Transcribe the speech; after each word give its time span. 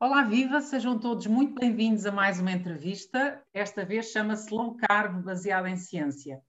Olá, 0.00 0.22
viva! 0.22 0.60
Sejam 0.60 0.96
todos 0.96 1.26
muito 1.26 1.58
bem-vindos 1.58 2.06
a 2.06 2.12
mais 2.12 2.38
uma 2.38 2.52
entrevista. 2.52 3.42
Esta 3.52 3.84
vez 3.84 4.06
chama-se 4.12 4.54
Low 4.54 4.76
Carb 4.76 5.24
baseada 5.24 5.68
em 5.68 5.76
ciência. 5.76 6.40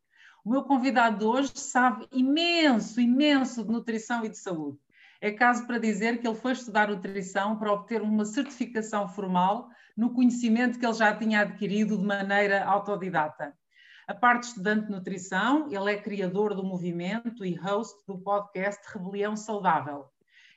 O 0.45 0.51
meu 0.51 0.61
convidado 0.61 1.17
de 1.17 1.25
hoje 1.25 1.53
sabe 1.55 2.07
imenso, 2.11 3.01
imenso 3.01 3.63
de 3.63 3.71
nutrição 3.71 4.23
e 4.23 4.29
de 4.29 4.37
saúde. 4.37 4.77
É 5.19 5.31
caso 5.31 5.65
para 5.65 5.79
dizer 5.79 6.21
que 6.21 6.27
ele 6.27 6.35
foi 6.35 6.51
estudar 6.51 6.89
nutrição 6.89 7.57
para 7.57 7.73
obter 7.73 8.03
uma 8.03 8.23
certificação 8.23 9.09
formal 9.09 9.67
no 9.97 10.13
conhecimento 10.13 10.77
que 10.77 10.85
ele 10.85 10.93
já 10.93 11.15
tinha 11.15 11.41
adquirido 11.41 11.97
de 11.97 12.05
maneira 12.05 12.63
autodidata. 12.65 13.57
A 14.07 14.13
parte 14.13 14.43
estudante 14.43 14.85
de 14.85 14.91
nutrição, 14.91 15.67
ele 15.71 15.91
é 15.91 15.99
criador 15.99 16.53
do 16.53 16.63
movimento 16.63 17.43
e 17.43 17.55
host 17.55 17.97
do 18.05 18.19
podcast 18.19 18.79
Rebelião 18.93 19.35
Saudável 19.35 20.07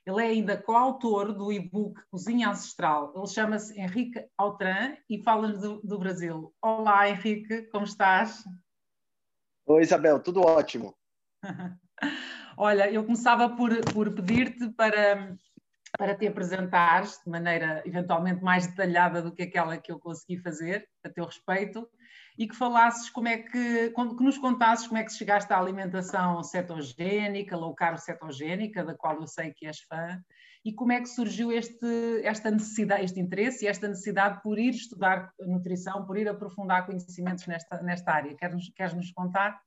ele 0.04 0.20
é 0.20 0.26
ainda 0.26 0.60
coautor 0.60 1.32
do 1.32 1.52
e-book 1.52 2.00
Cozinha 2.10 2.50
Ancestral. 2.50 3.12
Ele 3.16 3.26
chama-se 3.26 3.78
Henrique 3.80 4.26
Altran 4.36 4.96
e 5.08 5.22
fala-nos 5.22 5.60
do, 5.60 5.80
do, 5.82 5.98
Brasil. 5.98 6.52
Olá, 6.60 7.08
Henrique, 7.08 7.62
como 7.70 7.84
estás? 7.84 8.44
Oi, 9.66 9.82
Isabel, 9.82 10.20
tudo 10.20 10.40
ótimo. 10.40 10.96
Olha, 12.56 12.90
eu 12.90 13.04
começava 13.04 13.48
por, 13.48 13.70
por 13.92 14.12
pedir-te 14.12 14.68
para, 14.70 15.36
para 15.98 16.16
te 16.16 16.26
apresentares 16.26 17.20
de 17.24 17.30
maneira 17.30 17.82
eventualmente 17.84 18.42
mais 18.42 18.66
detalhada 18.66 19.20
do 19.22 19.32
que 19.32 19.42
aquela 19.42 19.76
que 19.76 19.92
eu 19.92 19.98
consegui 19.98 20.38
fazer, 20.38 20.88
a 21.04 21.10
teu 21.10 21.24
respeito, 21.24 21.88
e 22.38 22.48
que 22.48 22.56
falasses 22.56 23.10
como 23.10 23.28
é 23.28 23.38
que, 23.38 23.90
que 23.90 24.24
nos 24.24 24.38
contasses 24.38 24.86
como 24.86 24.98
é 24.98 25.04
que 25.04 25.12
chegaste 25.12 25.52
à 25.52 25.58
alimentação 25.58 26.42
cetogénica, 26.42 27.56
low 27.56 27.74
carb 27.74 27.98
cetogénica, 27.98 28.82
da 28.82 28.94
qual 28.94 29.20
eu 29.20 29.26
sei 29.26 29.52
que 29.52 29.66
és 29.66 29.80
fã, 29.80 30.18
e 30.64 30.72
como 30.72 30.92
é 30.92 31.00
que 31.00 31.08
surgiu 31.08 31.52
este, 31.52 32.22
esta 32.24 32.50
necessidade, 32.50 33.04
este 33.04 33.20
interesse 33.20 33.64
e 33.64 33.68
esta 33.68 33.88
necessidade 33.88 34.40
por 34.42 34.58
ir 34.58 34.70
estudar 34.70 35.32
nutrição, 35.40 36.06
por 36.06 36.16
ir 36.16 36.28
aprofundar 36.28 36.86
conhecimentos 36.86 37.46
nesta, 37.46 37.82
nesta 37.82 38.12
área. 38.12 38.34
Queres, 38.36 38.72
queres 38.74 38.94
nos 38.94 39.10
contar? 39.10 39.60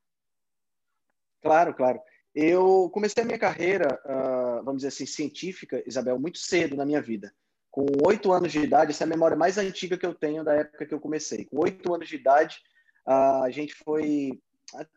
Claro, 1.42 1.74
claro. 1.76 2.00
Eu 2.36 2.90
comecei 2.94 3.24
a 3.24 3.26
minha 3.26 3.40
carreira, 3.40 4.00
uh, 4.06 4.64
vamos 4.64 4.82
dizer 4.82 4.90
assim, 4.90 5.06
científica, 5.06 5.82
Isabel, 5.88 6.20
muito 6.20 6.38
cedo 6.38 6.76
na 6.76 6.86
minha 6.86 7.02
vida 7.02 7.34
com 7.76 7.86
oito 8.08 8.32
anos 8.32 8.54
de 8.54 8.60
idade, 8.60 8.92
essa 8.92 9.04
é 9.04 9.06
a 9.06 9.10
memória 9.10 9.36
mais 9.36 9.58
antiga 9.58 9.98
que 9.98 10.06
eu 10.06 10.16
tenho 10.16 10.46
da 10.46 10.54
época 10.54 10.86
que 10.86 10.94
eu 10.94 11.00
comecei. 11.00 11.44
Com 11.44 11.60
oito 11.60 11.94
anos 11.94 12.08
de 12.08 12.16
idade, 12.16 12.62
a 13.06 13.50
gente 13.50 13.74
foi. 13.74 14.40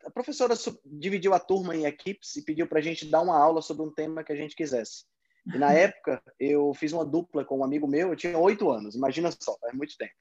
A 0.05 0.11
professora 0.13 0.55
dividiu 0.87 1.35
a 1.35 1.41
turma 1.41 1.75
em 1.75 1.87
equipes 1.87 2.37
e 2.37 2.45
pediu 2.45 2.69
para 2.69 2.79
a 2.79 2.83
gente 2.83 3.05
dar 3.05 3.21
uma 3.21 3.37
aula 3.37 3.61
sobre 3.61 3.83
um 3.83 3.93
tema 3.93 4.23
que 4.23 4.33
a 4.33 4.37
gente 4.37 4.55
quisesse. 4.55 5.05
E 5.53 5.59
na 5.59 5.73
época, 5.75 6.23
eu 6.39 6.73
fiz 6.73 6.93
uma 6.93 7.05
dupla 7.05 7.45
com 7.45 7.59
um 7.59 7.65
amigo 7.65 7.89
meu, 7.89 8.11
eu 8.11 8.17
tinha 8.17 8.39
oito 8.39 8.71
anos, 8.71 8.95
imagina 8.95 9.33
só, 9.33 9.59
faz 9.59 9.75
muito 9.75 9.97
tempo. 9.99 10.15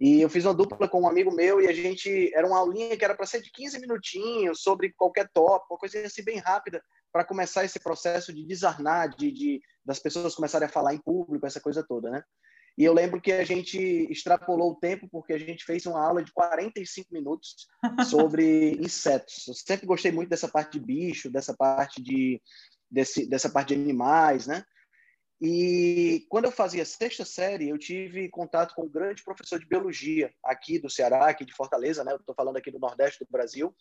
E 0.00 0.20
eu 0.20 0.30
fiz 0.30 0.44
uma 0.44 0.54
dupla 0.54 0.88
com 0.88 1.02
um 1.02 1.08
amigo 1.08 1.34
meu 1.34 1.60
e 1.60 1.66
a 1.66 1.72
gente. 1.72 2.32
Era 2.34 2.46
uma 2.46 2.58
aulinha 2.58 2.96
que 2.96 3.04
era 3.04 3.16
para 3.16 3.26
ser 3.26 3.42
de 3.42 3.50
15 3.50 3.80
minutinhos 3.80 4.62
sobre 4.62 4.92
qualquer 4.92 5.28
tópico, 5.32 5.74
uma 5.74 5.78
coisa 5.78 6.00
assim 6.00 6.22
bem 6.22 6.38
rápida, 6.38 6.82
para 7.12 7.24
começar 7.24 7.64
esse 7.64 7.80
processo 7.80 8.32
de 8.32 8.46
desarnar, 8.46 9.08
de, 9.16 9.32
de, 9.32 9.60
das 9.84 9.98
pessoas 9.98 10.36
começarem 10.36 10.66
a 10.66 10.70
falar 10.70 10.94
em 10.94 11.00
público, 11.00 11.46
essa 11.46 11.60
coisa 11.60 11.84
toda, 11.86 12.10
né? 12.10 12.22
E 12.78 12.84
eu 12.84 12.92
lembro 12.92 13.20
que 13.20 13.32
a 13.32 13.42
gente 13.42 13.76
extrapolou 14.08 14.70
o 14.70 14.76
tempo 14.76 15.08
porque 15.10 15.32
a 15.32 15.38
gente 15.38 15.64
fez 15.64 15.84
uma 15.84 16.00
aula 16.00 16.22
de 16.22 16.32
45 16.32 17.12
minutos 17.12 17.66
sobre 18.08 18.70
insetos. 18.80 19.48
Eu 19.48 19.54
sempre 19.54 19.84
gostei 19.84 20.12
muito 20.12 20.28
dessa 20.28 20.46
parte 20.46 20.78
de 20.78 20.86
bicho, 20.86 21.28
dessa 21.28 21.56
parte 21.56 22.00
de 22.00 22.40
desse, 22.88 23.28
dessa 23.28 23.50
parte 23.50 23.74
de 23.74 23.80
animais, 23.80 24.46
né? 24.46 24.62
E 25.40 26.26
quando 26.28 26.46
eu 26.46 26.50
fazia 26.50 26.84
sexta 26.84 27.24
série, 27.24 27.68
eu 27.68 27.78
tive 27.78 28.28
contato 28.28 28.74
com 28.74 28.82
um 28.82 28.90
grande 28.90 29.22
professor 29.22 29.58
de 29.60 29.66
biologia 29.66 30.32
aqui 30.42 30.78
do 30.78 30.90
Ceará, 30.90 31.28
aqui 31.28 31.44
de 31.44 31.54
Fortaleza, 31.54 32.02
né? 32.02 32.12
Eu 32.12 32.16
estou 32.16 32.34
falando 32.34 32.56
aqui 32.56 32.70
do 32.70 32.78
Nordeste 32.80 33.24
do 33.24 33.30
Brasil. 33.30 33.74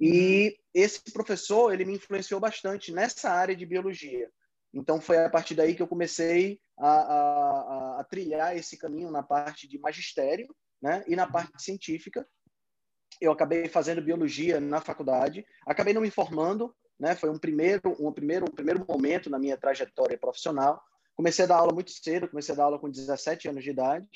E 0.00 0.58
esse 0.72 1.00
professor, 1.12 1.72
ele 1.72 1.84
me 1.84 1.94
influenciou 1.94 2.40
bastante 2.40 2.90
nessa 2.90 3.30
área 3.30 3.54
de 3.54 3.66
biologia. 3.66 4.30
Então, 4.72 5.00
foi 5.00 5.18
a 5.18 5.30
partir 5.30 5.54
daí 5.54 5.74
que 5.74 5.82
eu 5.82 5.86
comecei 5.86 6.58
a, 6.76 6.88
a, 6.88 8.00
a 8.00 8.04
trilhar 8.04 8.56
esse 8.56 8.76
caminho 8.76 9.10
na 9.10 9.22
parte 9.22 9.68
de 9.68 9.78
magistério 9.78 10.48
né? 10.82 11.04
e 11.06 11.14
na 11.14 11.26
parte 11.26 11.62
científica. 11.62 12.26
Eu 13.20 13.30
acabei 13.30 13.68
fazendo 13.68 14.02
biologia 14.02 14.60
na 14.60 14.80
faculdade, 14.80 15.46
acabei 15.64 15.94
não 15.94 16.02
me 16.02 16.10
formando, 16.10 16.74
né? 16.98 17.14
foi 17.14 17.30
um 17.30 17.38
primeiro, 17.38 17.94
um, 18.00 18.12
primeiro, 18.12 18.46
um 18.46 18.54
primeiro 18.54 18.84
momento 18.86 19.30
na 19.30 19.38
minha 19.38 19.56
trajetória 19.56 20.18
profissional. 20.18 20.82
Comecei 21.16 21.44
a 21.44 21.48
dar 21.48 21.56
aula 21.56 21.72
muito 21.72 21.90
cedo, 21.90 22.28
comecei 22.28 22.54
a 22.54 22.56
dar 22.56 22.64
aula 22.64 22.78
com 22.78 22.90
17 22.90 23.48
anos 23.48 23.62
de 23.62 23.70
idade, 23.70 24.08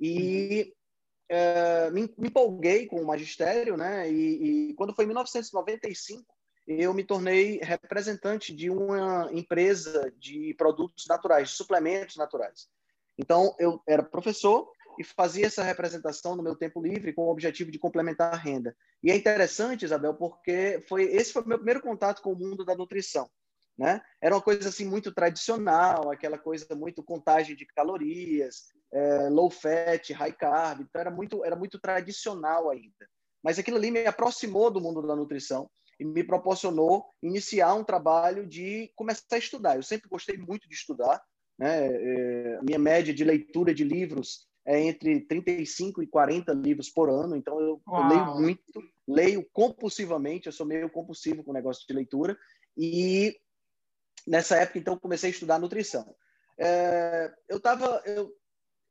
e 0.00 0.72
é, 1.28 1.90
me, 1.90 2.02
me, 2.16 2.28
empolguei 2.28 2.86
com 2.86 3.00
o 3.00 3.06
magistério, 3.06 3.76
né? 3.76 4.10
E, 4.10 4.70
e, 4.70 4.74
quando 4.74 4.94
foi 4.94 5.04
em 5.04 5.08
1995, 5.08 6.24
eu 6.66 6.92
me 6.94 7.04
tornei 7.04 7.58
representante 7.62 8.54
de 8.54 8.70
uma 8.70 9.28
empresa 9.32 10.12
de 10.18 10.54
produtos 10.54 11.06
naturais, 11.08 11.50
de 11.50 11.56
suplementos 11.56 12.16
naturais. 12.16 12.68
Então, 13.18 13.54
eu 13.58 13.80
era 13.86 14.02
professor 14.02 14.70
e 14.98 15.04
fazia 15.04 15.46
essa 15.46 15.62
representação 15.62 16.36
no 16.36 16.42
meu 16.42 16.56
tempo 16.56 16.80
livre 16.80 17.12
com 17.12 17.22
o 17.22 17.30
objetivo 17.30 17.70
de 17.70 17.78
complementar 17.78 18.32
a 18.32 18.36
renda. 18.36 18.76
E 19.02 19.10
é 19.10 19.16
interessante, 19.16 19.84
Isabel, 19.84 20.14
porque 20.14 20.82
foi 20.88 21.04
esse 21.04 21.32
foi 21.32 21.42
o 21.42 21.48
meu 21.48 21.58
primeiro 21.58 21.82
contato 21.82 22.22
com 22.22 22.32
o 22.32 22.38
mundo 22.38 22.64
da 22.64 22.74
nutrição. 22.74 23.28
Né? 23.78 24.00
Era 24.22 24.34
uma 24.34 24.40
coisa 24.40 24.70
assim 24.70 24.86
muito 24.86 25.12
tradicional, 25.12 26.10
aquela 26.10 26.38
coisa 26.38 26.66
muito 26.74 27.02
contagem 27.02 27.54
de 27.54 27.66
calorias, 27.66 28.68
é, 28.92 29.28
low 29.28 29.50
fat, 29.50 30.12
high 30.12 30.32
carb, 30.32 30.80
então 30.80 31.00
era 31.00 31.10
muito 31.10 31.44
era 31.44 31.54
muito 31.54 31.78
tradicional 31.78 32.70
ainda. 32.70 33.06
Mas 33.42 33.58
aquilo 33.58 33.76
ali 33.76 33.90
me 33.90 34.06
aproximou 34.06 34.70
do 34.70 34.80
mundo 34.80 35.02
da 35.02 35.14
nutrição 35.14 35.68
e 36.00 36.04
me 36.04 36.24
proporcionou 36.24 37.04
iniciar 37.22 37.74
um 37.74 37.84
trabalho 37.84 38.46
de 38.46 38.90
começar 38.96 39.36
a 39.36 39.38
estudar. 39.38 39.76
Eu 39.76 39.82
sempre 39.82 40.08
gostei 40.08 40.38
muito 40.38 40.66
de 40.68 40.74
estudar, 40.74 41.22
né? 41.58 41.86
É, 41.86 42.60
minha 42.62 42.78
média 42.78 43.12
de 43.12 43.24
leitura 43.24 43.74
de 43.74 43.84
livros 43.84 44.46
é 44.66 44.80
entre 44.80 45.20
35 45.20 46.02
e 46.02 46.06
40 46.06 46.52
livros 46.54 46.90
por 46.90 47.08
ano, 47.08 47.36
então 47.36 47.60
eu, 47.60 47.80
eu 47.86 48.08
leio 48.08 48.34
muito, 48.34 48.82
leio 49.06 49.48
compulsivamente, 49.52 50.46
eu 50.46 50.52
sou 50.52 50.66
meio 50.66 50.90
compulsivo 50.90 51.44
com 51.44 51.52
o 51.52 51.54
negócio 51.54 51.86
de 51.86 51.94
leitura 51.94 52.36
e 52.76 53.38
nessa 54.26 54.56
época, 54.56 54.78
então, 54.78 54.98
comecei 54.98 55.30
a 55.30 55.32
estudar 55.32 55.58
nutrição. 55.58 56.14
É, 56.58 57.32
eu 57.48 57.58
estava, 57.58 58.02
eu 58.04 58.32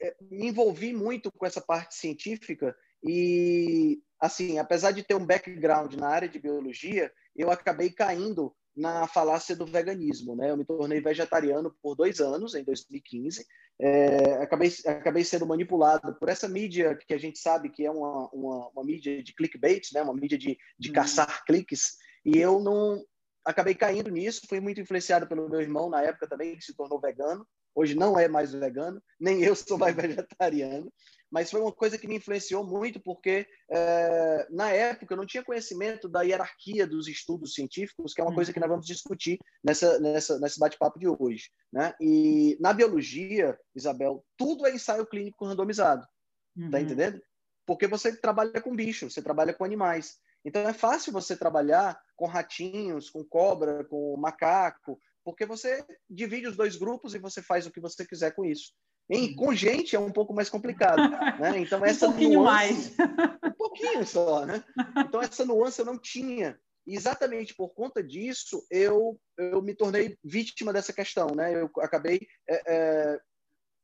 é, 0.01 0.15
me 0.21 0.47
envolvi 0.47 0.93
muito 0.93 1.31
com 1.31 1.45
essa 1.45 1.61
parte 1.61 1.95
científica 1.95 2.75
e, 3.03 3.99
assim, 4.19 4.59
apesar 4.59 4.91
de 4.91 5.03
ter 5.03 5.15
um 5.15 5.25
background 5.25 5.93
na 5.95 6.07
área 6.07 6.29
de 6.29 6.39
biologia, 6.39 7.11
eu 7.35 7.51
acabei 7.51 7.89
caindo 7.89 8.55
na 8.75 9.07
falácia 9.07 9.55
do 9.55 9.65
veganismo, 9.65 10.35
né? 10.35 10.51
Eu 10.51 10.57
me 10.57 10.65
tornei 10.65 10.99
vegetariano 10.99 11.73
por 11.81 11.95
dois 11.95 12.19
anos, 12.19 12.55
em 12.55 12.63
2015. 12.63 13.45
É, 13.79 14.33
acabei, 14.41 14.71
acabei 14.85 15.23
sendo 15.23 15.45
manipulado 15.45 16.13
por 16.15 16.27
essa 16.27 16.47
mídia 16.47 16.95
que 16.95 17.13
a 17.13 17.17
gente 17.17 17.39
sabe 17.39 17.69
que 17.69 17.85
é 17.85 17.91
uma, 17.91 18.29
uma, 18.31 18.69
uma 18.69 18.83
mídia 18.83 19.23
de 19.23 19.33
clickbait, 19.33 19.93
né? 19.93 20.01
Uma 20.01 20.13
mídia 20.13 20.37
de, 20.37 20.57
de 20.77 20.89
uhum. 20.89 20.95
caçar 20.95 21.45
cliques. 21.45 21.95
E 22.25 22.37
eu 22.37 22.59
não, 22.59 23.01
acabei 23.45 23.75
caindo 23.75 24.09
nisso, 24.09 24.47
fui 24.49 24.59
muito 24.59 24.81
influenciado 24.81 25.27
pelo 25.27 25.47
meu 25.47 25.61
irmão 25.61 25.89
na 25.89 26.01
época 26.01 26.27
também, 26.27 26.55
que 26.57 26.65
se 26.65 26.75
tornou 26.75 26.99
vegano. 26.99 27.47
Hoje 27.75 27.93
não 27.93 28.17
é 28.17 28.27
mais 28.27 28.53
vegano, 28.53 29.01
nem 29.19 29.43
eu 29.43 29.55
sou 29.55 29.77
mais 29.77 29.93
vegetariano, 29.95 30.91
mas 31.29 31.51
foi 31.51 31.59
uma 31.59 31.71
coisa 31.71 31.97
que 31.97 32.07
me 32.07 32.15
influenciou 32.15 32.65
muito, 32.65 32.99
porque 32.99 33.45
é, 33.69 34.47
na 34.49 34.71
época 34.71 35.13
eu 35.13 35.17
não 35.17 35.25
tinha 35.25 35.43
conhecimento 35.43 36.07
da 36.07 36.21
hierarquia 36.21 36.87
dos 36.87 37.07
estudos 37.07 37.53
científicos, 37.53 38.13
que 38.13 38.21
é 38.21 38.23
uma 38.23 38.33
coisa 38.33 38.53
que 38.53 38.59
nós 38.59 38.69
vamos 38.69 38.85
discutir 38.85 39.37
nessa, 39.63 39.99
nessa, 39.99 40.39
nesse 40.39 40.59
bate-papo 40.59 40.97
de 40.97 41.07
hoje. 41.07 41.51
Né? 41.71 41.93
E 41.99 42.57
na 42.59 42.73
biologia, 42.73 43.57
Isabel, 43.75 44.23
tudo 44.37 44.65
é 44.65 44.73
ensaio 44.73 45.05
clínico 45.05 45.45
randomizado. 45.45 46.03
Tá 46.03 46.09
uhum. 46.57 46.71
Tá 46.71 46.79
entendendo? 46.79 47.21
Porque 47.65 47.87
você 47.87 48.15
trabalha 48.15 48.61
com 48.61 48.75
bicho, 48.75 49.09
você 49.09 49.21
trabalha 49.21 49.53
com 49.53 49.65
animais. 49.65 50.17
Então 50.45 50.61
é 50.61 50.73
fácil 50.73 51.11
você 51.11 51.35
trabalhar 51.35 51.99
com 52.15 52.27
ratinhos, 52.27 53.09
com 53.09 53.23
cobra, 53.23 53.83
com 53.85 54.15
macaco, 54.15 54.99
porque 55.23 55.43
você 55.45 55.83
divide 56.07 56.47
os 56.47 56.55
dois 56.55 56.75
grupos 56.75 57.15
e 57.15 57.19
você 57.19 57.41
faz 57.41 57.65
o 57.65 57.71
que 57.71 57.79
você 57.79 58.05
quiser 58.05 58.31
com 58.35 58.45
isso. 58.45 58.71
Em, 59.09 59.29
uhum. 59.29 59.35
com 59.35 59.55
gente 59.55 59.95
é 59.95 59.99
um 59.99 60.11
pouco 60.11 60.33
mais 60.33 60.49
complicado, 60.49 60.97
né? 61.39 61.59
Então 61.59 61.83
essa 61.83 62.07
um 62.07 62.11
pouquinho 62.11 62.39
nuance, 62.39 62.95
mais, 62.95 63.09
um 63.43 63.51
pouquinho 63.57 64.05
só, 64.05 64.45
né? 64.45 64.63
Então 64.97 65.21
essa 65.21 65.45
nuance 65.45 65.79
eu 65.79 65.85
não 65.85 65.97
tinha. 65.97 66.57
E 66.87 66.95
exatamente 66.95 67.55
por 67.55 67.69
conta 67.69 68.03
disso 68.03 68.63
eu 68.69 69.19
eu 69.37 69.61
me 69.61 69.73
tornei 69.73 70.17
vítima 70.23 70.71
dessa 70.71 70.93
questão, 70.93 71.27
né? 71.35 71.59
Eu 71.59 71.69
acabei 71.79 72.19
é, 72.47 72.73
é, 72.73 73.19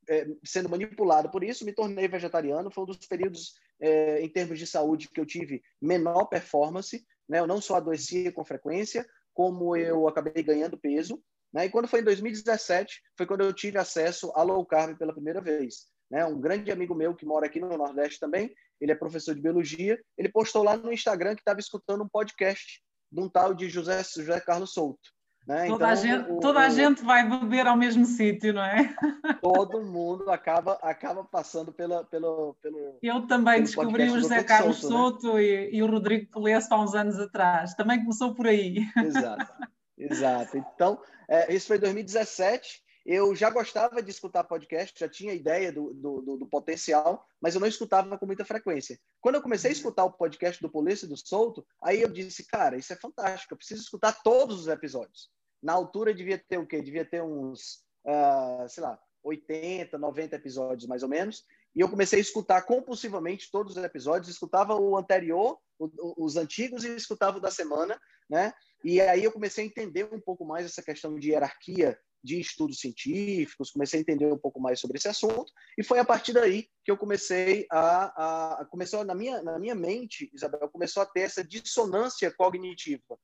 é, 0.10 0.28
sendo 0.44 0.70
manipulado 0.70 1.30
por 1.30 1.44
isso, 1.44 1.66
me 1.66 1.74
tornei 1.74 2.08
vegetariano. 2.08 2.72
Foi 2.72 2.84
um 2.84 2.88
dos 2.88 2.98
períodos 3.08 3.54
é, 3.82 4.22
em 4.22 4.30
termos 4.30 4.60
de 4.60 4.68
saúde 4.68 5.10
que 5.10 5.20
eu 5.20 5.26
tive 5.26 5.62
menor 5.82 6.26
performance, 6.26 7.04
né? 7.28 7.40
Eu 7.40 7.48
não 7.48 7.60
só 7.60 7.76
adoecia 7.76 8.32
com 8.32 8.46
frequência, 8.46 9.06
como 9.34 9.76
eu 9.76 10.08
acabei 10.08 10.44
ganhando 10.44 10.78
peso. 10.78 11.22
Né? 11.54 11.66
E 11.66 11.70
quando 11.70 11.88
foi 11.88 12.02
em 12.02 12.04
2017, 12.04 13.02
foi 13.18 13.26
quando 13.26 13.42
eu 13.42 13.54
tive 13.54 13.78
acesso 13.78 14.32
a 14.36 14.44
low 14.44 14.66
carb 14.66 14.98
pela 14.98 15.14
primeira 15.14 15.42
vez. 15.42 15.88
Né? 16.10 16.26
Um 16.26 16.40
grande 16.40 16.72
amigo 16.72 16.94
meu 16.94 17.16
que 17.16 17.26
mora 17.26 17.46
aqui 17.46 17.60
no 17.60 17.70
Nordeste 17.78 18.20
também, 18.20 18.54
ele 18.80 18.92
é 18.92 18.96
professor 18.96 19.34
de 19.34 19.42
biologia, 19.42 20.00
ele 20.18 20.30
postou 20.30 20.64
lá 20.64 20.76
no 20.76 20.92
Instagram 20.92 21.36
que 21.36 21.42
estava 21.42 21.60
escutando 21.60 22.04
um 22.04 22.10
podcast 22.10 22.82
de 23.12 23.22
um 23.22 23.30
tal 23.30 23.54
de 23.54 23.70
José, 23.70 24.02
José 24.04 24.40
Carlos 24.42 24.74
Souto. 24.74 25.10
Né? 25.48 25.68
Toda, 25.68 25.76
então, 25.76 25.88
a, 25.88 25.96
gente, 25.96 26.32
o, 26.32 26.40
toda 26.40 26.60
a 26.60 26.70
gente 26.70 27.04
vai 27.04 27.28
beber 27.28 27.66
ao 27.66 27.76
mesmo 27.76 28.06
sítio, 28.06 28.54
não 28.54 28.64
é? 28.64 28.94
Todo 29.42 29.82
mundo 29.82 30.30
acaba, 30.30 30.74
acaba 30.84 31.24
passando 31.24 31.72
pela, 31.72 32.04
pelo, 32.04 32.56
pelo. 32.62 32.98
Eu 33.02 33.26
também 33.26 33.56
pelo 33.56 33.66
descobri 33.66 34.10
o 34.10 34.20
José 34.20 34.44
Carlos 34.44 34.78
Souto, 34.78 35.22
Souto 35.22 35.34
né? 35.34 35.44
e, 35.44 35.78
e, 35.78 35.84
o 35.84 35.88
Rodrigo 35.88 36.32
Colesso 36.32 36.72
há 36.74 36.80
uns 36.80 36.94
anos 36.94 37.20
atrás. 37.20 37.74
Também 37.74 38.00
começou 38.00 38.36
por 38.36 38.46
aí. 38.46 38.86
Exato, 38.98 39.54
exato. 39.98 40.58
Então, 40.58 41.00
é, 41.28 41.52
isso 41.54 41.68
foi 41.68 41.78
em 41.78 41.82
2017. 41.82 42.81
Eu 43.06 43.36
já 43.36 43.50
gostava 43.50 44.02
de 44.02 44.12
escutar 44.12 44.44
podcast, 44.44 45.00
já 45.00 45.10
tinha 45.10 45.34
ideia 45.34 45.72
do, 45.72 45.94
do, 45.94 46.22
do, 46.22 46.38
do, 46.38 46.46
potencial, 46.46 47.28
mas 47.42 47.56
eu 47.56 47.62
não 47.62 47.68
escutava 47.68 48.18
com 48.18 48.26
muita 48.26 48.46
frequência. 48.46 49.00
Quando 49.20 49.36
eu 49.36 49.42
comecei 49.42 49.72
a 49.72 49.74
escutar 49.74 50.06
o 50.06 50.12
podcast 50.12 50.62
do 50.62 50.70
Polícia 50.70 51.08
do 51.08 51.18
Solto, 51.18 51.66
aí 51.82 52.02
eu 52.02 52.10
disse, 52.10 52.46
cara, 52.46 52.78
isso 52.78 52.94
é 52.94 52.96
fantástico, 52.96 53.54
eu 53.54 53.58
preciso 53.58 53.82
escutar 53.82 54.22
todos 54.22 54.60
os 54.60 54.68
episódios. 54.68 55.32
Na 55.62 55.74
altura 55.74 56.14
devia 56.14 56.38
ter 56.38 56.60
o 56.60 56.68
quê? 56.68 56.82
Devia 56.82 57.06
ter 57.06 57.24
uns, 57.24 57.84
uh, 58.06 58.68
sei 58.70 58.84
lá, 58.84 59.00
80, 59.24 59.98
90 59.98 60.36
episódios 60.36 60.88
mais 60.88 61.04
ou 61.04 61.10
menos. 61.10 61.44
E 61.76 61.80
eu 61.80 61.90
comecei 61.90 62.20
a 62.20 62.22
escutar 62.22 62.64
compulsivamente 62.64 63.50
todos 63.52 63.78
os 63.78 63.84
episódios, 63.84 64.30
escutava 64.30 64.76
o 64.76 64.98
anterior, 64.98 65.58
o, 65.80 66.26
os 66.26 66.36
antigos 66.36 66.84
e 66.84 66.96
escutava 66.96 67.38
o 67.38 67.42
da 67.42 67.50
semana, 67.50 68.00
né? 68.30 68.54
E 68.84 69.00
aí 69.00 69.24
eu 69.24 69.32
comecei 69.32 69.64
a 69.64 69.68
entender 69.68 70.08
um 70.12 70.20
pouco 70.20 70.44
mais 70.44 70.66
essa 70.66 70.82
questão 70.82 71.18
de 71.18 71.30
hierarquia 71.30 71.98
de 72.24 72.40
estudos 72.40 72.80
científicos, 72.80 73.72
comecei 73.72 74.00
a 74.00 74.02
entender 74.02 74.32
um 74.32 74.38
pouco 74.38 74.60
mais 74.60 74.80
sobre 74.80 74.98
esse 74.98 75.08
assunto, 75.08 75.52
e 75.78 75.84
foi 75.84 76.00
a 76.00 76.06
partir 76.06 76.34
daí 76.34 76.68
que 76.84 76.92
eu 76.92 76.98
comecei 76.98 77.66
a, 77.72 78.62
a 78.62 78.66
começou 78.66 79.04
na 79.04 79.16
minha 79.16 79.42
na 79.42 79.60
minha 79.60 79.76
mente, 79.76 80.30
Isabel, 80.34 80.70
começou 80.70 81.04
a 81.04 81.06
ter 81.06 81.22
essa 81.22 81.44
dissonância 81.44 82.32
cognitiva. 82.32 83.18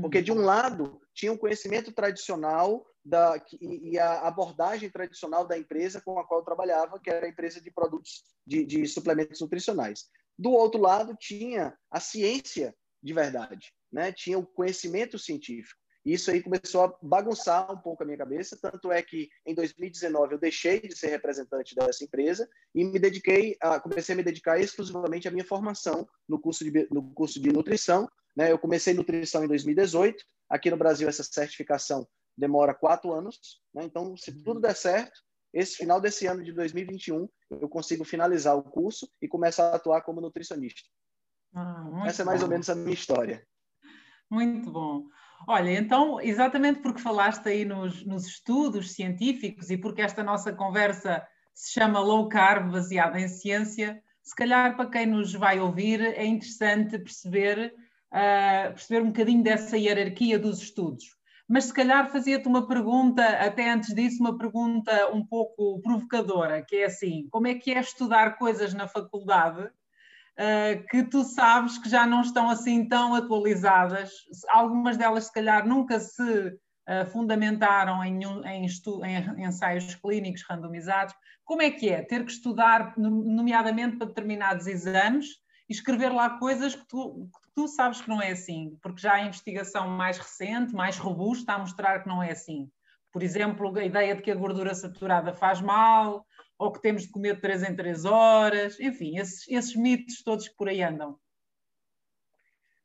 Porque 0.00 0.22
de 0.22 0.32
um 0.32 0.40
lado 0.40 1.00
tinha 1.12 1.30
um 1.30 1.36
conhecimento 1.36 1.92
tradicional 1.92 2.86
da, 3.04 3.42
e 3.60 3.98
a 3.98 4.20
abordagem 4.20 4.88
tradicional 4.88 5.46
da 5.46 5.58
empresa 5.58 6.00
com 6.00 6.18
a 6.18 6.26
qual 6.26 6.40
eu 6.40 6.44
trabalhava, 6.44 6.98
que 6.98 7.10
era 7.10 7.26
a 7.26 7.28
empresa 7.28 7.60
de 7.60 7.70
produtos 7.70 8.24
de, 8.46 8.64
de 8.64 8.86
suplementos 8.86 9.40
nutricionais. 9.40 10.06
Do 10.38 10.50
outro 10.50 10.80
lado 10.80 11.14
tinha 11.20 11.76
a 11.90 12.00
ciência 12.00 12.74
de 13.02 13.12
verdade, 13.12 13.72
né? 13.92 14.12
Tinha 14.12 14.38
o 14.38 14.46
conhecimento 14.46 15.18
científico. 15.18 15.81
Isso 16.04 16.30
aí 16.30 16.42
começou 16.42 16.84
a 16.84 16.98
bagunçar 17.00 17.70
um 17.72 17.76
pouco 17.78 18.02
a 18.02 18.06
minha 18.06 18.18
cabeça, 18.18 18.58
tanto 18.60 18.90
é 18.90 19.00
que 19.02 19.28
em 19.46 19.54
2019 19.54 20.34
eu 20.34 20.38
deixei 20.38 20.80
de 20.80 20.96
ser 20.96 21.08
representante 21.08 21.74
dessa 21.76 22.02
empresa 22.02 22.48
e 22.74 22.84
me 22.84 22.98
dediquei 22.98 23.56
a 23.60 23.78
comecei 23.78 24.14
a 24.14 24.16
me 24.16 24.24
dedicar 24.24 24.58
exclusivamente 24.58 25.28
à 25.28 25.30
minha 25.30 25.44
formação 25.44 26.08
no 26.28 26.40
curso 26.40 26.64
de 26.64 26.88
no 26.90 27.14
curso 27.14 27.40
de 27.40 27.52
nutrição, 27.52 28.08
né? 28.36 28.50
Eu 28.50 28.58
comecei 28.58 28.94
nutrição 28.94 29.44
em 29.44 29.48
2018. 29.48 30.24
Aqui 30.50 30.70
no 30.70 30.76
Brasil 30.76 31.08
essa 31.08 31.22
certificação 31.22 32.06
demora 32.36 32.74
quatro 32.74 33.12
anos, 33.12 33.62
né? 33.72 33.84
Então 33.84 34.16
se 34.16 34.32
tudo 34.42 34.60
der 34.60 34.74
certo, 34.74 35.20
esse 35.54 35.76
final 35.76 36.00
desse 36.00 36.26
ano 36.26 36.42
de 36.42 36.52
2021 36.52 37.28
eu 37.50 37.68
consigo 37.68 38.04
finalizar 38.04 38.56
o 38.56 38.62
curso 38.62 39.08
e 39.20 39.28
começar 39.28 39.70
a 39.70 39.76
atuar 39.76 40.02
como 40.02 40.20
nutricionista. 40.20 40.82
Ah, 41.54 42.04
Essa 42.06 42.22
é 42.22 42.24
mais 42.24 42.40
bom. 42.40 42.46
ou 42.46 42.50
menos 42.50 42.68
a 42.70 42.74
minha 42.74 42.94
história. 42.94 43.46
Muito 44.30 44.70
bom. 44.72 45.04
Olha, 45.46 45.70
então, 45.70 46.20
exatamente 46.20 46.80
porque 46.80 47.00
falaste 47.00 47.48
aí 47.48 47.64
nos, 47.64 48.04
nos, 48.04 48.26
estudos 48.26 48.92
científicos 48.92 49.70
e 49.70 49.76
porque 49.76 50.02
esta 50.02 50.22
nossa 50.22 50.52
conversa 50.52 51.26
se 51.54 51.72
chama 51.72 52.00
low 52.00 52.28
carb, 52.28 52.70
baseada 52.70 53.20
em 53.20 53.28
ciência, 53.28 54.02
se 54.22 54.34
calhar 54.34 54.76
para 54.76 54.88
quem 54.88 55.06
nos 55.06 55.32
vai 55.34 55.58
ouvir 55.58 56.00
é 56.00 56.24
interessante 56.24 56.98
perceber, 56.98 57.74
uh, 58.12 58.72
perceber 58.72 59.02
um 59.02 59.08
bocadinho 59.08 59.42
dessa 59.42 59.76
hierarquia 59.76 60.38
dos 60.38 60.62
estudos. 60.62 61.04
Mas 61.48 61.64
se 61.64 61.74
calhar 61.74 62.10
fazia-te 62.10 62.46
uma 62.46 62.66
pergunta, 62.66 63.26
até 63.26 63.70
antes 63.70 63.94
disso, 63.94 64.22
uma 64.22 64.38
pergunta 64.38 65.12
um 65.12 65.26
pouco 65.26 65.80
provocadora, 65.82 66.62
que 66.62 66.76
é 66.76 66.84
assim: 66.84 67.26
como 67.30 67.48
é 67.48 67.54
que 67.54 67.72
é 67.72 67.80
estudar 67.80 68.38
coisas 68.38 68.72
na 68.72 68.86
faculdade 68.86 69.68
uh, 70.38 70.86
que 70.88 71.02
tu 71.04 71.24
sabes 71.24 71.78
que 71.78 71.88
já 71.88 72.06
não 72.06 72.20
estão 72.20 72.48
assim 72.48 72.86
tão 72.86 73.14
atualizadas. 73.14 74.10
Algumas 74.48 74.96
delas, 74.96 75.26
se 75.26 75.32
calhar, 75.32 75.66
nunca 75.66 76.00
se 76.00 76.22
uh, 76.22 77.06
fundamentaram 77.12 78.02
em, 78.04 78.20
em, 78.24 78.66
em, 78.66 79.46
ensaios 79.46 79.94
clínicos 79.96 80.42
randomizados. 80.48 81.14
Como 81.44 81.62
é 81.62 81.70
que 81.70 81.88
é 81.88 82.02
ter 82.02 82.24
que 82.24 82.32
estudar, 82.32 82.94
nomeadamente 82.96 83.96
para 83.96 84.06
determinados 84.06 84.66
exames, 84.66 85.26
e 85.68 85.72
escrever 85.72 86.12
lá 86.12 86.38
coisas 86.38 86.74
que 86.74 86.86
tu, 86.86 87.28
que 87.42 87.50
tu 87.54 87.68
sabes 87.68 88.00
que 88.00 88.08
não 88.08 88.20
é 88.20 88.32
assim, 88.32 88.76
porque 88.82 89.00
já 89.00 89.14
há 89.14 89.22
investigação 89.22 89.88
mais 89.88 90.18
recente, 90.18 90.74
mais 90.74 90.98
robusta, 90.98 91.52
a 91.52 91.58
mostrar 91.58 92.02
que 92.02 92.08
não 92.08 92.22
é 92.22 92.32
assim. 92.32 92.70
Por 93.12 93.22
exemplo, 93.22 93.76
a 93.78 93.84
ideia 93.84 94.14
de 94.14 94.22
que 94.22 94.30
a 94.30 94.34
gordura 94.34 94.74
saturada 94.74 95.34
faz 95.34 95.60
mal, 95.60 96.26
ou 96.62 96.70
que 96.70 96.80
temos 96.80 97.02
de 97.02 97.08
comer 97.08 97.34
de 97.34 97.40
3 97.40 97.64
em 97.64 97.74
3 97.74 98.04
horas, 98.04 98.78
enfim, 98.78 99.18
esses, 99.18 99.48
esses 99.48 99.74
mitos 99.74 100.22
todos 100.22 100.46
que 100.46 100.54
por 100.54 100.68
aí 100.68 100.80
andam. 100.80 101.18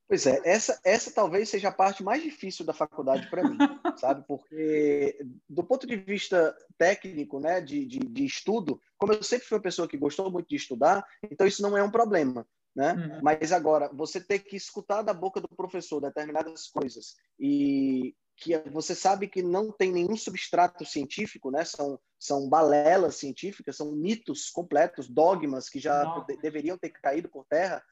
Pois 0.08 0.26
é, 0.26 0.42
essa, 0.46 0.80
essa 0.84 1.12
talvez 1.14 1.50
seja 1.50 1.68
a 1.68 1.72
parte 1.72 2.02
mais 2.02 2.24
difícil 2.24 2.66
da 2.66 2.74
faculdade 2.74 3.30
para 3.30 3.44
mim, 3.44 3.58
sabe? 4.00 4.24
Porque, 4.26 5.20
do 5.48 5.64
ponto 5.64 5.86
de 5.86 5.96
vista 5.96 6.58
técnico, 6.78 7.40
né, 7.40 7.62
de, 7.62 7.86
de, 7.86 8.00
de, 8.00 8.26
estudo, 8.26 8.82
como 8.98 9.14
eu 9.14 9.22
sempre 9.22 9.46
fui 9.46 9.58
uma 9.58 9.64
pessoa 9.64 9.88
que 9.88 9.98
gostou 9.98 10.32
muito 10.32 10.48
de 10.48 10.56
estudar, 10.56 11.06
então 11.30 11.46
isso 11.46 11.62
não 11.62 11.78
é 11.78 11.84
um 11.84 11.92
problema, 11.92 12.48
né? 12.76 12.94
Uhum. 12.94 13.20
Mas 13.22 13.52
agora, 13.52 13.92
você 13.94 14.20
ter 14.20 14.40
que 14.40 14.56
escutar 14.56 15.04
da 15.04 15.14
boca 15.14 15.40
do 15.40 15.50
professor 15.50 16.00
determinadas 16.00 16.68
coisas 16.68 17.16
e 17.38 18.16
que 18.38 18.58
você 18.70 18.94
sabe 18.94 19.28
que 19.28 19.42
não 19.42 19.72
tem 19.72 19.92
nenhum 19.92 20.16
substrato 20.16 20.86
científico, 20.86 21.50
né? 21.50 21.66
São, 21.66 22.00
são 22.20 22.48
balelas 22.48 23.16
científicas, 23.16 23.76
são 23.76 23.92
mitos 23.92 24.52
completos, 24.52 25.10
dogmas 25.10 25.68
que 25.68 25.80
já 25.80 26.20
de, 26.22 26.38
deveriam 26.38 26.78
ter 26.78 26.92
caído 26.92 27.28
por 27.28 27.46
terra. 27.46 27.84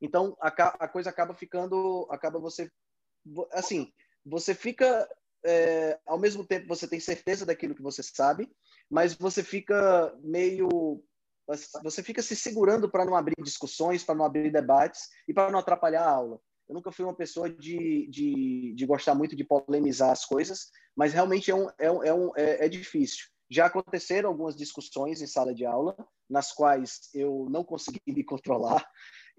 Então 0.00 0.36
a, 0.40 0.48
a, 0.48 0.88
coisa 0.88 1.08
acaba 1.08 1.32
ficando, 1.34 2.06
acaba 2.10 2.38
você, 2.38 2.70
assim, 3.52 3.90
você 4.24 4.54
fica 4.54 5.08
é, 5.44 5.98
ao 6.06 6.18
mesmo 6.18 6.46
tempo 6.46 6.68
você 6.68 6.86
tem 6.86 7.00
certeza 7.00 7.46
daquilo 7.46 7.74
que 7.74 7.82
você 7.82 8.02
sabe, 8.02 8.50
mas 8.90 9.14
você 9.14 9.42
fica 9.42 10.14
meio 10.22 11.02
você 11.82 12.02
fica 12.02 12.22
se 12.22 12.34
segurando 12.34 12.90
para 12.90 13.04
não 13.04 13.14
abrir 13.14 13.34
discussões, 13.42 14.02
para 14.02 14.14
não 14.14 14.24
abrir 14.24 14.50
debates 14.50 15.10
e 15.28 15.34
para 15.34 15.50
não 15.50 15.58
atrapalhar 15.58 16.02
a 16.02 16.10
aula. 16.10 16.40
Eu 16.74 16.78
nunca 16.78 16.90
fui 16.90 17.04
uma 17.04 17.14
pessoa 17.14 17.48
de, 17.48 18.08
de, 18.10 18.74
de 18.74 18.84
gostar 18.84 19.14
muito 19.14 19.36
de 19.36 19.44
polemizar 19.44 20.10
as 20.10 20.24
coisas, 20.24 20.72
mas 20.96 21.12
realmente 21.12 21.48
é, 21.48 21.54
um, 21.54 21.70
é, 21.78 21.88
um, 21.88 22.02
é, 22.02 22.12
um, 22.12 22.32
é, 22.36 22.66
é 22.66 22.68
difícil. 22.68 23.26
Já 23.48 23.66
aconteceram 23.66 24.28
algumas 24.28 24.56
discussões 24.56 25.22
em 25.22 25.26
sala 25.28 25.54
de 25.54 25.64
aula, 25.64 25.96
nas 26.28 26.50
quais 26.50 27.10
eu 27.14 27.46
não 27.48 27.62
consegui 27.62 28.00
me 28.08 28.24
controlar, 28.24 28.84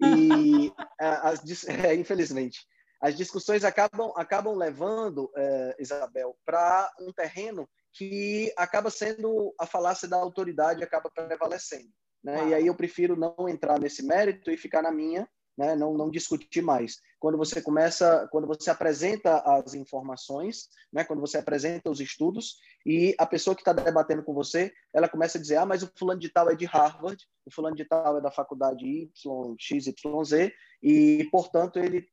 e 0.00 0.72
as, 0.98 1.42
é, 1.68 1.94
infelizmente. 1.94 2.66
as 3.02 3.14
discussões 3.14 3.64
acabam, 3.64 4.14
acabam 4.16 4.54
levando, 4.54 5.30
é, 5.36 5.76
Isabel, 5.78 6.34
para 6.42 6.90
um 6.98 7.12
terreno 7.12 7.68
que 7.92 8.50
acaba 8.56 8.88
sendo 8.88 9.54
a 9.60 9.66
falácia 9.66 10.08
da 10.08 10.16
autoridade 10.16 10.82
acaba 10.82 11.10
prevalecendo. 11.10 11.92
Né? 12.24 12.48
E 12.48 12.54
aí 12.54 12.66
eu 12.66 12.74
prefiro 12.74 13.14
não 13.14 13.46
entrar 13.46 13.78
nesse 13.78 14.02
mérito 14.02 14.50
e 14.50 14.56
ficar 14.56 14.80
na 14.80 14.90
minha, 14.90 15.28
né? 15.56 15.74
não, 15.74 15.94
não 15.94 16.10
discutir 16.10 16.62
mais. 16.62 17.00
Quando 17.18 17.38
você 17.38 17.62
começa, 17.62 18.28
quando 18.30 18.46
você 18.46 18.70
apresenta 18.70 19.38
as 19.40 19.74
informações, 19.74 20.68
né? 20.92 21.04
quando 21.04 21.20
você 21.20 21.38
apresenta 21.38 21.90
os 21.90 22.00
estudos 22.00 22.58
e 22.84 23.14
a 23.18 23.26
pessoa 23.26 23.54
que 23.54 23.62
está 23.62 23.72
debatendo 23.72 24.22
com 24.22 24.34
você, 24.34 24.72
ela 24.92 25.08
começa 25.08 25.38
a 25.38 25.40
dizer, 25.40 25.56
ah, 25.56 25.66
mas 25.66 25.82
o 25.82 25.90
fulano 25.96 26.20
de 26.20 26.28
tal 26.28 26.50
é 26.50 26.54
de 26.54 26.66
Harvard, 26.66 27.24
o 27.44 27.50
fulano 27.50 27.74
de 27.74 27.84
tal 27.84 28.18
é 28.18 28.20
da 28.20 28.30
faculdade 28.30 28.84
Y, 28.84 29.56
X, 29.58 29.86
Y, 29.86 30.24
Z, 30.24 30.52
e, 30.82 31.28
portanto, 31.30 31.78
ele 31.78 32.06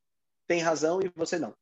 tem 0.47 0.61
razão 0.61 0.99
e 1.01 1.11
você 1.15 1.37
não. 1.37 1.53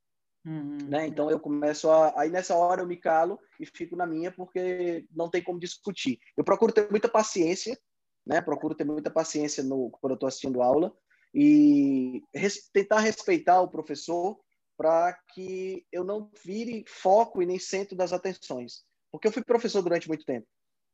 Uhum. 0.45 0.77
Né? 0.87 1.05
Então 1.05 1.29
eu 1.29 1.39
começo 1.39 1.87
a. 1.89 2.19
Aí 2.19 2.29
nessa 2.31 2.55
hora 2.55 2.81
eu 2.81 2.87
me 2.87 2.97
calo 2.97 3.39
e 3.59 3.65
fico 3.65 3.95
na 3.95 4.07
minha 4.07 4.31
porque 4.31 5.05
não 5.11 5.29
tem 5.29 5.43
como 5.43 5.59
discutir. 5.59 6.19
Eu 6.35 6.43
procuro 6.43 6.73
ter 6.73 6.89
muita 6.89 7.07
paciência, 7.07 7.77
né? 8.25 8.41
Procuro 8.41 8.73
ter 8.73 8.83
muita 8.83 9.11
paciência 9.11 9.63
no, 9.63 9.91
quando 9.91 10.13
eu 10.13 10.15
estou 10.15 10.27
assistindo 10.27 10.63
aula 10.63 10.91
e 11.33 12.23
res, 12.33 12.69
tentar 12.73 12.99
respeitar 12.99 13.61
o 13.61 13.69
professor 13.69 14.39
para 14.77 15.13
que 15.33 15.85
eu 15.91 16.03
não 16.03 16.29
vire 16.43 16.83
foco 16.87 17.41
e 17.41 17.45
nem 17.45 17.59
centro 17.59 17.95
das 17.95 18.11
atenções. 18.11 18.83
Porque 19.11 19.27
eu 19.27 19.31
fui 19.31 19.43
professor 19.43 19.81
durante 19.81 20.07
muito 20.07 20.25
tempo. 20.25 20.47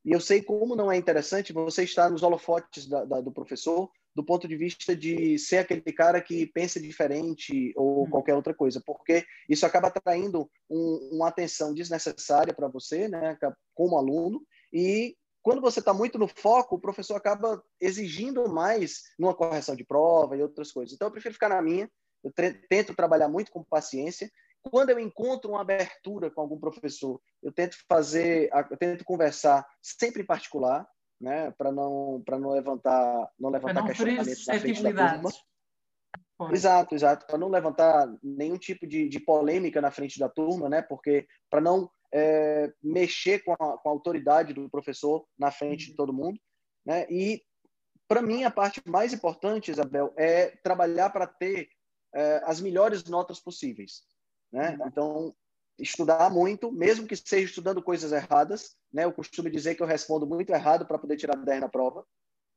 E 0.03 0.11
eu 0.11 0.19
sei 0.19 0.41
como 0.41 0.75
não 0.75 0.91
é 0.91 0.97
interessante 0.97 1.53
você 1.53 1.83
estar 1.83 2.09
nos 2.09 2.23
holofotes 2.23 2.87
da, 2.87 3.03
da, 3.05 3.21
do 3.21 3.31
professor 3.31 3.89
do 4.17 4.23
ponto 4.23 4.47
de 4.47 4.57
vista 4.57 4.95
de 4.95 5.37
ser 5.37 5.57
aquele 5.57 5.81
cara 5.93 6.19
que 6.19 6.47
pensa 6.47 6.79
diferente 6.79 7.71
ou 7.75 8.03
hum. 8.03 8.09
qualquer 8.09 8.33
outra 8.33 8.53
coisa, 8.53 8.81
porque 8.83 9.23
isso 9.47 9.63
acaba 9.63 9.89
atraindo 9.89 10.49
um, 10.67 11.09
uma 11.11 11.27
atenção 11.27 11.71
desnecessária 11.71 12.51
para 12.51 12.67
você, 12.67 13.07
né, 13.07 13.37
como 13.75 13.95
aluno, 13.95 14.41
e 14.73 15.15
quando 15.47 15.61
você 15.61 15.79
está 15.79 15.93
muito 15.93 16.19
no 16.19 16.27
foco, 16.27 16.75
o 16.75 16.79
professor 16.79 17.15
acaba 17.15 17.63
exigindo 17.79 18.49
mais 18.49 19.03
numa 19.17 19.33
correção 19.33 19.77
de 19.77 19.85
prova 19.85 20.35
e 20.35 20.41
outras 20.41 20.73
coisas. 20.73 20.93
Então, 20.93 21.07
eu 21.07 21.11
prefiro 21.13 21.35
ficar 21.35 21.47
na 21.47 21.61
minha, 21.61 21.89
eu 22.21 22.33
tento 22.67 22.93
trabalhar 22.93 23.29
muito 23.29 23.49
com 23.49 23.63
paciência. 23.63 24.29
Quando 24.61 24.89
eu 24.89 24.99
encontro 24.99 25.51
uma 25.51 25.61
abertura 25.61 26.29
com 26.29 26.41
algum 26.41 26.59
professor, 26.59 27.21
eu 27.41 27.53
tento 27.53 27.77
fazer, 27.87 28.49
eu 28.69 28.75
tento 28.75 29.05
conversar 29.05 29.65
sempre 29.81 30.21
em 30.21 30.25
particular, 30.25 30.85
né, 31.17 31.49
para 31.51 31.71
não 31.71 32.21
para 32.25 32.37
não 32.37 32.49
levantar 32.49 33.31
não 33.39 33.49
levantar 33.49 33.75
não 33.75 33.85
questionamentos 33.85 34.45
na 34.47 34.59
frente 34.59 34.83
da 34.83 35.13
turma. 35.13 35.31
Exato, 36.51 36.93
exato, 36.93 37.25
para 37.25 37.37
não 37.37 37.47
levantar 37.47 38.05
nenhum 38.21 38.57
tipo 38.57 38.85
de, 38.85 39.07
de 39.07 39.19
polêmica 39.21 39.79
na 39.79 39.91
frente 39.91 40.19
da 40.19 40.27
turma, 40.27 40.67
né? 40.67 40.81
Porque 40.81 41.25
para 41.49 41.61
não 41.61 41.89
é, 42.13 42.71
mexer 42.81 43.43
com 43.43 43.53
a, 43.53 43.77
com 43.77 43.89
a, 43.89 43.91
autoridade 43.91 44.53
do 44.53 44.69
professor 44.69 45.25
na 45.37 45.51
frente 45.51 45.85
de 45.85 45.91
uhum. 45.91 45.97
todo 45.97 46.13
mundo, 46.13 46.39
né? 46.85 47.05
E 47.09 47.43
para 48.07 48.21
mim 48.21 48.43
a 48.43 48.51
parte 48.51 48.81
mais 48.85 49.13
importante, 49.13 49.71
Isabel, 49.71 50.13
é 50.17 50.47
trabalhar 50.63 51.09
para 51.09 51.27
ter 51.27 51.69
é, 52.13 52.41
as 52.45 52.61
melhores 52.61 53.03
notas 53.05 53.39
possíveis, 53.39 54.03
né? 54.51 54.77
Uhum. 54.79 54.87
Então 54.87 55.35
estudar 55.79 56.31
muito, 56.31 56.71
mesmo 56.71 57.05
que 57.05 57.15
seja 57.15 57.45
estudando 57.45 57.83
coisas 57.83 58.11
erradas, 58.11 58.75
né? 58.91 59.03
Eu 59.03 59.13
costumo 59.13 59.49
dizer 59.49 59.75
que 59.75 59.83
eu 59.83 59.87
respondo 59.87 60.25
muito 60.25 60.49
errado 60.49 60.85
para 60.85 60.97
poder 60.97 61.17
tirar 61.17 61.35
10 61.35 61.61
na 61.61 61.69
prova, 61.69 62.05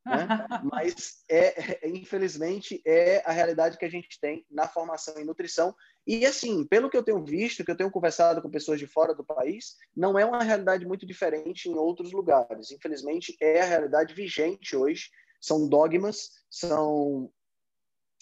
né? 0.06 0.46
Mas 0.64 1.22
é, 1.28 1.86
é, 1.86 1.88
infelizmente 1.88 2.80
é 2.86 3.22
a 3.24 3.32
realidade 3.32 3.76
que 3.76 3.84
a 3.84 3.90
gente 3.90 4.18
tem 4.20 4.44
na 4.50 4.66
formação 4.66 5.18
em 5.18 5.24
nutrição 5.24 5.74
e 6.06 6.24
assim, 6.26 6.66
pelo 6.66 6.88
que 6.88 6.96
eu 6.96 7.02
tenho 7.02 7.24
visto, 7.24 7.64
que 7.64 7.70
eu 7.70 7.76
tenho 7.76 7.90
conversado 7.90 8.40
com 8.40 8.50
pessoas 8.50 8.78
de 8.78 8.86
fora 8.86 9.14
do 9.14 9.24
país, 9.24 9.76
não 9.94 10.18
é 10.18 10.24
uma 10.24 10.42
realidade 10.42 10.86
muito 10.86 11.06
diferente 11.06 11.68
em 11.68 11.74
outros 11.74 12.12
lugares. 12.12 12.70
Infelizmente 12.70 13.36
é 13.40 13.60
a 13.60 13.66
realidade 13.66 14.14
vigente 14.14 14.74
hoje. 14.76 15.10
São 15.40 15.68
dogmas, 15.68 16.30
são 16.50 17.30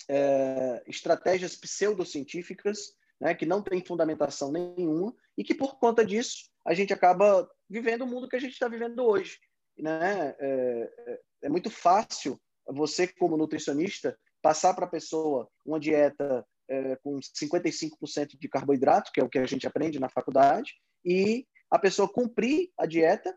é, 0.08 0.82
estratégias 0.86 1.56
pseudocientíficas 1.56 2.94
né, 3.20 3.34
que 3.34 3.46
não 3.46 3.62
tem 3.62 3.84
fundamentação 3.84 4.52
nenhuma 4.52 5.14
e 5.36 5.42
que, 5.42 5.54
por 5.54 5.78
conta 5.78 6.04
disso, 6.04 6.50
a 6.64 6.74
gente 6.74 6.92
acaba 6.92 7.48
vivendo 7.68 8.02
o 8.02 8.06
mundo 8.06 8.28
que 8.28 8.36
a 8.36 8.40
gente 8.40 8.52
está 8.52 8.68
vivendo 8.68 9.04
hoje. 9.04 9.38
Né? 9.76 10.34
É, 10.38 11.20
é, 11.42 11.46
é 11.46 11.48
muito 11.48 11.70
fácil 11.70 12.40
você, 12.66 13.06
como 13.06 13.36
nutricionista, 13.36 14.16
passar 14.42 14.74
para 14.74 14.86
a 14.86 14.90
pessoa 14.90 15.48
uma 15.64 15.80
dieta 15.80 16.44
é, 16.68 16.96
com 16.96 17.18
55% 17.18 18.38
de 18.38 18.48
carboidrato, 18.48 19.10
que 19.12 19.20
é 19.20 19.24
o 19.24 19.28
que 19.28 19.38
a 19.38 19.46
gente 19.46 19.66
aprende 19.66 19.98
na 19.98 20.08
faculdade, 20.08 20.74
e 21.04 21.46
a 21.70 21.78
pessoa 21.78 22.12
cumprir 22.12 22.70
a 22.78 22.86
dieta, 22.86 23.36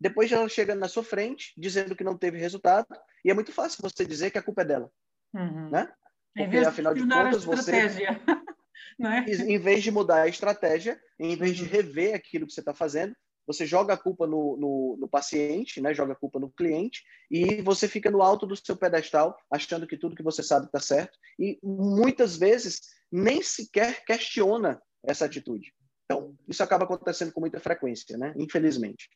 depois 0.00 0.32
ela 0.32 0.48
chega 0.48 0.74
na 0.74 0.88
sua 0.88 1.04
frente 1.04 1.52
dizendo 1.58 1.94
que 1.94 2.04
não 2.04 2.16
teve 2.16 2.38
resultado, 2.38 2.86
e 3.24 3.30
é 3.30 3.34
muito 3.34 3.52
fácil 3.52 3.82
você 3.82 4.04
dizer 4.04 4.30
que 4.30 4.38
a 4.38 4.42
culpa 4.42 4.62
é 4.62 4.64
dela. 4.64 4.90
Uhum. 5.34 5.70
Né? 5.70 5.92
Porque, 6.34 6.56
afinal 6.58 6.94
de 6.94 7.02
contas, 7.02 7.44
você. 7.44 7.72
Né? 8.98 9.24
Em 9.28 9.58
vez 9.58 9.82
de 9.82 9.90
mudar 9.90 10.22
a 10.22 10.28
estratégia, 10.28 11.00
em 11.18 11.34
vez 11.34 11.56
de 11.56 11.62
uhum. 11.62 11.70
rever 11.70 12.14
aquilo 12.14 12.46
que 12.46 12.52
você 12.52 12.60
está 12.60 12.74
fazendo, 12.74 13.14
você 13.52 13.66
joga 13.66 13.94
a 13.94 13.96
culpa 13.96 14.26
no, 14.26 14.56
no, 14.56 14.96
no, 15.00 15.08
paciente, 15.08 15.80
né? 15.80 15.92
joga 15.92 16.12
a 16.12 16.16
culpa 16.16 16.38
no 16.38 16.50
cliente, 16.50 17.02
e 17.30 17.60
você 17.62 17.88
fica 17.88 18.10
no 18.10 18.22
alto 18.22 18.46
do 18.46 18.56
seu 18.56 18.76
pedestal, 18.76 19.36
achando 19.50 19.86
que 19.86 19.96
tudo 19.96 20.14
que 20.14 20.22
você 20.22 20.42
sabe 20.42 20.66
está 20.66 20.80
certo, 20.80 21.18
e 21.38 21.58
muitas 21.62 22.36
vezes 22.36 22.80
nem 23.10 23.42
sequer 23.42 24.04
questiona 24.04 24.80
essa 25.02 25.24
atitude. 25.24 25.72
Então, 26.04 26.36
isso 26.48 26.62
acaba 26.62 26.84
acontecendo 26.84 27.32
com 27.32 27.40
muita 27.40 27.60
frequência, 27.60 28.16
né? 28.16 28.32
infelizmente. 28.36 29.08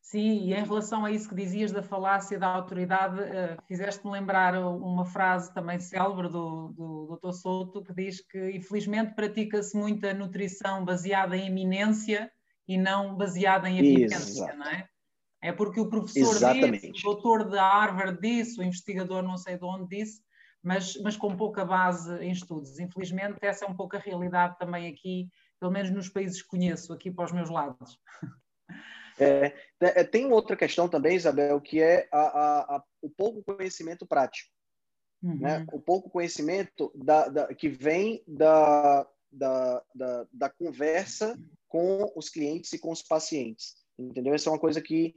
Sim, 0.00 0.46
e 0.48 0.54
em 0.54 0.64
relação 0.64 1.04
a 1.04 1.10
isso 1.10 1.28
que 1.28 1.34
dizias 1.34 1.70
da 1.70 1.82
falácia 1.82 2.38
da 2.38 2.46
autoridade, 2.46 3.20
uh, 3.20 3.62
fizeste-me 3.66 4.10
lembrar 4.10 4.54
uma 4.58 5.04
frase 5.04 5.52
também 5.52 5.78
célebre 5.78 6.28
do, 6.28 6.68
do 6.68 7.18
Dr. 7.22 7.32
Souto, 7.32 7.82
que 7.82 7.92
diz 7.92 8.26
que, 8.26 8.52
infelizmente, 8.52 9.14
pratica-se 9.14 9.76
muita 9.76 10.14
nutrição 10.14 10.82
baseada 10.82 11.36
em 11.36 11.48
eminência 11.48 12.32
e 12.68 12.76
não 12.76 13.16
baseada 13.16 13.68
em 13.68 13.78
evidência, 13.78 14.54
não 14.54 14.66
é? 14.66 14.88
É 15.40 15.52
porque 15.52 15.80
o 15.80 15.88
professor 15.88 16.34
Exatamente. 16.34 16.92
disse, 16.92 17.06
o 17.06 17.12
doutor 17.12 17.48
de 17.48 17.56
Harvard 17.56 18.20
disse, 18.20 18.60
o 18.60 18.62
investigador 18.62 19.22
não 19.22 19.36
sei 19.36 19.56
de 19.56 19.64
onde 19.64 19.96
disse, 19.96 20.20
mas, 20.62 20.96
mas 21.00 21.16
com 21.16 21.36
pouca 21.36 21.64
base 21.64 22.12
em 22.22 22.30
estudos. 22.30 22.78
Infelizmente, 22.78 23.38
essa 23.40 23.64
é 23.64 23.68
um 23.68 23.74
pouco 23.74 23.96
a 23.96 24.00
realidade 24.00 24.58
também 24.58 24.88
aqui, 24.88 25.28
pelo 25.58 25.72
menos 25.72 25.90
nos 25.90 26.08
países 26.08 26.42
que 26.42 26.48
conheço, 26.48 26.92
aqui 26.92 27.10
para 27.10 27.24
os 27.24 27.32
meus 27.32 27.50
lados. 27.50 27.98
É, 29.20 29.52
é, 29.80 30.04
tem 30.04 30.26
outra 30.26 30.56
questão 30.56 30.88
também, 30.88 31.16
Isabel, 31.16 31.60
que 31.60 31.82
é 31.82 32.08
a, 32.12 32.20
a, 32.20 32.76
a, 32.76 32.84
o 33.02 33.10
pouco 33.10 33.42
conhecimento 33.42 34.06
prático. 34.06 34.48
Uhum. 35.20 35.40
Né? 35.40 35.66
O 35.72 35.80
pouco 35.80 36.08
conhecimento 36.08 36.92
da, 36.94 37.28
da, 37.28 37.52
que 37.52 37.68
vem 37.68 38.22
da, 38.28 39.04
da, 39.32 39.82
da, 39.92 40.26
da, 40.32 40.48
conversa 40.48 41.36
com 41.68 42.12
os 42.16 42.28
clientes 42.28 42.72
e 42.72 42.78
com 42.78 42.90
os 42.90 43.02
pacientes. 43.02 43.76
Entendeu? 43.98 44.34
Essa 44.34 44.48
é 44.48 44.52
uma 44.52 44.58
coisa 44.58 44.80
que 44.80 45.14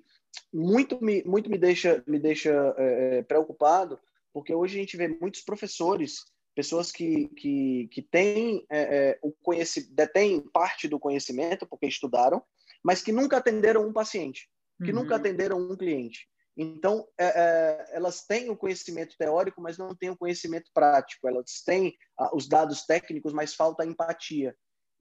muito 0.53 1.01
me, 1.03 1.23
muito 1.23 1.49
me 1.49 1.57
deixa, 1.57 2.03
me 2.07 2.19
deixa 2.19 2.51
é, 2.77 3.17
é 3.17 3.23
preocupado, 3.23 3.99
porque 4.33 4.53
hoje 4.53 4.77
a 4.77 4.79
gente 4.79 4.97
vê 4.97 5.07
muitos 5.07 5.41
professores, 5.41 6.25
pessoas 6.55 6.91
que, 6.91 7.27
que, 7.29 7.87
que 7.91 8.01
têm 8.01 8.65
é, 8.69 9.09
é 9.09 9.19
o 9.21 9.31
conhecimento, 9.31 9.93
detêm 9.93 10.41
parte 10.49 10.87
do 10.87 10.99
conhecimento, 10.99 11.65
porque 11.67 11.87
estudaram, 11.87 12.41
mas 12.83 13.01
que 13.01 13.11
nunca 13.11 13.37
atenderam 13.37 13.87
um 13.87 13.93
paciente, 13.93 14.49
que 14.83 14.91
uhum. 14.91 15.01
nunca 15.01 15.15
atenderam 15.15 15.59
um 15.59 15.75
cliente. 15.75 16.27
Então, 16.57 17.07
é, 17.17 17.25
é, 17.25 17.85
elas 17.95 18.25
têm 18.25 18.49
o 18.49 18.57
conhecimento 18.57 19.15
teórico, 19.17 19.61
mas 19.61 19.77
não 19.77 19.95
têm 19.95 20.09
o 20.09 20.17
conhecimento 20.17 20.69
prático. 20.73 21.27
Elas 21.27 21.61
têm 21.65 21.95
ah, 22.19 22.35
os 22.35 22.47
dados 22.47 22.83
técnicos, 22.85 23.33
mas 23.33 23.55
falta 23.55 23.83
a 23.83 23.85
empatia. 23.85 24.55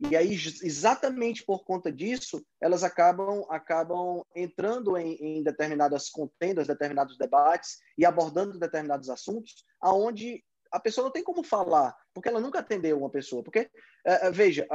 E 0.09 0.17
aí, 0.17 0.33
exatamente 0.63 1.45
por 1.45 1.63
conta 1.63 1.93
disso, 1.93 2.43
elas 2.61 2.83
acabam, 2.83 3.45
acabam 3.51 4.25
entrando 4.35 4.97
em, 4.97 5.15
em 5.17 5.43
determinadas 5.43 6.09
contendas, 6.09 6.67
determinados 6.67 7.19
debates 7.19 7.79
e 7.99 8.07
abordando 8.07 8.59
determinados 8.59 9.11
assuntos, 9.11 9.65
aonde 9.81 10.43
a 10.73 10.79
pessoa 10.79 11.05
não 11.05 11.13
tem 11.13 11.25
como 11.25 11.43
falar, 11.43 11.97
porque 12.15 12.29
ela 12.29 12.41
nunca 12.41 12.61
atendeu 12.61 12.99
uma 12.99 13.11
pessoa. 13.11 13.43
Porque, 13.43 13.69
é 14.05 14.31
veja, 14.31 14.67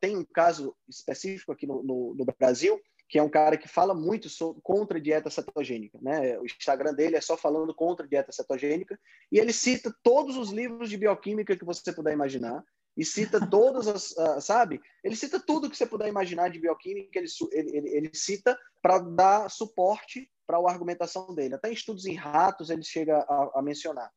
tem 0.00 0.16
um 0.16 0.24
caso 0.24 0.76
específico 0.88 1.52
aqui 1.52 1.66
no, 1.66 1.82
no, 1.82 2.14
no, 2.14 2.24
Brasil, 2.38 2.80
que 3.08 3.18
é 3.18 3.22
um 3.22 3.30
cara 3.30 3.56
que 3.56 3.68
fala 3.68 3.94
muito 3.94 4.28
sobre, 4.28 4.60
contra 4.62 4.98
a 4.98 5.00
dieta 5.00 5.30
cetogênica. 5.30 5.98
Né? 6.02 6.38
O 6.38 6.44
Instagram 6.44 6.92
dele 6.94 7.16
é 7.16 7.20
só 7.20 7.36
falando 7.36 7.74
contra 7.74 8.04
a 8.04 8.08
dieta 8.08 8.30
cetogênica, 8.32 8.98
e 9.32 9.38
ele 9.38 9.52
cita 9.52 9.94
todos 10.02 10.36
os 10.36 10.50
livros 10.50 10.90
de 10.90 10.96
bioquímica 10.96 11.56
que 11.56 11.64
você 11.64 11.92
puder 11.92 12.12
imaginar, 12.12 12.62
e 12.96 13.04
cita 13.04 13.44
todas 13.46 13.86
as, 13.86 14.12
uh, 14.12 14.40
sabe? 14.40 14.80
Ele 15.04 15.14
cita 15.14 15.38
tudo 15.38 15.68
que 15.68 15.76
você 15.76 15.86
puder 15.86 16.08
imaginar 16.08 16.48
de 16.48 16.58
bioquímica, 16.58 17.18
ele, 17.18 17.28
ele, 17.52 17.88
ele 17.88 18.10
cita 18.14 18.58
para 18.80 18.98
dar 18.98 19.50
suporte 19.50 20.30
para 20.46 20.56
a 20.56 20.70
argumentação 20.70 21.34
dele. 21.34 21.54
Até 21.54 21.68
em 21.68 21.74
estudos 21.74 22.06
em 22.06 22.14
ratos 22.14 22.70
ele 22.70 22.82
chega 22.82 23.18
a, 23.18 23.58
a 23.58 23.62
mencionar. 23.62 24.10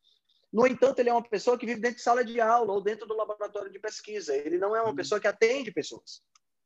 No 0.51 0.65
entanto, 0.65 0.99
ele 0.99 1.09
é 1.09 1.13
uma 1.13 1.27
pessoa 1.27 1.57
que 1.57 1.65
vive 1.65 1.79
dentro 1.79 1.97
de 1.97 2.03
sala 2.03 2.25
de 2.25 2.41
aula 2.41 2.73
ou 2.73 2.81
dentro 2.81 3.05
do 3.05 3.15
laboratório 3.15 3.71
de 3.71 3.79
pesquisa. 3.79 4.35
Ele 4.35 4.57
não 4.57 4.75
é 4.75 4.81
uma 4.81 4.89
uhum. 4.89 4.95
pessoa 4.95 5.19
que 5.19 5.27
atende 5.27 5.71
pessoas. 5.71 6.23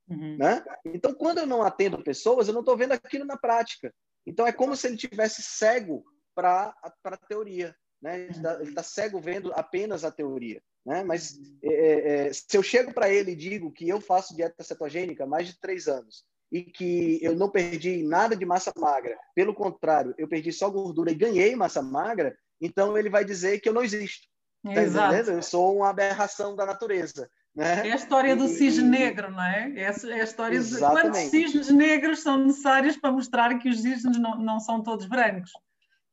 Uhum. 0.07 0.37
Né? 0.37 0.63
Então, 0.85 1.13
quando 1.13 1.39
eu 1.39 1.47
não 1.47 1.61
atendo 1.61 2.01
pessoas, 2.01 2.47
eu 2.47 2.53
não 2.53 2.61
estou 2.61 2.77
vendo 2.77 2.93
aquilo 2.93 3.25
na 3.25 3.37
prática. 3.37 3.93
Então, 4.25 4.47
é 4.47 4.53
como 4.53 4.75
se 4.75 4.87
ele 4.87 4.95
tivesse 4.95 5.41
cego 5.41 6.05
para 6.33 6.73
a 7.03 7.17
teoria. 7.27 7.75
Né? 8.01 8.21
Ele 8.21 8.31
está 8.31 8.57
tá 8.73 8.83
cego 8.83 9.19
vendo 9.19 9.51
apenas 9.53 10.05
a 10.05 10.11
teoria. 10.11 10.61
Né? 10.85 11.03
Mas 11.03 11.39
é, 11.61 11.73
é, 11.73 12.27
é 12.27 12.33
se 12.33 12.57
eu 12.57 12.63
chego 12.63 12.93
para 12.93 13.09
ele 13.09 13.31
e 13.31 13.35
digo 13.35 13.71
que 13.71 13.87
eu 13.87 14.01
faço 14.01 14.35
dieta 14.35 14.63
cetogênica 14.63 15.23
há 15.23 15.27
mais 15.27 15.47
de 15.47 15.59
três 15.59 15.87
anos 15.87 16.25
e 16.51 16.61
que 16.61 17.19
eu 17.21 17.35
não 17.35 17.49
perdi 17.49 18.03
nada 18.03 18.35
de 18.35 18.45
massa 18.45 18.71
magra, 18.77 19.17
pelo 19.33 19.55
contrário, 19.55 20.13
eu 20.17 20.27
perdi 20.27 20.51
só 20.51 20.69
gordura 20.69 21.11
e 21.11 21.15
ganhei 21.15 21.55
massa 21.55 21.81
magra, 21.81 22.37
então 22.61 22.95
ele 22.97 23.09
vai 23.09 23.25
dizer 23.25 23.59
que 23.59 23.67
eu 23.67 23.73
não 23.73 23.83
existo. 23.83 24.27
Tá 24.63 24.81
Exato. 24.81 25.31
eu 25.31 25.41
sou 25.41 25.77
uma 25.77 25.89
aberração 25.89 26.55
da 26.55 26.65
natureza. 26.65 27.29
Né? 27.55 27.87
É 27.87 27.91
a 27.91 27.95
história 27.95 28.35
do 28.35 28.47
cisne 28.47 28.87
negro, 28.87 29.31
não 29.31 29.43
é? 29.43 29.73
É 29.75 29.87
a 29.87 30.23
história 30.23 30.55
Exatamente. 30.55 30.95
de 30.95 31.01
quantos 31.01 31.19
cisnes 31.31 31.69
negros 31.69 32.19
são 32.19 32.37
necessários 32.37 32.97
para 32.97 33.11
mostrar 33.11 33.57
que 33.59 33.69
os 33.69 33.81
cisnes 33.81 34.17
não, 34.17 34.37
não 34.37 34.59
são 34.59 34.81
todos 34.81 35.05
brancos. 35.05 35.51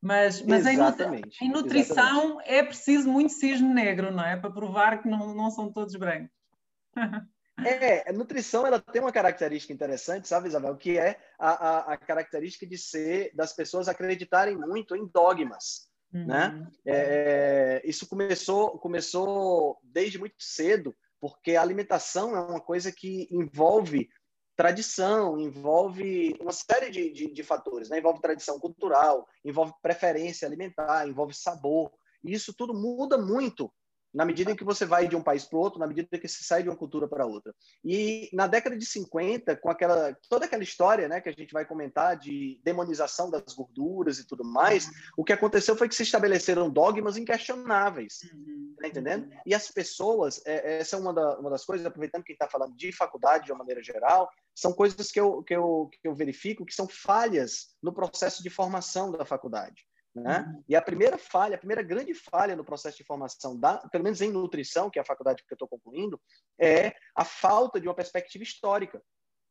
Mas, 0.01 0.41
mas 0.41 0.65
em, 0.65 0.79
em, 1.41 1.49
nutrição 1.49 2.39
Exatamente. 2.39 2.49
é 2.49 2.63
preciso 2.63 3.07
muito 3.07 3.33
cisne 3.33 3.71
negro, 3.71 4.11
não 4.11 4.25
é? 4.25 4.35
Para 4.35 4.49
provar 4.49 5.01
que 5.01 5.07
não, 5.07 5.35
não 5.35 5.51
são 5.51 5.71
todos 5.71 5.95
brancos. 5.95 6.31
É, 7.63 8.09
a 8.09 8.13
nutrição 8.13 8.65
ela 8.65 8.79
tem 8.79 9.01
uma 9.01 9.11
característica 9.11 9.71
interessante, 9.71 10.27
sabe, 10.27 10.47
Isabel? 10.47 10.75
Que 10.77 10.97
é 10.97 11.19
a, 11.37 11.49
a, 11.49 11.93
a 11.93 11.97
característica 11.97 12.65
de 12.65 12.75
ser 12.75 13.31
das 13.35 13.53
pessoas 13.53 13.87
acreditarem 13.87 14.57
muito 14.57 14.95
em 14.95 15.05
dogmas. 15.05 15.87
Né? 16.11 16.21
Uhum. 16.23 16.27
Né? 16.27 16.67
É, 16.85 17.81
isso 17.85 18.07
começou, 18.07 18.79
começou 18.79 19.77
desde 19.83 20.17
muito 20.17 20.35
cedo, 20.39 20.95
porque 21.19 21.55
a 21.55 21.61
alimentação 21.61 22.35
é 22.35 22.39
uma 22.41 22.59
coisa 22.59 22.91
que 22.91 23.27
envolve 23.31 24.09
tradição, 24.61 25.39
envolve 25.39 26.37
uma 26.39 26.51
série 26.51 26.91
de, 26.91 27.11
de, 27.11 27.31
de 27.31 27.43
fatores, 27.43 27.89
né? 27.89 27.97
envolve 27.97 28.21
tradição 28.21 28.59
cultural, 28.59 29.27
envolve 29.43 29.73
preferência 29.81 30.47
alimentar, 30.47 31.07
envolve 31.07 31.33
sabor. 31.33 31.91
E 32.23 32.31
isso 32.31 32.53
tudo 32.53 32.71
muda 32.71 33.17
muito 33.17 33.73
na 34.13 34.25
medida 34.25 34.51
em 34.51 34.55
que 34.55 34.63
você 34.63 34.85
vai 34.85 35.07
de 35.07 35.15
um 35.15 35.23
país 35.23 35.45
para 35.45 35.57
o 35.57 35.61
outro, 35.61 35.79
na 35.79 35.87
medida 35.87 36.07
em 36.11 36.19
que 36.19 36.27
você 36.27 36.43
sai 36.43 36.63
de 36.63 36.69
uma 36.69 36.75
cultura 36.75 37.07
para 37.07 37.25
outra. 37.25 37.53
E 37.83 38.29
na 38.33 38.47
década 38.47 38.77
de 38.77 38.85
50, 38.85 39.55
com 39.57 39.69
aquela 39.69 40.15
toda 40.29 40.45
aquela 40.45 40.63
história, 40.63 41.07
né, 41.07 41.21
que 41.21 41.29
a 41.29 41.33
gente 41.33 41.53
vai 41.53 41.65
comentar 41.65 42.17
de 42.17 42.59
demonização 42.63 43.29
das 43.29 43.53
gorduras 43.53 44.19
e 44.19 44.27
tudo 44.27 44.43
mais, 44.43 44.87
uhum. 44.87 44.93
o 45.17 45.23
que 45.23 45.33
aconteceu 45.33 45.75
foi 45.75 45.87
que 45.87 45.95
se 45.95 46.03
estabeleceram 46.03 46.69
dogmas 46.69 47.17
inquestionáveis, 47.17 48.19
uhum. 48.33 48.75
tá 48.79 48.87
entendendo? 48.87 49.29
E 49.45 49.53
as 49.55 49.69
pessoas, 49.69 50.41
é, 50.45 50.79
essa 50.79 50.95
é 50.95 50.99
uma, 50.99 51.13
da, 51.13 51.39
uma 51.39 51.49
das 51.49 51.65
coisas, 51.65 51.85
aproveitando 51.85 52.23
que 52.23 52.33
está 52.33 52.47
falando 52.47 52.75
de 52.75 52.91
faculdade 52.91 53.45
de 53.45 53.51
uma 53.51 53.59
maneira 53.59 53.81
geral, 53.81 54.29
são 54.53 54.73
coisas 54.73 55.11
que 55.11 55.19
eu, 55.19 55.41
que, 55.43 55.55
eu, 55.55 55.89
que 55.91 56.07
eu 56.07 56.13
verifico 56.13 56.65
que 56.65 56.73
são 56.73 56.87
falhas 56.87 57.75
no 57.81 57.93
processo 57.93 58.43
de 58.43 58.49
formação 58.49 59.11
da 59.11 59.25
faculdade. 59.25 59.85
Né? 60.13 60.39
Uhum. 60.39 60.63
E 60.67 60.75
a 60.75 60.81
primeira 60.81 61.17
falha, 61.17 61.55
a 61.55 61.59
primeira 61.59 61.81
grande 61.81 62.13
falha 62.13 62.55
no 62.55 62.65
processo 62.65 62.97
de 62.97 63.03
formação, 63.03 63.57
da, 63.57 63.77
pelo 63.89 64.03
menos 64.03 64.21
em 64.21 64.31
nutrição, 64.31 64.89
que 64.89 64.99
é 64.99 65.01
a 65.01 65.05
faculdade 65.05 65.43
que 65.43 65.53
eu 65.53 65.55
estou 65.55 65.67
concluindo, 65.67 66.19
é 66.59 66.93
a 67.15 67.23
falta 67.23 67.79
de 67.79 67.87
uma 67.87 67.95
perspectiva 67.95 68.43
histórica. 68.43 69.01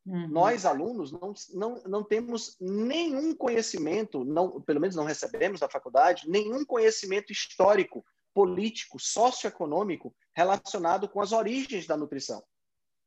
Uhum. 0.04 0.28
Nós, 0.28 0.66
alunos, 0.66 1.12
não, 1.12 1.32
não, 1.54 1.82
não 1.84 2.04
temos 2.04 2.56
nenhum 2.60 3.34
conhecimento, 3.34 4.24
não, 4.24 4.60
pelo 4.60 4.80
menos 4.80 4.96
não 4.96 5.04
recebemos 5.04 5.60
da 5.60 5.68
faculdade, 5.68 6.28
nenhum 6.28 6.64
conhecimento 6.64 7.32
histórico, 7.32 8.04
político, 8.34 8.98
socioeconômico 8.98 10.14
relacionado 10.34 11.08
com 11.08 11.20
as 11.20 11.32
origens 11.32 11.86
da 11.86 11.96
nutrição. 11.96 12.42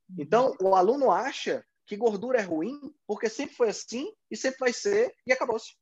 Uhum. 0.10 0.15
Então, 0.19 0.55
o 0.60 0.75
aluno 0.75 1.12
acha 1.12 1.63
que 1.86 1.98
gordura 1.98 2.39
é 2.39 2.43
ruim 2.43 2.79
porque 3.05 3.29
sempre 3.29 3.55
foi 3.55 3.69
assim 3.69 4.12
e 4.31 4.36
sempre 4.36 4.60
vai 4.60 4.74
ser 4.74 5.13
e 5.27 5.31
acabou-se. 5.31 5.74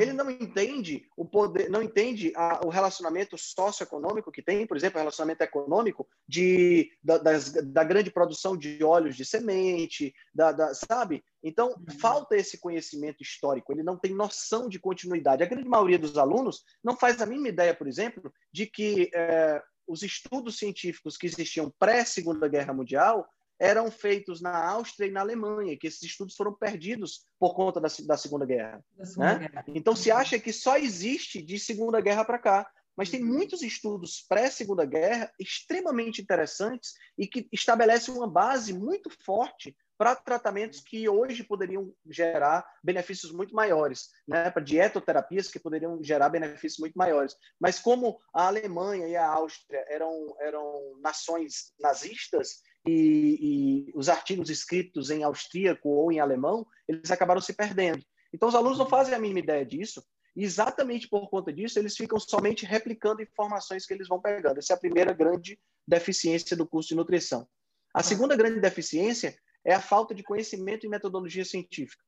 Ele 0.00 0.12
não 0.12 0.30
entende 0.30 1.06
o 1.16 1.24
poder, 1.24 1.68
não 1.70 1.82
entende 1.82 2.32
a, 2.36 2.60
o 2.64 2.68
relacionamento 2.68 3.36
socioeconômico 3.36 4.30
que 4.30 4.42
tem, 4.42 4.66
por 4.66 4.76
exemplo, 4.76 4.98
o 4.98 5.00
relacionamento 5.00 5.42
econômico 5.42 6.06
de, 6.26 6.90
da, 7.02 7.18
das, 7.18 7.52
da 7.52 7.84
grande 7.84 8.10
produção 8.10 8.56
de 8.56 8.82
óleos 8.82 9.16
de 9.16 9.24
semente, 9.24 10.14
da, 10.34 10.52
da 10.52 10.74
sabe? 10.74 11.24
Então, 11.42 11.68
uhum. 11.68 11.98
falta 11.98 12.36
esse 12.36 12.58
conhecimento 12.58 13.22
histórico, 13.22 13.72
ele 13.72 13.82
não 13.82 13.96
tem 13.96 14.14
noção 14.14 14.68
de 14.68 14.78
continuidade. 14.78 15.42
A 15.42 15.46
grande 15.46 15.68
maioria 15.68 15.98
dos 15.98 16.16
alunos 16.16 16.62
não 16.82 16.96
faz 16.96 17.20
a 17.20 17.26
mínima 17.26 17.48
ideia, 17.48 17.74
por 17.74 17.88
exemplo, 17.88 18.32
de 18.52 18.66
que 18.66 19.10
é, 19.14 19.62
os 19.86 20.02
estudos 20.02 20.56
científicos 20.56 21.16
que 21.16 21.26
existiam 21.26 21.72
pré-Segunda 21.78 22.48
Guerra 22.48 22.72
Mundial 22.72 23.28
eram 23.62 23.92
feitos 23.92 24.40
na 24.40 24.52
Áustria 24.70 25.06
e 25.06 25.12
na 25.12 25.20
Alemanha, 25.20 25.78
que 25.78 25.86
esses 25.86 26.02
estudos 26.02 26.34
foram 26.34 26.52
perdidos 26.52 27.24
por 27.38 27.54
conta 27.54 27.80
da, 27.80 27.86
da 28.04 28.16
Segunda 28.16 28.44
Guerra. 28.44 28.84
Da 28.96 29.06
segunda 29.06 29.38
né? 29.38 29.48
guerra. 29.48 29.64
Então 29.68 29.94
se 29.94 30.10
acha 30.10 30.36
que 30.36 30.52
só 30.52 30.76
existe 30.76 31.40
de 31.40 31.60
Segunda 31.60 32.00
Guerra 32.00 32.24
para 32.24 32.40
cá. 32.40 32.70
Mas 32.94 33.08
tem 33.08 33.24
muitos 33.24 33.62
estudos 33.62 34.26
pré-Segunda 34.28 34.84
Guerra 34.84 35.32
extremamente 35.38 36.20
interessantes 36.20 36.92
e 37.16 37.26
que 37.26 37.48
estabelecem 37.50 38.12
uma 38.12 38.28
base 38.28 38.74
muito 38.74 39.08
forte 39.24 39.74
para 39.96 40.16
tratamentos 40.16 40.80
que 40.80 41.08
hoje 41.08 41.44
poderiam 41.44 41.94
gerar 42.10 42.66
benefícios 42.82 43.30
muito 43.30 43.54
maiores, 43.54 44.08
né? 44.26 44.50
para 44.50 44.60
dietoterapias 44.60 45.48
que 45.48 45.60
poderiam 45.60 46.02
gerar 46.02 46.28
benefícios 46.28 46.80
muito 46.80 46.98
maiores. 46.98 47.36
Mas 47.58 47.78
como 47.78 48.18
a 48.34 48.48
Alemanha 48.48 49.06
e 49.06 49.14
a 49.14 49.26
Áustria 49.26 49.84
eram, 49.88 50.34
eram 50.40 50.98
nações 51.00 51.72
nazistas, 51.78 52.62
e, 52.86 53.86
e 53.88 53.92
os 53.94 54.08
artigos 54.08 54.50
escritos 54.50 55.10
em 55.10 55.22
austríaco 55.22 55.88
ou 55.88 56.10
em 56.10 56.20
alemão, 56.20 56.66
eles 56.88 57.10
acabaram 57.10 57.40
se 57.40 57.52
perdendo. 57.52 58.04
Então, 58.32 58.48
os 58.48 58.54
alunos 58.54 58.78
não 58.78 58.88
fazem 58.88 59.14
a 59.14 59.18
mínima 59.18 59.40
ideia 59.40 59.64
disso, 59.64 60.02
e 60.34 60.44
exatamente 60.44 61.08
por 61.08 61.28
conta 61.28 61.52
disso, 61.52 61.78
eles 61.78 61.96
ficam 61.96 62.18
somente 62.18 62.64
replicando 62.64 63.22
informações 63.22 63.84
que 63.84 63.92
eles 63.92 64.08
vão 64.08 64.20
pegando. 64.20 64.58
Essa 64.58 64.72
é 64.72 64.76
a 64.76 64.80
primeira 64.80 65.12
grande 65.12 65.58
deficiência 65.86 66.56
do 66.56 66.66
curso 66.66 66.90
de 66.90 66.94
nutrição. 66.94 67.46
A 67.94 68.02
segunda 68.02 68.34
grande 68.34 68.58
deficiência 68.58 69.36
é 69.64 69.74
a 69.74 69.80
falta 69.80 70.14
de 70.14 70.22
conhecimento 70.22 70.86
e 70.86 70.88
metodologia 70.88 71.44
científica. 71.44 72.02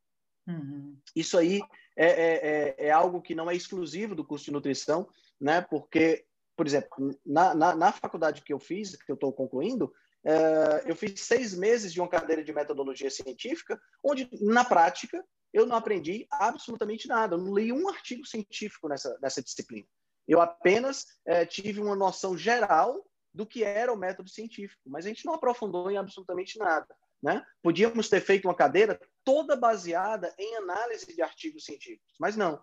Uhum. 0.46 0.96
Isso 1.14 1.36
aí 1.38 1.60
é, 1.96 2.06
é, 2.06 2.34
é, 2.34 2.86
é, 2.86 2.90
algo 2.90 3.20
que 3.20 3.34
não 3.34 3.50
é 3.50 3.54
exclusivo 3.54 4.14
do 4.14 4.24
curso 4.24 4.46
de 4.46 4.52
nutrição, 4.52 5.08
né? 5.40 5.60
porque, 5.60 6.24
por 6.56 6.66
exemplo, 6.66 6.88
na, 7.24 7.54
na, 7.54 7.76
na 7.76 7.92
faculdade 7.92 8.42
que 8.42 8.52
eu 8.52 8.58
fiz, 8.58 8.96
que 8.96 9.10
eu 9.10 9.14
estou 9.14 9.32
concluindo, 9.32 9.92
eu 10.86 10.96
fiz 10.96 11.20
seis 11.20 11.54
meses 11.54 11.92
de 11.92 12.00
uma 12.00 12.08
cadeira 12.08 12.42
de 12.42 12.52
metodologia 12.52 13.10
científica, 13.10 13.80
onde, 14.02 14.28
na 14.40 14.64
prática, 14.64 15.24
eu 15.52 15.66
não 15.66 15.76
aprendi 15.76 16.26
absolutamente 16.30 17.06
nada. 17.06 17.36
Eu 17.36 17.38
não 17.38 17.54
li 17.54 17.72
um 17.72 17.88
artigo 17.88 18.26
científico 18.26 18.88
nessa, 18.88 19.16
nessa 19.22 19.42
disciplina. 19.42 19.86
Eu 20.26 20.40
apenas 20.40 21.02
uh, 21.28 21.46
tive 21.48 21.80
uma 21.80 21.94
noção 21.94 22.36
geral 22.36 23.04
do 23.32 23.46
que 23.46 23.62
era 23.62 23.92
o 23.92 23.96
método 23.96 24.28
científico, 24.28 24.82
mas 24.86 25.04
a 25.04 25.08
gente 25.08 25.24
não 25.24 25.34
aprofundou 25.34 25.90
em 25.90 25.96
absolutamente 25.96 26.58
nada. 26.58 26.94
Né? 27.22 27.44
Podíamos 27.62 28.08
ter 28.08 28.20
feito 28.20 28.46
uma 28.46 28.54
cadeira 28.54 29.00
toda 29.24 29.56
baseada 29.56 30.34
em 30.38 30.56
análise 30.56 31.06
de 31.06 31.22
artigos 31.22 31.64
científicos, 31.64 32.14
mas 32.18 32.36
não. 32.36 32.60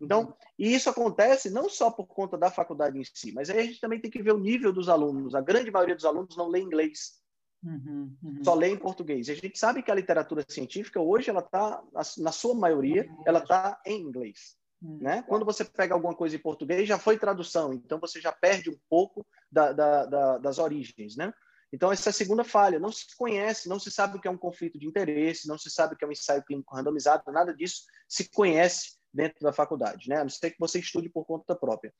Então, 0.00 0.34
e 0.58 0.74
isso 0.74 0.88
acontece 0.88 1.50
não 1.50 1.68
só 1.68 1.90
por 1.90 2.06
conta 2.06 2.36
da 2.36 2.50
faculdade 2.50 2.98
em 2.98 3.04
si, 3.04 3.32
mas 3.32 3.50
aí 3.50 3.58
a 3.58 3.64
gente 3.64 3.80
também 3.80 4.00
tem 4.00 4.10
que 4.10 4.22
ver 4.22 4.32
o 4.32 4.38
nível 4.38 4.72
dos 4.72 4.88
alunos. 4.88 5.34
A 5.34 5.40
grande 5.40 5.70
maioria 5.70 5.94
dos 5.94 6.04
alunos 6.04 6.36
não 6.36 6.48
lê 6.48 6.60
inglês, 6.60 7.20
uhum, 7.64 8.14
uhum. 8.22 8.44
só 8.44 8.54
lê 8.54 8.68
em 8.68 8.78
português. 8.78 9.28
E 9.28 9.32
a 9.32 9.34
gente 9.34 9.58
sabe 9.58 9.82
que 9.82 9.90
a 9.90 9.94
literatura 9.94 10.44
científica 10.48 11.00
hoje 11.00 11.30
ela 11.30 11.40
está, 11.40 11.82
na 12.18 12.32
sua 12.32 12.54
maioria, 12.54 13.08
ela 13.24 13.40
está 13.40 13.80
em 13.86 14.00
inglês. 14.00 14.56
Uhum. 14.82 14.98
Né? 15.00 15.22
Quando 15.22 15.44
você 15.44 15.64
pega 15.64 15.94
alguma 15.94 16.14
coisa 16.14 16.36
em 16.36 16.40
português, 16.40 16.86
já 16.86 16.98
foi 16.98 17.18
tradução, 17.18 17.72
então 17.72 17.98
você 17.98 18.20
já 18.20 18.32
perde 18.32 18.70
um 18.70 18.78
pouco 18.88 19.26
da, 19.50 19.72
da, 19.72 20.06
da, 20.06 20.38
das 20.38 20.58
origens, 20.58 21.16
né? 21.16 21.32
Então, 21.72 21.90
essa 21.90 22.08
é 22.08 22.10
a 22.10 22.14
segunda 22.14 22.44
falha. 22.44 22.78
Não 22.78 22.92
se 22.92 23.04
conhece, 23.16 23.68
não 23.68 23.78
se 23.78 23.90
sabe 23.90 24.16
o 24.16 24.20
que 24.20 24.28
é 24.28 24.30
um 24.30 24.38
conflito 24.38 24.78
de 24.78 24.86
interesse, 24.86 25.48
não 25.48 25.58
se 25.58 25.70
sabe 25.70 25.94
o 25.94 25.96
que 25.96 26.04
é 26.04 26.08
um 26.08 26.12
ensaio 26.12 26.44
clínico 26.44 26.74
randomizado, 26.74 27.30
nada 27.32 27.54
disso 27.54 27.82
se 28.08 28.30
conhece 28.30 28.96
dentro 29.12 29.40
da 29.40 29.52
faculdade, 29.52 30.08
né? 30.08 30.16
a 30.16 30.24
não 30.24 30.30
ser 30.30 30.50
que 30.50 30.60
você 30.60 30.78
estude 30.78 31.08
por 31.08 31.24
conta 31.24 31.54
própria. 31.54 31.92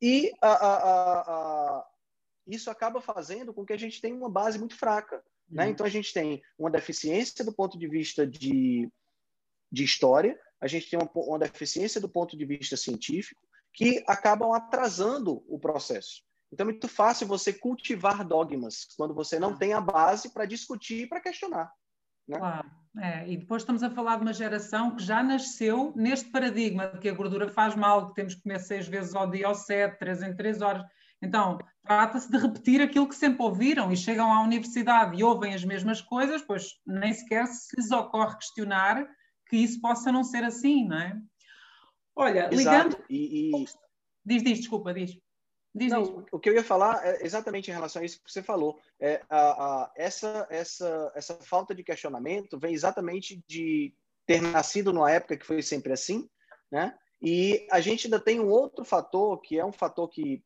E 0.00 0.32
a, 0.42 0.50
a, 0.50 1.20
a, 1.20 1.86
isso 2.46 2.70
acaba 2.70 3.00
fazendo 3.00 3.52
com 3.52 3.64
que 3.64 3.72
a 3.72 3.78
gente 3.78 4.00
tenha 4.00 4.14
uma 4.14 4.30
base 4.30 4.58
muito 4.58 4.76
fraca. 4.76 5.22
Né? 5.48 5.64
Uhum. 5.64 5.70
Então, 5.70 5.86
a 5.86 5.88
gente 5.88 6.12
tem 6.12 6.42
uma 6.58 6.70
deficiência 6.70 7.44
do 7.44 7.52
ponto 7.52 7.78
de 7.78 7.88
vista 7.88 8.26
de, 8.26 8.90
de 9.70 9.84
história, 9.84 10.38
a 10.60 10.66
gente 10.66 10.90
tem 10.90 10.98
uma, 10.98 11.10
uma 11.14 11.38
deficiência 11.38 12.00
do 12.00 12.08
ponto 12.08 12.36
de 12.36 12.44
vista 12.44 12.76
científico, 12.76 13.40
que 13.72 14.02
acabam 14.06 14.52
atrasando 14.52 15.44
o 15.48 15.58
processo. 15.58 16.22
Então, 16.52 16.64
é 16.64 16.70
muito 16.70 16.88
fácil 16.88 17.26
você 17.26 17.52
cultivar 17.52 18.26
dogmas 18.26 18.86
quando 18.96 19.14
você 19.14 19.38
não 19.38 19.56
tem 19.56 19.72
a 19.72 19.80
base 19.80 20.32
para 20.32 20.46
discutir 20.46 21.02
e 21.02 21.06
para 21.06 21.20
questionar. 21.20 21.70
Né? 22.28 22.38
Claro. 22.38 22.70
É, 22.98 23.28
e 23.30 23.36
depois 23.36 23.62
estamos 23.62 23.82
a 23.82 23.90
falar 23.90 24.16
de 24.16 24.22
uma 24.22 24.32
geração 24.32 24.96
que 24.96 25.02
já 25.02 25.22
nasceu 25.22 25.92
neste 25.94 26.30
paradigma 26.30 26.86
de 26.86 26.98
que 26.98 27.08
a 27.08 27.14
gordura 27.14 27.48
faz 27.48 27.74
mal, 27.74 28.08
que 28.08 28.14
temos 28.14 28.34
que 28.34 28.42
comer 28.42 28.58
seis 28.58 28.88
vezes 28.88 29.14
ao 29.14 29.30
dia 29.30 29.48
ou 29.48 29.54
sete, 29.54 29.98
três 29.98 30.22
em 30.22 30.34
três 30.34 30.62
horas. 30.62 30.82
Então, 31.20 31.58
trata-se 31.82 32.30
de 32.30 32.38
repetir 32.38 32.80
aquilo 32.80 33.08
que 33.08 33.14
sempre 33.14 33.42
ouviram 33.42 33.92
e 33.92 33.96
chegam 33.96 34.32
à 34.32 34.42
universidade 34.42 35.18
e 35.18 35.22
ouvem 35.22 35.54
as 35.54 35.64
mesmas 35.64 36.00
coisas, 36.00 36.42
pois 36.42 36.78
nem 36.86 37.12
sequer 37.12 37.46
se 37.46 37.76
lhes 37.76 37.90
ocorre 37.90 38.36
questionar 38.36 39.06
que 39.48 39.56
isso 39.56 39.80
possa 39.80 40.10
não 40.10 40.24
ser 40.24 40.44
assim, 40.44 40.86
não 40.86 40.98
é? 40.98 41.20
Olha, 42.14 42.48
Exato. 42.50 42.56
ligando. 42.56 43.04
E, 43.10 43.50
e... 43.50 43.64
Diz, 44.24 44.42
diz, 44.42 44.58
desculpa, 44.60 44.92
diz. 44.92 45.18
Diz, 45.76 45.92
não, 45.92 46.02
diz. 46.02 46.24
O 46.32 46.38
que 46.38 46.48
eu 46.48 46.54
ia 46.54 46.64
falar 46.64 47.06
é 47.06 47.24
exatamente 47.24 47.70
em 47.70 47.74
relação 47.74 48.00
a 48.00 48.04
isso 48.04 48.22
que 48.22 48.32
você 48.32 48.42
falou. 48.42 48.80
É, 48.98 49.20
a, 49.28 49.38
a, 49.38 49.92
essa, 49.94 50.46
essa, 50.48 51.12
essa 51.14 51.34
falta 51.34 51.74
de 51.74 51.84
questionamento 51.84 52.58
vem 52.58 52.72
exatamente 52.72 53.44
de 53.46 53.94
ter 54.24 54.40
nascido 54.40 54.90
numa 54.90 55.10
época 55.10 55.36
que 55.36 55.44
foi 55.44 55.60
sempre 55.60 55.92
assim, 55.92 56.28
né? 56.72 56.96
E 57.20 57.66
a 57.70 57.80
gente 57.80 58.06
ainda 58.06 58.18
tem 58.18 58.40
um 58.40 58.48
outro 58.48 58.84
fator, 58.84 59.38
que 59.40 59.58
é 59.58 59.64
um 59.64 59.72
fator 59.72 60.08
que, 60.08 60.42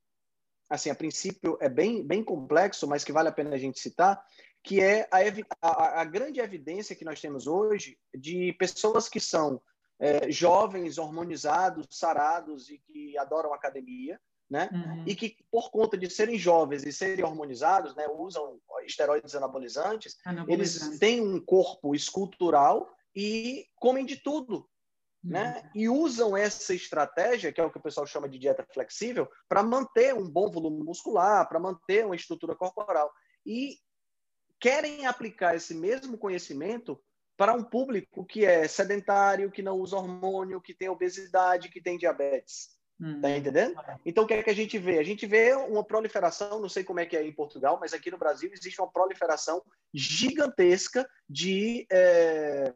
assim, 0.69 0.91
a 0.91 0.95
princípio 0.95 1.57
é 1.61 1.69
bem, 1.69 2.05
bem 2.05 2.25
complexo, 2.25 2.89
mas 2.89 3.05
que 3.05 3.13
vale 3.13 3.29
a 3.29 3.33
pena 3.33 3.55
a 3.55 3.59
gente 3.59 3.79
citar, 3.79 4.21
que 4.65 4.81
é 4.81 5.09
a, 5.13 5.19
a, 5.63 6.01
a 6.01 6.05
grande 6.05 6.41
evidência 6.41 6.97
que 6.97 7.05
nós 7.05 7.21
temos 7.21 7.47
hoje 7.47 7.97
de 8.13 8.53
pessoas 8.55 9.09
que 9.09 9.21
são 9.21 9.61
é, 9.99 10.31
jovens, 10.31 10.99
hormonizados, 10.99 11.87
sarados 11.91 12.69
e 12.69 12.79
que 12.79 13.17
adoram 13.17 13.55
academia, 13.55 14.21
né? 14.51 14.69
Uhum. 14.73 15.05
E 15.07 15.15
que, 15.15 15.37
por 15.51 15.71
conta 15.71 15.97
de 15.97 16.11
serem 16.11 16.37
jovens 16.37 16.85
e 16.85 16.93
serem 16.93 17.25
hormonizados, 17.25 17.95
né, 17.95 18.07
usam 18.09 18.59
esteroides 18.85 19.35
anabolizantes, 19.35 20.17
anabolizantes, 20.25 20.83
eles 20.83 20.99
têm 20.99 21.21
um 21.21 21.41
corpo 21.41 21.95
escultural 21.95 22.91
e 23.15 23.67
comem 23.77 24.05
de 24.05 24.17
tudo. 24.17 24.69
Né? 25.23 25.63
Uhum. 25.63 25.71
E 25.75 25.89
usam 25.89 26.37
essa 26.37 26.75
estratégia, 26.75 27.53
que 27.53 27.61
é 27.61 27.65
o 27.65 27.71
que 27.71 27.79
o 27.79 27.83
pessoal 27.83 28.07
chama 28.07 28.29
de 28.29 28.39
dieta 28.39 28.67
flexível, 28.73 29.29
para 29.49 29.63
manter 29.63 30.15
um 30.15 30.29
bom 30.29 30.51
volume 30.51 30.83
muscular, 30.83 31.47
para 31.49 31.61
manter 31.61 32.05
uma 32.07 32.17
estrutura 32.17 32.57
corporal. 32.57 33.13
E 33.47 33.77
querem 34.59 35.07
aplicar 35.07 35.55
esse 35.55 35.75
mesmo 35.75 36.19
conhecimento 36.19 37.01
para 37.37 37.55
um 37.55 37.63
público 37.63 38.25
que 38.25 38.45
é 38.45 38.67
sedentário, 38.67 39.51
que 39.51 39.63
não 39.63 39.79
usa 39.79 39.97
hormônio, 39.97 40.61
que 40.61 40.75
tem 40.75 40.89
obesidade, 40.89 41.71
que 41.71 41.81
tem 41.83 41.97
diabetes. 41.97 42.80
Hum. 43.01 43.21
Tá 43.21 43.31
entendendo? 43.31 43.75
Então, 44.05 44.25
o 44.25 44.27
que 44.27 44.35
é 44.35 44.43
que 44.43 44.51
a 44.51 44.55
gente 44.55 44.79
vê? 44.79 44.99
A 44.99 45.03
gente 45.03 45.27
vê 45.27 45.55
uma 45.55 45.83
proliferação, 45.83 46.61
não 46.61 46.69
sei 46.69 46.85
como 46.85 47.01
é 47.01 47.07
que 47.07 47.17
é 47.17 47.27
em 47.27 47.33
Portugal, 47.33 47.79
mas 47.81 47.95
aqui 47.95 48.11
no 48.11 48.19
Brasil 48.19 48.51
existe 48.53 48.81
uma 48.81 48.91
proliferação 48.91 49.63
gigantesca 49.95 51.09
de, 51.29 51.87
é, 51.91 52.75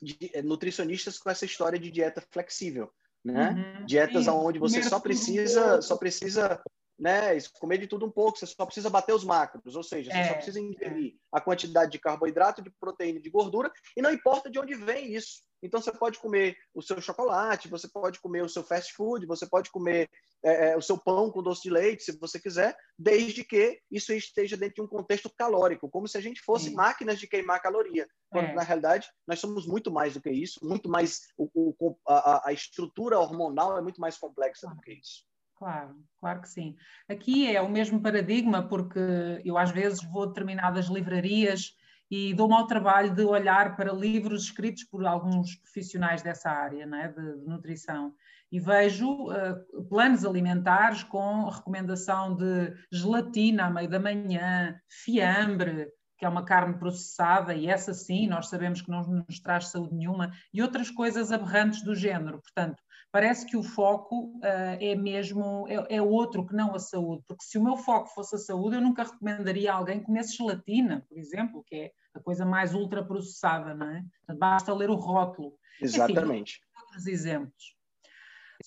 de 0.00 0.30
é, 0.32 0.42
nutricionistas 0.42 1.18
com 1.18 1.28
essa 1.28 1.44
história 1.44 1.78
de 1.78 1.90
dieta 1.90 2.24
flexível, 2.30 2.90
né? 3.22 3.50
Uhum. 3.50 3.84
Dietas 3.84 4.24
Sim. 4.24 4.30
onde 4.30 4.58
você 4.58 4.82
só 4.82 4.98
precisa, 4.98 5.82
só 5.82 5.96
precisa 5.96 6.62
né? 6.98 7.38
Comer 7.60 7.78
de 7.78 7.86
tudo 7.86 8.06
um 8.06 8.10
pouco, 8.10 8.38
você 8.38 8.46
só 8.46 8.64
precisa 8.64 8.90
bater 8.90 9.14
os 9.14 9.24
macros, 9.24 9.76
ou 9.76 9.82
seja, 9.82 10.10
você 10.10 10.18
é, 10.18 10.28
só 10.28 10.34
precisa 10.34 10.60
ingerir 10.60 11.14
é. 11.14 11.16
a 11.32 11.40
quantidade 11.40 11.92
de 11.92 11.98
carboidrato, 11.98 12.62
de 12.62 12.70
proteína, 12.80 13.20
de 13.20 13.30
gordura, 13.30 13.70
e 13.96 14.02
não 14.02 14.10
importa 14.10 14.50
de 14.50 14.58
onde 14.58 14.74
vem 14.74 15.14
isso. 15.14 15.44
Então 15.62 15.80
você 15.80 15.92
pode 15.92 16.18
comer 16.18 16.56
o 16.74 16.82
seu 16.82 17.00
chocolate, 17.00 17.68
você 17.68 17.88
pode 17.88 18.20
comer 18.20 18.42
o 18.42 18.48
seu 18.48 18.62
fast 18.62 18.92
food, 18.94 19.26
você 19.26 19.46
pode 19.46 19.70
comer 19.70 20.08
é, 20.44 20.70
é, 20.70 20.76
o 20.76 20.82
seu 20.82 20.98
pão 20.98 21.30
com 21.30 21.42
doce 21.42 21.62
de 21.62 21.70
leite, 21.70 22.04
se 22.04 22.18
você 22.18 22.38
quiser, 22.38 22.76
desde 22.98 23.42
que 23.42 23.80
isso 23.90 24.12
esteja 24.12 24.56
dentro 24.56 24.76
de 24.76 24.82
um 24.82 24.86
contexto 24.86 25.30
calórico, 25.36 25.88
como 25.88 26.06
se 26.06 26.16
a 26.16 26.20
gente 26.20 26.40
fosse 26.42 26.66
Sim. 26.66 26.74
máquinas 26.74 27.18
de 27.18 27.26
queimar 27.26 27.60
caloria. 27.60 28.06
Quando, 28.30 28.50
é. 28.50 28.54
na 28.54 28.62
realidade, 28.62 29.08
nós 29.26 29.40
somos 29.40 29.66
muito 29.66 29.90
mais 29.90 30.14
do 30.14 30.20
que 30.20 30.30
isso, 30.30 30.60
muito 30.62 30.88
mais. 30.88 31.22
O, 31.36 31.74
o, 31.78 31.96
a, 32.06 32.48
a 32.48 32.52
estrutura 32.52 33.18
hormonal 33.18 33.76
é 33.78 33.82
muito 33.82 34.00
mais 34.00 34.18
complexa 34.18 34.68
do 34.68 34.80
que 34.80 34.92
isso. 34.92 35.25
Claro, 35.56 35.96
claro 36.20 36.42
que 36.42 36.48
sim. 36.48 36.76
Aqui 37.08 37.54
é 37.54 37.60
o 37.62 37.68
mesmo 37.68 38.00
paradigma, 38.00 38.68
porque 38.68 39.00
eu 39.44 39.56
às 39.56 39.70
vezes 39.70 40.04
vou 40.04 40.24
a 40.24 40.26
determinadas 40.26 40.86
livrarias 40.86 41.74
e 42.10 42.34
dou-me 42.34 42.54
ao 42.54 42.66
trabalho 42.66 43.14
de 43.14 43.24
olhar 43.24 43.74
para 43.74 43.92
livros 43.92 44.44
escritos 44.44 44.84
por 44.84 45.04
alguns 45.06 45.56
profissionais 45.56 46.22
dessa 46.22 46.50
área 46.50 46.86
né, 46.86 47.08
de, 47.08 47.40
de 47.40 47.48
nutrição 47.48 48.14
e 48.50 48.60
vejo 48.60 49.28
uh, 49.28 49.84
planos 49.88 50.24
alimentares 50.24 51.02
com 51.02 51.48
recomendação 51.48 52.36
de 52.36 52.72
gelatina 52.92 53.66
à 53.66 53.70
meio 53.70 53.88
da 53.88 53.98
manhã, 53.98 54.78
fiambre, 54.88 55.88
que 56.18 56.24
é 56.24 56.28
uma 56.28 56.44
carne 56.44 56.78
processada, 56.78 57.54
e 57.54 57.66
essa 57.66 57.92
sim, 57.92 58.26
nós 58.26 58.48
sabemos 58.48 58.80
que 58.80 58.90
não 58.90 59.02
nos 59.02 59.40
traz 59.40 59.68
saúde 59.68 59.94
nenhuma, 59.94 60.32
e 60.52 60.62
outras 60.62 60.90
coisas 60.90 61.30
aberrantes 61.30 61.82
do 61.82 61.94
género. 61.94 62.40
Portanto, 62.40 62.82
parece 63.16 63.46
que 63.46 63.56
o 63.56 63.62
foco 63.62 64.26
uh, 64.26 64.76
é 64.78 64.94
mesmo, 64.94 65.66
é, 65.68 65.96
é, 65.96 66.02
outro 66.02 66.46
que 66.46 66.54
não 66.54 66.74
a 66.74 66.78
saúde, 66.78 67.24
porque 67.26 67.46
se 67.46 67.56
o 67.56 67.64
meu 67.64 67.74
foco 67.78 68.10
fosse 68.10 68.34
a 68.34 68.38
saúde, 68.38 68.76
eu 68.76 68.82
nunca 68.82 69.04
recomendaria 69.04 69.72
a 69.72 69.76
alguém 69.76 70.00
que 70.00 70.04
comesse 70.04 70.36
gelatina, 70.36 71.02
por 71.08 71.16
exemplo, 71.16 71.64
que 71.66 71.76
é 71.76 71.92
a 72.12 72.20
coisa 72.20 72.44
mais 72.44 72.74
ultraprocessada, 72.74 73.72
não 73.72 73.88
é? 73.88 74.04
Basta 74.34 74.74
ler 74.74 74.90
o 74.90 74.96
rótulo. 74.96 75.54
Exatamente. 75.80 76.60
Enfim, 76.60 76.78
outros 76.78 77.06
exemplos. 77.06 77.75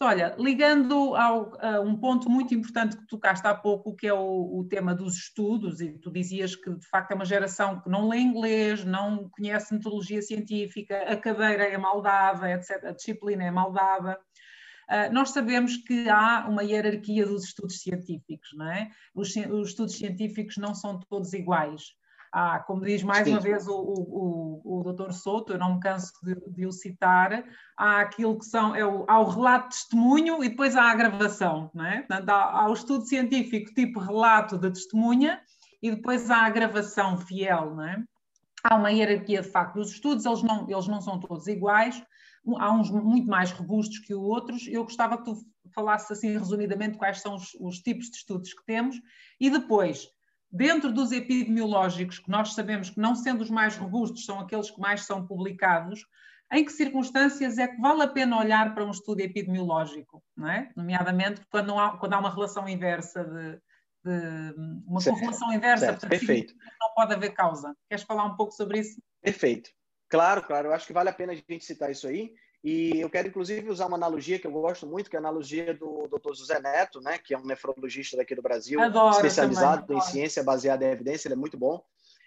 Olha, 0.02 0.36
ligando 0.38 1.16
ao, 1.16 1.54
a 1.60 1.82
um 1.82 1.96
ponto 1.96 2.30
muito 2.30 2.54
importante 2.54 2.96
que 2.96 3.08
tocaste 3.08 3.46
há 3.48 3.56
pouco, 3.56 3.96
que 3.96 4.08
é 4.08 4.14
o, 4.14 4.60
o, 4.60 4.68
tema 4.70 4.94
dos 4.94 5.16
estudos, 5.16 5.82
e 5.82 5.98
tu 6.00 6.12
dizias 6.12 6.56
que 6.56 6.70
de 6.70 6.88
facto 6.88 7.12
é 7.12 7.16
uma 7.16 7.26
geração 7.26 7.82
que 7.82 7.90
não 7.90 8.08
lê 8.08 8.20
inglês, 8.20 8.86
não 8.86 9.30
conhece 9.30 9.74
metodologia 9.74 10.22
científica, 10.22 10.98
a 11.12 11.18
cadeira 11.18 11.64
é 11.64 11.78
mal 11.78 12.02
dada, 12.02 12.52
etc., 12.52 12.86
a 12.86 12.92
disciplina 12.92 13.44
é 13.44 13.52
mal 13.52 13.72
dada. 13.72 14.20
Ah, 14.90 15.10
nós 15.10 15.30
sabemos 15.30 15.78
que 15.78 16.10
há 16.10 16.48
uma 16.50 16.64
hierarquia 16.64 17.26
dos 17.26 17.44
estudos 17.44 17.80
científicos, 17.80 18.50
não 18.54 18.72
é? 18.72 18.90
Os, 19.14 19.36
os 19.36 19.70
estudos 19.70 19.96
científicos 19.96 20.58
não 20.58 20.74
são 20.74 21.00
todos 21.00 21.32
iguais. 21.34 21.94
Há, 22.32 22.60
como 22.60 22.86
diz 22.86 23.02
mais 23.02 23.26
Sim. 23.26 23.34
uma 23.34 23.40
vez 23.40 23.68
o, 23.68 23.74
o, 23.74 24.62
o, 24.64 24.80
o 24.80 24.94
Dr. 24.94 25.12
Souto, 25.12 25.54
eu 25.54 25.58
não 25.58 25.76
me 25.76 25.80
canso 25.80 26.14
de, 26.24 26.36
de, 26.52 26.66
o 26.66 26.72
citar, 26.72 27.44
há 27.78 28.02
aquilo 28.02 28.38
que 28.38 28.46
são, 28.46 28.76
é 28.76 28.86
o, 28.86 29.04
há 29.08 29.20
o 29.20 29.30
relato 29.30 29.70
de 29.70 29.76
testemunho 29.76 30.44
e 30.44 30.50
depois 30.50 30.76
há 30.76 30.92
a 30.92 30.96
gravação, 30.96 31.72
não 31.74 31.86
é? 31.86 32.00
Portanto, 32.00 32.30
há, 32.30 32.62
há 32.62 32.70
o 32.70 32.74
estudo 32.74 33.06
científico 33.06 33.74
tipo 33.74 34.00
relato 34.00 34.58
de 34.58 34.72
testemunha 34.72 35.42
e 35.82 35.90
depois 35.92 36.30
há 36.30 36.46
a 36.46 36.50
gravação 36.50 37.18
fiel, 37.18 37.76
não 37.76 37.84
é? 37.84 38.04
Há 38.64 38.76
uma 38.76 38.92
hierarquia 38.92 39.42
de 39.42 39.50
facto 39.50 39.76
dos 39.76 39.92
estudos, 39.92 40.26
eles 40.26 40.44
não, 40.44 40.70
eles 40.70 40.88
não 40.88 41.02
são 41.02 41.20
todos 41.20 41.48
iguais, 41.48 42.04
há 42.58 42.72
uns 42.72 42.92
muito 42.92 43.28
mais 43.28 43.52
robustos 43.52 44.00
que 44.00 44.14
outros. 44.14 44.68
Eu 44.68 44.84
gostava 44.84 45.18
que 45.18 45.26
tu 45.26 45.38
falasses 45.74 46.12
assim 46.12 46.38
resumidamente 46.38 46.98
quais 46.98 47.22
são 47.22 47.36
os, 47.36 47.54
os 47.60 47.80
tipos 47.80 48.10
de 48.10 48.18
estudos 48.18 48.54
que 48.54 48.66
temos 48.66 49.00
e 49.40 49.50
depois, 49.50 50.08
dentro 50.52 50.92
dos 50.92 51.12
epidemiológicos, 51.12 52.20
que 52.20 52.30
nós 52.30 52.54
sabemos 52.54 52.90
que 52.90 53.00
não 53.00 53.16
sendo 53.16 53.42
os 53.42 53.50
mais 53.50 53.76
robustos, 53.78 54.26
são 54.26 54.40
aqueles 54.40 54.72
que 54.72 54.80
mais 54.80 55.06
são 55.06 55.26
publicados, 55.26 56.06
em 56.52 56.66
que 56.66 56.72
circunstâncias 56.72 57.58
é 57.58 57.68
que 57.68 57.80
vale 57.80 58.02
a 58.02 58.08
pena 58.08 58.40
olhar 58.40 58.74
para 58.74 58.84
um 58.84 58.92
estudo 58.92 59.22
epidemiológico, 59.22 60.24
é? 60.48 60.70
nomeadamente 60.76 61.42
quando 61.52 61.78
há, 61.78 61.98
quando 61.98 62.14
há 62.14 62.20
uma 62.20 62.34
relação 62.34 62.68
inversa 62.68 63.24
de, 63.24 63.62
de 64.04 64.56
uma 64.88 65.00
certo. 65.00 65.16
correlação 65.16 65.54
inversa, 65.54 65.86
certo. 65.86 66.00
portanto, 66.00 66.10
Perfeito. 66.10 66.54
não 66.80 66.94
pode 66.96 67.14
haver 67.14 67.34
causa. 67.34 67.76
Queres 67.88 68.04
falar 68.04 68.26
um 68.26 68.36
pouco 68.36 68.52
sobre 68.52 68.80
isso? 68.80 69.00
Perfeito. 69.22 69.70
Claro, 70.10 70.42
claro. 70.42 70.70
Eu 70.70 70.74
acho 70.74 70.88
que 70.88 70.94
vale 70.94 71.10
a 71.10 71.14
pena 71.14 71.34
a 71.34 71.36
gente 71.36 71.64
citar 71.64 71.92
isso 71.92 72.08
aí. 72.08 72.34
E 72.64 73.00
eu 73.00 73.10
quero, 73.10 73.30
inclusive, 73.30 73.70
usar 73.70 73.86
uma 73.86 73.96
analogia 73.96 74.38
que 74.38 74.46
eu 74.46 74.52
gosto 74.52 74.86
muito, 74.86 75.10
que 75.10 75.16
é 75.16 75.20
a 75.20 75.22
analogia 75.22 75.74
do 75.74 76.08
Dr. 76.08 76.34
José 76.34 76.60
Neto, 76.60 77.00
né, 77.00 77.18
que 77.18 77.34
é 77.34 77.38
um 77.38 77.46
nefrologista 77.46 78.18
daqui 78.18 78.36
do 78.36 78.42
Brasil, 78.42 78.82
adoro, 78.82 79.16
especializado 79.16 79.88
também, 79.88 79.98
em 79.98 80.06
ciência 80.06 80.44
baseada 80.44 80.86
em 80.86 80.92
evidência, 80.92 81.28
ele 81.28 81.36
é 81.36 81.38
muito 81.38 81.58
bom. 81.58 81.82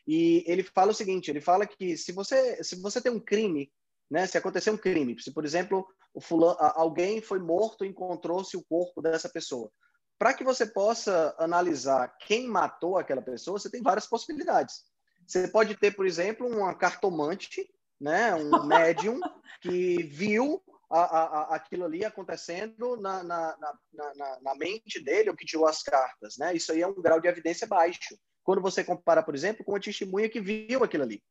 E 0.07 0.43
ele 0.47 0.63
fala 0.63 0.91
o 0.91 0.95
seguinte, 0.95 1.31
ele 1.31 1.41
fala 1.41 1.67
que 1.67 1.97
se 1.97 2.13
você, 2.13 2.63
se 2.65 2.81
você 2.81 3.01
tem 3.01 3.13
um 3.13 3.21
crime, 3.21 3.71
né, 4.11 4.27
se 4.27 4.39
acontecer 4.39 4.71
um 4.71 4.77
crime, 4.77 5.21
se, 5.21 5.33
por 5.33 5.45
exemplo, 5.45 5.87
o 6.15 6.21
fulano, 6.21 6.57
alguém 6.59 7.21
foi 7.21 7.39
morto 7.39 7.85
e 7.85 7.89
encontrou-se 7.89 8.57
o 8.57 8.65
corpo 8.65 9.03
dessa 9.03 9.29
pessoa, 9.29 9.71
para 10.19 10.33
que 10.33 10.45
você 10.45 10.65
possa 10.65 11.35
analisar 11.39 12.15
quem 12.27 12.47
matou 12.47 12.97
aquela 12.97 13.23
pessoa, 13.23 13.59
você 13.59 13.71
tem 13.71 13.83
várias 13.83 14.07
possibilidades. 14.07 14.85
Você 15.27 15.49
pode 15.49 15.77
ter, 15.77 15.95
por 15.95 16.07
exemplo, 16.07 16.47
uma 16.47 16.75
cartomante, 16.75 17.69
né, 18.03 18.35
um 18.35 18.51
médium 18.67 19.21
que 19.61 20.03
viu 20.03 20.61
a, 20.91 21.01
a, 21.01 21.57
aquilo 21.57 21.85
ali 21.85 22.05
acontecendo 22.05 22.97
na, 22.97 23.23
na, 23.23 23.57
na, 23.95 24.41
na, 24.43 24.55
mente 24.57 25.03
dele, 25.03 25.31
ou 25.31 25.37
que 25.37 25.47
tirou 25.47 25.67
as 25.67 25.83
cartas. 25.83 26.37
Né? 26.37 26.55
Isso 26.55 26.73
aí 26.73 26.83
é 26.83 26.87
um 26.87 27.01
grau 27.01 27.21
de 27.21 27.29
evidência 27.29 27.67
baixo. 27.67 28.19
Quando 28.45 28.61
você 28.61 28.85
compara, 28.85 29.23
por 29.23 29.35
exemplo, 29.35 29.65
com 29.65 29.75
a 29.75 29.81
testemunha 29.81 30.29
que 30.29 30.41
viu 30.41 30.85
aquilo 30.85 31.05
ali. 31.05 31.23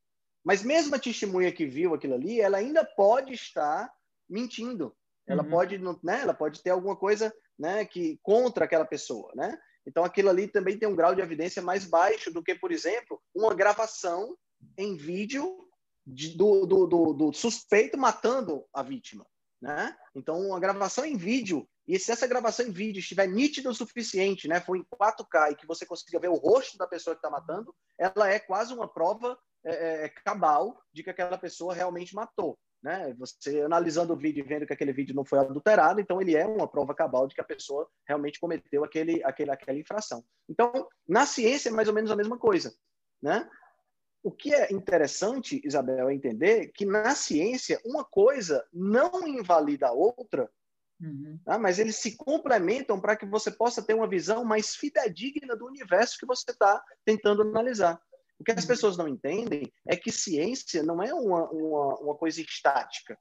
Mas 0.43 0.63
mesmo 0.63 0.95
a 0.95 0.99
testemunha 0.99 1.51
que 1.51 1.65
viu 1.65 1.93
aquilo 1.93 2.15
ali, 2.15 2.41
ela 2.41 2.57
ainda 2.57 2.83
pode 2.83 3.33
estar 3.33 3.91
mentindo. 4.27 4.95
Ela 5.27 5.43
uhum. 5.43 5.49
pode, 5.49 5.77
né, 5.77 6.21
ela 6.21 6.33
pode 6.33 6.63
ter 6.63 6.71
alguma 6.71 6.95
coisa, 6.95 7.31
né, 7.59 7.85
que 7.85 8.17
contra 8.23 8.65
aquela 8.65 8.85
pessoa, 8.85 9.31
né? 9.35 9.55
Então, 9.85 10.03
aquilo 10.03 10.29
ali 10.29 10.47
também 10.47 10.77
tem 10.77 10.87
um 10.87 10.95
grau 10.95 11.13
de 11.13 11.21
evidência 11.21 11.61
mais 11.61 11.85
baixo 11.85 12.31
do 12.31 12.43
que, 12.43 12.55
por 12.55 12.71
exemplo, 12.71 13.21
uma 13.35 13.53
gravação 13.53 14.35
em 14.77 14.95
vídeo 14.95 15.70
de, 16.05 16.35
do, 16.35 16.65
do, 16.65 16.87
do, 16.87 17.13
do, 17.13 17.33
suspeito 17.33 17.97
matando 17.97 18.65
a 18.73 18.81
vítima. 18.81 19.25
Né? 19.61 19.95
Então, 20.15 20.55
a 20.55 20.59
gravação 20.59 21.05
em 21.05 21.15
vídeo, 21.15 21.67
e 21.87 21.99
se 21.99 22.11
essa 22.11 22.25
gravação 22.25 22.65
em 22.65 22.71
vídeo 22.71 22.99
estiver 22.99 23.27
nítida 23.27 23.69
o 23.69 23.75
suficiente, 23.75 24.47
né, 24.47 24.59
for 24.59 24.75
em 24.75 24.83
4K 24.83 25.51
e 25.51 25.55
que 25.55 25.67
você 25.67 25.85
consiga 25.85 26.19
ver 26.19 26.29
o 26.29 26.35
rosto 26.35 26.77
da 26.77 26.87
pessoa 26.87 27.15
que 27.15 27.19
está 27.19 27.29
matando, 27.29 27.73
ela 27.99 28.27
é 28.27 28.39
quase 28.39 28.73
uma 28.73 28.87
prova 28.87 29.37
é, 29.63 29.73
é, 29.73 30.05
é, 30.05 30.09
cabal 30.25 30.81
de 30.91 31.03
que 31.03 31.11
aquela 31.11 31.37
pessoa 31.37 31.73
realmente 31.73 32.15
matou. 32.15 32.57
Né? 32.81 33.13
Você 33.19 33.61
analisando 33.61 34.13
o 34.13 34.17
vídeo 34.17 34.43
e 34.43 34.47
vendo 34.47 34.65
que 34.65 34.73
aquele 34.73 34.91
vídeo 34.91 35.15
não 35.15 35.23
foi 35.23 35.37
adulterado, 35.37 36.01
então 36.01 36.19
ele 36.19 36.35
é 36.35 36.47
uma 36.47 36.67
prova 36.67 36.95
cabal 36.95 37.27
de 37.27 37.35
que 37.35 37.41
a 37.41 37.45
pessoa 37.45 37.87
realmente 38.07 38.39
cometeu 38.39 38.83
aquele, 38.83 39.23
aquele, 39.23 39.51
aquela 39.51 39.77
infração. 39.77 40.23
Então, 40.49 40.87
na 41.07 41.27
ciência 41.27 41.69
é 41.69 41.71
mais 41.71 41.87
ou 41.87 41.93
menos 41.93 42.09
a 42.09 42.15
mesma 42.15 42.39
coisa. 42.39 42.73
Né? 43.21 43.47
O 44.23 44.31
que 44.31 44.53
é 44.53 44.71
interessante, 44.71 45.61
Isabel, 45.65 46.09
é 46.09 46.13
entender 46.13 46.71
que 46.73 46.85
na 46.85 47.15
ciência 47.15 47.81
uma 47.83 48.03
coisa 48.03 48.63
não 48.71 49.27
invalida 49.27 49.87
a 49.87 49.91
outra, 49.91 50.49
uhum. 50.99 51.39
tá? 51.43 51.57
mas 51.57 51.79
eles 51.79 51.95
se 51.95 52.15
complementam 52.15 53.01
para 53.01 53.15
que 53.15 53.25
você 53.25 53.49
possa 53.49 53.81
ter 53.81 53.95
uma 53.95 54.07
visão 54.07 54.45
mais 54.45 54.75
fidedigna 54.75 55.55
do 55.55 55.65
universo 55.65 56.19
que 56.19 56.25
você 56.25 56.51
está 56.51 56.83
tentando 57.03 57.41
analisar. 57.41 57.99
O 58.39 58.43
que 58.43 58.51
as 58.51 58.65
pessoas 58.65 58.97
não 58.97 59.07
entendem 59.07 59.71
é 59.87 59.95
que 59.95 60.11
ciência 60.11 60.81
não 60.81 61.01
é 61.01 61.13
uma, 61.13 61.49
uma, 61.51 61.99
uma 61.99 62.15
coisa 62.15 62.41
estática. 62.41 63.17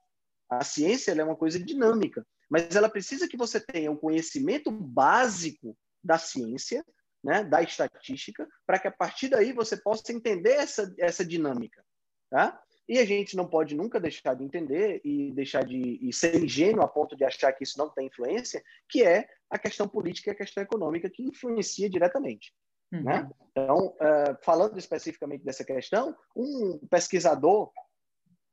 A 0.48 0.64
ciência 0.64 1.12
é 1.12 1.24
uma 1.24 1.36
coisa 1.36 1.58
dinâmica, 1.58 2.26
mas 2.48 2.74
ela 2.74 2.88
precisa 2.88 3.28
que 3.28 3.36
você 3.36 3.60
tenha 3.60 3.90
um 3.90 3.96
conhecimento 3.96 4.70
básico 4.70 5.76
da 6.02 6.18
ciência, 6.18 6.84
né, 7.22 7.44
da 7.44 7.62
estatística, 7.62 8.48
para 8.66 8.78
que 8.78 8.88
a 8.88 8.92
partir 8.92 9.28
daí 9.28 9.52
você 9.52 9.76
possa 9.76 10.12
entender 10.12 10.52
essa, 10.52 10.92
essa 10.98 11.24
dinâmica. 11.24 11.84
Tá? 12.30 12.60
E 12.88 12.98
a 12.98 13.04
gente 13.04 13.36
não 13.36 13.46
pode 13.46 13.74
nunca 13.74 14.00
deixar 14.00 14.34
de 14.34 14.44
entender 14.44 15.00
e 15.04 15.32
deixar 15.32 15.64
de 15.64 15.98
e 16.00 16.12
ser 16.12 16.42
ingênuo 16.42 16.82
a 16.82 16.88
ponto 16.88 17.16
de 17.16 17.24
achar 17.24 17.52
que 17.52 17.64
isso 17.64 17.78
não 17.78 17.88
tem 17.88 18.06
influência, 18.06 18.62
que 18.88 19.04
é 19.04 19.28
a 19.48 19.58
questão 19.58 19.88
política 19.88 20.30
e 20.30 20.32
a 20.32 20.36
questão 20.36 20.62
econômica 20.62 21.10
que 21.10 21.22
influencia 21.22 21.88
diretamente. 21.88 22.52
Uhum. 22.92 23.04
Né? 23.04 23.30
Então, 23.50 23.94
uh, 23.96 24.36
falando 24.42 24.78
especificamente 24.78 25.44
dessa 25.44 25.64
questão, 25.64 26.16
um 26.34 26.78
pesquisador 26.90 27.70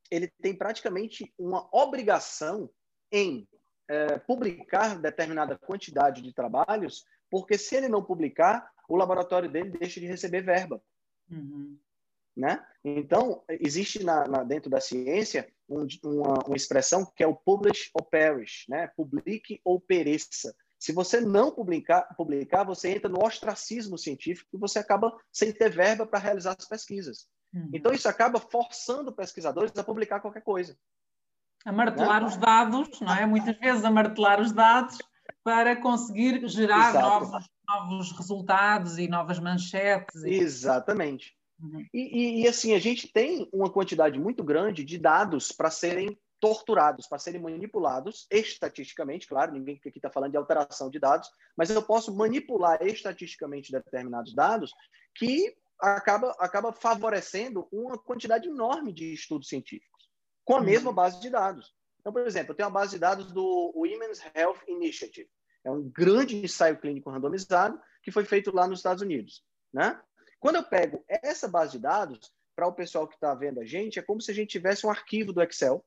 ele 0.09 0.31
tem 0.41 0.55
praticamente 0.55 1.33
uma 1.37 1.67
obrigação 1.71 2.69
em 3.11 3.47
uh, 3.89 4.19
publicar 4.25 4.99
determinada 4.99 5.57
quantidade 5.57 6.21
de 6.21 6.33
trabalhos, 6.33 7.05
porque 7.29 7.57
se 7.57 7.75
ele 7.75 7.87
não 7.87 8.03
publicar, 8.03 8.71
o 8.87 8.95
laboratório 8.95 9.49
dele 9.49 9.69
deixa 9.69 9.99
de 9.99 10.07
receber 10.07 10.41
verba. 10.41 10.81
Uhum. 11.29 11.77
Né? 12.35 12.63
Então, 12.83 13.43
existe 13.49 14.03
na, 14.03 14.27
na, 14.27 14.43
dentro 14.43 14.69
da 14.69 14.79
ciência 14.79 15.51
um, 15.67 15.87
uma, 16.03 16.45
uma, 16.45 16.55
expressão 16.55 17.05
que 17.15 17.23
é 17.23 17.27
o 17.27 17.35
publish 17.35 17.89
or 17.93 18.05
perish, 18.05 18.65
né? 18.69 18.87
publique 18.95 19.59
ou 19.63 19.81
pereça. 19.81 20.55
Se 20.77 20.91
você 20.91 21.19
não 21.19 21.51
publicar, 21.51 22.03
publicar, 22.15 22.63
você 22.63 22.89
entra 22.89 23.09
no 23.09 23.25
ostracismo 23.25 23.97
científico 23.97 24.49
e 24.53 24.59
você 24.59 24.77
acaba 24.77 25.17
sem 25.31 25.51
ter 25.51 25.69
verba 25.69 26.05
para 26.05 26.19
realizar 26.19 26.55
as 26.57 26.67
pesquisas. 26.67 27.27
Uhum. 27.51 27.71
Então, 27.73 27.91
isso 27.91 28.07
acaba 28.07 28.39
forçando 28.39 29.11
pesquisadores 29.11 29.75
a 29.75 29.83
publicar 29.83 30.19
qualquer 30.19 30.43
coisa. 30.43 30.77
A 31.65 31.71
martelar 31.71 32.21
né? 32.21 32.27
os 32.27 32.37
dados, 32.37 33.01
não 33.01 33.15
é? 33.15 33.25
Muitas 33.25 33.57
vezes 33.57 33.83
a 33.83 33.89
martelar 33.89 34.39
os 34.39 34.53
dados 34.53 34.99
para 35.47 35.77
conseguir 35.77 36.45
gerar 36.49 36.93
novos, 36.93 37.47
novos 37.65 38.11
resultados 38.11 38.97
e 38.97 39.07
novas 39.07 39.39
manchetes. 39.39 40.21
E... 40.25 40.31
Exatamente. 40.31 41.37
Uhum. 41.57 41.85
E, 41.93 42.41
e, 42.41 42.47
assim, 42.49 42.75
a 42.75 42.79
gente 42.79 43.07
tem 43.07 43.47
uma 43.53 43.71
quantidade 43.71 44.19
muito 44.19 44.43
grande 44.43 44.83
de 44.83 44.97
dados 44.97 45.53
para 45.53 45.69
serem 45.69 46.19
torturados 46.41 47.07
para 47.07 47.17
serem 47.17 47.41
manipulados 47.41 48.27
estatisticamente, 48.29 49.25
claro, 49.25 49.53
ninguém 49.53 49.79
aqui 49.83 49.97
está 49.97 50.09
falando 50.09 50.31
de 50.31 50.37
alteração 50.37 50.87
de 50.87 50.99
dados, 50.99 51.31
mas 51.55 51.69
eu 51.69 51.81
posso 51.81 52.13
manipular 52.13 52.77
estatisticamente 52.83 53.71
determinados 53.71 54.35
dados 54.35 54.71
que 55.15 55.55
acaba, 55.79 56.35
acaba 56.37 56.71
favorecendo 56.73 57.67
uma 57.71 57.97
quantidade 57.97 58.49
enorme 58.49 58.93
de 58.93 59.13
estudos 59.13 59.47
científicos, 59.47 60.09
com 60.45 60.57
a 60.57 60.61
mesma 60.61 60.91
base 60.91 61.19
de 61.21 61.29
dados. 61.29 61.73
Então, 62.01 62.13
por 62.13 62.27
exemplo, 62.27 62.51
eu 62.51 62.55
tenho 62.55 62.67
a 62.67 62.71
base 62.71 62.91
de 62.91 62.99
dados 62.99 63.31
do 63.31 63.73
Women's 63.75 64.21
Health 64.35 64.59
Initiative. 64.67 65.29
É 65.67 65.71
um 65.71 65.83
grande 65.83 66.37
ensaio 66.37 66.77
clínico 66.77 67.09
randomizado 67.09 67.79
que 68.01 68.09
foi 68.09 68.23
feito 68.23 68.55
lá 68.55 68.65
nos 68.67 68.79
Estados 68.79 69.03
Unidos. 69.03 69.43
Né? 69.73 69.99
Quando 70.39 70.55
eu 70.55 70.63
pego 70.63 71.03
essa 71.07 71.47
base 71.47 71.73
de 71.73 71.79
dados, 71.79 72.31
para 72.55 72.67
o 72.67 72.73
pessoal 72.73 73.07
que 73.07 73.13
está 73.13 73.35
vendo 73.35 73.59
a 73.59 73.65
gente, 73.65 73.99
é 73.99 74.01
como 74.01 74.19
se 74.19 74.31
a 74.31 74.33
gente 74.33 74.49
tivesse 74.49 74.87
um 74.87 74.89
arquivo 74.89 75.31
do 75.33 75.43
Excel 75.43 75.85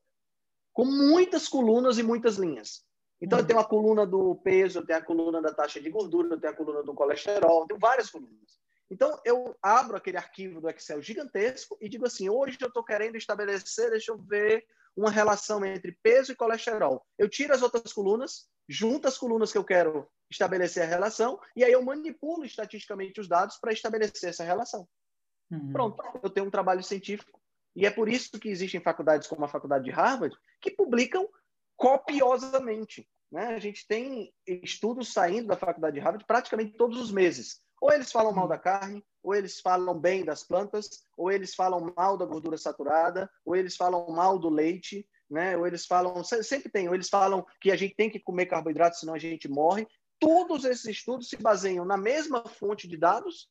com 0.71 0.85
muitas 0.85 1.47
colunas 1.49 1.97
e 1.97 2.03
muitas 2.03 2.37
linhas. 2.37 2.85
Então, 3.19 3.39
eu 3.39 3.45
tenho 3.45 3.59
a 3.59 3.65
coluna 3.65 4.05
do 4.05 4.35
peso, 4.35 4.79
eu 4.79 4.85
tenho 4.85 4.99
a 4.99 5.01
coluna 5.01 5.41
da 5.41 5.53
taxa 5.53 5.81
de 5.81 5.89
gordura, 5.89 6.29
eu 6.29 6.39
tenho 6.39 6.53
a 6.53 6.55
coluna 6.55 6.81
do 6.81 6.93
colesterol, 6.93 7.61
eu 7.61 7.67
tenho 7.67 7.79
várias 7.79 8.09
colunas. 8.09 8.59
Então, 8.89 9.19
eu 9.25 9.55
abro 9.61 9.97
aquele 9.97 10.17
arquivo 10.17 10.61
do 10.61 10.69
Excel 10.69 11.01
gigantesco 11.01 11.77
e 11.81 11.89
digo 11.89 12.05
assim: 12.05 12.29
hoje 12.29 12.57
eu 12.61 12.67
estou 12.67 12.83
querendo 12.83 13.17
estabelecer, 13.17 13.89
deixa 13.89 14.11
eu 14.11 14.17
ver, 14.17 14.65
uma 14.95 15.09
relação 15.09 15.63
entre 15.65 15.97
peso 16.03 16.31
e 16.31 16.35
colesterol. 16.35 17.05
Eu 17.17 17.29
tiro 17.29 17.53
as 17.53 17.61
outras 17.61 17.93
colunas, 17.93 18.47
junto 18.67 19.07
as 19.07 19.17
colunas 19.17 19.51
que 19.51 19.57
eu 19.57 19.63
quero 19.63 20.07
estabelecer 20.29 20.83
a 20.83 20.87
relação, 20.87 21.39
e 21.55 21.63
aí 21.63 21.71
eu 21.71 21.83
manipulo 21.83 22.45
estatisticamente 22.45 23.19
os 23.19 23.27
dados 23.27 23.57
para 23.57 23.73
estabelecer 23.73 24.29
essa 24.29 24.43
relação. 24.43 24.87
Uhum. 25.49 25.71
Pronto, 25.71 26.03
eu 26.23 26.29
tenho 26.29 26.47
um 26.47 26.51
trabalho 26.51 26.83
científico 26.83 27.41
e 27.75 27.85
é 27.85 27.91
por 27.91 28.09
isso 28.09 28.39
que 28.39 28.49
existem 28.49 28.81
faculdades 28.81 29.27
como 29.27 29.45
a 29.45 29.49
Faculdade 29.49 29.85
de 29.85 29.91
Harvard 29.91 30.35
que 30.59 30.71
publicam 30.71 31.27
copiosamente. 31.75 33.07
Né? 33.31 33.47
A 33.47 33.59
gente 33.59 33.87
tem 33.87 34.33
estudos 34.45 35.13
saindo 35.13 35.47
da 35.47 35.57
Faculdade 35.57 35.95
de 35.95 35.99
Harvard 35.99 36.25
praticamente 36.25 36.77
todos 36.77 36.99
os 36.99 37.11
meses. 37.11 37.61
Ou 37.81 37.91
eles 37.91 38.11
falam 38.11 38.33
mal 38.33 38.47
da 38.47 38.57
carne, 38.57 39.03
ou 39.23 39.35
eles 39.35 39.59
falam 39.59 39.97
bem 39.97 40.25
das 40.25 40.43
plantas, 40.43 41.05
ou 41.15 41.31
eles 41.31 41.53
falam 41.53 41.93
mal 41.95 42.17
da 42.17 42.25
gordura 42.25 42.57
saturada, 42.57 43.29
ou 43.45 43.55
eles 43.55 43.75
falam 43.75 44.09
mal 44.09 44.39
do 44.39 44.49
leite, 44.49 45.07
né? 45.29 45.55
Ou 45.57 45.65
eles 45.65 45.85
falam, 45.85 46.23
sempre 46.23 46.69
tem, 46.69 46.87
ou 46.87 46.95
eles 46.95 47.09
falam 47.09 47.45
que 47.59 47.71
a 47.71 47.75
gente 47.75 47.95
tem 47.95 48.09
que 48.09 48.19
comer 48.19 48.47
carboidrato, 48.47 48.97
senão 48.97 49.13
a 49.13 49.19
gente 49.19 49.47
morre. 49.47 49.87
Todos 50.19 50.65
esses 50.65 50.85
estudos 50.85 51.29
se 51.29 51.37
baseiam 51.37 51.85
na 51.85 51.97
mesma 51.97 52.43
fonte 52.45 52.87
de 52.87 52.97
dados, 52.97 53.47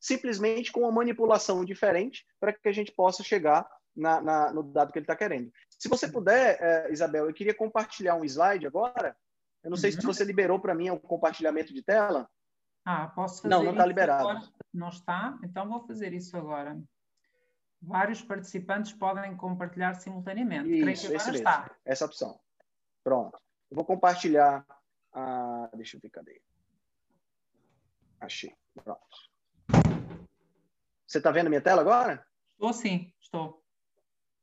simplesmente 0.00 0.72
com 0.72 0.80
uma 0.80 0.92
manipulação 0.92 1.64
diferente 1.64 2.24
para 2.40 2.52
que 2.52 2.68
a 2.68 2.72
gente 2.72 2.92
possa 2.92 3.22
chegar 3.22 3.66
na, 3.94 4.20
na, 4.20 4.52
no 4.52 4.62
dado 4.62 4.92
que 4.92 4.98
ele 4.98 5.04
está 5.04 5.16
querendo. 5.16 5.50
Se 5.70 5.88
você 5.88 6.08
puder, 6.08 6.58
é, 6.60 6.92
Isabel, 6.92 7.26
eu 7.26 7.34
queria 7.34 7.54
compartilhar 7.54 8.14
um 8.14 8.24
slide 8.24 8.66
agora. 8.66 9.16
Eu 9.62 9.70
não 9.70 9.76
uhum. 9.76 9.80
sei 9.80 9.92
se 9.92 9.98
uhum. 9.98 10.06
você 10.12 10.24
liberou 10.24 10.60
para 10.60 10.74
mim 10.74 10.90
o 10.90 10.94
um 10.94 10.98
compartilhamento 10.98 11.72
de 11.72 11.82
tela. 11.82 12.28
Ah, 12.84 13.08
posso 13.14 13.42
fazer 13.42 13.48
Não, 13.48 13.62
não 13.62 13.72
está 13.72 13.86
liberado. 13.86 14.28
Agora? 14.28 14.48
Não 14.72 14.88
está? 14.88 15.38
Então 15.42 15.68
vou 15.68 15.86
fazer 15.86 16.12
isso 16.12 16.36
agora. 16.36 16.80
Vários 17.80 18.22
participantes 18.22 18.92
podem 18.92 19.36
compartilhar 19.36 19.94
simultaneamente. 19.94 20.70
Isso, 20.70 20.82
Creio 20.82 20.98
que 20.98 21.20
agora 21.20 21.36
está. 21.36 21.76
Essa 21.84 22.04
opção. 22.04 22.40
Pronto. 23.02 23.38
Eu 23.70 23.76
vou 23.76 23.84
compartilhar. 23.84 24.64
A... 25.12 25.68
Deixa 25.74 25.96
eu 25.96 26.00
ver, 26.00 26.10
cadê? 26.10 26.40
Achei. 28.20 28.54
Pronto. 28.82 29.32
Você 31.06 31.18
está 31.18 31.30
vendo 31.30 31.48
a 31.48 31.50
minha 31.50 31.60
tela 31.60 31.82
agora? 31.82 32.24
Estou 32.52 32.72
sim, 32.72 33.12
estou. 33.20 33.62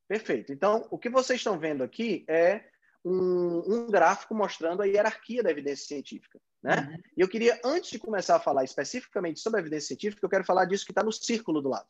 Perfeito. 0.08 0.52
Então, 0.52 0.88
o 0.92 1.00
que 1.00 1.10
vocês 1.10 1.40
estão 1.40 1.58
vendo 1.58 1.84
aqui 1.84 2.26
é 2.28 2.70
um, 3.04 3.64
um 3.66 3.88
gráfico 3.88 4.36
mostrando 4.36 4.82
a 4.82 4.86
hierarquia 4.86 5.42
da 5.42 5.50
evidência 5.50 5.88
científica. 5.88 6.40
Né? 6.62 6.76
Uhum. 6.76 7.04
E 7.18 7.22
eu 7.22 7.28
queria, 7.28 7.60
antes 7.64 7.92
de 7.92 8.00
começar 8.00 8.36
a 8.36 8.40
falar 8.40 8.64
especificamente 8.64 9.40
sobre 9.40 9.60
a 9.60 9.62
evidência 9.62 9.88
científica, 9.88 10.26
eu 10.26 10.30
quero 10.30 10.44
falar 10.44 10.66
disso 10.66 10.86
que 10.86 10.92
está 10.92 11.04
no 11.04 11.12
círculo 11.12 11.62
do 11.62 11.70
lado. 11.70 11.88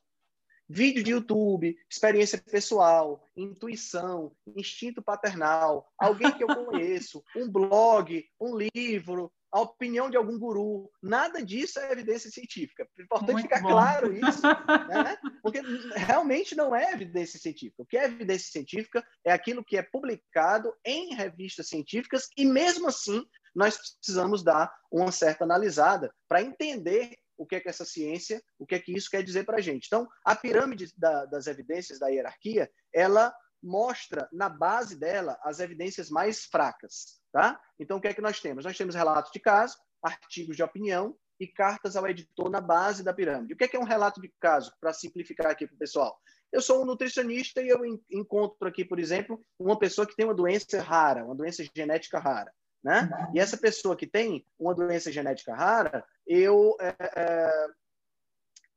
Vídeo 0.72 1.04
de 1.04 1.12
YouTube, 1.12 1.76
experiência 1.90 2.40
pessoal, 2.40 3.24
intuição, 3.36 4.32
instinto 4.56 5.02
paternal, 5.02 5.92
alguém 5.98 6.32
que 6.32 6.44
eu 6.44 6.48
conheço, 6.48 7.24
um 7.36 7.50
blog, 7.50 8.24
um 8.40 8.56
livro, 8.56 9.32
a 9.52 9.62
opinião 9.62 10.10
de 10.10 10.18
algum 10.18 10.38
guru. 10.38 10.90
Nada 11.02 11.44
disso 11.44 11.80
é 11.80 11.92
evidência 11.92 12.30
científica. 12.30 12.88
É 12.98 13.02
importante 13.02 13.34
Muito 13.34 13.44
ficar 13.44 13.62
bom. 13.62 13.70
claro 13.70 14.14
isso, 14.14 14.42
né? 14.90 15.18
porque 15.42 15.62
realmente 15.96 16.56
não 16.56 16.76
é 16.76 16.94
evidência 16.94 17.40
científica. 17.40 17.82
O 17.82 17.86
que 17.86 17.98
é 17.98 18.06
evidência 18.06 18.52
científica 18.52 19.04
é 19.26 19.32
aquilo 19.32 19.64
que 19.64 19.78
é 19.78 19.82
publicado 19.82 20.72
em 20.86 21.16
revistas 21.16 21.68
científicas 21.68 22.28
e, 22.38 22.46
mesmo 22.46 22.88
assim, 22.88 23.26
nós 23.56 23.78
precisamos 23.78 24.44
dar 24.44 24.74
uma 24.92 25.12
certa 25.12 25.44
analisada 25.44 26.14
para 26.28 26.42
entender 26.42 27.18
o 27.38 27.46
que 27.46 27.56
é 27.56 27.60
que 27.60 27.70
essa 27.70 27.86
ciência, 27.86 28.42
o 28.58 28.66
que 28.66 28.76
é 28.76 28.80
que 28.80 28.92
isso 28.92 29.10
quer 29.10 29.24
dizer 29.24 29.46
para 29.46 29.58
a 29.58 29.62
gente. 29.62 29.88
Então, 29.88 30.08
a 30.26 30.36
pirâmide 30.36 30.94
da, 30.98 31.26
das 31.26 31.48
evidências 31.48 31.98
da 31.98 32.08
hierarquia, 32.10 32.70
ela 32.94 33.34
mostra 33.62 34.28
na 34.32 34.50
base 34.50 34.98
dela 34.98 35.38
as 35.44 35.60
evidências 35.60 36.10
mais 36.10 36.46
fracas, 36.46 37.20
tá? 37.32 37.60
Então 37.78 37.98
o 37.98 38.02
que 38.02 38.08
é 38.08 38.14
que 38.14 38.22
nós 38.22 38.40
temos? 38.40 38.66
Nós 38.66 38.78
temos 38.78 38.96
relatos 38.96 39.32
de 39.32 39.40
caso, 39.40 39.78
artigos 40.02 40.56
de 40.56 40.64
opinião 40.64 41.16
e 41.40 41.48
cartas 41.48 41.96
ao 41.96 42.08
editor 42.08 42.50
na 42.50 42.62
base 42.62 43.04
da 43.04 43.14
pirâmide. 43.14 43.54
O 43.54 43.58
que 43.58 43.64
é, 43.64 43.68
que 43.68 43.78
é 43.78 43.80
um 43.80 43.86
relato 43.86 44.22
de 44.22 44.34
caso? 44.40 44.74
Para 44.80 44.94
simplificar 44.94 45.48
aqui 45.48 45.66
para 45.66 45.76
o 45.76 45.80
pessoal, 45.80 46.20
Eu 46.52 46.62
sou 46.62 46.82
um 46.82 46.86
nutricionista 46.86 47.62
e 47.62 47.70
eu 47.70 47.82
encontro 48.10 48.68
aqui, 48.68 48.84
por 48.84 49.00
exemplo, 49.00 49.40
uma 49.58 49.78
pessoa 49.78 50.08
que 50.08 50.16
tem 50.16 50.26
uma 50.26 50.34
doença 50.34 50.82
rara, 50.82 51.24
uma 51.24 51.36
doença 51.36 51.64
genética 51.76 52.20
rara. 52.20 52.52
Né? 52.84 53.10
E 53.34 53.40
essa 53.40 53.58
pessoa 53.58 53.96
que 53.96 54.08
tem 54.08 54.46
uma 54.58 54.74
doença 54.74 55.12
genética 55.12 55.54
rara, 55.54 56.06
eu 56.26 56.76
é, 56.80 56.96
é, 57.16 57.68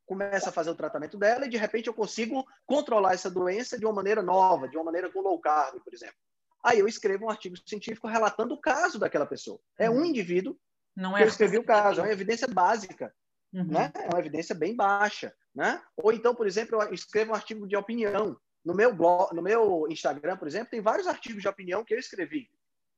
começo 0.04 0.48
a 0.48 0.52
fazer 0.52 0.70
o 0.70 0.74
tratamento 0.74 1.16
dela 1.16 1.46
e 1.46 1.48
de 1.48 1.56
repente 1.56 1.86
eu 1.86 1.94
consigo 1.94 2.44
controlar 2.66 3.14
essa 3.14 3.30
doença 3.30 3.78
de 3.78 3.86
uma 3.86 3.94
maneira 3.94 4.22
nova, 4.22 4.68
de 4.68 4.76
uma 4.76 4.84
maneira 4.84 5.10
com 5.10 5.20
low 5.20 5.38
carb, 5.40 5.80
por 5.82 5.94
exemplo. 5.94 6.16
Aí 6.64 6.78
eu 6.78 6.86
escrevo 6.86 7.26
um 7.26 7.30
artigo 7.30 7.56
científico 7.66 8.06
relatando 8.06 8.54
o 8.54 8.60
caso 8.60 8.98
daquela 8.98 9.26
pessoa. 9.26 9.60
É 9.78 9.90
um 9.90 9.98
uhum. 9.98 10.04
indivíduo 10.04 10.56
Não 10.96 11.16
é 11.16 11.22
eu 11.22 11.28
escrevi 11.28 11.58
o 11.58 11.64
caso, 11.64 12.00
é 12.00 12.04
uma 12.04 12.12
evidência 12.12 12.46
básica. 12.46 13.12
Uhum. 13.52 13.66
Né? 13.66 13.92
É 13.94 14.08
uma 14.08 14.20
evidência 14.20 14.54
bem 14.54 14.74
baixa. 14.74 15.34
Né? 15.54 15.80
Ou 15.96 16.12
então, 16.12 16.34
por 16.34 16.46
exemplo, 16.46 16.80
eu 16.82 16.94
escrevo 16.94 17.32
um 17.32 17.34
artigo 17.34 17.66
de 17.66 17.76
opinião. 17.76 18.36
No 18.64 18.74
meu 18.74 18.94
blog, 18.94 19.34
no 19.34 19.42
meu 19.42 19.86
Instagram, 19.90 20.36
por 20.36 20.46
exemplo, 20.46 20.70
tem 20.70 20.80
vários 20.80 21.08
artigos 21.08 21.42
de 21.42 21.48
opinião 21.48 21.84
que 21.84 21.92
eu 21.92 21.98
escrevi. 21.98 22.48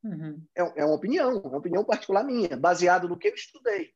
Uhum. 0.05 0.45
É, 0.55 0.83
é 0.83 0.85
uma 0.85 0.95
opinião, 0.95 1.38
uma 1.38 1.59
opinião 1.59 1.85
particular 1.85 2.23
minha, 2.23 2.57
baseado 2.57 3.09
no 3.09 3.19
que 3.19 3.29
eu 3.29 3.35
estudei. 3.35 3.90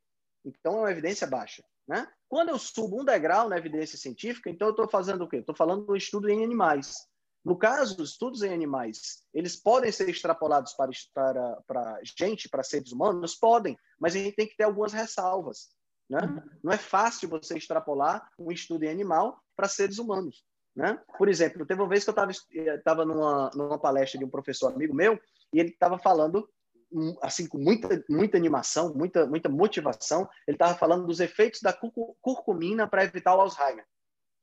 Então, 0.44 0.79
é 0.79 0.81
uma 0.81 0.90
evidência 0.90 1.27
baixa. 1.27 1.62
Né? 1.87 2.07
Quando 2.29 2.49
eu 2.49 2.59
subo 2.59 3.01
um 3.01 3.05
degrau 3.05 3.49
na 3.49 3.59
evidência 3.59 3.99
científica, 3.99 4.51
então 4.51 4.68
eu 4.68 4.73
estou 4.73 4.88
fazendo 4.88 5.25
o 5.25 5.29
quê? 5.29 5.37
Estou 5.37 5.55
falando 5.55 5.85
do 5.85 5.97
estudo 5.97 6.29
em 6.29 6.44
animais. 6.44 7.07
No 7.44 7.57
caso 7.57 7.97
dos 7.97 8.11
estudos 8.11 8.42
em 8.42 8.53
animais, 8.53 9.23
eles 9.33 9.57
podem 9.57 9.90
ser 9.92 10.09
extrapolados 10.09 10.75
para, 10.75 10.90
para, 11.14 11.62
para 11.66 12.01
gente, 12.03 12.49
para 12.49 12.62
seres 12.62 12.92
humanos? 12.92 13.35
Podem, 13.35 13.77
mas 13.99 14.14
a 14.14 14.18
gente 14.18 14.35
tem 14.35 14.47
que 14.47 14.57
ter 14.57 14.64
algumas 14.64 14.92
ressalvas. 14.92 15.68
Né? 16.11 16.21
Uhum. 16.21 16.42
Não 16.64 16.73
é 16.73 16.79
fácil 16.79 17.29
você 17.29 17.57
extrapolar 17.57 18.29
um 18.38 18.51
estudo 18.51 18.85
em 18.85 18.90
animal 18.90 19.42
para 19.57 19.68
seres 19.68 19.99
humanos. 19.99 20.44
Né? 20.75 20.99
Por 21.16 21.29
exemplo, 21.29 21.66
teve 21.66 21.81
uma 21.81 21.88
vez 21.88 22.05
que 22.05 22.11
eu 22.11 22.75
estava 22.75 23.05
numa, 23.05 23.51
numa 23.55 23.79
palestra 23.79 24.18
de 24.18 24.25
um 24.25 24.31
professor 24.31 24.73
amigo 24.73 24.94
meu 24.94 25.18
e 25.52 25.61
ele 25.61 25.70
estava 25.70 25.98
falando 25.98 26.48
hum, 26.92 27.16
assim 27.22 27.46
com 27.46 27.58
muita 27.58 28.04
muita 28.08 28.37
animação, 28.37 28.94
muita 28.94 29.26
muita 29.26 29.48
motivação. 29.48 30.28
Ele 30.46 30.54
estava 30.54 30.74
falando 30.74 31.06
dos 31.06 31.20
efeitos 31.20 31.61
da 31.62 31.72
curcumina 31.72 32.87
para 32.88 33.04
evitar 33.04 33.34
o 33.34 33.40
Alzheimer. 33.40 33.87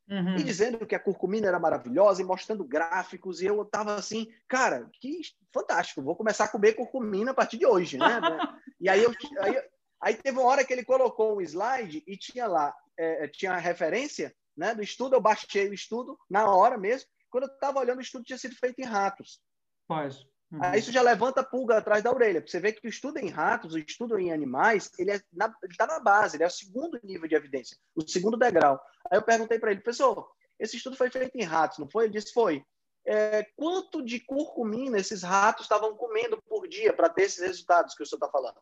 Uhum. 0.08 0.36
E 0.36 0.44
dizendo 0.44 0.86
que 0.86 0.94
a 0.94 1.00
curcumina 1.00 1.48
era 1.48 1.60
maravilhosa 1.60 2.22
e 2.22 2.26
mostrando 2.26 2.64
gráficos. 2.64 3.42
E 3.42 3.46
eu 3.46 3.62
estava 3.64 3.96
assim, 3.96 4.28
cara, 4.48 4.88
que 5.02 5.22
fantástico, 5.52 6.02
vou 6.02 6.16
começar 6.16 6.46
a 6.46 6.50
comer 6.50 6.74
curcumina 6.74 7.32
a 7.32 7.34
partir 7.34 7.58
de 7.58 7.66
hoje, 7.66 7.98
né? 7.98 8.06
e 8.80 8.88
aí, 8.88 9.04
eu, 9.04 9.12
aí, 9.40 9.64
aí, 10.02 10.16
teve 10.16 10.38
uma 10.38 10.48
hora 10.48 10.64
que 10.64 10.72
ele 10.72 10.86
colocou 10.86 11.38
um 11.38 11.42
slide 11.42 12.04
e 12.06 12.16
tinha 12.18 12.46
lá, 12.46 12.76
é, 12.98 13.28
tinha 13.30 13.54
a 13.54 13.58
referência 13.58 14.36
né, 14.56 14.76
do 14.76 14.84
estudo, 14.84 15.16
eu 15.16 15.22
baixei 15.22 15.70
o 15.70 15.74
estudo 15.74 16.18
na 16.30 16.48
hora 16.54 16.78
mesmo. 16.78 17.10
Quando 17.30 17.46
eu 17.46 17.54
estava 17.54 17.80
olhando, 17.80 17.98
o 17.98 18.02
estudo 18.02 18.24
tinha 18.24 18.38
sido 18.38 18.56
feito 18.56 18.80
em 18.80 18.86
ratos. 18.86 19.42
Pois. 19.88 20.24
Uhum. 20.56 20.64
Aí 20.64 20.80
isso 20.80 20.92
já 20.92 21.02
levanta 21.02 21.42
a 21.42 21.44
pulga 21.44 21.78
atrás 21.78 22.02
da 22.02 22.12
orelha, 22.12 22.42
você 22.46 22.60
vê 22.60 22.72
que 22.72 22.88
o 22.88 22.90
estudo 22.90 23.18
em 23.18 23.30
ratos, 23.30 23.74
o 23.74 23.78
estudo 23.80 24.18
em 24.18 24.32
animais, 24.32 24.90
ele 24.98 25.12
é 25.12 25.22
está 25.70 25.86
na 25.86 26.00
base, 26.00 26.38
ele 26.38 26.44
é 26.44 26.48
o 26.48 26.52
segundo 26.52 27.00
nível 27.04 27.28
de 27.28 27.36
evidência, 27.36 27.78
o 27.96 28.08
segundo 28.08 28.38
degrau. 28.38 28.80
Aí 29.12 29.18
eu 29.18 29.22
perguntei 29.22 29.60
para 29.60 29.72
ele, 29.72 29.82
professor, 29.82 30.30
esse 30.58 30.78
estudo 30.78 30.96
foi 30.96 31.10
feito 31.10 31.36
em 31.36 31.44
ratos, 31.44 31.78
não 31.78 31.90
foi? 31.90 32.06
Ele 32.06 32.14
disse, 32.14 32.32
foi. 32.32 32.64
É, 33.06 33.44
quanto 33.56 34.02
de 34.02 34.20
curcumina 34.20 34.98
esses 34.98 35.22
ratos 35.22 35.66
estavam 35.66 35.96
comendo 35.96 36.42
por 36.48 36.68
dia 36.68 36.94
para 36.94 37.10
ter 37.10 37.24
esses 37.24 37.40
resultados 37.40 37.94
que 37.94 38.02
o 38.02 38.06
senhor 38.06 38.18
está 38.18 38.30
falando? 38.30 38.58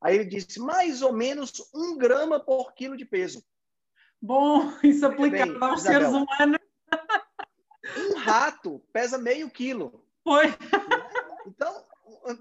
Aí 0.00 0.16
ele 0.16 0.24
disse, 0.24 0.58
mais 0.58 1.02
ou 1.02 1.12
menos 1.12 1.52
um 1.74 1.96
grama 1.96 2.40
por 2.40 2.72
quilo 2.74 2.96
de 2.96 3.04
peso. 3.04 3.44
Bom, 4.20 4.72
isso 4.82 5.06
aplica 5.06 5.44
aos 5.60 5.82
seres 5.82 6.08
humanos. 6.08 6.58
Um 7.98 8.16
rato 8.16 8.82
pesa 8.92 9.18
meio 9.18 9.50
quilo. 9.50 10.04
Foi. 10.24 10.46
Então, 11.46 11.84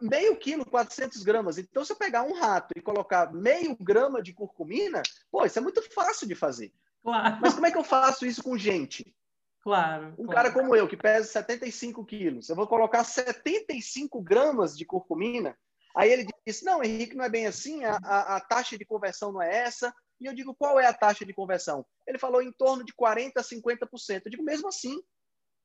meio 0.02 0.36
quilo, 0.38 0.66
400 0.66 1.24
gramas. 1.24 1.58
Então, 1.58 1.84
se 1.84 1.92
eu 1.92 1.98
pegar 1.98 2.24
um 2.24 2.34
rato 2.34 2.74
e 2.76 2.82
colocar 2.82 3.32
meio 3.34 3.76
grama 3.80 4.22
de 4.22 4.34
curcumina, 4.34 5.02
pô, 5.32 5.46
isso 5.46 5.60
é 5.60 5.62
muito 5.62 5.82
fácil 5.94 6.28
de 6.28 6.36
fazer. 6.36 6.74
Claro. 7.04 7.38
Mas 7.42 7.54
como 7.54 7.66
é 7.66 7.72
que 7.72 7.78
eu 7.78 7.84
faço 7.84 8.26
isso 8.26 8.42
com 8.42 8.58
gente? 8.58 9.16
Claro. 9.62 10.14
Um 10.18 10.26
claro. 10.26 10.32
cara 10.32 10.52
como 10.52 10.76
eu, 10.76 10.88
que 10.88 10.98
pesa 10.98 11.28
75 11.28 12.06
quilos, 12.06 12.50
eu 12.50 12.56
vou 12.56 12.68
colocar 12.68 13.04
75 13.04 14.22
gramas 14.22 14.78
de 14.78 14.86
curcumina. 14.86 15.58
Aí 15.96 16.12
ele 16.12 16.28
disse: 16.46 16.66
Não, 16.66 16.84
Henrique, 16.84 17.16
não 17.16 17.24
é 17.24 17.30
bem 17.30 17.48
assim, 17.48 17.84
a, 17.86 17.98
a, 18.04 18.36
a 18.38 18.40
taxa 18.42 18.78
de 18.78 18.86
conversão 18.86 19.32
não 19.32 19.42
é 19.42 19.56
essa. 19.56 19.94
E 20.20 20.26
eu 20.26 20.34
digo: 20.34 20.56
Qual 20.56 20.80
é 20.80 20.86
a 20.86 20.94
taxa 20.94 21.26
de 21.26 21.34
conversão? 21.34 21.86
Ele 22.08 22.18
falou 22.18 22.42
em 22.42 22.52
torno 22.52 22.84
de 22.84 22.94
40% 22.94 23.32
a 23.38 23.42
50%. 23.42 24.22
Eu 24.26 24.32
digo: 24.32 24.44
Mesmo 24.44 24.68
assim, 24.68 25.02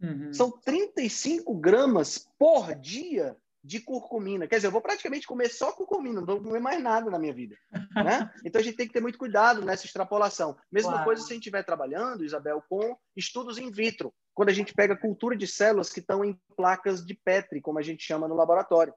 Uhum. 0.01 0.33
São 0.33 0.51
35 0.51 1.55
gramas 1.55 2.29
por 2.39 2.75
dia 2.75 3.37
de 3.63 3.81
curcumina. 3.81 4.47
Quer 4.47 4.57
dizer, 4.57 4.69
eu 4.69 4.73
vou 4.73 4.81
praticamente 4.81 5.27
comer 5.27 5.49
só 5.49 5.73
curcumina, 5.73 6.21
não 6.21 6.27
vou 6.27 6.41
comer 6.41 6.61
mais 6.61 6.83
nada 6.83 7.11
na 7.11 7.19
minha 7.19 7.35
vida. 7.35 7.57
Né? 7.99 8.33
Então 8.45 8.61
a 8.61 8.63
gente 8.63 8.77
tem 8.77 8.87
que 8.87 8.93
ter 8.93 9.01
muito 9.01 9.19
cuidado 9.19 9.61
nessa 9.65 9.85
extrapolação. 9.85 10.57
Mesma 10.71 10.93
claro. 10.93 11.05
coisa 11.05 11.21
se 11.21 11.33
a 11.33 11.35
gente 11.35 11.43
estiver 11.43 11.65
trabalhando, 11.65 12.25
Isabel, 12.25 12.63
com 12.69 12.97
estudos 13.17 13.59
in 13.59 13.73
vitro. 13.73 14.15
Quando 14.33 14.51
a 14.51 14.53
gente 14.53 14.73
pega 14.73 14.97
cultura 14.97 15.37
de 15.37 15.49
células 15.49 15.91
que 15.91 15.99
estão 15.99 16.25
em 16.25 16.39
placas 16.57 17.05
de 17.05 17.13
Petri, 17.13 17.61
como 17.61 17.81
a 17.81 17.83
gente 17.83 18.05
chama 18.05 18.29
no 18.29 18.37
laboratório. 18.37 18.95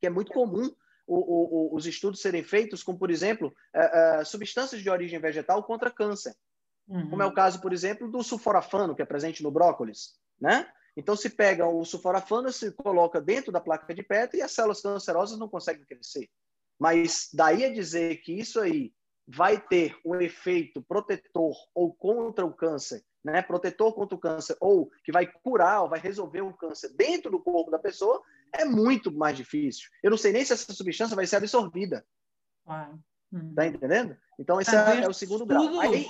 Que 0.00 0.06
é 0.06 0.10
muito 0.10 0.30
comum 0.30 0.70
o, 1.08 1.16
o, 1.72 1.76
os 1.76 1.86
estudos 1.86 2.20
serem 2.20 2.44
feitos 2.44 2.84
com, 2.84 2.96
por 2.96 3.10
exemplo, 3.10 3.52
uh, 3.74 4.20
uh, 4.20 4.24
substâncias 4.24 4.80
de 4.80 4.88
origem 4.88 5.18
vegetal 5.18 5.64
contra 5.64 5.90
câncer. 5.90 6.34
Uhum. 6.88 7.10
Como 7.10 7.22
é 7.22 7.26
o 7.26 7.34
caso, 7.34 7.60
por 7.60 7.72
exemplo, 7.72 8.10
do 8.10 8.22
sulforafano, 8.22 8.94
que 8.94 9.02
é 9.02 9.06
presente 9.06 9.42
no 9.42 9.50
brócolis, 9.50 10.14
né? 10.40 10.66
Então, 10.96 11.16
se 11.16 11.30
pega 11.30 11.66
o 11.66 11.84
sulforafano, 11.84 12.52
se 12.52 12.70
coloca 12.72 13.20
dentro 13.20 13.50
da 13.50 13.60
placa 13.60 13.92
de 13.94 14.02
Petri 14.02 14.38
e 14.38 14.42
as 14.42 14.52
células 14.52 14.80
cancerosas 14.80 15.38
não 15.38 15.48
conseguem 15.48 15.84
crescer. 15.84 16.28
Mas 16.78 17.28
daí 17.32 17.64
a 17.64 17.72
dizer 17.72 18.18
que 18.18 18.32
isso 18.32 18.60
aí 18.60 18.92
vai 19.26 19.60
ter 19.60 19.96
um 20.04 20.16
efeito 20.16 20.82
protetor 20.82 21.56
ou 21.74 21.92
contra 21.94 22.44
o 22.44 22.52
câncer, 22.52 23.02
né? 23.24 23.42
Protetor 23.42 23.92
contra 23.94 24.14
o 24.14 24.20
câncer 24.20 24.56
ou 24.60 24.90
que 25.02 25.10
vai 25.10 25.26
curar 25.26 25.82
ou 25.82 25.88
vai 25.88 25.98
resolver 25.98 26.42
o 26.42 26.52
câncer 26.52 26.92
dentro 26.94 27.30
do 27.30 27.40
corpo 27.40 27.70
da 27.70 27.78
pessoa, 27.78 28.22
é 28.52 28.64
muito 28.64 29.10
mais 29.10 29.36
difícil. 29.36 29.88
Eu 30.02 30.10
não 30.10 30.18
sei 30.18 30.32
nem 30.32 30.44
se 30.44 30.52
essa 30.52 30.72
substância 30.72 31.16
vai 31.16 31.26
ser 31.26 31.36
absorvida. 31.36 32.06
Ah. 32.66 32.94
Tá 33.54 33.66
entendendo? 33.66 34.16
Então, 34.38 34.60
esse 34.60 34.74
é, 34.74 35.02
é, 35.02 35.08
o 35.08 35.12
segundo 35.12 35.44
grau. 35.44 35.80
Aí, 35.80 36.08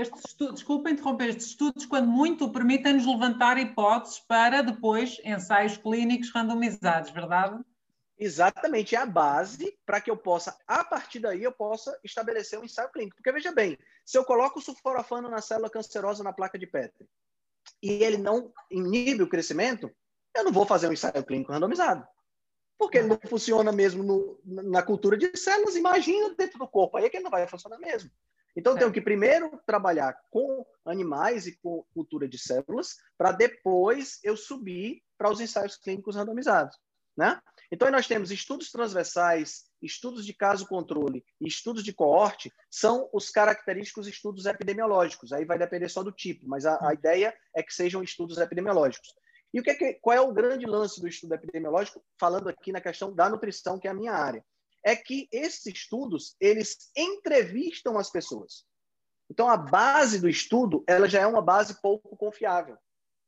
estes 0.00 0.22
estudos, 0.26 0.54
desculpa 0.56 0.90
interromper, 0.90 1.28
estes 1.28 1.46
estudos, 1.48 1.86
quando 1.86 2.08
muito, 2.08 2.50
permitem-nos 2.50 3.06
levantar 3.06 3.58
hipóteses 3.58 4.18
para 4.20 4.62
depois 4.62 5.20
ensaios 5.24 5.76
clínicos 5.76 6.30
randomizados, 6.30 7.10
verdade? 7.10 7.62
Exatamente, 8.16 8.94
é 8.94 8.98
a 8.98 9.06
base 9.06 9.76
para 9.84 10.00
que 10.00 10.10
eu 10.10 10.16
possa, 10.16 10.56
a 10.66 10.84
partir 10.84 11.18
daí, 11.18 11.42
eu 11.42 11.52
possa 11.52 11.98
estabelecer 12.04 12.58
um 12.58 12.64
ensaio 12.64 12.90
clínico. 12.90 13.16
Porque 13.16 13.32
veja 13.32 13.52
bem, 13.52 13.76
se 14.04 14.16
eu 14.16 14.24
coloco 14.24 14.58
o 14.58 14.62
sulforafano 14.62 15.28
na 15.28 15.40
célula 15.40 15.68
cancerosa 15.68 16.22
na 16.22 16.32
placa 16.32 16.58
de 16.58 16.66
Petri 16.66 17.08
e 17.82 18.04
ele 18.04 18.16
não 18.16 18.52
inibe 18.70 19.22
o 19.22 19.28
crescimento, 19.28 19.90
eu 20.34 20.44
não 20.44 20.52
vou 20.52 20.64
fazer 20.64 20.88
um 20.88 20.92
ensaio 20.92 21.24
clínico 21.24 21.52
randomizado. 21.52 22.06
Porque 22.78 22.98
ele 22.98 23.08
não 23.08 23.18
funciona 23.28 23.72
mesmo 23.72 24.02
no, 24.02 24.40
na 24.44 24.82
cultura 24.82 25.16
de 25.16 25.36
células, 25.36 25.76
imagina 25.76 26.34
dentro 26.34 26.58
do 26.58 26.68
corpo, 26.68 26.96
aí 26.96 27.04
é 27.04 27.10
que 27.10 27.16
ele 27.16 27.24
não 27.24 27.30
vai 27.30 27.46
funcionar 27.46 27.78
mesmo. 27.78 28.10
Então, 28.56 28.74
é. 28.74 28.78
tenho 28.78 28.92
que 28.92 29.00
primeiro 29.00 29.60
trabalhar 29.66 30.16
com 30.30 30.64
animais 30.84 31.46
e 31.46 31.56
com 31.56 31.84
cultura 31.92 32.28
de 32.28 32.38
células, 32.38 32.96
para 33.16 33.32
depois 33.32 34.20
eu 34.22 34.36
subir 34.36 35.02
para 35.18 35.30
os 35.30 35.40
ensaios 35.40 35.76
clínicos 35.76 36.16
randomizados. 36.16 36.76
Né? 37.16 37.40
Então, 37.70 37.90
nós 37.90 38.06
temos 38.06 38.30
estudos 38.30 38.70
transversais, 38.70 39.64
estudos 39.80 40.26
de 40.26 40.34
caso 40.34 40.66
controle 40.66 41.24
e 41.40 41.46
estudos 41.46 41.84
de 41.84 41.92
coorte, 41.92 42.52
são 42.70 43.08
os 43.12 43.30
característicos 43.30 44.08
estudos 44.08 44.46
epidemiológicos. 44.46 45.32
Aí 45.32 45.44
vai 45.44 45.58
depender 45.58 45.88
só 45.88 46.02
do 46.02 46.12
tipo, 46.12 46.46
mas 46.48 46.66
a, 46.66 46.76
a 46.76 46.88
hum. 46.88 46.92
ideia 46.92 47.34
é 47.54 47.62
que 47.62 47.72
sejam 47.72 48.02
estudos 48.02 48.38
epidemiológicos. 48.38 49.14
E 49.52 49.60
o 49.60 49.62
que, 49.62 49.70
é 49.70 49.74
que 49.74 49.94
qual 49.94 50.16
é 50.16 50.20
o 50.20 50.32
grande 50.32 50.66
lance 50.66 51.00
do 51.00 51.06
estudo 51.06 51.34
epidemiológico, 51.34 52.04
falando 52.18 52.48
aqui 52.48 52.72
na 52.72 52.80
questão 52.80 53.14
da 53.14 53.28
nutrição, 53.28 53.78
que 53.78 53.86
é 53.86 53.90
a 53.92 53.94
minha 53.94 54.12
área? 54.12 54.44
É 54.84 54.94
que 54.94 55.26
esses 55.32 55.66
estudos, 55.66 56.36
eles 56.38 56.90
entrevistam 56.96 57.98
as 57.98 58.10
pessoas. 58.10 58.64
Então, 59.30 59.48
a 59.48 59.56
base 59.56 60.20
do 60.20 60.28
estudo, 60.28 60.84
ela 60.86 61.08
já 61.08 61.20
é 61.20 61.26
uma 61.26 61.40
base 61.40 61.80
pouco 61.80 62.16
confiável. 62.16 62.76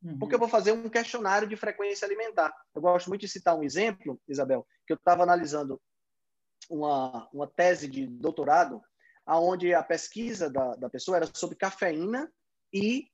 Uhum. 0.03 0.19
Porque 0.19 0.35
eu 0.35 0.39
vou 0.39 0.49
fazer 0.49 0.73
um 0.73 0.89
questionário 0.89 1.49
de 1.49 1.57
frequência 1.57 2.07
alimentar. 2.07 2.55
Eu 2.75 2.83
gosto 2.83 3.09
muito 3.09 3.23
de 3.23 3.29
citar 3.29 3.57
um 3.57 3.63
exemplo, 3.63 4.21
Isabel, 4.29 4.67
que 4.87 4.93
eu 4.93 4.97
estava 4.97 5.23
analisando 5.23 5.81
uma, 6.69 7.29
uma 7.33 7.47
tese 7.47 7.89
de 7.89 8.07
doutorado, 8.07 8.83
onde 9.27 9.73
a 9.73 9.83
pesquisa 9.83 10.51
da, 10.51 10.75
da 10.77 10.91
pessoa 10.91 11.17
era 11.17 11.31
sobre 11.35 11.57
cafeína 11.57 12.31
e 12.73 13.09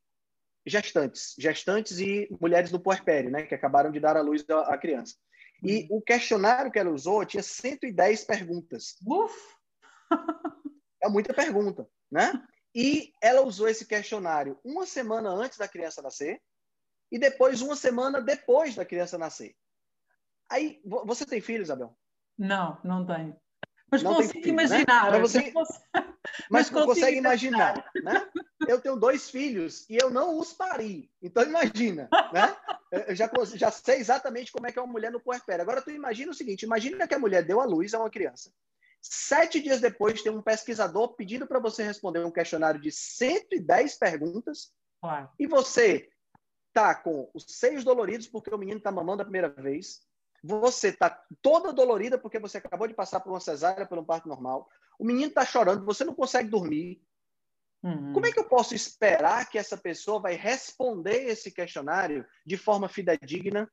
gestantes, 0.66 1.34
gestantes 1.38 1.98
e 1.98 2.28
mulheres 2.40 2.70
no 2.70 2.80
puerpério, 2.80 3.30
né, 3.30 3.44
que 3.44 3.54
acabaram 3.54 3.90
de 3.90 3.98
dar 3.98 4.16
à 4.16 4.20
luz 4.20 4.44
à 4.48 4.76
criança. 4.76 5.16
E 5.62 5.86
o 5.90 6.02
questionário 6.02 6.72
que 6.72 6.78
ela 6.78 6.90
usou 6.90 7.24
tinha 7.24 7.42
110 7.42 8.24
perguntas. 8.24 8.96
Uf! 9.06 9.34
é 11.02 11.08
muita 11.08 11.32
pergunta, 11.32 11.88
né? 12.10 12.32
E 12.74 13.12
ela 13.22 13.42
usou 13.42 13.68
esse 13.68 13.86
questionário 13.86 14.58
uma 14.64 14.86
semana 14.86 15.30
antes 15.30 15.58
da 15.58 15.68
criança 15.68 16.02
nascer 16.02 16.40
e 17.10 17.18
depois 17.18 17.60
uma 17.60 17.76
semana 17.76 18.20
depois 18.20 18.74
da 18.74 18.84
criança 18.84 19.18
nascer. 19.18 19.54
Aí, 20.50 20.80
você 20.84 21.24
tem 21.24 21.40
filho, 21.40 21.62
Isabel? 21.62 21.96
Não, 22.38 22.78
não 22.82 23.06
tenho. 23.06 23.36
Mas 23.90 24.02
não 24.02 24.14
consigo 24.14 24.32
filho, 24.42 24.56
né? 24.56 24.64
imaginar. 24.64 25.12
Né? 25.12 25.18
Você... 25.20 25.52
mas, 26.50 26.70
mas 26.70 26.84
consegue 26.84 27.18
imaginar, 27.18 27.90
né? 28.02 28.28
Eu 28.66 28.80
tenho 28.80 28.96
dois 28.96 29.30
filhos 29.30 29.88
e 29.88 29.96
eu 29.96 30.10
não 30.10 30.38
os 30.38 30.52
pari. 30.52 31.10
Então 31.22 31.42
imagina, 31.42 32.08
né? 32.32 32.56
Eu 32.90 33.14
já, 33.14 33.30
já 33.54 33.70
sei 33.70 33.98
exatamente 33.98 34.52
como 34.52 34.66
é 34.66 34.72
que 34.72 34.78
é 34.78 34.82
uma 34.82 34.92
mulher 34.92 35.10
no 35.10 35.20
puerpério. 35.20 35.62
Agora 35.62 35.82
tu 35.82 35.90
imagina 35.90 36.30
o 36.30 36.34
seguinte, 36.34 36.64
imagina 36.64 37.06
que 37.06 37.14
a 37.14 37.18
mulher 37.18 37.44
deu 37.44 37.60
à 37.60 37.64
luz 37.64 37.94
a 37.94 37.98
uma 37.98 38.10
criança. 38.10 38.52
Sete 39.00 39.60
dias 39.60 39.80
depois 39.80 40.22
tem 40.22 40.30
um 40.30 40.42
pesquisador 40.42 41.14
pedindo 41.14 41.46
para 41.46 41.58
você 41.58 41.82
responder 41.82 42.24
um 42.24 42.30
questionário 42.30 42.80
de 42.80 42.92
110 42.92 43.96
perguntas 43.96 44.72
claro. 45.00 45.28
e 45.38 45.46
você 45.46 46.08
tá 46.72 46.94
com 46.94 47.28
os 47.34 47.44
seios 47.48 47.82
doloridos 47.82 48.28
porque 48.28 48.54
o 48.54 48.58
menino 48.58 48.78
está 48.78 48.92
mamando 48.92 49.22
a 49.22 49.24
primeira 49.24 49.48
vez, 49.48 50.02
você 50.42 50.88
está 50.88 51.10
toda 51.40 51.72
dolorida 51.72 52.18
porque 52.18 52.38
você 52.38 52.58
acabou 52.58 52.86
de 52.88 52.94
passar 52.94 53.20
por 53.20 53.30
uma 53.30 53.40
cesárea, 53.40 53.86
por 53.86 53.98
um 53.98 54.04
parto 54.04 54.28
normal, 54.28 54.68
o 55.02 55.04
menino 55.04 55.30
está 55.30 55.44
chorando, 55.44 55.84
você 55.84 56.04
não 56.04 56.14
consegue 56.14 56.48
dormir. 56.48 57.02
Uhum. 57.82 58.12
Como 58.12 58.24
é 58.24 58.30
que 58.30 58.38
eu 58.38 58.48
posso 58.48 58.72
esperar 58.72 59.50
que 59.50 59.58
essa 59.58 59.76
pessoa 59.76 60.20
vai 60.20 60.36
responder 60.36 61.24
esse 61.24 61.50
questionário 61.50 62.24
de 62.46 62.56
forma 62.56 62.88
fidedigna 62.88 63.68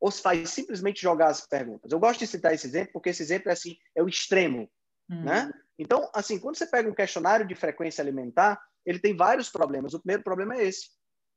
ou 0.00 0.08
se 0.08 0.22
faz 0.22 0.50
simplesmente 0.50 1.02
jogar 1.02 1.30
as 1.30 1.44
perguntas? 1.44 1.90
Eu 1.90 1.98
gosto 1.98 2.20
de 2.20 2.28
citar 2.28 2.54
esse 2.54 2.64
exemplo 2.68 2.92
porque 2.92 3.08
esse 3.08 3.20
exemplo 3.20 3.50
é 3.50 3.52
assim, 3.52 3.76
é 3.96 4.04
o 4.04 4.08
extremo, 4.08 4.70
uhum. 5.10 5.24
né? 5.24 5.52
Então, 5.76 6.08
assim, 6.14 6.38
quando 6.38 6.56
você 6.56 6.64
pega 6.64 6.88
um 6.88 6.94
questionário 6.94 7.44
de 7.44 7.56
frequência 7.56 8.00
alimentar, 8.00 8.62
ele 8.86 9.00
tem 9.00 9.16
vários 9.16 9.50
problemas. 9.50 9.94
O 9.94 9.98
primeiro 9.98 10.22
problema 10.22 10.54
é 10.54 10.62
esse. 10.62 10.90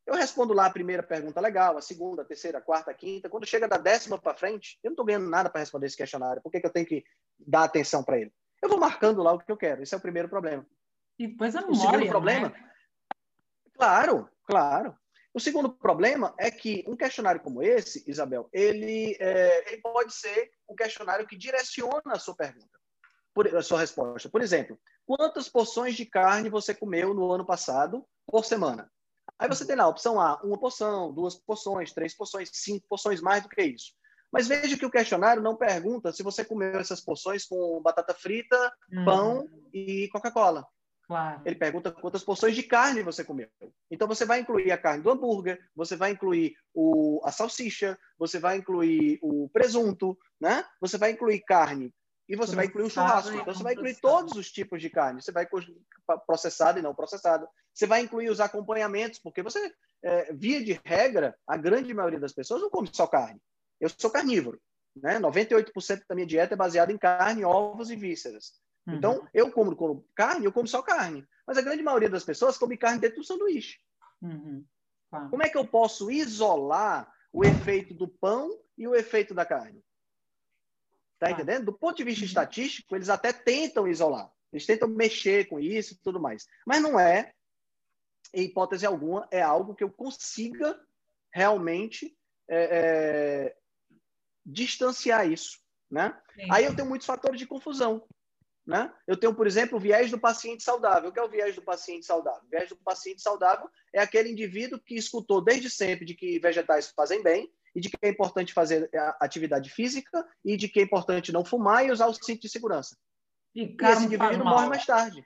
Eu 0.05 0.13
respondo 0.13 0.53
lá 0.53 0.67
a 0.67 0.71
primeira 0.71 1.01
pergunta 1.01 1.41
legal, 1.41 1.79
a 1.79 1.81
segunda, 1.81 2.21
a 2.21 2.25
terceira, 2.25 2.59
a 2.59 2.61
quarta, 2.61 2.91
a 2.91 2.93
quinta. 2.93 3.27
Quando 3.27 3.47
chega 3.47 3.67
da 3.67 3.79
décima 3.79 4.21
para 4.21 4.37
frente, 4.37 4.77
eu 4.83 4.89
não 4.89 4.93
estou 4.93 5.05
ganhando 5.05 5.27
nada 5.27 5.49
para 5.49 5.61
responder 5.61 5.87
esse 5.87 5.97
questionário. 5.97 6.43
Por 6.43 6.51
que, 6.51 6.61
que 6.61 6.67
eu 6.67 6.71
tenho 6.71 6.85
que 6.85 7.03
dar 7.39 7.63
atenção 7.63 8.03
para 8.03 8.19
ele? 8.19 8.31
Eu 8.65 8.69
vou 8.69 8.79
marcando 8.79 9.21
lá 9.21 9.31
o 9.31 9.39
que 9.39 9.51
eu 9.51 9.57
quero. 9.57 9.83
Esse 9.83 9.93
é 9.93 9.97
o 9.97 10.01
primeiro 10.01 10.27
problema. 10.27 10.65
E 11.19 11.27
depois 11.27 11.55
a 11.55 11.61
memória, 11.61 11.77
O 11.77 11.91
segundo 11.91 12.09
problema... 12.09 12.49
Né? 12.49 12.71
Claro, 13.75 14.29
claro. 14.43 14.97
O 15.31 15.39
segundo 15.39 15.69
problema 15.69 16.33
é 16.39 16.49
que 16.49 16.83
um 16.87 16.95
questionário 16.95 17.41
como 17.41 17.61
esse, 17.61 18.03
Isabel, 18.09 18.49
ele, 18.51 19.15
é, 19.19 19.71
ele 19.71 19.81
pode 19.81 20.13
ser 20.13 20.51
um 20.67 20.75
questionário 20.75 21.27
que 21.27 21.37
direciona 21.37 22.01
a 22.07 22.17
sua 22.19 22.35
pergunta, 22.35 22.79
por, 23.33 23.55
a 23.55 23.61
sua 23.61 23.79
resposta. 23.81 24.29
Por 24.29 24.41
exemplo, 24.41 24.79
quantas 25.05 25.47
porções 25.47 25.95
de 25.95 26.05
carne 26.05 26.49
você 26.49 26.73
comeu 26.73 27.13
no 27.13 27.31
ano 27.31 27.45
passado 27.45 28.03
por 28.25 28.45
semana? 28.45 28.91
Aí 29.37 29.47
você 29.47 29.67
tem 29.67 29.75
lá 29.75 29.83
a 29.83 29.89
opção 29.89 30.19
A, 30.19 30.41
uma 30.41 30.57
porção, 30.57 31.13
duas 31.13 31.35
porções, 31.35 31.93
três 31.93 32.15
porções, 32.15 32.49
cinco 32.51 32.87
porções, 32.87 33.21
mais 33.21 33.43
do 33.43 33.49
que 33.49 33.61
isso. 33.61 33.93
Mas 34.35 34.49
veja 34.49 34.77
que 34.77 34.85
o 34.85 34.91
questionário 34.91 35.41
não 35.41 35.55
pergunta 35.55 36.11
se 36.11 36.21
você 36.21 36.43
comeu 36.43 36.77
essas 36.77 36.99
porções 36.99 37.45
com 37.45 37.81
batata 37.81 38.13
frita, 38.13 38.57
hum. 38.91 39.05
pão 39.05 39.49
e 39.73 40.09
Coca-Cola. 40.09 40.67
Claro. 41.07 41.41
Ele 41.45 41.55
pergunta 41.55 41.89
quantas 41.89 42.21
porções 42.21 42.53
de 42.53 42.63
carne 42.63 43.01
você 43.01 43.23
comeu. 43.23 43.47
Então 43.89 44.09
você 44.09 44.25
vai 44.25 44.41
incluir 44.41 44.73
a 44.73 44.77
carne 44.77 45.01
do 45.01 45.09
hambúrguer, 45.09 45.57
você 45.73 45.95
vai 45.95 46.11
incluir 46.11 46.53
o, 46.73 47.21
a 47.23 47.31
salsicha, 47.31 47.97
você 48.19 48.37
vai 48.37 48.57
incluir 48.57 49.19
o 49.21 49.47
presunto, 49.53 50.17
né? 50.41 50.65
Você 50.81 50.97
vai 50.97 51.11
incluir 51.11 51.39
carne 51.41 51.93
e 52.27 52.35
você 52.35 52.55
vai 52.57 52.65
incluir 52.65 52.87
o 52.87 52.89
churrasco. 52.89 53.35
Então, 53.35 53.53
você 53.53 53.63
vai 53.63 53.73
incluir 53.73 54.01
todos 54.01 54.35
os 54.35 54.51
tipos 54.51 54.81
de 54.81 54.89
carne. 54.89 55.21
Você 55.21 55.31
vai 55.31 55.47
processado 56.27 56.77
e 56.77 56.81
não 56.81 56.93
processado. 56.93 57.47
Você 57.73 57.87
vai 57.87 58.01
incluir 58.01 58.29
os 58.29 58.41
acompanhamentos, 58.41 59.19
porque 59.19 59.41
você, 59.41 59.71
é, 60.03 60.33
via 60.33 60.61
de 60.61 60.79
regra, 60.83 61.37
a 61.47 61.55
grande 61.55 61.93
maioria 61.93 62.19
das 62.19 62.33
pessoas 62.33 62.61
não 62.61 62.69
come 62.69 62.89
só 62.91 63.07
carne. 63.07 63.39
Eu 63.79 63.89
sou 63.89 64.09
carnívoro. 64.09 64.61
Né? 64.95 65.19
98% 65.19 66.03
da 66.07 66.15
minha 66.15 66.27
dieta 66.27 66.53
é 66.53 66.57
baseada 66.57 66.91
em 66.91 66.97
carne, 66.97 67.43
ovos 67.43 67.89
e 67.89 67.95
vísceras. 67.95 68.53
Uhum. 68.87 68.95
Então, 68.95 69.27
eu 69.33 69.51
como, 69.51 69.75
como, 69.75 70.07
carne, 70.15 70.45
eu 70.45 70.51
como 70.51 70.67
só 70.67 70.81
carne. 70.81 71.27
Mas 71.45 71.57
a 71.57 71.61
grande 71.61 71.83
maioria 71.83 72.09
das 72.09 72.23
pessoas 72.23 72.57
come 72.57 72.77
carne 72.77 72.99
dentro 72.99 73.17
do 73.17 73.25
sanduíche. 73.25 73.79
Uhum. 74.21 74.65
Como 75.29 75.43
é 75.43 75.49
que 75.49 75.57
eu 75.57 75.65
posso 75.65 76.11
isolar 76.11 77.11
o 77.31 77.43
efeito 77.43 77.93
do 77.93 78.07
pão 78.07 78.49
e 78.77 78.87
o 78.87 78.95
efeito 78.95 79.33
da 79.33 79.45
carne? 79.45 79.83
Tá 81.19 81.31
entendendo? 81.31 81.65
Do 81.65 81.73
ponto 81.73 81.97
de 81.97 82.03
vista 82.03 82.21
uhum. 82.21 82.27
estatístico, 82.27 82.95
eles 82.95 83.09
até 83.09 83.31
tentam 83.31 83.87
isolar. 83.87 84.31
Eles 84.51 84.65
tentam 84.65 84.87
mexer 84.87 85.47
com 85.47 85.59
isso 85.59 85.93
e 85.93 85.97
tudo 85.97 86.19
mais. 86.19 86.45
Mas 86.65 86.81
não 86.81 86.99
é, 86.99 87.33
em 88.33 88.43
hipótese 88.43 88.85
alguma, 88.85 89.27
é 89.31 89.41
algo 89.41 89.75
que 89.75 89.83
eu 89.83 89.91
consiga 89.91 90.79
realmente 91.33 92.15
é, 92.47 92.57
é, 92.57 93.55
distanciar 94.45 95.29
isso. 95.29 95.59
Né? 95.89 96.15
Aí 96.51 96.65
eu 96.65 96.75
tenho 96.75 96.87
muitos 96.87 97.07
fatores 97.07 97.39
de 97.39 97.47
confusão. 97.47 98.05
Né? 98.65 98.91
Eu 99.05 99.15
tenho, 99.15 99.33
por 99.33 99.45
exemplo, 99.45 99.77
o 99.77 99.79
viés 99.79 100.09
do 100.09 100.19
paciente 100.19 100.63
saudável. 100.63 101.09
O 101.09 101.13
que 101.13 101.19
é 101.19 101.23
o 101.23 101.29
viés 101.29 101.55
do 101.55 101.61
paciente 101.61 102.05
saudável? 102.05 102.41
O 102.43 102.49
viés 102.49 102.69
do 102.69 102.75
paciente 102.77 103.21
saudável 103.21 103.69
é 103.93 104.01
aquele 104.01 104.31
indivíduo 104.31 104.79
que 104.79 104.95
escutou 104.95 105.43
desde 105.43 105.69
sempre 105.69 106.05
de 106.05 106.15
que 106.15 106.39
vegetais 106.39 106.91
fazem 106.95 107.21
bem 107.21 107.51
e 107.75 107.79
de 107.79 107.89
que 107.89 107.97
é 108.01 108.09
importante 108.09 108.53
fazer 108.53 108.89
atividade 109.19 109.69
física 109.69 110.25
e 110.43 110.57
de 110.57 110.67
que 110.67 110.79
é 110.79 110.83
importante 110.83 111.31
não 111.31 111.45
fumar 111.45 111.85
e 111.85 111.91
usar 111.91 112.07
o 112.07 112.13
cinto 112.13 112.41
de 112.41 112.49
segurança. 112.49 112.97
E, 113.53 113.63
e 113.63 113.85
esse 113.85 114.05
indivíduo 114.05 114.45
morre 114.45 114.67
mais 114.67 114.85
tarde. 114.85 115.23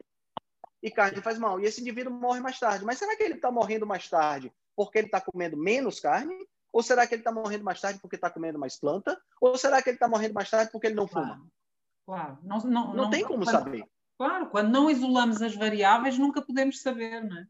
E 0.82 0.89
carne 0.89 1.22
faz 1.22 1.38
mal. 1.38 1.59
E 1.59 1.65
esse 1.65 1.82
indivíduo 1.82 2.13
morre 2.13 2.39
mais 2.39 2.59
tarde. 2.59 2.86
Mas 2.86 2.97
será 2.97 3.15
que 3.15 3.24
ele 3.24 3.36
está 3.36 3.51
morrendo 3.51 3.86
mais 3.86 4.09
tarde 4.09 4.51
porque 4.76 4.97
ele 4.97 5.07
está 5.07 5.20
comendo 5.20 5.57
menos 5.57 5.99
carne? 5.99 6.36
Ou 6.72 6.84
será 6.84 7.07
que 7.07 7.15
ele 7.15 7.22
está 7.22 7.32
morrendo 7.32 7.63
mais 7.63 7.82
tarde 7.82 7.99
porque 7.99 8.15
está 8.15 8.30
comendo 8.30 8.59
mais 8.59 8.80
planta? 8.80 9.20
Ou 9.41 9.57
será 9.57 9.82
que 9.82 9.89
ele 9.89 9.95
está 9.95 10.07
morrendo 10.07 10.34
mais 10.34 10.49
tarde 10.49 10.72
porque 10.72 10.88
ele 10.88 10.95
não 10.95 11.07
fuma? 11.07 11.41
Claro. 12.05 12.38
claro. 12.38 12.39
Não, 12.43 12.57
não, 12.59 12.70
não, 12.70 12.93
não 12.93 13.09
tem 13.09 13.24
como 13.24 13.43
quando, 13.43 13.51
saber. 13.51 13.84
Claro, 14.17 14.49
quando 14.49 14.70
não 14.70 14.89
isolamos 14.89 15.41
as 15.41 15.55
variáveis, 15.55 16.17
nunca 16.17 16.41
podemos 16.41 16.82
saber, 16.82 17.24
não 17.24 17.38
é? 17.38 17.47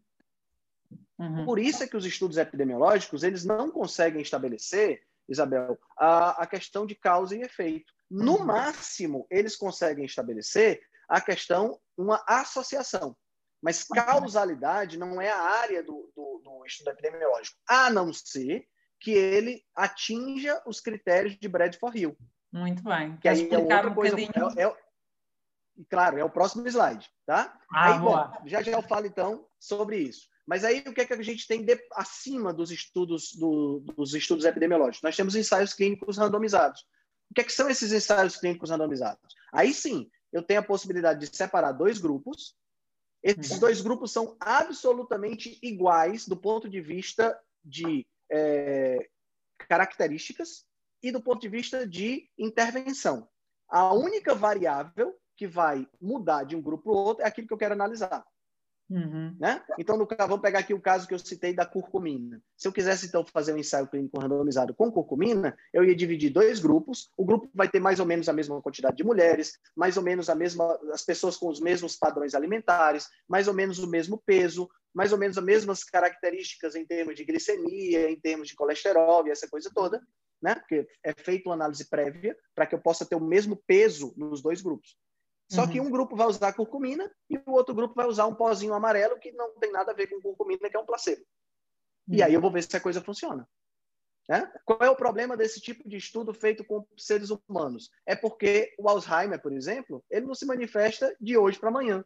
Uhum. 1.20 1.46
Por 1.46 1.60
isso 1.60 1.84
é 1.84 1.88
que 1.88 1.98
os 1.98 2.06
estudos 2.06 2.38
epidemiológicos 2.38 3.24
eles 3.24 3.44
não 3.44 3.70
conseguem 3.70 4.22
estabelecer, 4.22 5.04
Isabel, 5.28 5.78
a, 5.98 6.44
a 6.44 6.48
questão 6.48 6.86
de 6.86 6.96
causa 6.96 7.36
e 7.36 7.42
efeito. 7.42 7.94
No 8.10 8.38
uhum. 8.38 8.46
máximo, 8.46 9.28
eles 9.30 9.56
conseguem 9.56 10.06
estabelecer 10.06 10.82
a 11.10 11.20
questão, 11.20 11.78
uma 11.98 12.24
associação. 12.26 13.18
Mas 13.62 13.84
causalidade 13.84 14.98
não 14.98 15.20
é 15.20 15.30
a 15.30 15.42
área 15.42 15.84
do, 15.84 16.10
do, 16.16 16.42
do 16.44 16.66
estudo 16.66 16.92
epidemiológico, 16.92 17.58
a 17.68 17.90
não 17.90 18.14
ser 18.14 18.66
que 19.00 19.12
ele 19.12 19.64
atinja 19.76 20.62
os 20.66 20.80
critérios 20.80 21.38
de 21.38 21.48
Bradford 21.48 21.98
Hill. 21.98 22.18
Muito 22.52 22.84
bem. 22.84 23.18
Que 23.18 23.28
aí 23.28 23.50
é 23.50 23.58
outra 23.58 23.90
um 23.90 23.94
coisa. 23.94 24.20
É, 24.20 24.64
é, 24.64 24.76
claro, 25.90 26.18
é 26.18 26.24
o 26.24 26.30
próximo 26.30 26.68
slide, 26.68 27.08
tá? 27.26 27.58
Ah, 27.72 27.94
aí, 27.94 28.00
bom, 28.00 28.48
já 28.48 28.62
já 28.62 28.72
eu 28.72 28.82
falo 28.82 29.06
então 29.06 29.48
sobre 29.60 29.98
isso. 29.98 30.28
Mas 30.46 30.64
aí 30.64 30.84
o 30.88 30.94
que 30.94 31.02
é 31.02 31.06
que 31.06 31.14
a 31.14 31.22
gente 31.22 31.48
tem 31.48 31.64
de, 31.64 31.80
acima 31.94 32.52
dos 32.52 32.72
estudos 32.72 33.34
do, 33.34 33.82
dos 33.96 34.16
estudos 34.16 34.46
epidemiológicos? 34.46 35.04
Nós 35.04 35.16
temos 35.16 35.36
ensaios 35.36 35.74
clínicos 35.74 36.18
randomizados. 36.18 36.82
O 37.30 37.36
que, 37.36 37.42
é 37.42 37.44
que 37.44 37.54
são 37.54 37.70
esses 37.70 37.94
ensaios 37.94 38.36
clínicos 38.36 38.72
randomizados? 38.72 39.36
Aí 39.54 39.72
sim, 39.72 40.10
eu 40.34 40.42
tenho 40.42 40.60
a 40.60 40.64
possibilidade 40.64 41.20
de 41.20 41.38
separar 41.38 41.72
dois 41.74 42.00
grupos. 42.00 42.56
Esses 43.22 43.52
uhum. 43.52 43.60
dois 43.60 43.82
grupos 43.82 44.12
são 44.12 44.36
absolutamente 44.40 45.60
iguais 45.62 46.28
do 46.28 46.36
ponto 46.36 46.68
de 46.68 46.82
vista 46.82 47.40
de 47.64 48.08
é, 48.32 49.10
características 49.68 50.66
e 51.02 51.12
do 51.12 51.22
ponto 51.22 51.42
de 51.42 51.50
vista 51.50 51.88
de 51.88 52.30
intervenção. 52.38 53.28
A 53.68 53.94
única 53.94 54.34
variável 54.34 55.16
que 55.36 55.48
vai 55.48 55.88
mudar 56.02 56.44
de 56.44 56.56
um 56.56 56.62
grupo 56.62 56.84
para 56.84 56.92
o 56.92 56.96
outro 56.96 57.24
é 57.24 57.28
aquilo 57.28 57.48
que 57.48 57.54
eu 57.54 57.58
quero 57.58 57.74
analisar. 57.74 58.26
Uhum. 58.90 59.36
Né? 59.40 59.62
Então, 59.78 59.96
no, 59.96 60.08
vamos 60.08 60.42
pegar 60.42 60.60
aqui 60.60 60.74
o 60.74 60.82
caso 60.82 61.08
que 61.08 61.14
eu 61.14 61.20
citei 61.20 61.54
da 61.54 61.66
curcumina. 61.66 62.42
Se 62.58 62.68
eu 62.68 62.74
quisesse, 62.74 63.06
então, 63.06 63.24
fazer 63.24 63.54
um 63.54 63.58
ensaio 63.58 63.88
clínico 63.88 64.20
randomizado 64.20 64.74
com 64.74 64.92
curcumina, 64.92 65.56
eu 65.72 65.86
ia 65.86 65.96
dividir 65.96 66.32
dois 66.32 66.60
grupos. 66.60 67.12
O 67.16 67.24
grupo 67.24 67.50
vai 67.54 67.70
ter 67.70 67.80
mais 67.80 68.00
ou 68.00 68.06
menos 68.06 68.28
a 68.28 68.34
mesma 68.34 68.60
quantidade 68.62 68.98
de 68.98 69.04
mulheres, 69.04 69.60
mais 69.76 69.96
ou 69.96 70.02
menos 70.02 70.28
a 70.28 70.36
mesma, 70.36 70.78
as 70.92 71.04
pessoas 71.04 71.38
com 71.38 71.50
os 71.50 71.62
mesmos 71.62 71.96
padrões 71.96 72.34
alimentares, 72.34 73.08
mais 73.28 73.48
ou 73.48 73.54
menos 73.54 73.78
o 73.78 73.88
mesmo 73.88 74.18
peso, 74.26 74.68
mais 74.94 75.12
ou 75.12 75.18
menos 75.18 75.38
as 75.38 75.44
mesmas 75.44 75.84
características 75.84 76.76
em 76.76 76.86
termos 76.86 77.16
de 77.16 77.24
glicemia, 77.24 78.10
em 78.10 78.20
termos 78.20 78.48
de 78.48 78.56
colesterol 78.56 79.28
e 79.28 79.32
essa 79.32 79.48
coisa 79.48 79.72
toda, 79.74 80.02
né? 80.42 80.56
Porque 80.56 80.88
é 81.04 81.14
feita 81.14 81.50
uma 81.50 81.56
análise 81.56 81.88
prévia 81.90 82.38
para 82.56 82.66
que 82.66 82.76
eu 82.76 82.82
possa 82.82 83.06
ter 83.06 83.16
o 83.16 83.24
mesmo 83.24 83.62
peso 83.68 84.14
nos 84.18 84.42
dois 84.42 84.62
grupos. 84.62 84.98
Só 85.50 85.64
uhum. 85.64 85.70
que 85.72 85.82
um 85.82 85.90
grupo 85.90 86.16
vai 86.16 86.28
usar 86.28 86.54
curcumina 86.54 87.12
e 87.30 87.38
o 87.38 87.52
outro 87.52 87.74
grupo 87.74 87.96
vai 87.96 88.08
usar 88.08 88.28
um 88.28 88.36
pozinho 88.36 88.74
amarelo 88.74 89.20
que 89.20 89.32
não 89.32 89.58
tem 89.60 89.72
nada 89.72 89.92
a 89.92 89.96
ver 89.96 90.08
com 90.08 90.22
curcumina, 90.22 90.70
que 90.70 90.78
é 90.78 90.80
um 90.80 90.86
placebo. 90.86 91.22
Uhum. 92.08 92.16
E 92.16 92.24
aí 92.24 92.34
eu 92.34 92.42
vou 92.42 92.52
ver 92.52 92.64
se 92.64 92.78
a 92.78 92.80
coisa 92.80 93.02
funciona. 93.02 93.48
Né? 94.30 94.48
Qual 94.64 94.80
é 94.82 94.90
o 94.92 94.96
problema 94.96 95.36
desse 95.36 95.60
tipo 95.60 95.90
de 95.90 95.98
estudo 95.98 96.36
feito 96.36 96.64
com 96.64 96.86
seres 96.96 97.32
humanos? 97.32 97.90
É 98.06 98.16
porque 98.16 98.76
o 98.78 98.88
Alzheimer, 98.88 99.42
por 99.42 99.52
exemplo, 99.52 100.06
ele 100.08 100.28
não 100.28 100.36
se 100.36 100.46
manifesta 100.46 101.16
de 101.20 101.36
hoje 101.36 101.60
para 101.60 101.70
amanhã. 101.70 102.06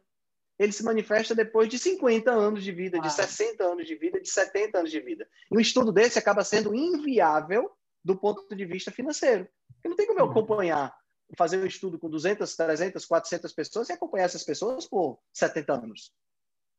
Ele 0.58 0.72
se 0.72 0.84
manifesta 0.84 1.34
depois 1.34 1.68
de 1.68 1.78
50 1.78 2.30
anos 2.30 2.62
de 2.62 2.72
vida, 2.72 3.00
de 3.00 3.12
60 3.12 3.64
anos 3.64 3.86
de 3.86 3.94
vida, 3.96 4.20
de 4.20 4.28
70 4.28 4.78
anos 4.78 4.90
de 4.90 5.00
vida. 5.00 5.28
E 5.50 5.56
um 5.56 5.60
estudo 5.60 5.92
desse 5.92 6.18
acaba 6.18 6.44
sendo 6.44 6.74
inviável 6.74 7.70
do 8.04 8.16
ponto 8.16 8.54
de 8.54 8.64
vista 8.64 8.90
financeiro. 8.90 9.48
Porque 9.74 9.88
não 9.88 9.96
tem 9.96 10.06
como 10.06 10.20
eu 10.20 10.26
uhum. 10.26 10.30
acompanhar, 10.30 10.94
fazer 11.36 11.58
um 11.58 11.66
estudo 11.66 11.98
com 11.98 12.08
200, 12.08 12.54
300, 12.54 13.04
400 13.04 13.52
pessoas 13.52 13.88
e 13.88 13.92
acompanhar 13.92 14.24
essas 14.24 14.44
pessoas 14.44 14.86
por 14.86 15.18
70 15.32 15.72
anos. 15.72 16.12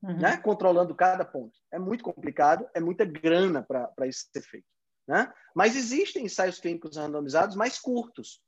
Uhum. 0.01 0.19
Né? 0.19 0.38
Controlando 0.38 0.95
cada 0.95 1.26
ponto. 1.26 1.57
É 1.71 1.80
muito 1.80 2.03
complicado, 2.03 2.67
é 2.73 2.80
muita 2.80 3.03
grana 3.03 3.61
para 3.63 4.07
isso 4.07 4.28
ser 4.32 4.41
feito. 4.41 4.67
Né? 5.07 5.32
Mas 5.53 5.76
existem 5.76 6.26
ensaios 6.26 6.59
clínicos 6.59 6.95
randomizados 6.95 7.55
mais 7.55 7.78
curtos, 7.78 8.41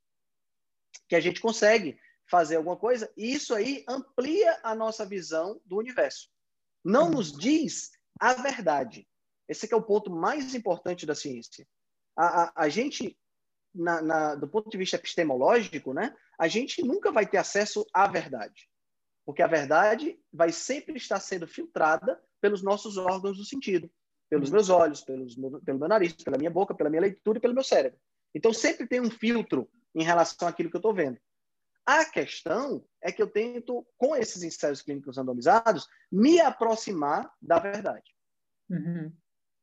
que 1.09 1.15
a 1.15 1.19
gente 1.19 1.41
consegue 1.41 1.99
fazer 2.30 2.57
alguma 2.57 2.78
coisa, 2.78 3.11
e 3.15 3.34
isso 3.34 3.55
aí 3.55 3.84
amplia 3.88 4.59
a 4.63 4.75
nossa 4.75 5.05
visão 5.05 5.61
do 5.65 5.78
universo. 5.78 6.30
Não 6.84 7.09
nos 7.09 7.32
diz 7.32 7.91
a 8.19 8.34
verdade. 8.34 9.07
Esse 9.47 9.71
é 9.71 9.75
o 9.75 9.82
ponto 9.82 10.11
mais 10.11 10.53
importante 10.53 11.05
da 11.05 11.15
ciência. 11.15 11.65
A, 12.15 12.43
a, 12.43 12.51
a 12.55 12.69
gente, 12.69 13.17
na, 13.73 14.01
na, 14.01 14.36
do 14.36 14.47
ponto 14.47 14.69
de 14.69 14.78
vista 14.78 14.97
epistemológico, 14.97 15.93
né, 15.93 16.13
a 16.38 16.47
gente 16.47 16.84
nunca 16.84 17.11
vai 17.11 17.25
ter 17.25 17.38
acesso 17.38 17.86
à 17.93 18.07
verdade. 18.07 18.69
Porque 19.25 19.41
a 19.41 19.47
verdade 19.47 20.19
vai 20.32 20.51
sempre 20.51 20.97
estar 20.97 21.19
sendo 21.19 21.47
filtrada 21.47 22.21
pelos 22.41 22.61
nossos 22.61 22.97
órgãos 22.97 23.38
do 23.38 23.45
sentido. 23.45 23.89
Pelos 24.30 24.49
uhum. 24.49 24.55
meus 24.55 24.69
olhos, 24.69 25.01
pelos, 25.01 25.36
pelo 25.63 25.80
meu 25.80 25.88
nariz, 25.88 26.13
pela 26.13 26.38
minha 26.38 26.51
boca, 26.51 26.75
pela 26.75 26.89
minha 26.89 27.01
leitura 27.01 27.38
e 27.38 27.41
pelo 27.41 27.53
meu 27.53 27.63
cérebro. 27.63 27.99
Então, 28.36 28.53
sempre 28.53 28.86
tem 28.86 28.99
um 28.99 29.09
filtro 29.09 29.69
em 29.95 30.03
relação 30.03 30.47
àquilo 30.47 30.69
que 30.69 30.75
eu 30.75 30.80
estou 30.80 30.93
vendo. 30.93 31.17
A 31.88 32.03
questão 32.03 32.83
é 33.01 33.13
que 33.13 33.21
eu 33.21 33.27
tento, 33.27 33.88
com 33.97 34.13
esses 34.13 34.43
ensaios 34.43 34.81
clínicos 34.81 35.15
randomizados, 35.15 35.88
me 36.11 36.38
aproximar 36.41 37.31
da 37.41 37.59
verdade. 37.59 38.13
Uhum. 38.69 39.09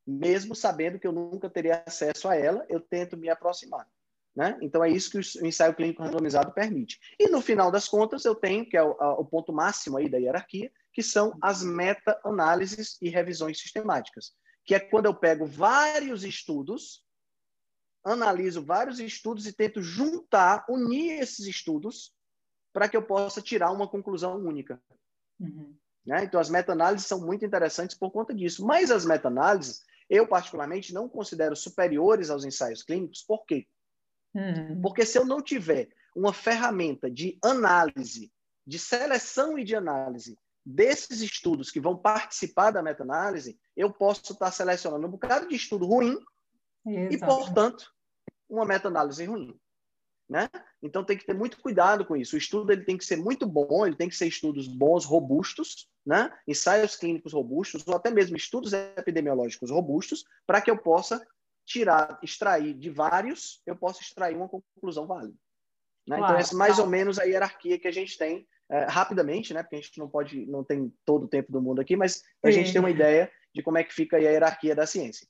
Mesmo 0.07 0.55
sabendo 0.55 0.99
que 0.99 1.07
eu 1.07 1.13
nunca 1.13 1.51
teria 1.51 1.85
acesso 1.87 2.27
a 2.27 2.35
ela, 2.35 2.65
eu 2.71 2.81
tento 2.81 3.15
me 3.15 3.29
aproximar. 3.29 3.87
Né? 4.35 4.59
Então, 4.63 4.83
é 4.83 4.89
isso 4.89 5.11
que 5.11 5.19
o 5.19 5.47
ensaio 5.47 5.75
clínico 5.75 6.03
randomizado 6.03 6.51
permite. 6.53 6.99
E, 7.21 7.29
no 7.29 7.43
final 7.43 7.71
das 7.71 7.87
contas, 7.87 8.25
eu 8.25 8.35
tenho, 8.35 8.67
que 8.67 8.77
é 8.77 8.83
o, 8.83 8.93
o 8.93 9.25
ponto 9.27 9.53
máximo 9.53 9.99
aí 9.99 10.09
da 10.09 10.17
hierarquia, 10.17 10.73
que 10.95 11.03
são 11.03 11.37
as 11.43 11.63
meta-análises 11.63 12.97
e 13.03 13.11
revisões 13.11 13.61
sistemáticas, 13.61 14.33
que 14.65 14.75
é 14.75 14.81
quando 14.81 15.07
eu 15.07 15.15
pego 15.15 15.45
vários 15.45 16.25
estudos, 16.25 17.05
analiso 18.03 18.65
vários 18.65 18.99
estudos 18.99 19.47
e 19.47 19.53
tento 19.53 19.83
juntar, 19.83 20.65
unir 20.71 21.21
esses 21.21 21.47
estudos 21.47 22.14
para 22.75 22.89
que 22.89 22.97
eu 22.97 23.03
possa 23.03 23.41
tirar 23.41 23.71
uma 23.71 23.87
conclusão 23.87 24.37
única. 24.37 24.83
Uhum. 25.39 25.77
Né? 26.05 26.25
Então, 26.25 26.41
as 26.41 26.51
meta-análises 26.51 27.07
são 27.07 27.25
muito 27.25 27.47
interessantes 27.47 27.97
por 27.97 28.11
conta 28.11 28.35
disso. 28.35 28.67
Mas 28.67 28.91
as 28.91 29.07
meta-análises, 29.07 29.85
eu 30.11 30.27
particularmente 30.27 30.93
não 30.93 31.09
considero 31.09 31.55
superiores 31.55 32.31
aos 32.31 32.45
ensaios 32.45 32.83
clínicos. 32.83 33.23
Por 33.23 33.47
quê? 33.47 33.67
Uhum. 34.35 34.83
Porque 34.83 35.07
se 35.07 35.17
eu 35.17 35.25
não 35.25 35.41
tiver 35.41 35.89
uma 36.17 36.33
ferramenta 36.33 37.09
de 37.09 37.39
análise, 37.43 38.33
de 38.67 38.79
seleção 38.79 39.57
e 39.57 39.65
de 39.65 39.77
análise 39.77 40.37
desses 40.67 41.21
estudos 41.21 41.71
que 41.71 41.81
vão 41.81 41.97
participar 41.97 42.73
da 42.73 42.83
meta-análise, 42.83 43.57
eu 43.77 43.93
posso 43.93 44.33
estar 44.33 44.51
selecionando 44.51 45.07
um 45.07 45.11
bocado 45.11 45.47
de 45.47 45.55
estudo 45.55 45.87
ruim 45.87 46.19
Exato. 46.85 47.15
e, 47.15 47.19
portanto, 47.19 47.93
uma 48.49 48.65
meta-análise 48.65 49.25
ruim. 49.25 49.57
Né? 50.29 50.49
Então 50.83 51.05
tem 51.05 51.19
que 51.19 51.27
ter 51.27 51.35
muito 51.35 51.61
cuidado 51.61 52.05
com 52.05 52.17
isso. 52.17 52.35
O 52.35 52.39
estudo 52.39 52.73
ele 52.73 52.85
tem 52.85 52.97
que 52.97 53.05
ser 53.05 53.17
muito 53.17 53.47
bom, 53.47 53.87
ele 53.87 53.97
tem 53.97 54.09
que 54.09 54.17
ser 54.17 54.27
estudos 54.27 54.67
bons, 54.67 55.05
robustos, 55.05 55.89
né? 56.05 56.33
ensaios 56.49 56.97
clínicos 56.97 57.33
robustos, 57.33 57.87
ou 57.87 57.95
até 57.95 58.11
mesmo 58.11 58.37
estudos 58.37 58.73
epidemiológicos 58.73 59.71
robustos, 59.71 60.25
para 60.47 60.63
que 60.63 60.71
eu 60.71 60.79
possa 60.79 61.25
tirar, 61.67 62.19
extrair 62.23 62.75
de 62.75 62.91
vários, 62.91 63.61
eu 63.67 63.77
possa 63.77 64.01
extrair 64.03 64.37
uma 64.37 64.49
conclusão 64.49 65.07
válida. 65.07 65.35
Né? 66.07 66.17
Então, 66.17 66.19
claro, 66.19 66.33
então, 66.33 66.41
essa 66.41 66.55
é 66.55 66.59
mais 66.59 66.79
ou 66.79 66.87
menos 66.87 67.19
a 67.19 67.25
hierarquia 67.25 67.79
que 67.79 67.89
a 67.89 67.93
gente 67.93 68.17
tem 68.17 68.47
é, 68.71 68.85
rapidamente, 68.85 69.53
né? 69.53 69.63
porque 69.63 69.77
a 69.77 69.81
gente 69.81 69.99
não 69.99 70.09
pode, 70.09 70.47
não 70.47 70.65
tem 70.65 70.93
todo 71.05 71.25
o 71.25 71.29
tempo 71.29 71.53
do 71.53 71.61
mundo 71.61 71.81
aqui, 71.81 71.97
mas 71.97 72.23
a 72.43 72.51
gente 72.51 72.73
tem 72.73 72.81
uma 72.81 72.91
ideia 72.91 73.31
de 73.55 73.63
como 73.63 73.79
é 73.79 73.85
que 73.85 73.95
fica 73.95 74.17
a 74.17 74.21
hierarquia 74.21 74.75
da 74.75 74.87
ciência. 74.87 75.27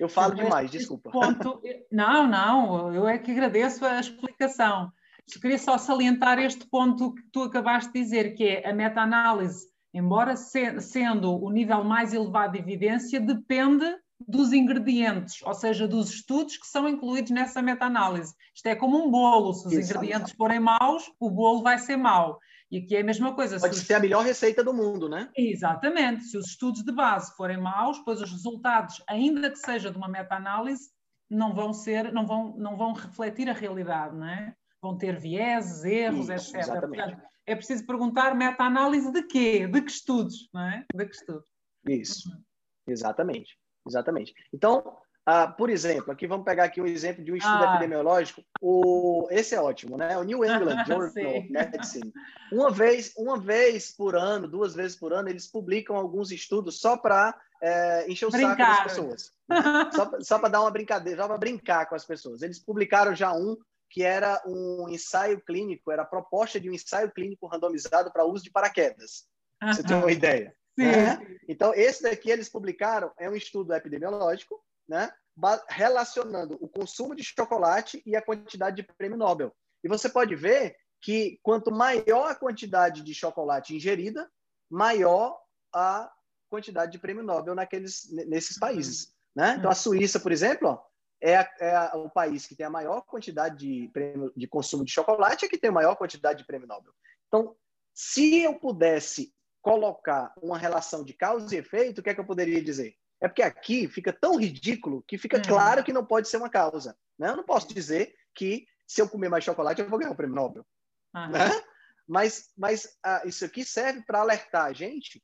Eu 0.00 0.08
falo 0.08 0.34
demais, 0.34 0.70
desculpa. 0.70 1.10
Ponto, 1.10 1.60
não, 1.92 2.26
não, 2.26 2.94
eu 2.94 3.06
é 3.06 3.18
que 3.18 3.30
agradeço 3.30 3.84
a 3.84 4.00
explicação. 4.00 4.90
Eu 5.32 5.40
queria 5.42 5.58
só 5.58 5.76
salientar 5.76 6.38
este 6.38 6.66
ponto 6.66 7.12
que 7.14 7.22
tu 7.30 7.42
acabaste 7.42 7.92
de 7.92 8.00
dizer, 8.00 8.34
que 8.34 8.44
é 8.44 8.70
a 8.70 8.72
meta-análise, 8.72 9.66
embora 9.92 10.36
se, 10.36 10.80
sendo 10.80 11.38
o 11.38 11.50
nível 11.50 11.84
mais 11.84 12.14
elevado 12.14 12.52
de 12.54 12.58
evidência, 12.60 13.20
depende 13.20 13.84
dos 14.26 14.54
ingredientes, 14.54 15.42
ou 15.42 15.54
seja, 15.54 15.86
dos 15.86 16.10
estudos 16.10 16.56
que 16.56 16.66
são 16.66 16.88
incluídos 16.88 17.30
nessa 17.30 17.60
meta-análise. 17.60 18.34
Isto 18.54 18.66
é 18.66 18.74
como 18.74 19.04
um 19.04 19.10
bolo, 19.10 19.52
se 19.52 19.66
os 19.66 19.72
Exato. 19.74 19.98
ingredientes 19.98 20.32
forem 20.32 20.60
maus, 20.60 21.12
o 21.20 21.30
bolo 21.30 21.62
vai 21.62 21.78
ser 21.78 21.98
mau. 21.98 22.38
E 22.70 22.78
aqui 22.78 22.94
é 22.94 23.00
a 23.00 23.04
mesma 23.04 23.34
coisa. 23.34 23.58
Pode 23.58 23.76
ser 23.76 23.94
a 23.94 24.00
melhor 24.00 24.24
receita 24.24 24.62
do 24.62 24.72
mundo, 24.72 25.08
né? 25.08 25.30
Exatamente. 25.36 26.24
Se 26.24 26.36
os 26.36 26.46
estudos 26.46 26.84
de 26.84 26.92
base 26.92 27.34
forem 27.36 27.58
maus, 27.58 27.98
depois 27.98 28.20
os 28.20 28.30
resultados, 28.30 29.02
ainda 29.08 29.50
que 29.50 29.58
seja 29.58 29.90
de 29.90 29.96
uma 29.96 30.08
meta-análise, 30.08 30.90
não 31.28 31.52
vão 31.52 31.72
ser, 31.72 32.12
não 32.12 32.26
vão, 32.26 32.56
não 32.56 32.76
vão 32.76 32.92
refletir 32.92 33.48
a 33.48 33.52
realidade, 33.52 34.16
não 34.16 34.26
é? 34.26 34.54
Vão 34.80 34.96
ter 34.96 35.18
vieses, 35.18 35.84
erros, 35.84 36.28
Isso, 36.28 36.32
etc. 36.32 36.56
Exatamente. 36.56 37.02
Portanto, 37.02 37.30
é 37.46 37.56
preciso 37.56 37.86
perguntar 37.86 38.34
meta-análise 38.34 39.12
de 39.12 39.22
quê? 39.24 39.66
De 39.66 39.82
que 39.82 39.90
estudos, 39.90 40.48
não 40.54 40.62
é? 40.62 40.84
De 40.94 41.06
que 41.06 41.14
estudos? 41.14 41.48
Isso. 41.88 42.28
Uhum. 42.28 42.42
Exatamente. 42.86 43.58
Exatamente. 43.86 44.32
Então, 44.52 44.96
ah, 45.32 45.46
por 45.46 45.70
exemplo, 45.70 46.12
aqui 46.12 46.26
vamos 46.26 46.44
pegar 46.44 46.64
aqui 46.64 46.80
um 46.80 46.86
exemplo 46.86 47.22
de 47.22 47.30
um 47.30 47.36
estudo 47.36 47.62
ah. 47.62 47.70
epidemiológico. 47.70 48.42
O, 48.60 49.28
esse 49.30 49.54
é 49.54 49.60
ótimo, 49.60 49.96
né? 49.96 50.18
O 50.18 50.24
New 50.24 50.44
England 50.44 50.82
Journal 50.86 51.38
of 51.38 51.50
Medicine. 51.50 52.12
Uma 52.50 52.68
vez, 52.68 53.14
uma 53.16 53.38
vez 53.38 53.92
por 53.92 54.16
ano, 54.16 54.48
duas 54.48 54.74
vezes 54.74 54.96
por 54.96 55.12
ano, 55.12 55.28
eles 55.28 55.46
publicam 55.46 55.94
alguns 55.94 56.32
estudos 56.32 56.80
só 56.80 56.96
para 56.96 57.38
é, 57.62 58.10
encher 58.10 58.26
o 58.26 58.30
Brincar. 58.32 58.56
saco 58.56 58.72
das 58.72 58.82
pessoas. 58.82 59.32
Só, 59.94 60.10
só 60.20 60.38
para 60.40 60.48
dar 60.48 60.62
uma 60.62 60.70
brincadeira, 60.70 61.22
só 61.22 61.28
para 61.28 61.38
brincar 61.38 61.86
com 61.86 61.94
as 61.94 62.04
pessoas. 62.04 62.42
Eles 62.42 62.58
publicaram 62.58 63.14
já 63.14 63.32
um 63.32 63.56
que 63.88 64.02
era 64.02 64.42
um 64.44 64.88
ensaio 64.88 65.40
clínico, 65.40 65.92
era 65.92 66.02
a 66.02 66.06
proposta 66.06 66.58
de 66.58 66.68
um 66.68 66.72
ensaio 66.72 67.10
clínico 67.12 67.46
randomizado 67.46 68.10
para 68.12 68.24
uso 68.24 68.42
de 68.42 68.50
paraquedas. 68.50 69.26
Você 69.62 69.82
tem 69.82 69.96
uma 69.96 70.10
ideia? 70.10 70.54
Né? 70.76 71.18
Então, 71.48 71.74
esse 71.74 72.02
daqui 72.02 72.30
eles 72.30 72.48
publicaram, 72.48 73.12
é 73.18 73.28
um 73.28 73.34
estudo 73.36 73.74
epidemiológico, 73.74 74.64
né, 74.88 75.10
relacionando 75.68 76.58
o 76.60 76.68
consumo 76.68 77.14
de 77.14 77.22
chocolate 77.22 78.02
e 78.04 78.16
a 78.16 78.22
quantidade 78.22 78.76
de 78.76 78.82
prêmio 78.82 79.18
Nobel. 79.18 79.54
E 79.82 79.88
você 79.88 80.08
pode 80.08 80.34
ver 80.34 80.76
que 81.00 81.38
quanto 81.42 81.70
maior 81.70 82.30
a 82.30 82.34
quantidade 82.34 83.02
de 83.02 83.14
chocolate 83.14 83.74
ingerida, 83.74 84.30
maior 84.68 85.38
a 85.72 86.10
quantidade 86.48 86.92
de 86.92 86.98
prêmio 86.98 87.22
Nobel 87.22 87.54
naqueles, 87.54 88.10
nesses 88.26 88.58
países. 88.58 89.14
Né? 89.34 89.56
Então, 89.58 89.70
a 89.70 89.74
Suíça, 89.74 90.18
por 90.18 90.32
exemplo, 90.32 90.68
ó, 90.68 90.82
é, 91.20 91.36
a, 91.36 91.50
é 91.60 91.76
a, 91.76 91.96
o 91.96 92.10
país 92.10 92.46
que 92.46 92.56
tem 92.56 92.66
a 92.66 92.70
maior 92.70 93.02
quantidade 93.02 93.58
de, 93.58 93.88
prêmio, 93.92 94.32
de 94.36 94.46
consumo 94.46 94.84
de 94.84 94.90
chocolate 94.90 95.46
e 95.46 95.48
que 95.48 95.58
tem 95.58 95.70
a 95.70 95.72
maior 95.72 95.94
quantidade 95.96 96.40
de 96.40 96.46
prêmio 96.46 96.66
Nobel. 96.66 96.92
Então, 97.28 97.56
se 97.94 98.42
eu 98.42 98.54
pudesse 98.58 99.32
colocar 99.62 100.32
uma 100.42 100.58
relação 100.58 101.04
de 101.04 101.12
causa 101.12 101.54
e 101.54 101.58
efeito, 101.58 102.00
o 102.00 102.02
que 102.02 102.10
é 102.10 102.14
que 102.14 102.20
eu 102.20 102.26
poderia 102.26 102.62
dizer? 102.62 102.96
É 103.20 103.28
porque 103.28 103.42
aqui 103.42 103.86
fica 103.86 104.12
tão 104.12 104.36
ridículo 104.36 105.04
que 105.06 105.18
fica 105.18 105.36
uhum. 105.36 105.42
claro 105.42 105.84
que 105.84 105.92
não 105.92 106.04
pode 106.04 106.28
ser 106.28 106.38
uma 106.38 106.48
causa. 106.48 106.96
Né? 107.18 107.28
Eu 107.28 107.36
não 107.36 107.44
posso 107.44 107.72
dizer 107.72 108.14
que 108.34 108.66
se 108.86 109.00
eu 109.00 109.08
comer 109.08 109.28
mais 109.28 109.44
chocolate 109.44 109.80
eu 109.80 109.88
vou 109.88 109.98
ganhar 109.98 110.12
o 110.12 110.16
prêmio 110.16 110.34
Nobel. 110.34 110.66
Uhum. 111.14 111.28
Né? 111.28 111.48
Mas, 112.08 112.50
mas 112.56 112.98
ah, 113.04 113.22
isso 113.24 113.44
aqui 113.44 113.64
serve 113.64 114.02
para 114.02 114.20
alertar 114.20 114.66
a 114.66 114.72
gente 114.72 115.22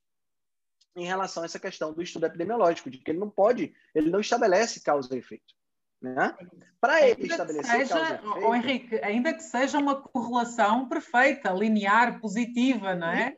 em 0.95 1.05
relação 1.05 1.43
a 1.43 1.47
essa 1.47 1.59
questão 1.59 1.93
do 1.93 2.03
estudo 2.03 2.27
epidemiológico, 2.27 2.91
de 2.91 2.99
que 2.99 3.11
ele 3.11 3.19
não 3.19 3.29
pode, 3.29 3.75
ele 3.95 4.11
não 4.11 4.21
estabelece 4.21 4.81
causa 4.81 5.15
e 5.15 5.19
efeito. 5.19 5.55
Né? 6.01 6.35
Para 6.81 7.03
ele 7.03 7.23
ainda 7.23 7.35
estabelecer 7.35 7.87
seja, 7.87 7.95
causa 7.95 8.15
e 8.15 8.29
efeito... 8.29 8.55
Henrique, 8.55 9.01
ainda 9.03 9.35
que 9.35 9.43
seja 9.43 9.79
uma 9.79 10.01
correlação 10.01 10.89
perfeita, 10.89 11.51
linear, 11.51 12.21
positiva, 12.21 12.95
não 12.95 13.09
é? 13.09 13.37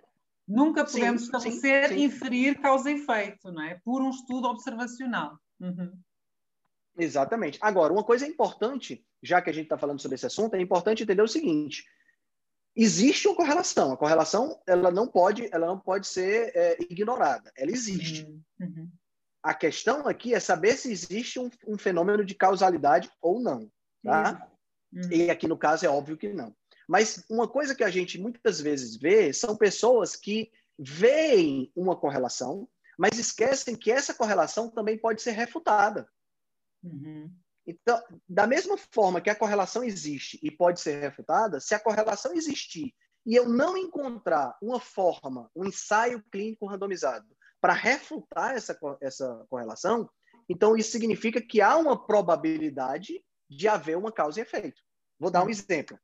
Nunca 0.49 0.85
podemos 0.85 1.23
sim, 1.23 1.27
estabelecer, 1.27 1.89
sim, 1.89 1.95
sim. 1.95 2.05
inferir 2.05 2.59
causa 2.61 2.91
e 2.91 2.95
efeito, 2.95 3.53
não 3.53 3.63
é? 3.63 3.79
Por 3.85 4.01
um 4.01 4.09
estudo 4.09 4.49
observacional. 4.49 5.39
Uhum. 5.61 5.93
Exatamente. 6.97 7.59
Agora, 7.61 7.93
uma 7.93 8.03
coisa 8.03 8.27
importante, 8.27 9.05
já 9.23 9.43
que 9.43 9.51
a 9.51 9.53
gente 9.53 9.65
está 9.65 9.77
falando 9.77 10.01
sobre 10.01 10.15
esse 10.15 10.27
assunto, 10.27 10.55
é 10.55 10.61
importante 10.61 11.03
entender 11.03 11.23
o 11.23 11.29
seguinte: 11.29 11.85
existe 12.75 13.29
uma 13.29 13.37
correlação. 13.37 13.93
A 13.93 13.97
correlação 13.97 14.59
ela 14.67 14.91
não 14.91 15.07
pode, 15.07 15.49
ela 15.53 15.67
não 15.67 15.79
pode 15.79 16.07
ser 16.07 16.51
é, 16.57 16.79
ignorada. 16.89 17.53
Ela 17.57 17.71
existe. 17.71 18.25
Uhum. 18.59 18.91
A 19.43 19.53
questão 19.55 20.09
aqui 20.09 20.35
é 20.35 20.41
saber 20.41 20.77
se 20.77 20.91
existe 20.91 21.39
um, 21.39 21.51
um 21.67 21.77
fenômeno 21.79 22.25
de 22.25 22.35
causalidade 22.35 23.11
ou 23.21 23.39
não. 23.39 23.71
Tá? 24.03 24.49
Uhum. 24.93 25.13
E 25.13 25.31
aqui 25.31 25.47
no 25.47 25.59
caso 25.59 25.85
é 25.85 25.89
óbvio 25.89 26.17
que 26.17 26.33
não. 26.33 26.55
Mas 26.89 27.23
uma 27.29 27.47
coisa 27.47 27.75
que 27.75 27.85
a 27.85 27.91
gente 27.91 28.19
muitas 28.19 28.61
vezes 28.61 28.97
vê 28.97 29.31
são 29.33 29.55
pessoas 29.55 30.17
que 30.17 30.51
veem 30.79 31.71
uma 31.77 31.95
correlação, 31.95 32.67
mas 32.99 33.19
esquecem 33.19 33.77
que 33.77 33.93
essa 33.93 34.15
correlação 34.15 34.71
também 34.71 34.97
pode 34.97 35.21
ser 35.21 35.33
refutada. 35.33 36.09
Uhum. 36.83 37.31
Então, 37.67 38.03
da 38.27 38.47
mesma 38.47 38.79
forma 38.91 39.21
que 39.21 39.29
a 39.29 39.35
correlação 39.35 39.85
existe 39.85 40.39
e 40.43 40.51
pode 40.51 40.81
ser 40.81 40.99
refutada, 40.99 41.61
se 41.61 41.75
a 41.75 41.79
correlação 41.79 42.33
existir 42.33 42.95
e 43.27 43.35
eu 43.35 43.47
não 43.47 43.77
encontrar 43.77 44.57
uma 44.63 44.81
forma, 44.81 45.51
um 45.55 45.67
ensaio 45.67 46.25
clínico 46.33 46.67
randomizado 46.67 47.29
para 47.61 47.75
refutar 47.75 48.55
essa, 48.55 48.79
essa 49.03 49.45
correlação, 49.51 50.09
então 50.49 50.75
isso 50.77 50.93
significa 50.93 51.43
que 51.43 51.61
há 51.61 51.77
uma 51.77 52.07
probabilidade 52.07 53.23
de 53.51 53.69
haver 53.69 53.99
uma 53.99 54.11
causa 54.11 54.41
e 54.41 54.43
efeito. 54.43 54.81
Vou 55.19 55.31
dar 55.31 55.45
um 55.45 55.51
exemplo. 55.51 55.99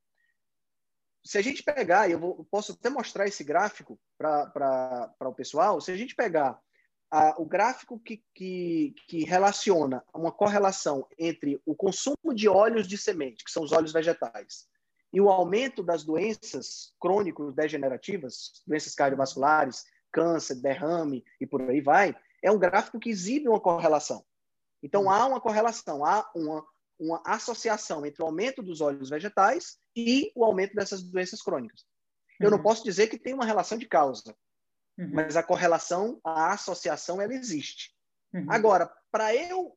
Se 1.24 1.38
a 1.38 1.42
gente 1.42 1.62
pegar, 1.62 2.10
eu 2.10 2.18
vou, 2.18 2.46
posso 2.50 2.72
até 2.72 2.90
mostrar 2.90 3.26
esse 3.26 3.42
gráfico 3.42 3.98
para 4.18 5.14
o 5.20 5.34
pessoal, 5.34 5.80
se 5.80 5.90
a 5.90 5.96
gente 5.96 6.14
pegar 6.14 6.60
a, 7.10 7.40
o 7.40 7.46
gráfico 7.46 7.98
que, 7.98 8.22
que, 8.34 8.94
que 9.08 9.24
relaciona 9.24 10.04
uma 10.12 10.30
correlação 10.30 11.06
entre 11.18 11.60
o 11.64 11.74
consumo 11.74 12.34
de 12.34 12.48
óleos 12.48 12.86
de 12.86 12.98
semente, 12.98 13.44
que 13.44 13.50
são 13.50 13.62
os 13.62 13.72
óleos 13.72 13.92
vegetais, 13.92 14.66
e 15.12 15.20
o 15.20 15.30
aumento 15.30 15.82
das 15.82 16.04
doenças 16.04 16.92
crônicos 17.00 17.54
degenerativas, 17.54 18.62
doenças 18.66 18.94
cardiovasculares, 18.94 19.84
câncer, 20.10 20.56
derrame 20.56 21.24
e 21.40 21.46
por 21.46 21.62
aí 21.62 21.80
vai, 21.80 22.14
é 22.42 22.50
um 22.50 22.58
gráfico 22.58 22.98
que 22.98 23.10
exibe 23.10 23.48
uma 23.48 23.60
correlação. 23.60 24.24
Então, 24.82 25.08
há 25.08 25.24
uma 25.24 25.40
correlação, 25.40 26.04
há 26.04 26.28
uma, 26.34 26.66
uma 26.98 27.22
associação 27.26 28.04
entre 28.06 28.22
o 28.22 28.26
aumento 28.26 28.62
dos 28.62 28.80
óleos 28.80 29.10
vegetais 29.10 29.78
e 29.96 30.30
o 30.34 30.44
aumento 30.44 30.74
dessas 30.74 31.02
doenças 31.02 31.42
crônicas. 31.42 31.84
Eu 32.40 32.50
não 32.50 32.58
uhum. 32.58 32.62
posso 32.62 32.84
dizer 32.84 33.08
que 33.08 33.18
tem 33.18 33.34
uma 33.34 33.44
relação 33.44 33.78
de 33.78 33.86
causa, 33.86 34.34
uhum. 34.98 35.10
mas 35.12 35.36
a 35.36 35.42
correlação, 35.42 36.20
a 36.24 36.52
associação, 36.52 37.20
ela 37.20 37.34
existe. 37.34 37.94
Uhum. 38.32 38.46
Agora, 38.48 38.92
para 39.10 39.34
eu 39.34 39.76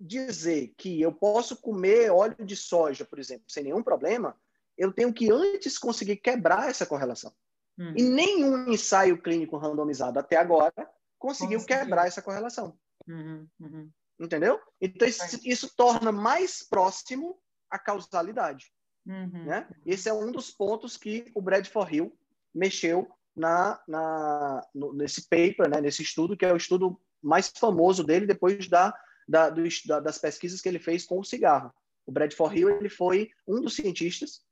dizer 0.00 0.74
que 0.76 1.00
eu 1.00 1.12
posso 1.12 1.60
comer 1.60 2.10
óleo 2.10 2.44
de 2.44 2.56
soja, 2.56 3.04
por 3.04 3.18
exemplo, 3.18 3.44
sem 3.48 3.64
nenhum 3.64 3.82
problema, 3.82 4.36
eu 4.76 4.92
tenho 4.92 5.12
que 5.12 5.30
antes 5.30 5.76
conseguir 5.76 6.16
quebrar 6.16 6.70
essa 6.70 6.86
correlação. 6.86 7.34
Uhum. 7.76 7.94
E 7.96 8.02
nenhum 8.02 8.70
ensaio 8.70 9.20
clínico 9.20 9.56
randomizado 9.56 10.18
até 10.18 10.36
agora 10.36 10.88
conseguiu 11.18 11.64
quebrar 11.64 12.06
essa 12.06 12.22
correlação. 12.22 12.78
Uhum. 13.06 13.48
Uhum. 13.60 13.90
Entendeu? 14.18 14.60
Então, 14.80 15.06
isso, 15.06 15.40
isso, 15.44 15.76
torna 15.76 16.10
mais 16.10 16.62
próximo 16.62 17.38
a 17.70 17.78
causalidade. 17.78 18.72
Uhum. 19.06 19.44
Né? 19.44 19.68
Esse 19.86 20.08
é 20.08 20.12
um 20.12 20.32
dos 20.32 20.50
pontos 20.50 20.96
que 20.96 21.30
o 21.34 21.40
Bradford 21.40 21.96
Hill 21.96 22.18
mexeu 22.54 23.08
na, 23.36 23.80
na, 23.86 24.66
no, 24.74 24.92
nesse 24.92 25.28
paper, 25.28 25.68
né, 25.70 25.80
nesse 25.80 26.02
estudo, 26.02 26.36
que 26.36 26.44
é 26.44 26.52
o 26.52 26.56
estudo 26.56 27.00
mais 27.22 27.48
famoso 27.48 28.02
dele 28.02 28.26
depois 28.26 28.68
da, 28.68 28.92
da, 29.28 29.48
do, 29.48 29.62
da, 29.86 30.00
das 30.00 30.18
pesquisas 30.18 30.60
que 30.60 30.68
ele 30.68 30.78
fez 30.78 31.06
com 31.06 31.18
o 31.18 31.24
cigarro. 31.24 31.72
O 32.04 32.12
Bradford 32.12 32.58
Hill 32.58 32.70
ele 32.70 32.88
foi 32.88 33.30
um 33.46 33.60
dos 33.60 33.76
cientistas 33.76 34.42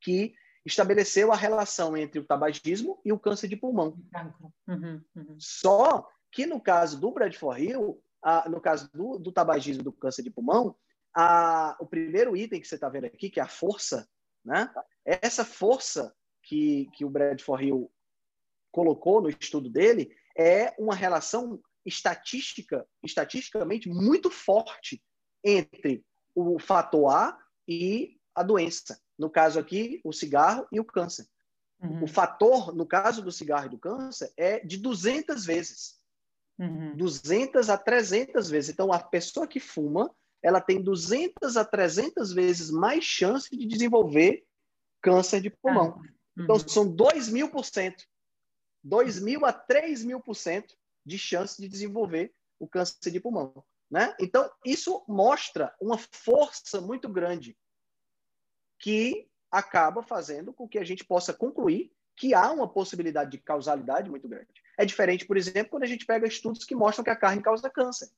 que 0.00 0.34
estabeleceu 0.64 1.32
a 1.32 1.36
relação 1.36 1.96
entre 1.96 2.20
o 2.20 2.24
tabagismo 2.24 3.00
e 3.04 3.12
o 3.12 3.18
câncer 3.18 3.48
de 3.48 3.56
pulmão. 3.56 3.98
Uhum, 4.66 5.02
uhum. 5.16 5.36
Só 5.38 6.06
que 6.30 6.46
no 6.46 6.60
caso 6.60 7.00
do 7.00 7.10
Bradford 7.10 7.64
Hill, 7.64 8.02
a, 8.22 8.48
no 8.48 8.60
caso 8.60 8.90
do, 8.92 9.18
do 9.18 9.32
tabagismo 9.32 9.82
e 9.82 9.84
do 9.84 9.92
câncer 9.92 10.22
de 10.22 10.30
pulmão, 10.30 10.76
a, 11.14 11.76
o 11.80 11.86
primeiro 11.86 12.36
item 12.36 12.60
que 12.60 12.68
você 12.68 12.74
está 12.74 12.88
vendo 12.88 13.06
aqui, 13.06 13.30
que 13.30 13.40
é 13.40 13.42
a 13.42 13.48
força, 13.48 14.08
né? 14.44 14.70
essa 15.04 15.44
força 15.44 16.14
que, 16.42 16.88
que 16.94 17.04
o 17.04 17.10
Bradford 17.10 17.66
Hill 17.66 17.92
colocou 18.70 19.20
no 19.20 19.28
estudo 19.28 19.68
dele 19.68 20.14
é 20.36 20.74
uma 20.78 20.94
relação 20.94 21.60
estatística, 21.84 22.86
estatisticamente 23.02 23.88
muito 23.88 24.30
forte 24.30 25.02
entre 25.42 26.04
o 26.34 26.58
fator 26.58 27.10
A 27.10 27.38
e 27.66 28.18
a 28.34 28.42
doença. 28.42 29.00
No 29.18 29.28
caso 29.28 29.58
aqui, 29.58 30.00
o 30.04 30.12
cigarro 30.12 30.66
e 30.70 30.78
o 30.78 30.84
câncer. 30.84 31.26
Uhum. 31.80 32.04
O 32.04 32.06
fator, 32.06 32.74
no 32.74 32.86
caso 32.86 33.22
do 33.22 33.32
cigarro 33.32 33.66
e 33.66 33.70
do 33.70 33.78
câncer, 33.78 34.32
é 34.36 34.60
de 34.60 34.76
200 34.76 35.44
vezes. 35.44 35.97
Uhum. 36.58 36.96
200 36.96 37.70
a 37.70 37.78
300 37.78 38.50
vezes. 38.50 38.70
Então, 38.70 38.92
a 38.92 38.98
pessoa 38.98 39.46
que 39.46 39.60
fuma, 39.60 40.14
ela 40.42 40.60
tem 40.60 40.82
200 40.82 41.56
a 41.56 41.64
300 41.64 42.32
vezes 42.32 42.70
mais 42.70 43.04
chance 43.04 43.56
de 43.56 43.66
desenvolver 43.66 44.44
câncer 45.00 45.40
de 45.40 45.50
pulmão. 45.50 45.96
Uhum. 46.36 46.44
Então, 46.44 46.58
são 46.58 46.90
2 46.90 47.28
mil 47.28 47.50
por 47.50 47.64
cento. 47.64 48.04
2 48.82 49.20
mil 49.20 49.44
a 49.44 49.52
3 49.52 50.04
mil 50.04 50.20
por 50.20 50.34
cento 50.34 50.76
de 51.04 51.18
chance 51.18 51.60
de 51.60 51.68
desenvolver 51.68 52.32
o 52.58 52.66
câncer 52.66 53.10
de 53.10 53.20
pulmão. 53.20 53.64
Né? 53.90 54.14
Então, 54.20 54.50
isso 54.64 55.04
mostra 55.08 55.74
uma 55.80 55.98
força 55.98 56.80
muito 56.80 57.08
grande 57.08 57.56
que 58.78 59.28
acaba 59.50 60.02
fazendo 60.02 60.52
com 60.52 60.68
que 60.68 60.78
a 60.78 60.84
gente 60.84 61.04
possa 61.04 61.32
concluir 61.32 61.90
que 62.18 62.34
há 62.34 62.50
uma 62.50 62.68
possibilidade 62.68 63.30
de 63.30 63.38
causalidade 63.38 64.10
muito 64.10 64.28
grande. 64.28 64.48
É 64.76 64.84
diferente, 64.84 65.24
por 65.24 65.36
exemplo, 65.36 65.70
quando 65.70 65.84
a 65.84 65.86
gente 65.86 66.04
pega 66.04 66.26
estudos 66.26 66.64
que 66.64 66.74
mostram 66.74 67.04
que 67.04 67.10
a 67.10 67.16
carne 67.16 67.40
causa 67.40 67.70
câncer. 67.70 68.08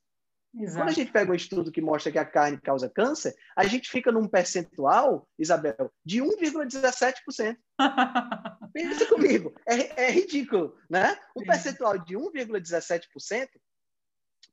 Exato. 0.53 0.79
Quando 0.79 0.89
a 0.89 0.93
gente 0.93 1.11
pega 1.11 1.31
um 1.31 1.35
estudo 1.35 1.71
que 1.71 1.81
mostra 1.81 2.11
que 2.11 2.17
a 2.19 2.25
carne 2.25 2.59
causa 2.59 2.89
câncer, 2.89 3.33
a 3.55 3.65
gente 3.65 3.89
fica 3.89 4.11
num 4.11 4.27
percentual, 4.27 5.27
Isabel, 5.39 5.93
de 6.03 6.21
1,17%. 6.21 7.57
Pensa 8.73 9.05
comigo, 9.05 9.53
é, 9.65 10.05
é, 10.05 10.11
ridículo, 10.11 10.75
né? 10.89 11.17
Um 11.35 11.43
percentual 11.43 11.97
de 11.97 12.15
1,17% 12.15 13.47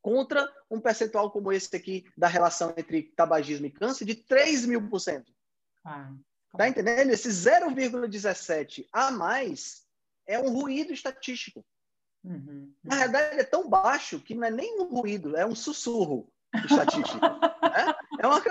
contra 0.00 0.48
um 0.70 0.80
percentual 0.80 1.30
como 1.30 1.52
esse 1.52 1.74
aqui 1.74 2.04
da 2.16 2.28
relação 2.28 2.72
entre 2.76 3.12
tabagismo 3.16 3.66
e 3.66 3.70
câncer 3.70 4.04
de 4.04 4.14
3 4.14 4.66
mil 4.66 4.88
por 4.88 5.00
cento. 5.00 5.32
Ah, 5.84 6.12
tá 6.56 6.68
entendendo? 6.68 7.10
Esse 7.10 7.28
0,17 7.28 8.86
a 8.92 9.10
mais 9.10 9.82
é 10.26 10.38
um 10.38 10.52
ruído 10.52 10.92
estatístico. 10.92 11.64
Uhum. 12.24 12.72
Na 12.82 12.96
verdade, 12.96 13.40
é 13.40 13.44
tão 13.44 13.68
baixo 13.68 14.20
que 14.20 14.34
não 14.34 14.46
é 14.46 14.50
nem 14.50 14.80
um 14.80 14.84
ruído, 14.84 15.36
é 15.36 15.46
um 15.46 15.54
sussurro 15.54 16.32
estatístico. 16.64 17.18
né? 17.20 17.94
é, 18.20 18.26
uma, 18.26 18.42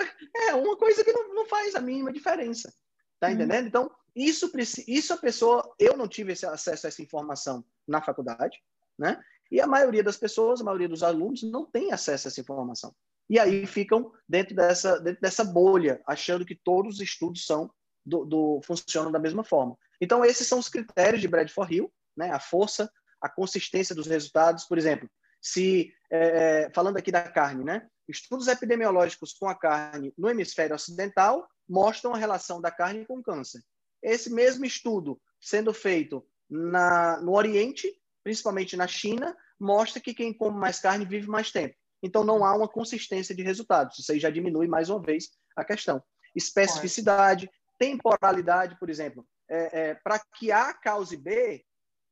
é 0.49 0.55
uma 0.55 0.77
coisa 0.77 1.03
que 1.03 1.11
não, 1.11 1.33
não 1.33 1.45
faz 1.45 1.75
a 1.75 1.81
mínima 1.81 2.11
diferença. 2.11 2.73
Tá 3.19 3.27
uhum. 3.27 3.33
entendendo? 3.33 3.61
Uhum. 3.61 3.67
Então, 3.67 3.91
isso, 4.15 4.51
isso 4.87 5.13
a 5.13 5.17
pessoa. 5.17 5.73
Eu 5.77 5.95
não 5.95 6.07
tive 6.07 6.33
esse 6.33 6.45
acesso 6.45 6.87
a 6.87 6.89
essa 6.89 7.01
informação 7.01 7.63
na 7.87 8.01
faculdade, 8.01 8.61
né? 8.97 9.21
E 9.49 9.61
a 9.61 9.67
maioria 9.67 10.03
das 10.03 10.17
pessoas, 10.17 10.59
a 10.59 10.63
maioria 10.63 10.89
dos 10.89 11.03
alunos, 11.03 11.43
não 11.43 11.65
tem 11.65 11.93
acesso 11.93 12.27
a 12.27 12.29
essa 12.29 12.41
informação 12.41 12.93
e 13.29 13.39
aí 13.39 13.65
ficam 13.65 14.11
dentro 14.27 14.55
dessa, 14.55 14.99
dentro 14.99 15.21
dessa 15.21 15.43
bolha, 15.43 16.01
achando 16.07 16.45
que 16.45 16.55
todos 16.55 16.95
os 16.95 17.01
estudos 17.01 17.45
são 17.45 17.69
do, 18.07 18.25
do, 18.25 18.61
funcionam 18.63 19.11
da 19.11 19.19
mesma 19.19 19.43
forma. 19.43 19.77
Então, 19.99 20.23
esses 20.23 20.47
são 20.47 20.59
os 20.59 20.69
critérios 20.69 21.21
de 21.21 21.27
Bradford 21.27 21.75
Hill, 21.75 21.93
né? 22.15 22.31
a 22.31 22.39
força, 22.39 22.89
a 23.21 23.27
consistência 23.27 23.93
dos 23.93 24.07
resultados. 24.07 24.63
Por 24.63 24.77
exemplo, 24.77 25.09
se 25.41 25.91
é, 26.09 26.65
é, 26.65 26.71
falando 26.73 26.97
aqui 26.97 27.11
da 27.11 27.23
carne, 27.23 27.63
né? 27.63 27.87
estudos 28.07 28.47
epidemiológicos 28.47 29.33
com 29.33 29.49
a 29.49 29.55
carne 29.55 30.13
no 30.17 30.29
hemisfério 30.29 30.73
ocidental 30.73 31.45
mostram 31.67 32.13
a 32.13 32.17
relação 32.17 32.61
da 32.61 32.71
carne 32.71 33.05
com 33.05 33.19
o 33.19 33.23
câncer. 33.23 33.61
Esse 34.01 34.31
mesmo 34.31 34.63
estudo 34.63 35.19
sendo 35.41 35.73
feito 35.73 36.25
na, 36.49 37.19
no 37.19 37.33
Oriente, 37.33 37.93
principalmente 38.23 38.77
na 38.77 38.87
China, 38.87 39.35
mostra 39.59 40.01
que 40.01 40.13
quem 40.13 40.33
come 40.33 40.57
mais 40.57 40.79
carne 40.79 41.03
vive 41.03 41.27
mais 41.27 41.51
tempo. 41.51 41.75
Então, 42.01 42.23
não 42.23 42.45
há 42.45 42.55
uma 42.55 42.69
consistência 42.69 43.35
de 43.35 43.43
resultados. 43.43 43.99
Isso 43.99 44.11
aí 44.11 44.19
já 44.19 44.29
diminui, 44.29 44.67
mais 44.67 44.89
uma 44.89 45.01
vez, 45.01 45.31
a 45.55 45.65
questão. 45.65 46.01
Especificidade, 46.33 47.49
temporalidade, 47.77 48.77
por 48.79 48.89
exemplo. 48.89 49.25
É, 49.49 49.89
é, 49.89 49.95
Para 49.95 50.19
que 50.19 50.51
A 50.51 50.73
cause 50.73 51.15
B, 51.15 51.63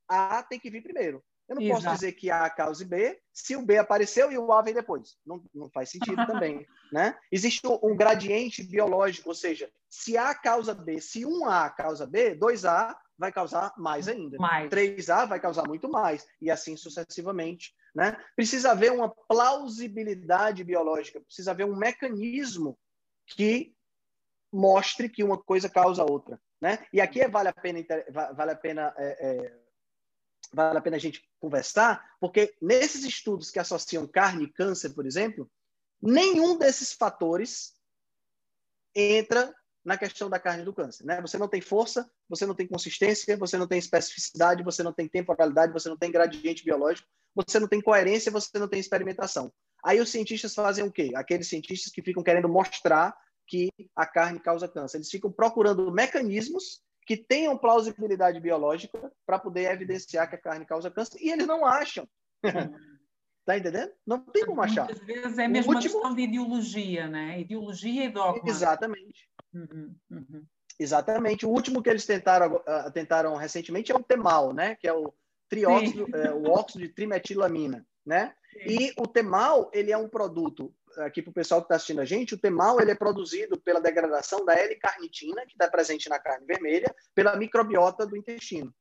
A 0.08 0.44
tem 0.44 0.60
que 0.60 0.70
vir 0.70 0.84
primeiro. 0.84 1.24
Eu 1.48 1.56
não 1.56 1.62
Exato. 1.62 1.84
posso 1.84 1.96
dizer 1.96 2.14
que 2.14 2.32
A 2.32 2.50
cause 2.50 2.84
B 2.84 3.20
se 3.32 3.56
o 3.56 3.64
B 3.64 3.78
apareceu 3.78 4.32
e 4.32 4.38
o 4.38 4.52
A 4.52 4.62
vem 4.62 4.74
depois. 4.74 5.16
Não, 5.26 5.44
não 5.54 5.70
faz 5.70 5.90
sentido 5.90 6.26
também. 6.26 6.66
Né? 6.92 7.16
Existe 7.32 7.62
um 7.84 7.96
gradiente 7.96 8.64
biológico, 8.64 9.30
ou 9.30 9.36
seja, 9.36 9.70
se 9.90 10.18
A 10.18 10.34
causa 10.34 10.74
B, 10.74 11.00
se 11.02 11.26
um 11.26 11.46
A 11.48 11.70
causa 11.70 12.08
B, 12.08 12.36
2A 12.36 12.96
vai 13.18 13.32
causar 13.32 13.74
mais 13.78 14.08
ainda. 14.08 14.38
Mais. 14.38 14.70
3A 14.70 15.28
vai 15.28 15.40
causar 15.40 15.68
muito 15.68 15.90
mais, 15.90 16.26
e 16.42 16.50
assim 16.50 16.76
sucessivamente. 16.76 17.74
Né? 17.94 18.18
Precisa 18.36 18.72
haver 18.72 18.92
uma 18.92 19.10
plausibilidade 19.10 20.64
biológica, 20.64 21.22
precisa 21.22 21.52
haver 21.52 21.66
um 21.66 21.76
mecanismo 21.76 22.78
que 23.28 23.75
mostre 24.52 25.10
que 25.10 25.24
uma 25.24 25.38
coisa 25.38 25.70
causa 25.70 26.04
outra. 26.04 26.40
Né? 26.62 26.86
E 26.92 27.02
aqui 27.02 27.22
é, 27.22 27.28
vale 27.28 27.50
a 27.50 27.54
pena, 27.54 27.80
vale 28.34 28.52
a 28.52 28.56
pena, 28.56 28.94
é, 28.98 29.28
é, 29.28 29.60
vale 30.54 30.78
a 30.78 30.82
pena 30.82 30.96
a 30.96 31.00
gente 31.00 31.28
conversar, 31.40 32.16
porque 32.20 32.56
nesses 32.62 33.04
estudos 33.04 33.52
que 33.52 33.60
associam 33.60 34.08
carne 34.08 34.46
e 34.46 34.52
câncer, 34.52 34.94
por 34.94 35.06
exemplo, 35.06 35.50
nenhum 36.02 36.58
desses 36.58 36.94
fatores 36.94 37.74
entra 38.96 39.54
na 39.84 39.98
questão 39.98 40.30
da 40.30 40.40
carne 40.40 40.64
do 40.64 40.74
câncer. 40.74 41.06
Né? 41.06 41.22
Você 41.22 41.38
não 41.38 41.48
tem 41.48 41.62
força, 41.62 42.10
você 42.28 42.46
não 42.46 42.56
tem 42.56 42.68
consistência, 42.68 43.38
você 43.38 43.58
não 43.58 43.68
tem 43.68 43.78
especificidade, 43.78 44.64
você 44.64 44.82
não 44.82 44.92
tem 44.92 45.08
temporalidade, 45.08 45.72
você 45.72 45.88
não 45.88 45.98
tem 45.98 46.12
gradiente 46.12 46.64
biológico, 46.64 47.08
você 47.36 47.60
não 47.60 47.68
tem 47.68 47.82
coerência, 47.82 48.32
você 48.32 48.58
não 48.58 48.68
tem 48.68 48.80
experimentação. 48.80 49.54
Aí 49.84 50.00
os 50.00 50.10
cientistas 50.10 50.56
fazem 50.56 50.84
o 50.84 50.92
quê? 50.92 51.12
Aqueles 51.16 51.48
cientistas 51.48 51.92
que 51.92 52.02
ficam 52.02 52.24
querendo 52.24 52.50
mostrar 52.50 53.16
que 53.48 53.72
a 53.96 54.06
carne 54.06 54.40
causa 54.40 54.68
câncer. 54.68 54.98
Eles 54.98 55.10
ficam 55.10 55.32
procurando 55.32 55.92
mecanismos 55.92 56.82
que 57.06 57.16
tenham 57.16 57.58
plausibilidade 57.58 58.40
biológica 58.40 59.12
para 59.26 59.40
poder 59.40 59.72
evidenciar 59.72 60.30
que 60.30 60.36
a 60.36 60.42
carne 60.42 60.66
causa 60.66 60.90
câncer 60.90 61.20
e 61.22 61.32
eles 61.32 61.48
não 61.48 61.66
acham. 61.66 62.08
Tá 63.46 63.56
entendendo? 63.56 63.92
Não 64.08 64.20
tem 64.20 64.44
como 64.44 64.60
achar. 64.60 64.86
Muitas 64.86 65.06
vezes 65.06 65.38
é 65.38 65.48
mesmo 65.48 65.72
último... 65.72 65.94
uma 65.94 66.02
questão 66.02 66.16
de 66.16 66.24
ideologia, 66.24 67.08
né? 67.08 67.40
Ideologia 67.40 68.06
e 68.06 68.10
dogma. 68.10 68.42
Exatamente. 68.50 69.30
Uhum, 69.54 69.96
uhum. 70.10 70.46
Exatamente. 70.80 71.46
O 71.46 71.50
último 71.50 71.84
que 71.84 71.90
eles 71.92 72.08
tentaram, 72.08 72.56
uh, 72.56 72.92
tentaram 72.92 73.36
recentemente 73.36 73.92
é 73.92 73.96
o 73.96 74.02
temal, 74.02 74.52
né? 74.52 74.74
Que 74.74 74.88
é 74.88 74.94
o 74.94 75.14
trióxido, 75.48 76.08
é, 76.16 76.34
o 76.34 76.50
óxido 76.50 76.88
de 76.88 76.90
trimetilamina, 76.90 77.86
né? 78.04 78.34
Sim. 78.52 78.60
E 78.68 78.94
o 78.98 79.06
temal, 79.06 79.70
ele 79.72 79.92
é 79.92 79.98
um 79.98 80.10
produto 80.10 80.74
aqui 81.00 81.22
para 81.22 81.32
o 81.32 81.34
pessoal 81.34 81.62
que 81.62 81.66
está 81.66 81.76
assistindo 81.76 82.02
a 82.02 82.06
gente, 82.06 82.34
o 82.34 82.40
temal 82.40 82.80
ele 82.80 82.92
é 82.92 82.96
produzido 82.96 83.60
pela 83.60 83.82
degradação 83.82 84.44
da 84.46 84.54
L-carnitina, 84.54 85.46
que 85.46 85.54
está 85.54 85.70
presente 85.70 86.10
na 86.10 86.20
carne 86.20 86.46
vermelha, 86.46 86.94
pela 87.14 87.36
microbiota 87.36 88.06
do 88.06 88.18
intestino. 88.18 88.74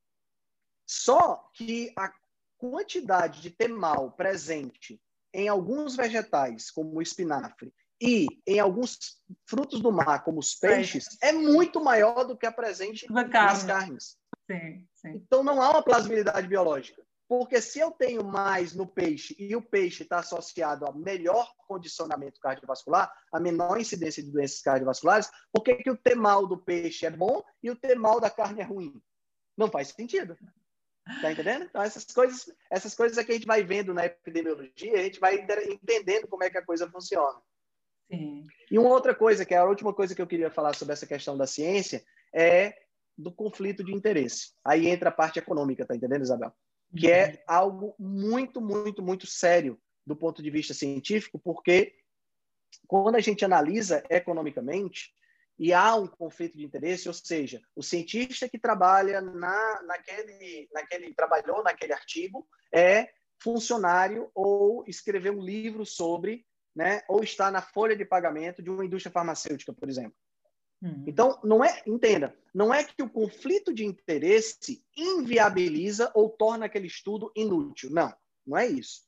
Só 0.86 1.48
que 1.54 1.92
a 1.96 2.12
quantidade 2.58 3.40
de 3.40 3.50
temal 3.50 4.12
presente 4.12 5.00
em 5.32 5.48
alguns 5.48 5.96
vegetais, 5.96 6.70
como 6.70 6.96
o 6.96 7.02
espinafre, 7.02 7.72
e 8.00 8.26
em 8.46 8.60
alguns 8.60 9.20
frutos 9.46 9.80
do 9.80 9.90
mar, 9.90 10.22
como 10.24 10.38
os 10.38 10.54
peixes, 10.54 11.16
é 11.22 11.32
muito 11.32 11.82
maior 11.82 12.24
do 12.24 12.36
que 12.36 12.46
a 12.46 12.52
presente 12.52 13.10
nas 13.10 13.64
carnes. 13.64 14.16
Sim, 14.46 14.86
sim. 14.94 15.22
Então 15.26 15.42
não 15.42 15.60
há 15.62 15.70
uma 15.70 15.82
plausibilidade 15.82 16.46
biológica. 16.46 17.02
Porque 17.28 17.60
se 17.60 17.78
eu 17.78 17.90
tenho 17.90 18.22
mais 18.22 18.74
no 18.74 18.86
peixe 18.86 19.34
e 19.38 19.56
o 19.56 19.62
peixe 19.62 20.02
está 20.02 20.18
associado 20.18 20.86
a 20.86 20.92
melhor 20.92 21.50
condicionamento 21.66 22.38
cardiovascular, 22.38 23.10
a 23.32 23.40
menor 23.40 23.80
incidência 23.80 24.22
de 24.22 24.30
doenças 24.30 24.60
cardiovasculares, 24.60 25.30
por 25.52 25.62
que, 25.62 25.76
que 25.76 25.90
o 25.90 25.96
temal 25.96 26.46
do 26.46 26.58
peixe 26.58 27.06
é 27.06 27.10
bom 27.10 27.42
e 27.62 27.70
o 27.70 27.76
temal 27.76 28.20
da 28.20 28.30
carne 28.30 28.60
é 28.60 28.64
ruim? 28.64 29.00
Não 29.56 29.70
faz 29.70 29.88
sentido. 29.88 30.36
Tá 31.20 31.32
entendendo? 31.32 31.64
Então, 31.64 31.82
essas 31.82 32.04
coisas, 32.04 32.50
essas 32.70 32.94
coisas 32.94 33.18
é 33.18 33.24
que 33.24 33.32
a 33.32 33.34
gente 33.34 33.46
vai 33.46 33.62
vendo 33.62 33.92
na 33.92 34.06
epidemiologia, 34.06 34.94
a 34.94 35.02
gente 35.02 35.20
vai 35.20 35.36
entendendo 35.36 36.26
como 36.28 36.44
é 36.44 36.50
que 36.50 36.58
a 36.58 36.64
coisa 36.64 36.90
funciona. 36.90 37.40
Sim. 38.10 38.46
E 38.70 38.78
uma 38.78 38.90
outra 38.90 39.14
coisa, 39.14 39.44
que 39.44 39.54
é 39.54 39.58
a 39.58 39.64
última 39.64 39.92
coisa 39.92 40.14
que 40.14 40.22
eu 40.22 40.26
queria 40.26 40.50
falar 40.50 40.74
sobre 40.74 40.92
essa 40.92 41.06
questão 41.06 41.36
da 41.36 41.46
ciência, 41.46 42.04
é 42.34 42.74
do 43.16 43.32
conflito 43.32 43.84
de 43.84 43.94
interesse. 43.94 44.52
Aí 44.64 44.88
entra 44.88 45.10
a 45.10 45.12
parte 45.12 45.38
econômica, 45.38 45.86
tá 45.86 45.94
entendendo, 45.94 46.22
Isabel? 46.22 46.52
Que 46.96 47.10
é 47.10 47.44
algo 47.46 47.94
muito, 47.98 48.60
muito, 48.60 49.02
muito 49.02 49.26
sério 49.26 49.80
do 50.06 50.14
ponto 50.14 50.42
de 50.42 50.50
vista 50.50 50.74
científico, 50.74 51.38
porque 51.38 51.96
quando 52.86 53.16
a 53.16 53.20
gente 53.20 53.44
analisa 53.44 54.02
economicamente, 54.10 55.14
e 55.58 55.72
há 55.72 55.94
um 55.94 56.06
conflito 56.06 56.56
de 56.56 56.64
interesse, 56.64 57.08
ou 57.08 57.14
seja, 57.14 57.62
o 57.76 57.82
cientista 57.82 58.48
que 58.48 58.58
trabalha 58.58 59.20
na, 59.20 59.82
naquele, 59.84 60.68
naquele 60.72 61.14
trabalhou 61.14 61.62
naquele 61.62 61.92
artigo 61.92 62.46
é 62.72 63.08
funcionário 63.40 64.30
ou 64.34 64.84
escreveu 64.86 65.34
um 65.34 65.42
livro 65.42 65.86
sobre, 65.86 66.44
né, 66.74 67.02
ou 67.08 67.22
está 67.22 67.50
na 67.50 67.62
folha 67.62 67.96
de 67.96 68.04
pagamento 68.04 68.62
de 68.62 68.70
uma 68.70 68.84
indústria 68.84 69.12
farmacêutica, 69.12 69.72
por 69.72 69.88
exemplo. 69.88 70.16
Uhum. 70.84 71.04
Então, 71.06 71.40
não 71.42 71.64
é, 71.64 71.82
entenda, 71.86 72.36
não 72.54 72.72
é 72.72 72.84
que 72.84 73.02
o 73.02 73.08
conflito 73.08 73.72
de 73.72 73.86
interesse 73.86 74.84
inviabiliza 74.94 76.12
ou 76.14 76.28
torna 76.28 76.66
aquele 76.66 76.86
estudo 76.86 77.32
inútil. 77.34 77.90
Não, 77.90 78.14
não 78.46 78.58
é 78.58 78.66
isso. 78.66 79.02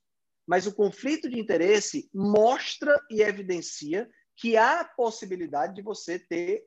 Mas 0.46 0.66
o 0.66 0.74
conflito 0.74 1.28
de 1.28 1.38
interesse 1.38 2.08
mostra 2.14 2.98
e 3.10 3.20
evidencia 3.20 4.08
que 4.36 4.56
há 4.56 4.84
possibilidade 4.84 5.74
de 5.74 5.82
você 5.82 6.18
ter 6.18 6.64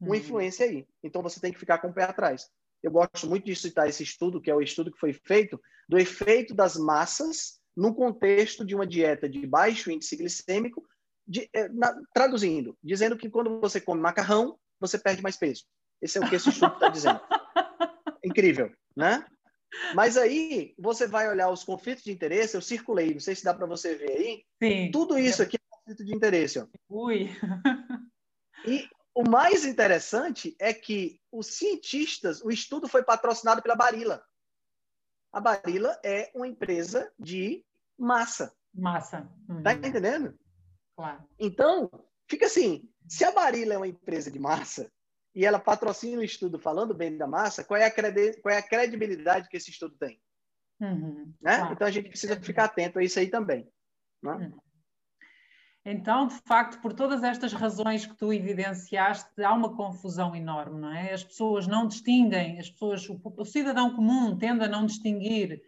uma 0.00 0.10
uhum. 0.10 0.14
influência 0.14 0.66
aí. 0.66 0.86
Então 1.02 1.20
você 1.20 1.40
tem 1.40 1.52
que 1.52 1.58
ficar 1.58 1.78
com 1.78 1.88
o 1.88 1.94
pé 1.94 2.04
atrás. 2.04 2.48
Eu 2.80 2.92
gosto 2.92 3.26
muito 3.26 3.44
de 3.44 3.56
citar 3.56 3.88
esse 3.88 4.04
estudo, 4.04 4.40
que 4.40 4.50
é 4.50 4.54
o 4.54 4.60
estudo 4.60 4.92
que 4.92 4.98
foi 4.98 5.12
feito 5.12 5.60
do 5.88 5.98
efeito 5.98 6.54
das 6.54 6.76
massas 6.76 7.60
no 7.76 7.94
contexto 7.94 8.64
de 8.64 8.74
uma 8.74 8.86
dieta 8.86 9.28
de 9.28 9.46
baixo 9.46 9.90
índice 9.90 10.16
glicêmico, 10.16 10.86
de, 11.32 11.48
eh, 11.54 11.68
na, 11.70 11.98
traduzindo, 12.12 12.76
dizendo 12.82 13.16
que 13.16 13.30
quando 13.30 13.58
você 13.60 13.80
come 13.80 14.00
macarrão, 14.00 14.58
você 14.78 14.98
perde 14.98 15.22
mais 15.22 15.36
peso. 15.36 15.64
Esse 16.00 16.18
é 16.18 16.20
o 16.20 16.28
que 16.28 16.34
esse 16.34 16.50
estudo 16.50 16.74
está 16.74 16.88
dizendo. 16.88 17.20
Incrível, 18.24 18.70
né? 18.94 19.24
Mas 19.94 20.18
aí 20.18 20.74
você 20.78 21.06
vai 21.06 21.28
olhar 21.28 21.48
os 21.48 21.64
conflitos 21.64 22.04
de 22.04 22.12
interesse, 22.12 22.54
eu 22.54 22.60
circulei, 22.60 23.12
não 23.12 23.20
sei 23.20 23.34
se 23.34 23.44
dá 23.44 23.54
para 23.54 23.66
você 23.66 23.94
ver 23.94 24.10
aí. 24.10 24.44
Sim. 24.62 24.90
Tudo 24.90 25.18
isso 25.18 25.42
aqui 25.42 25.56
conflito 25.82 26.04
de 26.04 26.14
interesse. 26.14 26.58
Ó. 26.58 26.66
Ui! 26.88 27.28
e 28.66 28.88
o 29.14 29.28
mais 29.28 29.64
interessante 29.64 30.54
é 30.58 30.72
que 30.72 31.20
os 31.30 31.46
cientistas, 31.48 32.42
o 32.42 32.50
estudo 32.50 32.88
foi 32.88 33.02
patrocinado 33.02 33.62
pela 33.62 33.76
Barilla. 33.76 34.22
A 35.32 35.40
Barilla 35.40 35.98
é 36.04 36.30
uma 36.34 36.46
empresa 36.46 37.10
de 37.18 37.64
massa. 37.98 38.54
Massa. 38.74 39.28
Uhum. 39.48 39.62
Tá 39.62 39.72
entendendo? 39.74 40.38
Claro. 41.02 41.24
Então, 41.36 41.90
fica 42.28 42.46
assim, 42.46 42.88
se 43.08 43.24
a 43.24 43.32
Barilla 43.32 43.74
é 43.74 43.76
uma 43.76 43.88
empresa 43.88 44.30
de 44.30 44.38
massa 44.38 44.88
e 45.34 45.44
ela 45.44 45.58
patrocina 45.58 46.20
o 46.20 46.24
estudo 46.24 46.60
falando 46.60 46.94
bem 46.94 47.16
da 47.16 47.26
massa, 47.26 47.64
qual 47.64 47.80
é 47.80 47.86
a, 47.86 47.90
qual 47.90 48.54
é 48.54 48.58
a 48.58 48.62
credibilidade 48.62 49.48
que 49.48 49.56
esse 49.56 49.70
estudo 49.70 49.96
tem? 49.98 50.20
Uhum. 50.80 51.34
Né? 51.40 51.56
Claro. 51.56 51.72
Então, 51.72 51.86
a 51.88 51.90
gente 51.90 52.08
precisa 52.08 52.40
ficar 52.40 52.66
atento 52.66 53.00
a 53.00 53.02
isso 53.02 53.18
aí 53.18 53.26
também. 53.26 53.68
Né? 54.22 54.32
Uhum. 54.32 54.58
Então, 55.84 56.28
de 56.28 56.36
facto, 56.46 56.80
por 56.80 56.92
todas 56.92 57.24
estas 57.24 57.52
razões 57.52 58.06
que 58.06 58.14
tu 58.14 58.32
evidenciaste, 58.32 59.42
há 59.42 59.52
uma 59.52 59.74
confusão 59.74 60.36
enorme, 60.36 60.80
não 60.80 60.94
é? 60.94 61.12
As 61.12 61.24
pessoas 61.24 61.66
não 61.66 61.88
distinguem, 61.88 62.60
as 62.60 62.70
pessoas, 62.70 63.08
o, 63.08 63.20
o 63.24 63.44
cidadão 63.44 63.96
comum 63.96 64.38
tende 64.38 64.62
a 64.62 64.68
não 64.68 64.86
distinguir 64.86 65.60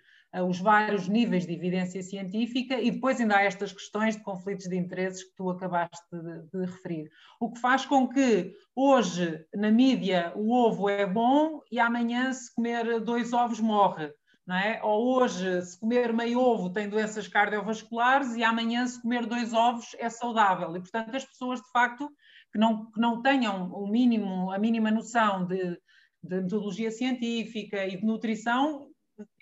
os 0.43 0.59
vários 0.59 1.07
níveis 1.09 1.47
de 1.47 1.53
evidência 1.53 2.03
científica 2.03 2.81
e 2.81 2.91
depois 2.91 3.21
ainda 3.21 3.37
há 3.37 3.43
estas 3.43 3.73
questões 3.73 4.17
de 4.17 4.23
conflitos 4.23 4.67
de 4.67 4.77
interesses 4.77 5.23
que 5.23 5.35
tu 5.37 5.51
acabaste 5.51 6.05
de, 6.13 6.43
de 6.51 6.67
referir. 6.67 7.11
O 7.39 7.53
que 7.53 7.61
faz 7.61 7.87
com 7.87 8.09
que 8.09 8.53
hoje, 8.75 9.45
na 9.55 9.71
mídia, 9.71 10.33
o 10.35 10.53
ovo 10.53 10.89
é 10.89 11.07
bom 11.07 11.61
e 11.71 11.79
amanhã, 11.79 12.33
se 12.33 12.53
comer 12.55 13.01
dois 13.01 13.33
ovos, 13.33 13.61
morre 13.61 14.13
não 14.47 14.57
é? 14.57 14.81
Ou 14.83 15.17
hoje, 15.17 15.63
se 15.63 15.79
comer 15.79 16.13
meio 16.13 16.39
ovo 16.39 16.71
tem 16.71 16.89
doenças 16.89 17.27
cardiovasculares 17.27 18.35
e 18.35 18.45
amanhã, 18.45 18.87
se 18.87 19.01
comer 19.01 19.27
dois 19.27 19.53
ovos, 19.55 19.97
é 19.99 20.11
saudável. 20.11 20.77
E, 20.77 20.81
portanto, 20.81 21.15
as 21.15 21.25
pessoas, 21.25 21.61
de 21.61 21.71
facto, 21.71 22.11
que 22.53 22.59
não, 22.59 22.91
que 22.91 23.01
não 23.01 23.23
tenham 23.23 23.73
o 23.73 23.87
mínimo, 23.87 24.51
a 24.53 24.59
mínima 24.59 24.91
noção 24.91 25.47
de, 25.47 25.79
de 26.23 26.43
metodologia 26.43 26.91
científica 26.91 27.87
e 27.87 27.97
de 27.97 28.05
nutrição, 28.05 28.91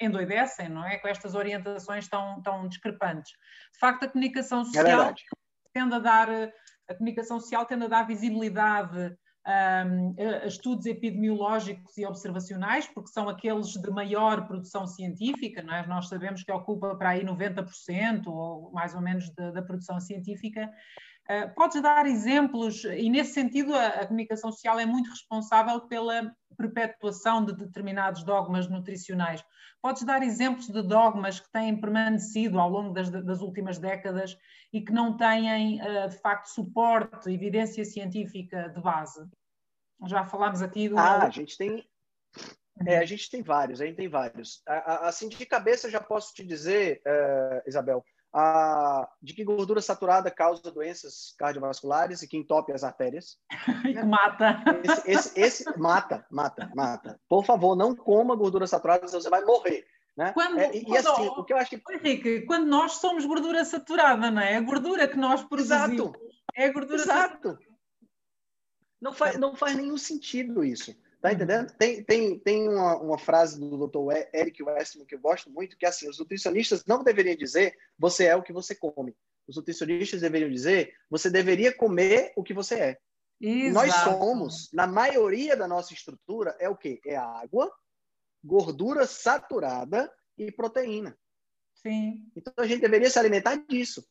endoidecem, 0.00 0.68
não 0.68 0.84
é? 0.86 0.98
Com 0.98 1.08
estas 1.08 1.34
orientações 1.34 2.08
tão, 2.08 2.40
tão 2.42 2.68
discrepantes. 2.68 3.32
De 3.72 3.78
facto, 3.78 4.04
a 4.04 4.08
comunicação 4.08 4.62
é 4.62 4.64
social 4.64 5.14
tende 5.72 5.94
a 5.94 5.98
dar, 5.98 6.28
a 6.88 6.94
comunicação 6.94 7.40
social 7.40 7.64
tende 7.64 7.84
a 7.84 7.88
dar 7.88 8.06
visibilidade 8.06 9.16
um, 9.46 10.14
estudos 10.46 10.86
epidemiológicos 10.86 11.96
e 11.98 12.06
observacionais, 12.06 12.86
porque 12.86 13.10
são 13.10 13.28
aqueles 13.28 13.72
de 13.72 13.90
maior 13.90 14.46
produção 14.46 14.86
científica, 14.86 15.60
é? 15.60 15.86
nós 15.86 16.08
sabemos 16.08 16.44
que 16.44 16.52
ocupa 16.52 16.94
para 16.94 17.10
aí 17.10 17.24
90% 17.24 18.26
ou 18.26 18.70
mais 18.72 18.94
ou 18.94 19.00
menos 19.00 19.34
da, 19.34 19.50
da 19.50 19.62
produção 19.62 19.98
científica. 19.98 20.70
Uh, 21.30 21.54
podes 21.54 21.80
dar 21.80 22.04
exemplos, 22.06 22.84
e 22.84 23.08
nesse 23.08 23.32
sentido 23.32 23.74
a, 23.74 23.86
a, 23.86 24.06
comunicação 24.06 24.50
social 24.50 24.78
é 24.80 24.84
muito 24.84 25.08
responsável 25.08 25.80
pela 25.82 26.34
perpetuação 26.56 27.44
de 27.44 27.54
determinados 27.54 28.24
dogmas 28.24 28.68
nutricionais. 28.68 29.42
Podes 29.80 30.02
dar 30.02 30.22
exemplos 30.22 30.68
de 30.68 30.82
dogmas 30.82 31.38
que 31.38 31.50
têm 31.50 31.80
permanecido 31.80 32.58
ao 32.58 32.68
longo 32.68 32.92
das, 32.92 33.08
das 33.08 33.40
últimas 33.40 33.78
décadas 33.78 34.36
e 34.72 34.80
que 34.80 34.92
não 34.92 35.16
têm, 35.16 35.80
uh, 35.80 36.08
de 36.08 36.16
facto, 36.18 36.46
suporte, 36.46 37.30
evidência 37.30 37.84
científica 37.84 38.68
de 38.68 38.80
base? 38.80 39.24
Já 40.06 40.24
falámos 40.24 40.60
aqui 40.60 40.88
do. 40.88 40.98
Ah, 40.98 41.24
a 41.24 41.30
gente 41.30 41.56
tem. 41.56 41.88
É, 42.84 42.98
a 42.98 43.04
gente 43.04 43.30
tem 43.30 43.42
vários, 43.42 43.80
a 43.80 43.86
gente 43.86 43.96
tem 43.96 44.08
vários. 44.08 44.60
Assim, 44.66 45.28
de 45.28 45.46
cabeça, 45.46 45.90
já 45.90 46.00
posso 46.00 46.34
te 46.34 46.44
dizer, 46.44 47.00
uh, 47.06 47.68
Isabel, 47.68 48.04
de 49.20 49.34
que 49.34 49.44
gordura 49.44 49.80
saturada 49.82 50.30
causa 50.30 50.70
doenças 50.70 51.34
cardiovasculares 51.38 52.22
e 52.22 52.28
que 52.28 52.36
entope 52.36 52.72
as 52.72 52.82
artérias. 52.82 53.38
mata. 54.06 54.62
Esse, 54.82 55.10
esse, 55.10 55.40
esse, 55.40 55.78
mata, 55.78 56.26
mata, 56.30 56.70
mata. 56.74 57.20
Por 57.28 57.44
favor, 57.44 57.76
não 57.76 57.94
coma 57.94 58.34
gordura 58.34 58.66
saturada, 58.66 59.06
senão 59.06 59.20
você 59.20 59.28
vai 59.28 59.44
morrer. 59.44 59.84
Né? 60.16 60.32
Quando, 60.32 60.58
é, 60.58 60.76
e, 60.76 60.84
quando, 60.84 61.08
assim, 61.08 61.26
o 61.28 61.44
que 61.44 61.52
eu 61.52 61.56
acho 61.56 61.70
que... 61.70 61.82
Henrique, 61.90 62.42
quando 62.42 62.66
nós 62.66 62.92
somos 62.94 63.24
gordura 63.24 63.64
saturada, 63.64 64.30
não 64.30 64.42
é? 64.42 64.56
A 64.56 64.60
gordura 64.60 65.08
que 65.08 65.16
nós 65.16 65.42
produzimos 65.42 65.92
Exato. 65.92 66.12
é 66.54 66.70
gordura 66.70 67.00
Exato. 67.00 67.34
Saturada. 67.34 67.72
Não 69.00 69.12
faz, 69.12 69.36
não 69.38 69.56
faz 69.56 69.74
nenhum 69.74 69.98
sentido 69.98 70.62
isso. 70.62 70.94
Tá 71.22 71.32
entendendo? 71.32 71.72
Tem, 71.78 72.02
tem, 72.02 72.36
tem 72.40 72.68
uma, 72.68 72.96
uma 72.96 73.16
frase 73.16 73.58
do 73.58 73.86
Dr. 73.86 74.12
Eric 74.34 74.60
Westman 74.60 75.06
que 75.06 75.14
eu 75.14 75.20
gosto 75.20 75.48
muito, 75.48 75.78
que 75.78 75.86
é 75.86 75.88
assim: 75.88 76.10
os 76.10 76.18
nutricionistas 76.18 76.84
não 76.84 77.04
deveriam 77.04 77.36
dizer 77.36 77.76
você 77.96 78.24
é 78.24 78.34
o 78.34 78.42
que 78.42 78.52
você 78.52 78.74
come. 78.74 79.16
Os 79.46 79.54
nutricionistas 79.54 80.20
deveriam 80.20 80.50
dizer 80.50 80.92
você 81.08 81.30
deveria 81.30 81.72
comer 81.72 82.32
o 82.36 82.42
que 82.42 82.52
você 82.52 82.74
é. 82.74 82.98
Exato. 83.40 83.72
Nós 83.72 83.94
somos, 84.02 84.68
na 84.72 84.84
maioria 84.84 85.56
da 85.56 85.68
nossa 85.68 85.94
estrutura, 85.94 86.56
é 86.58 86.68
o 86.68 86.76
quê? 86.76 87.00
É 87.06 87.14
água, 87.14 87.72
gordura 88.42 89.06
saturada 89.06 90.12
e 90.36 90.50
proteína. 90.50 91.16
Sim. 91.72 92.28
Então 92.34 92.52
a 92.56 92.66
gente 92.66 92.80
deveria 92.80 93.08
se 93.08 93.18
alimentar 93.20 93.64
disso, 93.68 94.04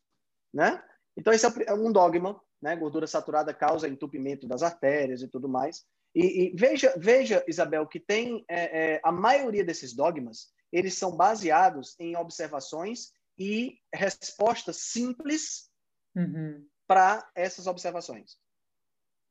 né? 0.53 0.81
Então 1.17 1.33
esse 1.33 1.45
é 1.45 1.73
um 1.73 1.91
dogma, 1.91 2.41
né? 2.61 2.73
Gordura 2.77 3.05
saturada 3.05 3.53
causa 3.53 3.89
entupimento 3.89 4.47
das 4.47 4.63
artérias 4.63 5.21
e 5.21 5.27
tudo 5.27 5.49
mais. 5.49 5.85
E, 6.13 6.45
e 6.45 6.55
veja, 6.55 6.93
veja, 6.97 7.43
Isabel, 7.47 7.87
que 7.87 7.99
tem 7.99 8.43
é, 8.49 8.95
é, 8.95 9.01
a 9.03 9.11
maioria 9.11 9.63
desses 9.63 9.93
dogmas, 9.93 10.51
eles 10.71 10.93
são 10.95 11.15
baseados 11.15 11.95
em 11.99 12.15
observações 12.15 13.11
e 13.37 13.79
respostas 13.93 14.77
simples 14.77 15.69
uhum. 16.15 16.65
para 16.87 17.29
essas 17.35 17.67
observações. 17.67 18.37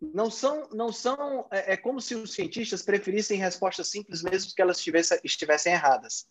Não 0.01 0.31
são, 0.31 0.69
não 0.71 0.91
são. 0.91 1.47
É, 1.51 1.75
é, 1.75 1.77
como 1.77 2.01
se 2.01 2.15
os 2.15 2.33
cientistas 2.33 2.83
preferissem 2.83 3.39
respostas 3.39 3.91
simples, 3.91 4.23
mesmo 4.23 4.53
que 4.55 4.63
elas 4.63 4.79
estivessem, 4.79 5.21
estivessem 5.23 5.75
erradas. 5.75 6.27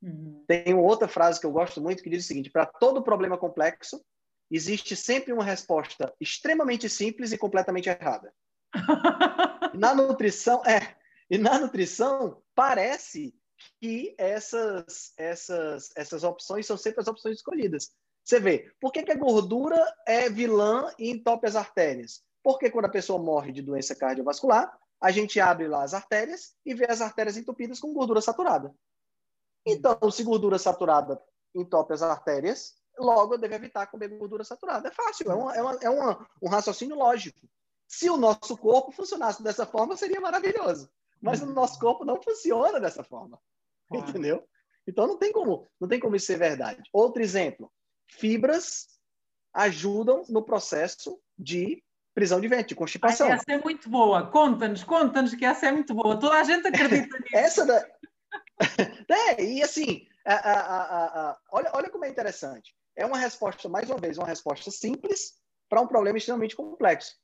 Uhum. 0.00 0.44
Tem 0.46 0.72
outra 0.74 1.08
frase 1.08 1.40
que 1.40 1.46
eu 1.46 1.50
gosto 1.50 1.80
muito 1.80 2.02
que 2.02 2.10
diz 2.10 2.24
o 2.24 2.28
seguinte: 2.28 2.50
para 2.50 2.64
todo 2.64 3.02
problema 3.02 3.36
complexo, 3.36 4.00
existe 4.48 4.94
sempre 4.94 5.32
uma 5.32 5.42
resposta 5.42 6.14
extremamente 6.20 6.88
simples 6.88 7.32
e 7.32 7.38
completamente 7.38 7.88
errada. 7.88 8.32
na 9.74 9.94
nutrição, 9.94 10.62
é, 10.64 10.96
e 11.30 11.38
na 11.38 11.58
nutrição 11.58 12.42
parece 12.54 13.34
que 13.80 14.14
essas, 14.18 15.12
essas, 15.16 15.90
essas 15.96 16.24
opções 16.24 16.66
são 16.66 16.76
sempre 16.76 17.00
as 17.00 17.08
opções 17.08 17.36
escolhidas. 17.36 17.90
Você 18.24 18.38
vê, 18.38 18.70
por 18.80 18.92
que, 18.92 19.02
que 19.02 19.12
a 19.12 19.18
gordura 19.18 19.82
é 20.06 20.28
vilã 20.28 20.92
e 20.98 21.10
entope 21.10 21.46
as 21.46 21.56
artérias? 21.56 22.22
Porque 22.42 22.70
quando 22.70 22.84
a 22.84 22.90
pessoa 22.90 23.22
morre 23.22 23.52
de 23.52 23.62
doença 23.62 23.94
cardiovascular, 23.94 24.78
a 25.00 25.10
gente 25.10 25.40
abre 25.40 25.66
lá 25.68 25.82
as 25.82 25.94
artérias 25.94 26.54
e 26.64 26.74
vê 26.74 26.86
as 26.90 27.00
artérias 27.00 27.36
entupidas 27.36 27.80
com 27.80 27.92
gordura 27.92 28.20
saturada. 28.20 28.74
Então, 29.64 30.10
se 30.10 30.22
gordura 30.22 30.58
saturada 30.58 31.20
entope 31.54 31.92
as 31.92 32.02
artérias, 32.02 32.74
logo 32.98 33.34
eu 33.34 33.38
devo 33.38 33.54
evitar 33.54 33.86
comer 33.86 34.08
gordura 34.08 34.44
saturada. 34.44 34.88
É 34.88 34.92
fácil, 34.92 35.30
é, 35.30 35.34
uma, 35.34 35.54
é, 35.54 35.62
uma, 35.62 35.78
é 35.82 35.90
uma, 35.90 36.28
um 36.42 36.48
raciocínio 36.48 36.96
lógico. 36.96 37.48
Se 37.88 38.10
o 38.10 38.18
nosso 38.18 38.56
corpo 38.56 38.92
funcionasse 38.92 39.42
dessa 39.42 39.64
forma, 39.64 39.96
seria 39.96 40.20
maravilhoso. 40.20 40.90
Mas 41.20 41.42
o 41.42 41.46
nosso 41.46 41.80
corpo 41.80 42.04
não 42.04 42.22
funciona 42.22 42.78
dessa 42.78 43.02
forma. 43.02 43.40
Entendeu? 43.90 44.46
Então 44.86 45.06
não 45.06 45.18
tem 45.18 45.32
como, 45.32 45.66
não 45.80 45.88
tem 45.88 45.98
como 45.98 46.14
isso 46.14 46.26
ser 46.26 46.38
verdade. 46.38 46.82
Outro 46.92 47.22
exemplo: 47.22 47.72
fibras 48.06 48.86
ajudam 49.52 50.22
no 50.28 50.42
processo 50.42 51.18
de 51.36 51.82
prisão 52.14 52.40
de 52.40 52.48
ventre, 52.48 52.68
de 52.68 52.74
constipação. 52.74 53.28
Ai, 53.28 53.34
essa 53.34 53.44
é 53.48 53.58
muito 53.58 53.88
boa. 53.88 54.30
Conta-nos, 54.30 54.84
conta-nos 54.84 55.34
que 55.34 55.44
essa 55.44 55.66
é 55.66 55.72
muito 55.72 55.94
boa. 55.94 56.18
Toda 56.18 56.36
a 56.36 56.42
gente 56.42 56.66
acredita 56.66 57.18
nisso. 57.20 57.36
essa 57.36 57.66
da... 57.66 57.88
é, 59.08 59.44
e 59.44 59.62
assim, 59.62 60.06
a, 60.26 60.34
a, 60.34 61.30
a, 61.30 61.38
olha, 61.52 61.70
olha 61.74 61.90
como 61.90 62.04
é 62.04 62.08
interessante. 62.08 62.74
É 62.96 63.06
uma 63.06 63.18
resposta, 63.18 63.68
mais 63.68 63.88
uma 63.88 63.98
vez, 63.98 64.18
uma 64.18 64.26
resposta 64.26 64.70
simples 64.70 65.34
para 65.68 65.80
um 65.80 65.86
problema 65.86 66.18
extremamente 66.18 66.56
complexo. 66.56 67.14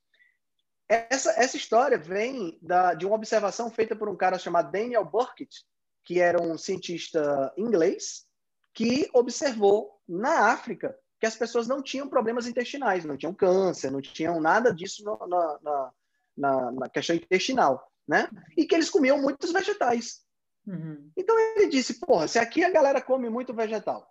Essa, 0.88 1.30
essa 1.40 1.56
história 1.56 1.96
vem 1.96 2.58
da, 2.60 2.94
de 2.94 3.06
uma 3.06 3.16
observação 3.16 3.70
feita 3.70 3.96
por 3.96 4.08
um 4.08 4.16
cara 4.16 4.38
chamado 4.38 4.70
Daniel 4.70 5.04
Burkitt, 5.04 5.64
que 6.04 6.20
era 6.20 6.40
um 6.42 6.58
cientista 6.58 7.52
inglês, 7.56 8.26
que 8.74 9.08
observou 9.14 9.98
na 10.06 10.50
África 10.50 10.94
que 11.18 11.26
as 11.26 11.36
pessoas 11.36 11.66
não 11.66 11.82
tinham 11.82 12.08
problemas 12.08 12.46
intestinais, 12.46 13.04
não 13.04 13.16
tinham 13.16 13.32
câncer, 13.32 13.90
não 13.90 14.02
tinham 14.02 14.40
nada 14.40 14.74
disso 14.74 15.02
na, 15.04 15.58
na, 15.62 15.92
na, 16.36 16.72
na 16.72 16.88
questão 16.90 17.16
intestinal, 17.16 17.90
né? 18.06 18.28
E 18.56 18.66
que 18.66 18.74
eles 18.74 18.90
comiam 18.90 19.22
muitos 19.22 19.50
vegetais. 19.50 20.22
Uhum. 20.66 21.10
Então 21.16 21.38
ele 21.38 21.68
disse, 21.68 21.98
porra, 22.00 22.28
se 22.28 22.38
aqui 22.38 22.62
a 22.62 22.70
galera 22.70 23.00
come 23.00 23.30
muito 23.30 23.54
vegetal 23.54 24.06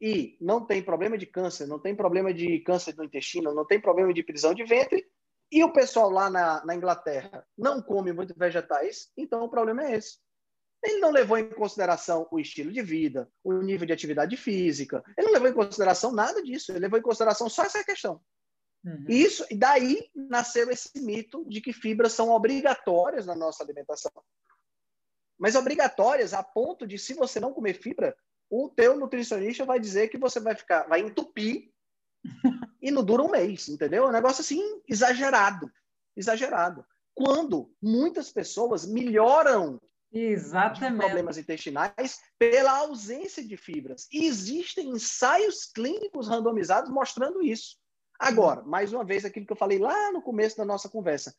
e 0.00 0.36
não 0.40 0.64
tem 0.64 0.82
problema 0.82 1.16
de 1.16 1.26
câncer, 1.26 1.66
não 1.66 1.78
tem 1.78 1.94
problema 1.94 2.32
de 2.32 2.58
câncer 2.60 2.92
do 2.92 3.04
intestino, 3.04 3.54
não 3.54 3.64
tem 3.64 3.80
problema 3.80 4.12
de 4.12 4.22
prisão 4.22 4.54
de 4.54 4.64
ventre, 4.64 5.06
e 5.50 5.64
o 5.64 5.72
pessoal 5.72 6.10
lá 6.10 6.28
na, 6.28 6.64
na 6.64 6.74
Inglaterra 6.74 7.46
não 7.56 7.80
come 7.80 8.12
muito 8.12 8.34
vegetais, 8.36 9.10
então 9.16 9.42
o 9.42 9.48
problema 9.48 9.84
é 9.84 9.96
esse. 9.96 10.18
Ele 10.84 11.00
não 11.00 11.10
levou 11.10 11.36
em 11.36 11.48
consideração 11.48 12.28
o 12.30 12.38
estilo 12.38 12.70
de 12.70 12.82
vida, 12.82 13.28
o 13.42 13.52
nível 13.54 13.86
de 13.86 13.92
atividade 13.92 14.36
física. 14.36 15.02
Ele 15.16 15.26
não 15.26 15.32
levou 15.32 15.48
em 15.48 15.54
consideração 15.54 16.12
nada 16.12 16.40
disso. 16.42 16.70
Ele 16.70 16.78
levou 16.78 16.98
em 16.98 17.02
consideração 17.02 17.48
só 17.48 17.64
essa 17.64 17.82
questão. 17.82 18.20
Uhum. 18.84 19.06
Isso, 19.08 19.44
e 19.50 19.56
daí 19.56 20.08
nasceu 20.14 20.70
esse 20.70 21.00
mito 21.00 21.44
de 21.48 21.60
que 21.60 21.72
fibras 21.72 22.12
são 22.12 22.30
obrigatórias 22.30 23.26
na 23.26 23.34
nossa 23.34 23.64
alimentação. 23.64 24.12
Mas 25.36 25.56
obrigatórias 25.56 26.32
a 26.32 26.44
ponto 26.44 26.86
de, 26.86 26.96
se 26.96 27.14
você 27.14 27.40
não 27.40 27.52
comer 27.52 27.74
fibra, 27.74 28.16
o 28.48 28.68
teu 28.68 28.96
nutricionista 28.96 29.64
vai 29.64 29.80
dizer 29.80 30.08
que 30.08 30.18
você 30.18 30.38
vai 30.38 30.54
ficar, 30.54 30.84
vai 30.88 31.00
entupir 31.00 31.70
e 32.80 32.90
não 32.90 33.04
dura 33.04 33.22
um 33.22 33.30
mês, 33.30 33.68
entendeu? 33.68 34.04
É 34.04 34.08
um 34.08 34.12
negócio 34.12 34.40
assim 34.40 34.62
exagerado, 34.88 35.70
exagerado. 36.16 36.84
Quando 37.14 37.72
muitas 37.82 38.30
pessoas 38.30 38.86
melhoram 38.86 39.80
Exatamente. 40.12 41.00
problemas 41.00 41.36
intestinais 41.36 42.20
pela 42.38 42.78
ausência 42.78 43.44
de 43.44 43.56
fibras. 43.56 44.06
E 44.12 44.26
existem 44.26 44.90
ensaios 44.90 45.66
clínicos 45.66 46.28
randomizados 46.28 46.90
mostrando 46.90 47.42
isso. 47.42 47.76
Agora, 48.18 48.62
mais 48.62 48.92
uma 48.92 49.04
vez, 49.04 49.24
aquilo 49.24 49.46
que 49.46 49.52
eu 49.52 49.56
falei 49.56 49.78
lá 49.78 50.10
no 50.12 50.22
começo 50.22 50.56
da 50.56 50.64
nossa 50.64 50.88
conversa. 50.88 51.34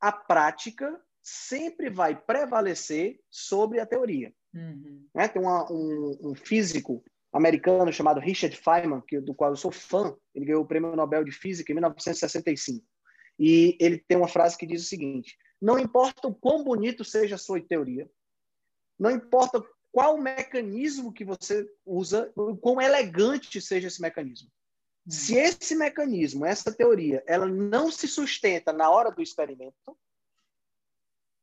A 0.00 0.12
prática 0.12 1.00
sempre 1.22 1.88
vai 1.88 2.20
prevalecer 2.20 3.20
sobre 3.30 3.80
a 3.80 3.86
teoria. 3.86 4.32
Uhum. 4.54 5.06
Né? 5.14 5.28
Tem 5.28 5.40
uma, 5.40 5.70
um, 5.70 6.18
um, 6.22 6.34
físico 6.34 7.02
americano 7.32 7.92
chamado 7.92 8.20
Richard 8.20 8.56
Feynman, 8.56 9.00
que, 9.00 9.20
do 9.20 9.34
qual 9.34 9.50
eu 9.50 9.56
sou 9.56 9.72
fã, 9.72 10.14
ele 10.34 10.44
ganhou 10.44 10.62
o 10.62 10.66
Prêmio 10.66 10.94
Nobel 10.94 11.24
de 11.24 11.32
Física 11.32 11.72
em 11.72 11.74
1965. 11.74 12.84
E 13.38 13.76
ele 13.80 13.98
tem 13.98 14.18
uma 14.18 14.28
frase 14.28 14.56
que 14.56 14.66
diz 14.66 14.82
o 14.82 14.88
seguinte: 14.88 15.36
Não 15.60 15.78
importa 15.78 16.28
o 16.28 16.34
quão 16.34 16.62
bonito 16.62 17.04
seja 17.04 17.36
a 17.36 17.38
sua 17.38 17.60
teoria, 17.60 18.08
não 18.98 19.10
importa 19.10 19.62
qual 19.90 20.18
mecanismo 20.18 21.12
que 21.12 21.24
você 21.24 21.66
usa, 21.84 22.30
o 22.36 22.56
quão 22.56 22.80
elegante 22.80 23.60
seja 23.60 23.88
esse 23.88 24.00
mecanismo. 24.00 24.50
Se 25.08 25.34
esse 25.34 25.74
mecanismo, 25.74 26.46
essa 26.46 26.70
teoria, 26.70 27.24
ela 27.26 27.46
não 27.46 27.90
se 27.90 28.06
sustenta 28.06 28.72
na 28.72 28.88
hora 28.88 29.10
do 29.10 29.20
experimento, 29.20 29.74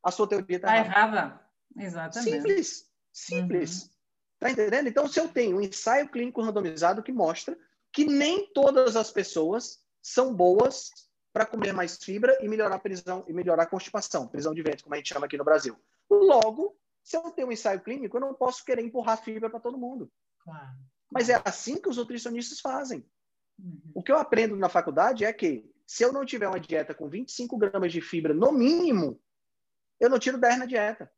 a 0.02 0.12
sua 0.12 0.28
teoria 0.28 0.56
está 0.56 0.70
tá 0.70 0.78
errada. 0.78 1.18
errada. 1.18 1.50
Exatamente. 1.78 2.32
Simples. 2.32 2.90
Simples. 3.12 3.84
Uhum. 3.84 3.90
Tá 4.40 4.50
entendendo? 4.50 4.88
Então, 4.88 5.08
se 5.08 5.20
eu 5.20 5.28
tenho 5.28 5.58
um 5.58 5.62
ensaio 5.62 6.10
clínico 6.10 6.42
randomizado 6.42 7.04
que 7.04 7.12
mostra 7.12 7.58
que 7.92 8.06
nem 8.06 8.52
todas 8.54 8.96
as 8.96 9.12
pessoas 9.12 9.84
são 10.02 10.34
boas 10.34 10.90
para 11.34 11.46
comer 11.46 11.74
mais 11.74 11.98
fibra 11.98 12.38
e 12.42 12.48
melhorar 12.48 12.76
a 12.76 12.80
prisão 12.80 13.26
e 13.28 13.34
melhorar 13.34 13.64
a 13.64 13.70
constipação, 13.70 14.28
prisão 14.28 14.54
de 14.54 14.62
ventre, 14.62 14.84
como 14.84 14.94
a 14.94 14.98
gente 14.98 15.14
chama 15.14 15.26
aqui 15.26 15.38
no 15.38 15.44
Brasil. 15.44 15.78
Logo, 16.10 16.78
se 17.04 17.18
eu 17.18 17.32
tenho 17.32 17.50
um 17.50 17.52
ensaio 17.52 17.82
clínico, 17.82 18.18
eu 18.18 18.22
não 18.22 18.34
posso 18.34 18.64
querer 18.64 18.84
empurrar 18.84 19.22
fibra 19.22 19.50
para 19.50 19.60
todo 19.60 19.78
mundo. 19.78 20.12
Claro. 20.40 20.78
Mas 21.12 21.30
é 21.30 21.42
assim 21.44 21.80
que 21.82 21.90
os 21.90 21.98
nutricionistas 21.98 22.60
fazem. 22.60 23.06
Uhum. 23.60 23.92
O 23.96 24.04
que 24.04 24.12
eu 24.12 24.18
aprendo 24.18 24.56
na 24.56 24.70
faculdade 24.70 25.26
é 25.26 25.34
que 25.34 25.70
se 25.86 26.04
eu 26.04 26.14
não 26.14 26.26
tiver 26.26 26.48
uma 26.48 26.60
dieta 26.60 26.94
com 26.94 27.10
25 27.10 27.58
gramas 27.58 27.92
de 27.92 28.00
fibra 28.00 28.34
no 28.34 28.52
mínimo, 28.52 29.22
eu 30.00 30.10
não 30.10 30.20
tiro 30.20 30.38
10 30.38 30.60
na 30.60 30.66
dieta. 30.66 31.12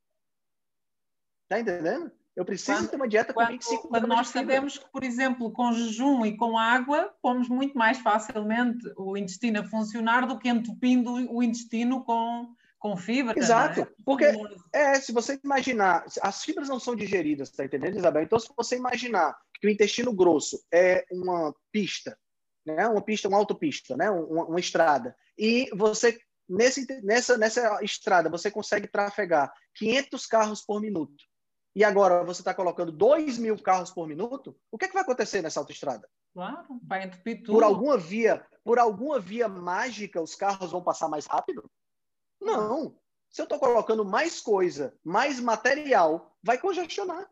Tá 1.48 1.60
entendendo? 1.60 2.12
Eu 2.42 2.46
preciso 2.46 2.80
quando, 2.80 2.90
ter 2.90 2.96
uma 2.96 3.08
dieta 3.08 3.34
com 3.34 3.40
quando, 3.40 3.52
25 3.52 3.88
Quando 3.88 4.08
nós 4.08 4.30
sabemos 4.30 4.78
que, 4.80 4.92
por 4.92 5.04
exemplo, 5.04 5.52
com 5.52 5.72
jejum 5.72 6.26
e 6.26 6.36
com 6.36 6.58
água, 6.58 7.14
pomos 7.22 7.48
muito 7.48 7.78
mais 7.78 8.00
facilmente 8.00 8.84
o 8.98 9.16
intestino 9.16 9.60
a 9.60 9.64
funcionar 9.64 10.26
do 10.26 10.40
que 10.40 10.50
entupindo 10.50 11.14
o 11.32 11.44
intestino 11.44 12.04
com, 12.04 12.52
com 12.80 12.98
fibra. 12.98 13.38
Exato. 13.38 13.82
É? 13.82 13.88
Porque, 14.04 14.26
é, 14.74 14.96
se 14.96 15.12
você 15.12 15.40
imaginar, 15.44 16.04
as 16.20 16.44
fibras 16.44 16.68
não 16.68 16.80
são 16.80 16.96
digeridas, 16.96 17.52
tá 17.52 17.64
entendendo, 17.64 18.00
Isabel? 18.00 18.24
Então, 18.24 18.40
se 18.40 18.50
você 18.58 18.76
imaginar 18.76 19.38
que 19.60 19.68
o 19.68 19.70
intestino 19.70 20.12
grosso 20.12 20.60
é 20.74 21.06
uma 21.12 21.54
pista, 21.72 22.18
né? 22.66 22.88
uma 22.88 23.04
pista, 23.04 23.28
uma 23.28 23.38
autopista, 23.38 23.96
né? 23.96 24.10
uma, 24.10 24.46
uma 24.46 24.60
estrada, 24.60 25.16
e 25.38 25.70
você, 25.76 26.20
nesse, 26.50 26.88
nessa, 27.04 27.38
nessa 27.38 27.84
estrada, 27.84 28.32
você 28.32 28.50
consegue 28.50 28.88
trafegar 28.88 29.54
500 29.76 30.26
carros 30.26 30.62
por 30.66 30.82
minuto 30.82 31.30
e 31.76 31.84
agora 31.84 32.24
você 32.24 32.42
está 32.42 32.54
colocando 32.54 32.92
2 32.92 33.38
mil 33.38 33.58
carros 33.58 33.92
por 33.92 34.08
minuto, 34.08 34.56
o 34.70 34.78
que, 34.78 34.86
é 34.86 34.88
que 34.88 34.94
vai 34.94 35.04
acontecer 35.04 35.42
nessa 35.42 35.60
autoestrada? 35.60 36.08
Claro, 36.34 36.80
vai 36.84 37.04
entupir 37.04 37.44
tudo. 37.44 37.54
Por 37.54 37.64
alguma 37.64 37.98
via, 37.98 38.46
por 38.64 38.78
alguma 38.78 39.20
via 39.20 39.48
mágica, 39.48 40.22
os 40.22 40.36
carros 40.36 40.72
vão 40.72 40.84
passar 40.84 41.08
mais 41.08 41.26
rápido? 41.26 41.70
Não. 42.40 42.98
Se 43.30 43.42
eu 43.42 43.44
estou 43.44 43.60
colocando 43.60 44.04
mais 44.04 44.42
coisa, 44.42 44.94
mais 45.04 45.40
material, 45.40 46.36
vai 46.44 46.58
congestionar. 46.58 47.30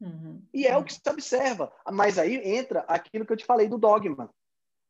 Uhum. 0.00 0.42
E 0.52 0.66
é 0.66 0.76
o 0.76 0.84
que 0.84 0.94
se 0.94 1.10
observa. 1.10 1.72
Mas 1.92 2.18
aí 2.18 2.36
entra 2.36 2.80
aquilo 2.88 3.26
que 3.26 3.32
eu 3.32 3.36
te 3.36 3.44
falei 3.44 3.68
do 3.68 3.78
dogma. 3.78 4.30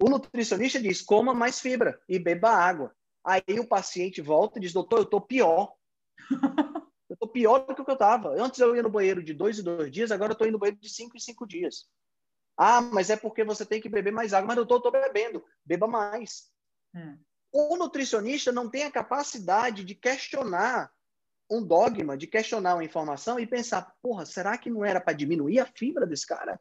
O 0.00 0.08
nutricionista 0.08 0.80
diz: 0.80 1.02
coma 1.02 1.34
mais 1.34 1.58
fibra 1.58 2.00
e 2.08 2.18
beba 2.18 2.50
água. 2.50 2.94
Aí 3.24 3.58
o 3.58 3.66
paciente 3.66 4.20
volta 4.20 4.58
e 4.58 4.62
diz: 4.62 4.72
doutor, 4.72 4.98
eu 4.98 5.04
estou 5.04 5.20
pior. 5.20 5.72
eu 7.20 7.26
estou 7.26 7.28
pior 7.28 7.66
do 7.66 7.84
que 7.84 7.90
eu 7.90 7.94
estava. 7.94 8.30
Antes 8.40 8.60
eu 8.60 8.76
ia 8.76 8.82
no 8.82 8.90
banheiro 8.90 9.22
de 9.22 9.32
dois 9.32 9.58
em 9.58 9.62
dois 9.62 9.90
dias, 9.90 10.10
agora 10.10 10.30
eu 10.30 10.34
estou 10.34 10.46
indo 10.46 10.54
no 10.54 10.58
banheiro 10.58 10.80
de 10.80 10.88
cinco 10.88 11.16
em 11.16 11.20
cinco 11.20 11.46
dias. 11.46 11.86
Ah, 12.56 12.80
mas 12.80 13.10
é 13.10 13.16
porque 13.16 13.44
você 13.44 13.66
tem 13.66 13.80
que 13.80 13.88
beber 13.88 14.12
mais 14.12 14.32
água. 14.32 14.48
Mas 14.48 14.56
eu 14.56 14.62
estou 14.62 14.90
bebendo. 14.90 15.44
Beba 15.64 15.86
mais. 15.86 16.50
Hum. 16.94 17.18
O 17.52 17.76
nutricionista 17.76 18.52
não 18.52 18.68
tem 18.68 18.84
a 18.84 18.90
capacidade 18.90 19.84
de 19.84 19.94
questionar 19.94 20.90
um 21.50 21.62
dogma, 21.62 22.16
de 22.16 22.26
questionar 22.26 22.74
uma 22.74 22.84
informação 22.84 23.38
e 23.38 23.46
pensar, 23.46 23.94
porra, 24.02 24.26
será 24.26 24.58
que 24.58 24.70
não 24.70 24.84
era 24.84 25.00
para 25.00 25.12
diminuir 25.12 25.60
a 25.60 25.66
fibra 25.66 26.06
desse 26.06 26.26
cara? 26.26 26.60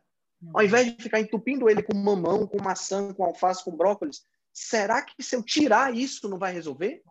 Ao 0.54 0.64
invés 0.64 0.86
de 0.86 1.02
ficar 1.02 1.20
entupindo 1.20 1.70
ele 1.70 1.82
com 1.82 1.98
mamão, 1.98 2.46
com 2.46 2.62
maçã, 2.62 3.12
com 3.14 3.24
alface, 3.24 3.64
com 3.64 3.76
brócolis, 3.76 4.24
será 4.54 5.02
que 5.02 5.24
se 5.24 5.36
eu 5.36 5.42
tirar 5.42 5.96
isso 5.96 6.30
não 6.30 6.38
vai 6.38 6.54
resolver? 6.54 7.02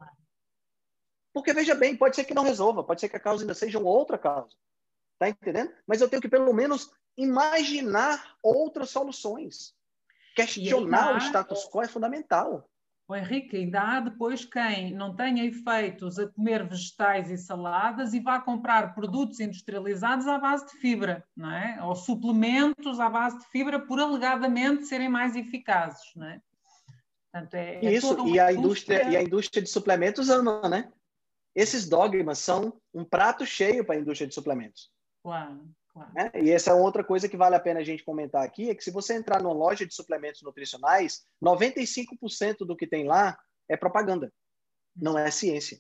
Porque 1.35 1.53
veja 1.53 1.75
bem, 1.75 1.97
pode 1.97 2.15
ser 2.15 2.23
que 2.23 2.33
não 2.33 2.45
resolva, 2.45 2.85
pode 2.85 3.01
ser 3.01 3.09
que 3.09 3.17
a 3.17 3.21
causa 3.21 3.43
ainda 3.43 3.55
seja 3.55 3.81
outra 3.81 4.17
causa. 4.17 4.57
Tá 5.19 5.29
entendendo? 5.29 5.73
Mas 5.85 6.01
eu 6.01 6.09
tenho 6.09 6.23
que 6.23 6.29
pelo 6.29 6.53
menos 6.55 6.89
imaginar 7.19 8.37
outras 8.41 8.91
soluções. 8.91 9.75
Questionar 10.37 11.17
o 11.17 11.19
status 11.19 11.69
quo 11.69 11.83
é 11.83 11.89
fundamental. 11.89 12.69
O 13.07 13.15
Henrique, 13.15 13.57
ainda 13.57 13.81
há 13.81 14.01
depois 14.01 14.45
quem 14.45 14.95
não 14.95 15.15
tenha 15.15 15.45
efeitos 15.45 16.19
a 16.19 16.27
comer 16.29 16.67
vegetais 16.67 17.31
e 17.31 17.37
saladas 17.37 18.15
e 18.15 18.21
vá 18.21 18.41
comprar 18.41 18.95
produtos 18.95 19.41
industrializados 19.41 20.27
à 20.27 20.39
base 20.39 20.67
de 20.67 20.79
fibra, 20.79 21.23
não 21.37 21.51
é? 21.51 21.85
Ou 21.85 21.95
suplementos 21.95 23.01
à 23.01 23.11
base 23.11 23.41
de 23.41 23.47
fibra 23.47 23.79
por 23.79 24.01
alegadamente 24.01 24.87
serem 24.87 25.09
mais 25.09 25.37
eficazes, 25.37 26.15
não 26.17 26.27
é? 26.27 26.41
Portanto, 27.31 27.55
é, 27.55 27.85
é 27.85 27.93
Isso, 27.93 28.27
e, 28.27 28.41
a 28.41 28.53
indústria, 28.53 29.11
e 29.11 29.17
a 29.17 29.23
indústria 29.23 29.63
de 29.63 29.69
suplementos 29.69 30.31
ama, 30.31 30.67
né? 30.69 30.91
Esses 31.55 31.89
dogmas 31.89 32.39
são 32.39 32.81
um 32.93 33.05
prato 33.05 33.47
cheio 33.47 33.85
para 33.85 33.95
a 33.95 33.99
indústria 33.99 34.27
de 34.27 34.35
suplementos. 34.35 34.91
Claro. 35.23 35.69
Claro. 35.95 36.13
Né? 36.13 36.31
E 36.35 36.51
essa 36.51 36.71
é 36.71 36.75
outra 36.75 37.05
coisa 37.05 37.29
que 37.29 37.37
vale 37.37 37.55
a 37.55 37.61
pena 37.61 37.79
a 37.79 37.85
gente 37.85 38.05
comentar 38.05 38.45
aqui, 38.45 38.69
é 38.69 38.75
que 38.75 38.83
se 38.83 38.91
você 38.91 39.15
entrar 39.15 39.41
numa 39.41 39.55
loja 39.55 39.87
de 39.87 39.95
suplementos 39.95 40.43
nutricionais, 40.43 41.25
95% 41.43 42.67
do 42.67 42.77
que 42.77 42.87
tem 42.87 43.07
lá 43.07 43.39
é 43.69 43.77
propaganda, 43.77 44.33
não 44.95 45.17
é 45.17 45.31
ciência. 45.31 45.79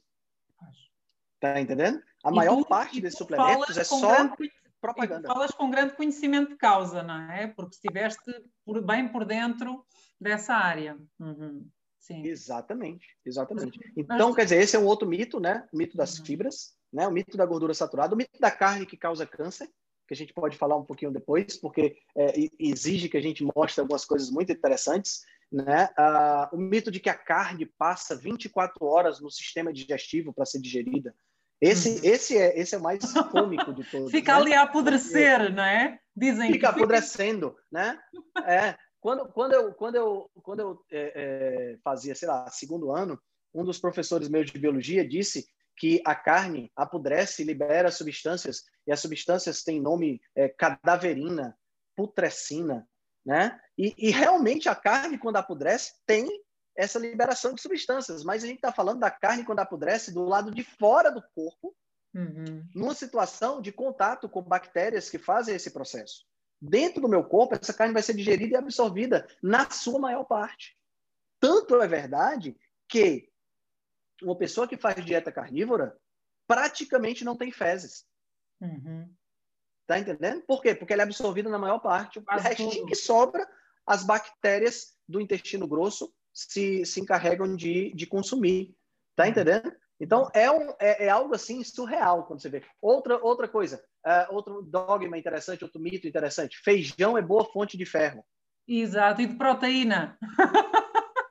Tá 1.40 1.60
entendendo? 1.60 2.00
A 2.24 2.30
e 2.30 2.34
maior 2.34 2.56
tu, 2.58 2.66
parte 2.66 3.00
desses 3.00 3.18
suplementos 3.18 3.76
é 3.76 3.82
só 3.82 4.24
grande, 4.24 4.52
propaganda. 4.80 5.26
falas 5.26 5.50
com 5.50 5.68
grande 5.68 5.96
conhecimento 5.96 6.50
de 6.50 6.56
causa, 6.56 7.02
não 7.02 7.30
é? 7.32 7.48
Porque 7.48 7.74
estiveste 7.74 8.32
por, 8.64 8.80
bem 8.82 9.08
por 9.08 9.24
dentro 9.24 9.84
dessa 10.20 10.54
área. 10.54 10.96
Uhum. 11.18 11.68
Sim. 12.06 12.22
Exatamente, 12.26 13.16
exatamente. 13.24 13.80
Então, 13.96 14.28
Mas... 14.28 14.36
quer 14.36 14.44
dizer, 14.44 14.60
esse 14.60 14.76
é 14.76 14.78
um 14.78 14.84
outro 14.84 15.08
mito, 15.08 15.40
né? 15.40 15.66
O 15.72 15.78
mito 15.78 15.96
das 15.96 16.18
uhum. 16.18 16.24
fibras, 16.26 16.74
né? 16.92 17.08
O 17.08 17.10
mito 17.10 17.34
da 17.34 17.46
gordura 17.46 17.72
saturada, 17.72 18.14
o 18.14 18.18
mito 18.18 18.38
da 18.38 18.50
carne 18.50 18.84
que 18.84 18.94
causa 18.94 19.26
câncer, 19.26 19.70
que 20.06 20.12
a 20.12 20.16
gente 20.16 20.34
pode 20.34 20.58
falar 20.58 20.76
um 20.76 20.84
pouquinho 20.84 21.10
depois, 21.10 21.56
porque 21.56 21.96
é, 22.14 22.34
exige 22.58 23.08
que 23.08 23.16
a 23.16 23.22
gente 23.22 23.42
mostre 23.56 23.80
algumas 23.80 24.04
coisas 24.04 24.30
muito 24.30 24.52
interessantes. 24.52 25.22
Né? 25.50 25.88
Ah, 25.96 26.50
o 26.52 26.58
mito 26.58 26.90
de 26.90 27.00
que 27.00 27.08
a 27.08 27.14
carne 27.14 27.64
passa 27.78 28.14
24 28.14 28.84
horas 28.84 29.18
no 29.18 29.30
sistema 29.30 29.72
digestivo 29.72 30.30
para 30.30 30.44
ser 30.44 30.60
digerida. 30.60 31.14
Esse, 31.58 31.88
hum. 31.88 32.00
esse, 32.02 32.36
é, 32.36 32.58
esse 32.60 32.74
é 32.74 32.78
o 32.78 32.82
mais 32.82 33.00
cômico 33.30 33.72
de 33.72 33.82
todos. 33.90 34.10
Fica 34.10 34.34
né? 34.34 34.40
ali 34.40 34.52
a 34.52 34.62
apodrecer, 34.62 35.50
não 35.54 35.64
é? 35.64 35.98
Dizem 36.14 36.52
Fica 36.52 36.68
apodrecendo, 36.68 37.56
né? 37.72 37.98
É, 38.44 38.76
quando, 39.04 39.28
quando 39.28 39.52
eu, 39.52 39.74
quando 39.74 39.94
eu, 39.96 40.30
quando 40.42 40.60
eu 40.60 40.84
é, 40.90 41.12
é, 41.14 41.78
fazia, 41.84 42.14
sei 42.14 42.26
lá, 42.26 42.48
segundo 42.48 42.90
ano, 42.90 43.20
um 43.52 43.62
dos 43.62 43.78
professores 43.78 44.30
meus 44.30 44.50
de 44.50 44.58
biologia 44.58 45.06
disse 45.06 45.46
que 45.76 46.00
a 46.06 46.14
carne 46.14 46.72
apodrece 46.74 47.42
e 47.42 47.44
libera 47.44 47.90
substâncias, 47.90 48.62
e 48.86 48.90
as 48.90 49.00
substâncias 49.00 49.62
têm 49.62 49.78
nome 49.78 50.22
é, 50.34 50.48
cadaverina, 50.48 51.54
putrescina, 51.94 52.88
né? 53.26 53.60
E, 53.76 53.94
e, 53.98 54.10
realmente 54.10 54.70
a 54.70 54.74
carne, 54.74 55.18
quando 55.18 55.36
apodrece, 55.36 55.92
tem 56.06 56.26
essa 56.74 56.98
liberação 56.98 57.52
de 57.52 57.60
substâncias, 57.60 58.24
mas 58.24 58.42
a 58.42 58.46
gente 58.46 58.56
está 58.56 58.72
falando 58.72 59.00
da 59.00 59.10
carne 59.10 59.44
quando 59.44 59.60
apodrece 59.60 60.14
do 60.14 60.24
lado 60.24 60.50
de 60.50 60.64
fora 60.64 61.10
do 61.10 61.22
corpo, 61.34 61.76
uhum. 62.14 62.66
numa 62.74 62.94
situação 62.94 63.60
de 63.60 63.70
contato 63.70 64.30
com 64.30 64.40
bactérias 64.40 65.10
que 65.10 65.18
fazem 65.18 65.54
esse 65.54 65.72
processo. 65.72 66.24
Dentro 66.66 67.02
do 67.02 67.08
meu 67.08 67.22
corpo, 67.22 67.54
essa 67.54 67.74
carne 67.74 67.92
vai 67.92 68.02
ser 68.02 68.14
digerida 68.14 68.54
e 68.54 68.56
absorvida 68.56 69.28
na 69.42 69.68
sua 69.70 69.98
maior 69.98 70.24
parte. 70.24 70.74
Tanto 71.38 71.80
é 71.82 71.86
verdade 71.86 72.56
que 72.88 73.28
uma 74.22 74.34
pessoa 74.34 74.66
que 74.66 74.78
faz 74.78 75.04
dieta 75.04 75.30
carnívora 75.30 75.94
praticamente 76.46 77.22
não 77.22 77.36
tem 77.36 77.52
fezes. 77.52 78.06
Uhum. 78.62 79.12
Tá 79.86 79.98
entendendo? 79.98 80.42
Por 80.46 80.62
quê? 80.62 80.74
Porque 80.74 80.94
ela 80.94 81.02
é 81.02 81.04
absorvida 81.04 81.50
na 81.50 81.58
maior 81.58 81.80
parte. 81.80 82.18
O 82.18 82.24
restinho 82.38 82.86
que 82.86 82.94
sobra, 82.94 83.46
as 83.86 84.02
bactérias 84.02 84.96
do 85.06 85.20
intestino 85.20 85.68
grosso 85.68 86.10
se, 86.32 86.86
se 86.86 86.98
encarregam 86.98 87.54
de, 87.54 87.92
de 87.92 88.06
consumir. 88.06 88.74
Tá 89.14 89.24
uhum. 89.24 89.30
entendendo? 89.30 89.70
Então, 90.00 90.30
é, 90.32 90.50
um, 90.50 90.70
é, 90.80 91.04
é, 91.04 91.08
algo 91.10 91.34
assim 91.34 91.62
surreal 91.62 92.26
quando 92.26 92.40
você 92.40 92.48
vê. 92.48 92.64
Outra, 92.80 93.22
outra 93.22 93.46
coisa, 93.46 93.84
uh, 94.06 94.34
outro 94.34 94.62
dogma 94.62 95.18
interessante, 95.18 95.64
outro 95.64 95.80
mito 95.80 96.06
interessante: 96.06 96.60
feijão 96.62 97.16
é 97.16 97.22
boa 97.22 97.44
fonte 97.44 97.76
de 97.76 97.86
ferro. 97.86 98.24
Exato, 98.66 99.20
e 99.20 99.26
de 99.26 99.34
proteína. 99.34 100.18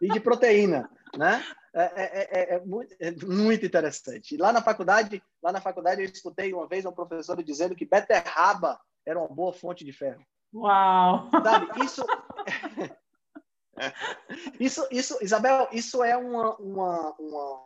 e 0.02 0.08
de 0.08 0.20
proteína, 0.20 0.90
né? 1.18 1.44
É, 1.76 1.82
é, 1.82 2.06
é, 2.06 2.56
é, 2.56 2.60
muito, 2.60 2.96
é, 3.00 3.12
muito, 3.26 3.66
interessante. 3.66 4.38
Lá 4.38 4.54
na 4.54 4.62
faculdade, 4.62 5.24
lá 5.42 5.52
na 5.52 5.60
faculdade 5.60 6.04
eu 6.04 6.08
escutei 6.08 6.54
uma 6.54 6.68
vez 6.68 6.86
um 6.86 6.92
professor 6.92 7.44
dizendo 7.44 7.76
que 7.76 7.84
beterraba 7.84 8.80
era 9.04 9.20
uma 9.20 9.28
boa 9.28 9.52
fonte 9.52 9.84
de 9.84 9.92
ferro. 9.92 10.24
Uau! 10.54 11.32
Sabe, 11.32 11.84
isso, 11.84 12.06
isso, 14.60 14.88
isso, 14.92 15.18
Isabel, 15.20 15.68
isso 15.72 16.04
é 16.04 16.16
uma, 16.16 16.56
uma, 16.58 17.16
uma, 17.20 17.66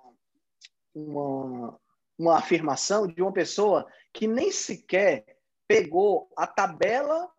uma, 0.96 1.80
uma 2.18 2.38
afirmação 2.38 3.08
de 3.08 3.22
uma 3.22 3.32
pessoa 3.32 3.88
que 4.14 4.28
nem 4.28 4.52
sequer 4.52 5.26
pegou 5.68 6.30
a 6.36 6.48
tabela 6.48 7.30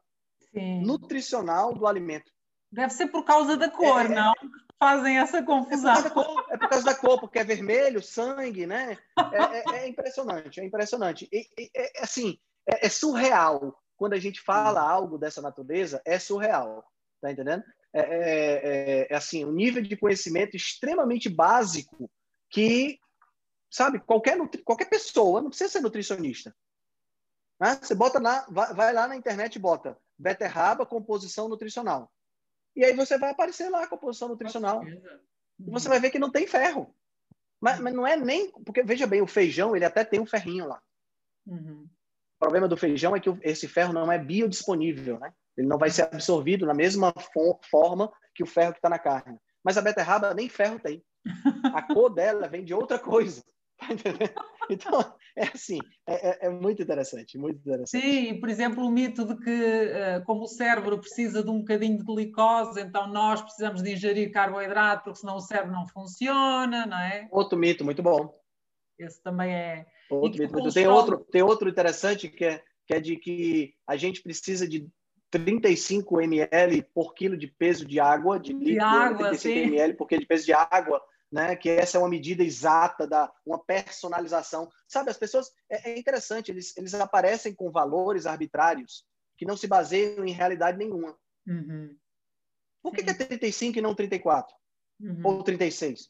Sim. 0.52 0.82
nutricional 0.82 1.72
do 1.74 1.86
alimento. 1.86 2.30
Deve 2.70 2.92
ser 2.92 3.08
por 3.08 3.24
causa 3.24 3.56
da 3.56 3.70
cor, 3.70 4.04
é, 4.04 4.08
não? 4.08 4.34
fazem 4.78 5.18
essa 5.18 5.42
confusão. 5.42 5.94
É 5.94 6.02
por, 6.02 6.24
cor, 6.24 6.46
é 6.50 6.56
por, 6.56 6.68
causa 6.68 6.84
da 6.84 6.94
cor, 6.94 7.20
porque 7.20 7.38
é 7.38 7.44
vermelho, 7.44 8.02
sangue, 8.02 8.66
né? 8.66 8.96
É, 9.32 9.76
é, 9.76 9.80
é 9.80 9.88
impressionante, 9.88 10.60
é 10.60 10.64
impressionante. 10.64 11.28
E, 11.32 11.46
e, 11.58 11.70
é, 11.74 12.02
assim, 12.02 12.38
é, 12.66 12.86
é, 12.86 12.88
surreal. 12.88 13.76
Quando 13.96 14.12
a 14.12 14.18
gente 14.18 14.40
fala 14.40 14.80
algo 14.80 15.18
dessa 15.18 15.42
natureza, 15.42 16.00
é 16.04 16.18
surreal. 16.18 16.84
Tá 17.20 17.32
entendendo? 17.32 17.64
É, 17.92 18.00
é, 18.00 19.06
é, 19.10 19.14
assim, 19.14 19.44
um 19.44 19.52
nível 19.52 19.82
de 19.82 19.96
conhecimento 19.96 20.56
extremamente 20.56 21.28
básico 21.28 22.08
que, 22.48 22.98
sabe, 23.70 24.00
qualquer, 24.00 24.36
qualquer 24.64 24.86
pessoa, 24.86 25.40
não 25.40 25.50
precisa 25.50 25.70
ser 25.70 25.80
nutricionista. 25.80 26.54
Né? 27.60 27.78
Você 27.82 27.94
bota 27.94 28.18
lá, 28.18 28.46
vai, 28.48 28.74
vai 28.74 28.92
lá 28.92 29.08
na 29.08 29.16
internet 29.16 29.56
e 29.56 29.58
bota 29.58 29.98
beterraba, 30.18 30.86
composição 30.86 31.48
nutricional. 31.48 32.10
E 32.74 32.84
aí 32.84 32.94
você 32.94 33.18
vai 33.18 33.30
aparecer 33.30 33.68
lá 33.68 33.84
a 33.84 33.88
composição 33.88 34.28
nutricional. 34.28 34.82
E 34.86 35.70
você 35.70 35.88
vai 35.88 36.00
ver 36.00 36.10
que 36.10 36.18
não 36.18 36.30
tem 36.30 36.46
ferro. 36.46 36.94
Mas, 37.60 37.80
mas, 37.80 37.92
não 37.92 38.06
é 38.06 38.16
nem. 38.16 38.52
Porque, 38.64 38.82
veja 38.82 39.06
bem, 39.06 39.20
o 39.20 39.26
feijão, 39.26 39.74
ele 39.74 39.84
até 39.84 40.04
tem 40.04 40.20
um 40.20 40.26
ferrinho 40.26 40.66
lá. 40.66 40.80
Uhum. 41.46 41.88
O 42.36 42.38
problema 42.38 42.68
do 42.68 42.76
feijão 42.76 43.16
é 43.16 43.20
que 43.20 43.28
esse 43.42 43.66
ferro 43.66 43.92
não 43.92 44.10
é 44.12 44.18
biodisponível, 44.18 45.18
né? 45.18 45.34
Ele 45.56 45.66
não 45.66 45.76
vai 45.76 45.90
ser 45.90 46.02
absorvido 46.02 46.64
na 46.64 46.74
mesma 46.74 47.12
forma 47.68 48.12
que 48.32 48.44
o 48.44 48.46
ferro 48.46 48.72
que 48.72 48.78
está 48.78 48.88
na 48.88 48.98
carne. 48.98 49.40
Mas 49.64 49.76
a 49.76 49.82
beterraba 49.82 50.32
nem 50.32 50.48
ferro 50.48 50.78
tem. 50.78 51.04
A 51.74 51.82
cor 51.82 52.10
dela 52.10 52.46
vem 52.46 52.64
de 52.64 52.72
outra 52.72 52.96
coisa. 52.96 53.42
Tá 53.78 53.92
entendendo? 53.92 54.32
Então, 54.70 55.00
é 55.34 55.44
assim, 55.44 55.78
é, 56.06 56.28
é, 56.28 56.38
é, 56.46 56.50
muito 56.50 56.82
interessante, 56.82 57.38
muito 57.38 57.58
interessante. 57.58 58.02
Sim, 58.02 58.38
por 58.38 58.50
exemplo, 58.50 58.84
o 58.84 58.90
mito 58.90 59.24
de 59.24 59.34
que, 59.42 59.50
eh, 59.50 60.20
como 60.26 60.42
o 60.42 60.46
cérebro 60.46 60.98
precisa 60.98 61.42
de 61.42 61.48
um 61.48 61.60
bocadinho 61.60 61.96
de 61.96 62.04
glicose, 62.04 62.78
então 62.78 63.08
nós 63.08 63.40
precisamos 63.40 63.82
de 63.82 63.94
ingerir 63.94 64.30
carboidrato, 64.30 65.04
porque 65.04 65.20
senão 65.20 65.36
o 65.36 65.40
cérebro 65.40 65.72
não 65.72 65.86
funciona, 65.86 66.84
não 66.84 66.98
é? 66.98 67.26
Outro 67.30 67.58
mito, 67.58 67.82
muito 67.82 68.02
bom. 68.02 68.30
Esse 68.98 69.22
também 69.22 69.54
é. 69.54 69.86
Outro 70.10 70.42
mito, 70.42 70.52
muito... 70.52 70.74
tem, 70.74 70.86
outro, 70.86 71.26
tem 71.32 71.42
outro 71.42 71.70
interessante 71.70 72.28
que 72.28 72.44
é, 72.44 72.62
que 72.86 72.92
é 72.92 73.00
de 73.00 73.16
que 73.16 73.74
a 73.86 73.96
gente 73.96 74.22
precisa 74.22 74.68
de 74.68 74.86
35 75.30 76.20
ml 76.20 76.82
por 76.94 77.14
quilo 77.14 77.38
de 77.38 77.46
peso 77.46 77.86
de 77.86 77.98
água, 77.98 78.38
de, 78.38 78.52
de 78.52 78.64
líquido, 78.64 78.84
água, 78.84 79.28
35 79.28 79.38
sim. 79.38 79.50
ml 79.60 79.94
por 79.94 80.06
quilo 80.06 80.20
de 80.20 80.26
peso 80.26 80.44
de 80.44 80.52
água 80.52 81.02
né? 81.30 81.54
Que 81.56 81.70
essa 81.70 81.96
é 81.96 82.00
uma 82.00 82.08
medida 82.08 82.42
exata 82.42 83.06
da 83.06 83.32
uma 83.44 83.62
personalização. 83.62 84.70
Sabe, 84.86 85.10
as 85.10 85.18
pessoas 85.18 85.50
é, 85.68 85.90
é 85.90 85.98
interessante, 85.98 86.50
eles, 86.50 86.76
eles 86.76 86.94
aparecem 86.94 87.54
com 87.54 87.70
valores 87.70 88.26
arbitrários 88.26 89.04
que 89.36 89.44
não 89.44 89.56
se 89.56 89.66
baseiam 89.66 90.24
em 90.24 90.32
realidade 90.32 90.78
nenhuma. 90.78 91.16
Uhum. 91.46 91.96
Por 92.82 92.94
que, 92.94 93.02
que, 93.02 93.10
é 93.10 93.14
35 93.14 93.78
e 93.78 93.82
não 93.82 93.94
34? 93.94 94.54
Uhum. 95.00 95.20
Ou 95.24 95.42
36? 95.42 96.08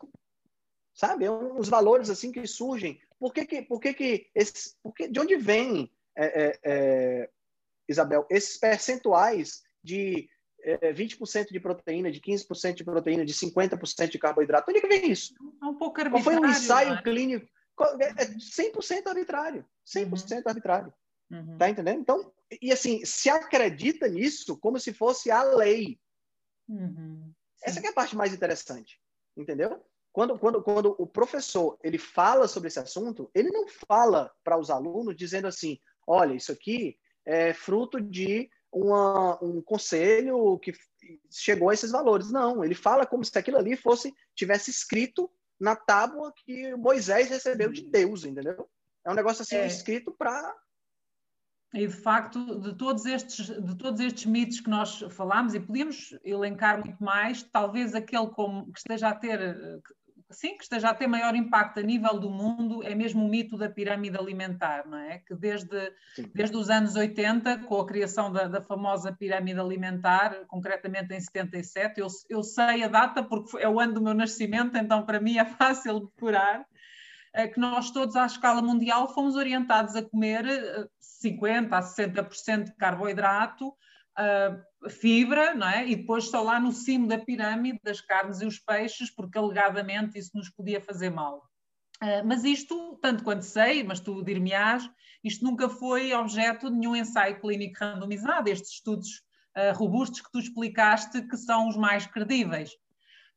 Sabe? 0.94 1.24
É 1.24 1.30
uns 1.30 1.68
valores 1.68 2.10
assim 2.10 2.32
que 2.32 2.46
surgem. 2.46 3.00
Por 3.18 3.32
que 3.32 3.44
que, 3.44 3.62
por 3.62 3.80
que, 3.80 3.94
que 3.94 4.30
esse, 4.34 4.76
por 4.82 4.94
que, 4.94 5.08
de 5.08 5.20
onde 5.20 5.36
vem, 5.36 5.92
é, 6.16 6.44
é, 6.44 6.60
é 6.64 7.30
Isabel, 7.88 8.26
esses 8.30 8.58
percentuais 8.58 9.62
de 9.82 10.28
é, 10.62 10.92
20% 10.92 11.48
de 11.50 11.60
proteína, 11.60 12.10
de 12.10 12.20
15% 12.20 12.74
de 12.74 12.84
proteína, 12.84 13.24
de 13.24 13.32
50% 13.32 14.10
de 14.10 14.18
carboidrato. 14.18 14.70
Onde 14.70 14.78
é 14.78 14.80
que 14.80 14.88
vem 14.88 15.10
isso? 15.10 15.34
É 15.62 15.66
um 15.66 15.74
pouco 15.74 16.00
arbitrário. 16.00 16.24
Qual 16.24 16.34
foi 16.34 16.36
um 16.36 16.50
ensaio 16.50 16.94
né? 16.94 17.02
clínico? 17.02 17.48
É 18.00 18.24
100% 18.24 19.06
é 19.06 19.08
arbitrário. 19.08 19.64
100% 19.86 20.32
uhum. 20.32 20.42
arbitrário. 20.46 20.92
Uhum. 21.30 21.58
Tá 21.58 21.68
entendendo? 21.68 22.00
Então, 22.00 22.32
e 22.60 22.72
assim, 22.72 23.04
se 23.04 23.28
acredita 23.28 24.08
nisso 24.08 24.58
como 24.58 24.80
se 24.80 24.92
fosse 24.92 25.30
a 25.30 25.42
lei. 25.42 25.98
Uhum. 26.68 27.32
Essa 27.62 27.80
é 27.80 27.88
a 27.88 27.92
parte 27.92 28.16
mais 28.16 28.32
interessante. 28.32 29.00
Entendeu? 29.36 29.82
Quando, 30.12 30.38
quando, 30.38 30.62
quando 30.62 30.96
o 30.98 31.06
professor 31.06 31.78
ele 31.82 31.98
fala 31.98 32.48
sobre 32.48 32.68
esse 32.68 32.80
assunto, 32.80 33.30
ele 33.34 33.50
não 33.50 33.66
fala 33.68 34.32
para 34.42 34.58
os 34.58 34.70
alunos 34.70 35.14
dizendo 35.14 35.46
assim: 35.46 35.78
olha, 36.06 36.34
isso 36.34 36.50
aqui 36.50 36.98
é 37.24 37.52
fruto 37.52 38.00
de 38.00 38.50
uma, 38.72 39.42
um 39.42 39.60
conselho 39.62 40.58
que 40.58 40.72
chegou 41.30 41.70
a 41.70 41.74
esses 41.74 41.90
valores. 41.90 42.30
Não, 42.30 42.64
ele 42.64 42.74
fala 42.74 43.06
como 43.06 43.24
se 43.24 43.36
aquilo 43.38 43.56
ali 43.56 43.76
fosse 43.76 44.14
tivesse 44.34 44.70
escrito 44.70 45.30
na 45.58 45.74
tábua 45.74 46.32
que 46.44 46.74
Moisés 46.76 47.28
recebeu 47.28 47.72
de 47.72 47.82
Deus, 47.82 48.24
entendeu? 48.24 48.68
É 49.04 49.10
um 49.10 49.14
negócio 49.14 49.42
assim 49.42 49.56
é. 49.56 49.66
escrito 49.66 50.12
para 50.12 50.54
e 51.74 51.86
de 51.86 51.92
facto, 51.92 52.60
de 52.60 52.74
todos, 52.74 53.04
estes, 53.04 53.46
de 53.46 53.76
todos 53.76 54.00
estes 54.00 54.24
mitos 54.24 54.58
que 54.60 54.70
nós 54.70 55.00
falámos, 55.10 55.54
e 55.54 55.60
podíamos 55.60 56.18
elencar 56.24 56.82
muito 56.82 57.02
mais, 57.02 57.42
talvez 57.42 57.94
aquele 57.94 58.28
como, 58.28 58.72
que 58.72 58.78
esteja 58.78 59.08
a 59.10 59.14
ter, 59.14 59.54
sim, 60.30 60.56
que 60.56 60.62
esteja 60.62 60.90
a 60.90 60.94
ter 60.94 61.06
maior 61.06 61.34
impacto 61.34 61.80
a 61.80 61.82
nível 61.82 62.18
do 62.18 62.30
mundo 62.30 62.82
é 62.82 62.94
mesmo 62.94 63.24
o 63.24 63.28
mito 63.28 63.56
da 63.56 63.68
pirâmide 63.68 64.18
alimentar, 64.18 64.86
não 64.86 64.98
é? 64.98 65.18
Que 65.18 65.34
desde, 65.34 65.92
desde 66.34 66.56
os 66.56 66.68
anos 66.68 66.96
80, 66.96 67.58
com 67.60 67.80
a 67.80 67.86
criação 67.86 68.30
da, 68.30 68.46
da 68.46 68.60
famosa 68.60 69.12
pirâmide 69.12 69.58
alimentar, 69.58 70.44
concretamente 70.46 71.14
em 71.14 71.20
77, 71.20 72.00
eu, 72.00 72.08
eu 72.28 72.42
sei 72.42 72.82
a 72.82 72.88
data 72.88 73.22
porque 73.22 73.56
é 73.58 73.68
o 73.68 73.80
ano 73.80 73.94
do 73.94 74.02
meu 74.02 74.14
nascimento, 74.14 74.76
então 74.76 75.04
para 75.04 75.20
mim 75.20 75.38
é 75.38 75.44
fácil 75.44 76.00
decorar, 76.00 76.66
é 77.32 77.46
que 77.46 77.58
nós 77.60 77.90
todos 77.90 78.16
à 78.16 78.26
escala 78.26 78.60
mundial 78.60 79.12
fomos 79.14 79.36
orientados 79.36 79.96
a 79.96 80.02
comer 80.02 80.44
50% 81.22 81.72
a 81.72 81.80
60% 81.80 82.64
de 82.64 82.74
carboidrato, 82.76 83.68
uh, 83.68 84.67
fibra, 84.88 85.54
não 85.54 85.68
é? 85.68 85.86
E 85.88 85.96
depois 85.96 86.24
só 86.24 86.42
lá 86.42 86.60
no 86.60 86.72
cimo 86.72 87.08
da 87.08 87.18
pirâmide 87.18 87.80
das 87.82 88.00
carnes 88.00 88.40
e 88.40 88.46
os 88.46 88.58
peixes, 88.58 89.10
porque 89.10 89.38
alegadamente 89.38 90.18
isso 90.18 90.30
nos 90.34 90.48
podia 90.50 90.80
fazer 90.80 91.10
mal. 91.10 91.42
Uh, 92.02 92.24
mas 92.24 92.44
isto, 92.44 92.96
tanto 93.02 93.24
quanto 93.24 93.42
sei, 93.42 93.82
mas 93.82 93.98
tu 93.98 94.22
dir-me-ás, 94.22 94.88
isto 95.24 95.44
nunca 95.44 95.68
foi 95.68 96.12
objeto 96.12 96.70
de 96.70 96.76
nenhum 96.76 96.94
ensaio 96.94 97.40
clínico 97.40 97.78
randomizado, 97.80 98.48
estes 98.48 98.74
estudos 98.74 99.22
uh, 99.56 99.76
robustos 99.76 100.20
que 100.20 100.30
tu 100.30 100.38
explicaste, 100.38 101.22
que 101.22 101.36
são 101.36 101.68
os 101.68 101.76
mais 101.76 102.06
credíveis. 102.06 102.70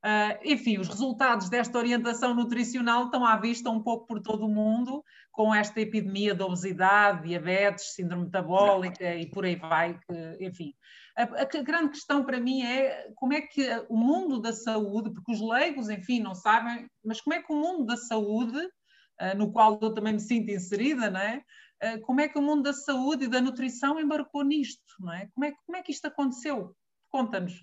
Uh, 0.04 0.34
enfim, 0.43 0.80
os 0.80 0.88
resultados 0.88 1.47
desta 1.47 1.78
orientação 1.78 2.34
nutricional 2.34 3.06
estão 3.06 3.24
à 3.24 3.38
vista 3.38 3.70
um 3.70 3.84
pouco 3.84 4.08
por 4.08 4.20
todo 4.20 4.47
o 4.47 4.49
mundo, 4.49 5.04
com 5.32 5.54
esta 5.54 5.80
epidemia 5.80 6.34
de 6.34 6.41
obesidade, 6.41 7.28
diabetes, 7.28 7.93
síndrome 7.93 8.26
metabólica 8.26 9.16
e 9.16 9.30
por 9.30 9.45
aí 9.45 9.56
vai. 9.56 9.99
Que, 9.99 10.38
enfim, 10.43 10.74
a, 11.16 11.24
a, 11.24 11.62
grande 11.62 11.91
questão 11.91 12.24
para 12.24 12.39
mim 12.39 12.64
é 12.64 13.12
como 13.16 13.34
é 13.34 13.41
que 13.41 13.68
o 13.89 13.95
mundo 13.95 14.41
da 14.41 14.52
saúde, 14.52 15.14
porque 15.14 15.32
os 15.32 15.39
leigos, 15.39 15.88
enfim, 15.88 16.20
não 16.20 16.34
sabem, 16.34 16.88
mas 17.06 17.22
como 17.22 17.36
é 17.36 17.43
que 17.43 17.54
o 17.54 17.56
mundo 17.56 17.86
da 17.86 17.95
saúde, 17.95 18.58
uh, 18.58 19.38
no 19.38 19.52
qual 19.52 19.78
eu 19.84 19.93
também 19.93 20.14
me 20.14 20.20
sinto 20.20 20.49
inserida, 20.49 21.12
não 21.12 21.20
é? 21.20 21.43
Uh, 21.84 22.02
como 22.02 22.22
é 22.22 22.28
que 22.28 22.39
o 22.39 22.41
mundo 22.41 22.64
da 22.64 22.74
saúde 22.74 23.26
e 23.26 23.30
da 23.30 23.39
nutrição 23.39 23.99
embarcou 23.99 24.43
nisto, 24.43 24.82
não 24.99 25.14
é? 25.14 25.28
Como 25.36 25.45
é, 25.45 25.52
como 25.64 25.78
é 25.78 25.84
que 25.84 25.91
isto 25.91 26.08
aconteceu? 26.08 26.76
Conta-nos. 27.12 27.62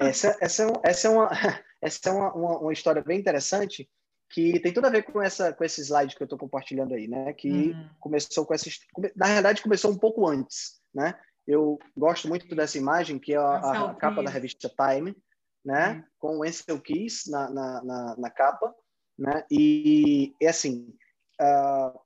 Essa, 0.00 0.36
essa, 0.40 0.64
é 0.64 0.66
essa 0.82 1.08
é, 1.08 1.10
uma, 1.10 1.30
essa 1.80 2.08
é 2.08 2.12
uma, 2.12 2.34
uma, 2.34 2.58
uma, 2.58 2.72
história 2.72 3.00
bem 3.00 3.18
interessante 3.18 3.88
que 4.30 4.58
tem 4.60 4.72
tudo 4.72 4.86
a 4.86 4.90
ver 4.90 5.04
com 5.04 5.22
essa 5.22 5.52
com 5.54 5.64
esse 5.64 5.80
slide 5.80 6.14
que 6.14 6.22
eu 6.22 6.26
estou 6.26 6.38
compartilhando 6.38 6.94
aí, 6.94 7.06
né? 7.06 7.32
Que 7.32 7.70
uhum. 7.70 7.90
começou 8.00 8.44
com 8.44 8.52
essa 8.52 8.68
na 9.16 9.26
realidade 9.26 9.62
começou 9.62 9.90
um 9.90 9.96
pouco 9.96 10.26
antes, 10.26 10.80
né? 10.92 11.18
Eu 11.46 11.78
gosto 11.96 12.28
muito 12.28 12.54
dessa 12.54 12.76
imagem 12.76 13.18
que 13.18 13.32
é 13.32 13.38
a, 13.38 13.90
a 13.90 13.94
capa 13.94 14.22
da 14.22 14.30
revista 14.30 14.68
Time, 14.68 15.16
né? 15.64 15.92
Uhum. 15.92 16.04
Com 16.18 16.38
o 16.38 16.42
Ansel 16.44 16.80
Keys 16.80 17.26
na, 17.28 17.48
na, 17.48 17.84
na, 17.84 18.16
na, 18.18 18.30
capa, 18.30 18.74
né? 19.16 19.46
E 19.50 20.34
é 20.42 20.48
assim, 20.48 20.92
uh, 21.40 21.98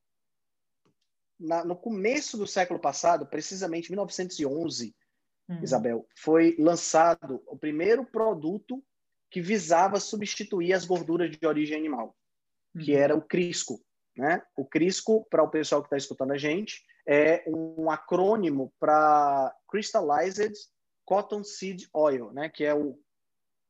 na, 1.40 1.64
no 1.64 1.74
começo 1.74 2.36
do 2.36 2.46
século 2.46 2.78
passado, 2.78 3.26
precisamente 3.26 3.90
1911 3.90 4.94
uhum. 5.48 5.62
Isabel, 5.62 6.06
foi 6.16 6.56
lançado 6.58 7.42
o 7.46 7.56
primeiro 7.56 8.04
produto 8.04 8.82
que 9.30 9.40
visava 9.40 9.98
substituir 9.98 10.72
as 10.72 10.84
gorduras 10.84 11.30
de 11.30 11.46
origem 11.46 11.76
animal, 11.76 12.16
uhum. 12.74 12.82
que 12.82 12.94
era 12.94 13.16
o 13.16 13.22
Crisco. 13.22 13.80
Né? 14.16 14.42
O 14.56 14.64
Crisco, 14.64 15.26
para 15.30 15.42
o 15.42 15.50
pessoal 15.50 15.80
que 15.82 15.86
está 15.86 15.96
escutando 15.96 16.32
a 16.32 16.38
gente, 16.38 16.82
é 17.06 17.42
um 17.48 17.90
acrônimo 17.90 18.72
para 18.78 19.54
Crystallized 19.70 20.52
Cotton 21.04 21.42
Seed 21.42 21.84
Oil, 21.94 22.30
né? 22.32 22.48
que 22.48 22.64
é 22.64 22.74
o 22.74 22.98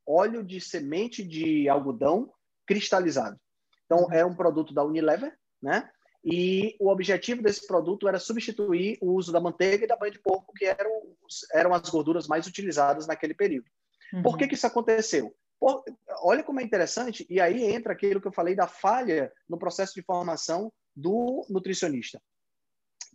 óleo 0.07 0.43
de 0.43 0.61
semente 0.61 1.23
de 1.23 1.69
algodão 1.69 2.33
cristalizado. 2.67 3.39
Então, 3.85 4.05
uhum. 4.05 4.13
é 4.13 4.25
um 4.25 4.35
produto 4.35 4.75
da 4.75 4.85
Unilever, 4.85 5.37
né? 5.63 5.89
E 6.25 6.77
o 6.79 6.89
objetivo 6.89 7.43
desse 7.43 7.67
produto 7.67 8.07
era 8.07 8.19
substituir 8.19 8.97
o 9.01 9.13
uso 9.13 9.33
da 9.33 9.41
manteiga 9.41 9.85
e 9.85 9.89
da 9.89 9.97
banha 9.97 10.13
de 10.13 10.21
porco, 10.21 10.53
que 10.55 10.65
eram, 10.65 11.17
eram 11.53 11.75
as 11.75 11.89
gorduras 11.89 12.29
mais 12.29 12.47
utilizadas 12.47 13.07
naquele 13.07 13.35
período. 13.35 13.69
Uhum. 14.13 14.23
Por 14.23 14.39
que, 14.39 14.47
que 14.47 14.55
isso 14.55 14.67
aconteceu? 14.67 15.35
Por, 15.59 15.85
olha 16.23 16.45
como 16.45 16.61
é 16.61 16.63
interessante, 16.63 17.27
e 17.29 17.41
aí 17.41 17.65
entra 17.65 17.93
aquilo 17.93 18.21
que 18.21 18.29
eu 18.29 18.33
falei 18.33 18.55
da 18.55 18.69
falha 18.69 19.33
no 19.49 19.59
processo 19.59 19.95
de 19.95 20.03
formação 20.03 20.73
do 20.95 21.45
nutricionista, 21.51 22.23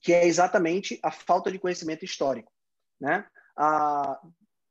que 0.01 0.11
é 0.11 0.25
exatamente 0.25 0.99
a 1.01 1.11
falta 1.11 1.49
de 1.49 1.59
conhecimento 1.59 2.03
histórico. 2.03 2.51
Né? 2.99 3.25
A, 3.55 4.19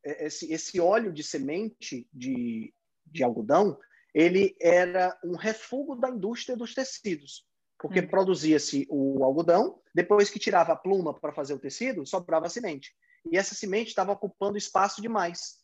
esse, 0.04 0.52
esse 0.52 0.78
óleo 0.78 1.10
de 1.10 1.22
semente 1.22 2.06
de, 2.12 2.74
de 3.06 3.24
algodão, 3.24 3.78
ele 4.12 4.54
era 4.60 5.18
um 5.24 5.36
refúgio 5.36 5.96
da 5.96 6.10
indústria 6.10 6.56
dos 6.56 6.74
tecidos 6.74 7.46
porque 7.78 8.00
hum. 8.00 8.08
produzia-se 8.08 8.86
o 8.90 9.22
algodão, 9.24 9.80
depois 9.94 10.30
que 10.30 10.38
tirava 10.38 10.72
a 10.72 10.76
pluma 10.76 11.12
para 11.14 11.32
fazer 11.32 11.54
o 11.54 11.58
tecido, 11.58 12.06
sobrava 12.06 12.46
a 12.46 12.50
semente. 12.50 12.94
E 13.30 13.36
essa 13.36 13.54
semente 13.54 13.88
estava 13.88 14.12
ocupando 14.12 14.56
espaço 14.56 15.02
demais, 15.02 15.58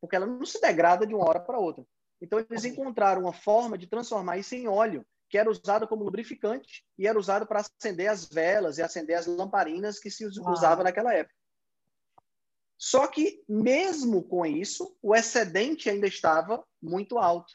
porque 0.00 0.16
ela 0.16 0.26
não 0.26 0.44
se 0.44 0.60
degrada 0.60 1.06
de 1.06 1.14
uma 1.14 1.28
hora 1.28 1.40
para 1.40 1.58
outra. 1.58 1.84
Então, 2.20 2.38
eles 2.38 2.64
encontraram 2.64 3.22
uma 3.22 3.32
forma 3.32 3.78
de 3.78 3.86
transformar 3.86 4.38
isso 4.38 4.54
em 4.54 4.66
óleo, 4.66 5.06
que 5.28 5.38
era 5.38 5.50
usado 5.50 5.86
como 5.86 6.04
lubrificante 6.04 6.84
e 6.98 7.06
era 7.06 7.18
usado 7.18 7.46
para 7.46 7.60
acender 7.60 8.08
as 8.08 8.26
velas 8.26 8.78
e 8.78 8.82
acender 8.82 9.16
as 9.16 9.26
lamparinas 9.26 9.98
que 9.98 10.10
se 10.10 10.26
usava 10.26 10.82
naquela 10.82 11.14
época. 11.14 11.34
Só 12.76 13.06
que, 13.08 13.42
mesmo 13.48 14.22
com 14.22 14.46
isso, 14.46 14.96
o 15.02 15.14
excedente 15.14 15.90
ainda 15.90 16.06
estava 16.06 16.64
muito 16.80 17.18
alto. 17.18 17.52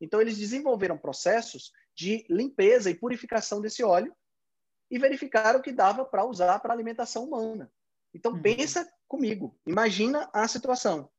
Então, 0.00 0.20
eles 0.20 0.36
desenvolveram 0.36 0.98
processos 0.98 1.72
de 1.96 2.26
limpeza 2.28 2.90
e 2.90 2.94
purificação 2.94 3.60
desse 3.60 3.82
óleo 3.82 4.14
e 4.90 4.98
verificaram 4.98 5.62
que 5.62 5.72
dava 5.72 6.04
para 6.04 6.24
usar 6.24 6.60
para 6.60 6.72
alimentação 6.72 7.24
humana. 7.24 7.72
Então, 8.14 8.32
uhum. 8.32 8.42
pensa 8.42 8.86
comigo, 9.08 9.58
imagina 9.66 10.28
a 10.32 10.46
situação. 10.46 11.10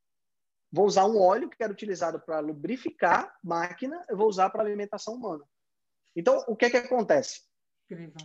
Vou 0.70 0.86
usar 0.86 1.06
um 1.06 1.20
óleo 1.20 1.50
que 1.50 1.62
era 1.62 1.72
utilizado 1.72 2.20
para 2.20 2.40
lubrificar 2.40 3.36
máquina, 3.42 4.02
eu 4.08 4.16
vou 4.16 4.28
usar 4.28 4.50
para 4.50 4.62
alimentação 4.62 5.14
humana. 5.14 5.44
Então, 6.14 6.44
o 6.46 6.56
que 6.56 6.66
é 6.66 6.70
que 6.70 6.76
acontece? 6.76 7.42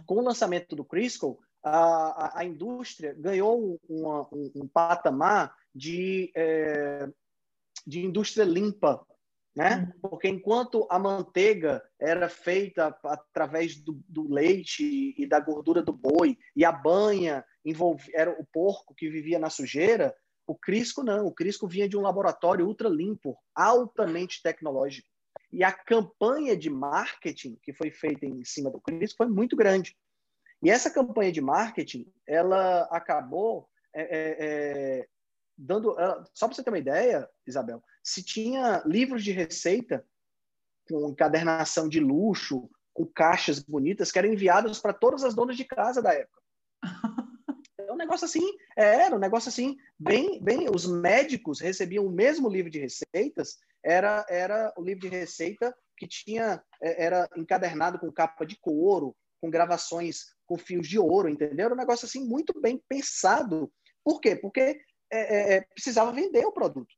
Com 0.05 0.15
o 0.15 0.23
lançamento 0.23 0.75
do 0.75 0.83
Crisco, 0.83 1.41
a, 1.63 1.77
a, 1.77 2.39
a 2.39 2.45
indústria 2.45 3.13
ganhou 3.13 3.79
uma, 3.87 4.27
um, 4.33 4.51
um, 4.55 4.67
patamar 4.67 5.55
de, 5.73 6.31
é, 6.35 7.09
de 7.87 8.05
indústria 8.05 8.43
limpa 8.43 9.05
né? 9.55 9.77
Uhum. 9.77 10.09
Porque 10.09 10.27
enquanto 10.27 10.87
a 10.89 10.97
manteiga 10.97 11.83
era 11.99 12.27
feita 12.27 12.97
através 13.03 13.75
do, 13.75 14.01
do, 14.07 14.31
leite 14.31 15.13
e 15.17 15.27
da 15.27 15.39
gordura 15.39 15.81
do 15.81 15.93
boi 15.93 16.37
e 16.55 16.65
a 16.65 16.71
banha 16.71 17.45
envolve, 17.63 18.09
era 18.13 18.31
o 18.31 18.45
porco 18.45 18.95
que 18.95 19.09
vivia 19.09 19.37
na 19.37 19.49
sujeira, 19.49 20.15
o 20.47 20.55
Crisco 20.55 21.03
não. 21.03 21.25
O 21.25 21.33
Crisco 21.33 21.67
vinha 21.67 21.87
de 21.87 21.97
um 21.97 22.01
laboratório 22.01 22.65
ultra 22.65 22.89
limpo, 22.89 23.37
altamente 23.55 24.41
tecnológico. 24.41 25.07
E 25.51 25.63
a 25.63 25.71
campanha 25.71 26.57
de 26.57 26.69
marketing 26.69 27.57
que 27.61 27.73
foi 27.73 27.91
feita 27.91 28.25
em 28.25 28.43
cima 28.43 28.71
do 28.71 28.81
Cristo 28.81 29.17
foi 29.17 29.27
muito 29.27 29.55
grande. 29.55 29.95
E 30.63 30.69
essa 30.69 30.89
campanha 30.89 31.31
de 31.31 31.41
marketing, 31.41 32.11
ela 32.27 32.83
acabou 32.91 33.69
é, 33.93 34.01
é, 34.01 35.07
dando. 35.57 35.95
Só 36.33 36.47
para 36.47 36.55
você 36.55 36.63
ter 36.63 36.69
uma 36.69 36.79
ideia, 36.79 37.29
Isabel, 37.45 37.83
se 38.03 38.23
tinha 38.23 38.83
livros 38.85 39.23
de 39.23 39.31
receita 39.31 40.05
com 40.87 41.09
encadernação 41.09 41.87
de 41.87 41.99
luxo, 41.99 42.69
com 42.93 43.05
caixas 43.05 43.59
bonitas, 43.59 44.11
que 44.11 44.19
eram 44.19 44.29
enviados 44.29 44.79
para 44.79 44.93
todas 44.93 45.23
as 45.23 45.33
donas 45.33 45.57
de 45.57 45.63
casa 45.63 46.01
da 46.01 46.13
época. 46.13 46.41
É 47.85 47.91
um 47.91 47.97
negócio 47.97 48.25
assim, 48.25 48.49
é, 48.75 49.05
era 49.05 49.15
um 49.15 49.19
negócio 49.19 49.49
assim, 49.49 49.77
bem, 49.99 50.41
bem. 50.41 50.67
Os 50.67 50.87
médicos 50.87 51.59
recebiam 51.59 52.05
o 52.05 52.11
mesmo 52.11 52.49
livro 52.49 52.71
de 52.71 52.79
receitas, 52.79 53.57
era, 53.83 54.25
era 54.29 54.73
o 54.77 54.81
livro 54.81 55.01
de 55.01 55.09
receita 55.09 55.75
que 55.97 56.07
tinha, 56.07 56.63
é, 56.81 57.05
era 57.05 57.29
encadernado 57.35 57.99
com 57.99 58.11
capa 58.11 58.45
de 58.45 58.57
couro, 58.57 59.15
com 59.39 59.49
gravações 59.49 60.33
com 60.45 60.57
fios 60.57 60.87
de 60.87 60.97
ouro, 60.97 61.29
entendeu? 61.29 61.65
Era 61.65 61.73
um 61.73 61.77
negócio 61.77 62.05
assim 62.05 62.25
muito 62.25 62.59
bem 62.59 62.81
pensado. 62.87 63.71
Por 64.03 64.19
quê? 64.19 64.35
Porque 64.35 64.79
é, 65.13 65.53
é, 65.53 65.53
é 65.55 65.61
precisava 65.61 66.11
vender 66.11 66.45
o 66.45 66.51
produto. 66.51 66.93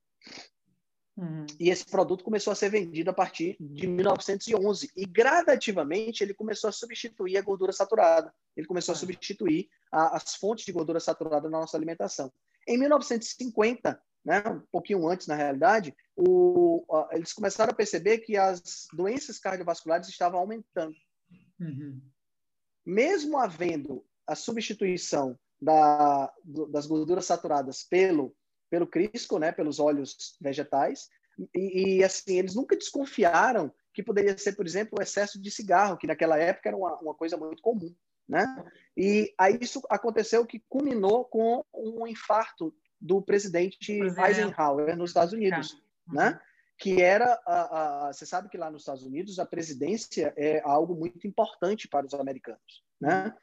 Uhum. 1.17 1.45
E 1.57 1.69
esse 1.69 1.85
produto 1.85 2.23
começou 2.23 2.51
a 2.51 2.55
ser 2.55 2.69
vendido 2.69 3.09
a 3.09 3.13
partir 3.13 3.55
de 3.59 3.87
1911. 3.87 4.91
E 4.95 5.05
gradativamente 5.05 6.23
ele 6.23 6.33
começou 6.33 6.69
a 6.69 6.73
substituir 6.73 7.37
a 7.37 7.41
gordura 7.41 7.71
saturada. 7.71 8.33
Ele 8.55 8.67
começou 8.67 8.93
a 8.93 8.97
substituir 8.97 9.69
a, 9.91 10.17
as 10.17 10.35
fontes 10.35 10.65
de 10.65 10.73
gordura 10.73 10.99
saturada 10.99 11.49
na 11.49 11.59
nossa 11.59 11.77
alimentação. 11.77 12.31
Em 12.67 12.77
1950, 12.77 14.01
né, 14.25 14.43
um 14.45 14.59
pouquinho 14.71 15.07
antes 15.07 15.27
na 15.27 15.35
realidade, 15.35 15.95
o, 16.17 16.83
a, 16.91 17.15
eles 17.15 17.31
começaram 17.31 17.71
a 17.71 17.75
perceber 17.75 18.17
que 18.19 18.35
as 18.35 18.87
doenças 18.91 19.39
cardiovasculares 19.39 20.09
estavam 20.09 20.39
aumentando. 20.39 20.95
Uhum. 21.59 22.01
Mesmo 22.85 23.37
havendo 23.37 24.05
a 24.27 24.35
substituição 24.35 25.39
da, 25.61 26.31
das 26.69 26.85
gorduras 26.85 27.25
saturadas 27.25 27.83
pelo 27.83 28.35
pelo 28.69 28.87
Crisco, 28.87 29.39
né, 29.39 29.51
pelos 29.51 29.79
óleos 29.79 30.35
vegetais, 30.41 31.07
e, 31.53 31.97
e, 31.97 32.03
assim, 32.03 32.37
eles 32.37 32.55
nunca 32.55 32.75
desconfiaram 32.75 33.73
que 33.93 34.03
poderia 34.03 34.37
ser, 34.37 34.53
por 34.53 34.65
exemplo, 34.65 34.97
o 34.99 35.01
excesso 35.01 35.41
de 35.41 35.51
cigarro, 35.51 35.97
que 35.97 36.07
naquela 36.07 36.37
época 36.37 36.69
era 36.69 36.77
uma, 36.77 36.97
uma 36.99 37.13
coisa 37.13 37.37
muito 37.37 37.61
comum, 37.61 37.93
né? 38.27 38.45
E 38.97 39.33
aí 39.37 39.57
isso 39.61 39.81
aconteceu 39.89 40.45
que 40.45 40.63
culminou 40.67 41.25
com 41.25 41.63
um 41.73 42.07
infarto 42.07 42.73
do 42.99 43.21
presidente 43.21 43.99
Eisenhower 44.27 44.97
nos 44.97 45.11
Estados 45.11 45.33
Unidos, 45.33 45.81
né? 46.07 46.31
Uhum. 46.31 46.39
Que 46.77 47.01
era, 47.01 47.39
a, 47.45 48.07
a, 48.07 48.13
você 48.13 48.25
sabe 48.25 48.49
que 48.49 48.57
lá 48.57 48.69
nos 48.69 48.81
Estados 48.81 49.03
Unidos 49.03 49.39
a 49.39 49.45
presidência 49.45 50.33
é 50.35 50.61
algo 50.65 50.93
muito 50.95 51.25
importante 51.25 51.87
para 51.87 52.05
os 52.05 52.13
americanos, 52.13 52.83
né? 52.99 53.33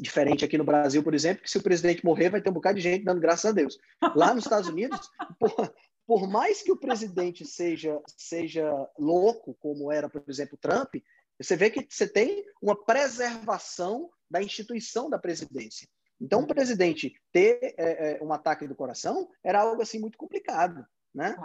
Diferente 0.00 0.44
aqui 0.44 0.58
no 0.58 0.64
Brasil, 0.64 1.02
por 1.02 1.14
exemplo, 1.14 1.42
que 1.42 1.50
se 1.50 1.58
o 1.58 1.62
presidente 1.62 2.04
morrer, 2.04 2.30
vai 2.30 2.40
ter 2.40 2.50
um 2.50 2.54
bocado 2.54 2.76
de 2.76 2.82
gente 2.82 3.04
dando 3.04 3.20
graças 3.20 3.44
a 3.44 3.52
Deus. 3.52 3.78
Lá 4.14 4.34
nos 4.34 4.44
Estados 4.44 4.68
Unidos, 4.68 5.10
por, 5.38 5.74
por 6.06 6.28
mais 6.28 6.62
que 6.62 6.72
o 6.72 6.76
presidente 6.76 7.44
seja, 7.46 8.00
seja 8.16 8.70
louco, 8.98 9.54
como 9.60 9.90
era, 9.92 10.08
por 10.08 10.22
exemplo, 10.28 10.58
Trump, 10.58 10.96
você 11.38 11.56
vê 11.56 11.70
que 11.70 11.86
você 11.88 12.06
tem 12.06 12.44
uma 12.62 12.76
preservação 12.84 14.10
da 14.30 14.42
instituição 14.42 15.10
da 15.10 15.18
presidência. 15.18 15.88
Então, 16.20 16.42
o 16.42 16.46
presidente 16.46 17.12
ter 17.32 17.58
é, 17.76 18.18
é, 18.18 18.22
um 18.22 18.32
ataque 18.32 18.66
do 18.68 18.74
coração 18.74 19.28
era 19.42 19.60
algo 19.60 19.82
assim 19.82 19.98
muito 19.98 20.16
complicado, 20.16 20.86
né? 21.14 21.36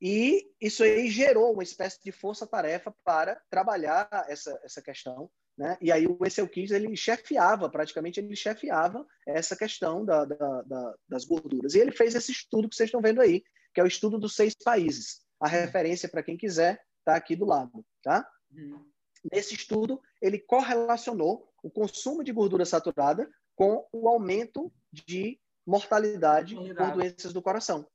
E 0.00 0.50
isso 0.60 0.82
aí 0.82 1.08
gerou 1.08 1.52
uma 1.52 1.62
espécie 1.62 2.02
de 2.02 2.10
força-tarefa 2.10 2.94
para 3.04 3.40
trabalhar 3.50 4.08
essa, 4.28 4.58
essa 4.64 4.82
questão 4.82 5.30
né? 5.56 5.78
E 5.80 5.92
aí 5.92 6.06
o 6.06 6.18
Excel 6.24 6.48
Kids 6.48 6.72
ele 6.72 6.94
chefiava, 6.96 7.70
praticamente 7.70 8.18
ele 8.18 8.34
chefiava 8.34 9.06
essa 9.26 9.56
questão 9.56 10.04
da, 10.04 10.24
da, 10.24 10.62
da, 10.62 10.94
das 11.08 11.24
gorduras. 11.24 11.74
E 11.74 11.78
ele 11.78 11.92
fez 11.92 12.14
esse 12.14 12.32
estudo 12.32 12.68
que 12.68 12.74
vocês 12.74 12.88
estão 12.88 13.00
vendo 13.00 13.20
aí, 13.20 13.42
que 13.72 13.80
é 13.80 13.84
o 13.84 13.86
estudo 13.86 14.18
dos 14.18 14.34
seis 14.34 14.54
países. 14.54 15.22
A 15.40 15.46
referência, 15.46 16.08
para 16.08 16.22
quem 16.22 16.36
quiser, 16.36 16.82
está 16.98 17.14
aqui 17.14 17.36
do 17.36 17.44
lado. 17.44 17.84
Tá? 18.02 18.28
Uhum. 18.50 18.84
Nesse 19.32 19.54
estudo, 19.54 20.00
ele 20.20 20.38
correlacionou 20.38 21.48
o 21.62 21.70
consumo 21.70 22.24
de 22.24 22.32
gordura 22.32 22.64
saturada 22.64 23.28
com 23.54 23.86
o 23.92 24.08
aumento 24.08 24.72
de 24.92 25.40
mortalidade 25.66 26.54
por 26.54 26.92
doenças 26.92 27.32
do 27.32 27.40
coração. 27.40 27.88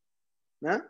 Né? 0.61 0.83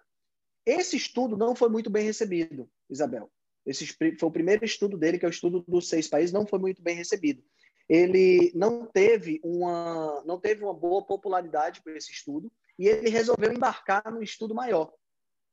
Esse 0.65 0.95
estudo 0.95 1.35
não 1.35 1.55
foi 1.55 1.69
muito 1.69 1.89
bem 1.89 2.05
recebido, 2.05 2.69
Isabel. 2.89 3.29
Esse 3.69 3.85
foi 3.85 4.15
o 4.23 4.31
primeiro 4.31 4.65
estudo 4.65 4.97
dele, 4.97 5.19
que 5.19 5.25
é 5.25 5.27
o 5.27 5.29
estudo 5.29 5.63
dos 5.67 5.87
seis 5.87 6.07
países, 6.07 6.33
não 6.33 6.47
foi 6.47 6.57
muito 6.57 6.81
bem 6.81 6.95
recebido. 6.95 7.43
Ele 7.87 8.51
não 8.55 8.83
teve 8.83 9.39
uma, 9.43 10.23
não 10.25 10.39
teve 10.39 10.63
uma 10.63 10.73
boa 10.73 11.05
popularidade 11.05 11.79
com 11.83 11.91
esse 11.91 12.11
estudo 12.11 12.51
e 12.79 12.87
ele 12.87 13.09
resolveu 13.09 13.53
embarcar 13.53 14.11
num 14.11 14.23
estudo 14.23 14.55
maior, 14.55 14.91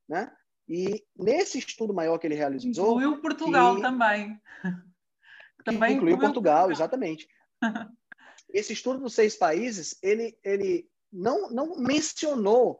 né? 0.09 0.35
E 0.67 1.05
nesse 1.15 1.59
estudo 1.59 1.93
maior 1.93 2.17
que 2.17 2.25
ele 2.25 2.33
realizou, 2.33 2.65
incluiu 2.65 3.21
Portugal 3.21 3.75
que, 3.75 3.81
também. 3.83 4.41
também 5.63 5.93
incluiu, 5.93 6.15
incluiu 6.15 6.17
Portugal, 6.17 6.65
Portugal, 6.65 6.71
exatamente. 6.71 7.29
Esse 8.49 8.73
estudo 8.73 8.99
dos 8.99 9.13
seis 9.13 9.35
países, 9.35 9.95
ele, 10.01 10.35
ele 10.43 10.89
não, 11.13 11.51
não 11.51 11.77
mencionou, 11.77 12.79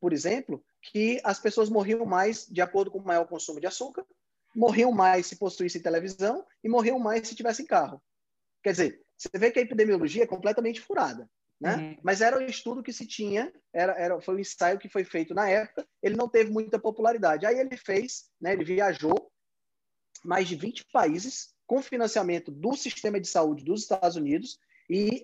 por 0.00 0.12
exemplo, 0.12 0.64
que 0.80 1.20
as 1.24 1.40
pessoas 1.40 1.68
morriam 1.68 2.06
mais 2.06 2.46
de 2.46 2.60
acordo 2.60 2.92
com 2.92 2.98
o 2.98 3.04
maior 3.04 3.26
consumo 3.26 3.58
de 3.58 3.66
açúcar 3.66 4.06
morriam 4.56 4.90
mais 4.90 5.26
se 5.26 5.36
possuíssem 5.36 5.82
televisão 5.82 6.44
e 6.64 6.68
morriam 6.68 6.98
mais 6.98 7.28
se 7.28 7.34
tivessem 7.34 7.66
carro. 7.66 8.02
Quer 8.62 8.70
dizer, 8.72 9.02
você 9.16 9.28
vê 9.34 9.50
que 9.50 9.58
a 9.58 9.62
epidemiologia 9.62 10.24
é 10.24 10.26
completamente 10.26 10.80
furada. 10.80 11.28
Né? 11.60 11.76
Uhum. 11.76 11.96
Mas 12.02 12.20
era 12.20 12.38
um 12.38 12.46
estudo 12.46 12.82
que 12.82 12.92
se 12.92 13.06
tinha, 13.06 13.52
era, 13.72 13.92
era, 13.92 14.20
foi 14.20 14.36
um 14.36 14.38
ensaio 14.38 14.78
que 14.78 14.88
foi 14.88 15.04
feito 15.04 15.34
na 15.34 15.48
época, 15.48 15.86
ele 16.02 16.16
não 16.16 16.28
teve 16.28 16.50
muita 16.50 16.78
popularidade. 16.78 17.46
Aí 17.46 17.58
ele 17.58 17.76
fez, 17.76 18.24
né, 18.40 18.54
ele 18.54 18.64
viajou 18.64 19.30
mais 20.24 20.48
de 20.48 20.56
20 20.56 20.86
países 20.92 21.54
com 21.66 21.82
financiamento 21.82 22.50
do 22.50 22.74
sistema 22.74 23.20
de 23.20 23.28
saúde 23.28 23.64
dos 23.64 23.82
Estados 23.82 24.16
Unidos 24.16 24.58
e 24.88 25.22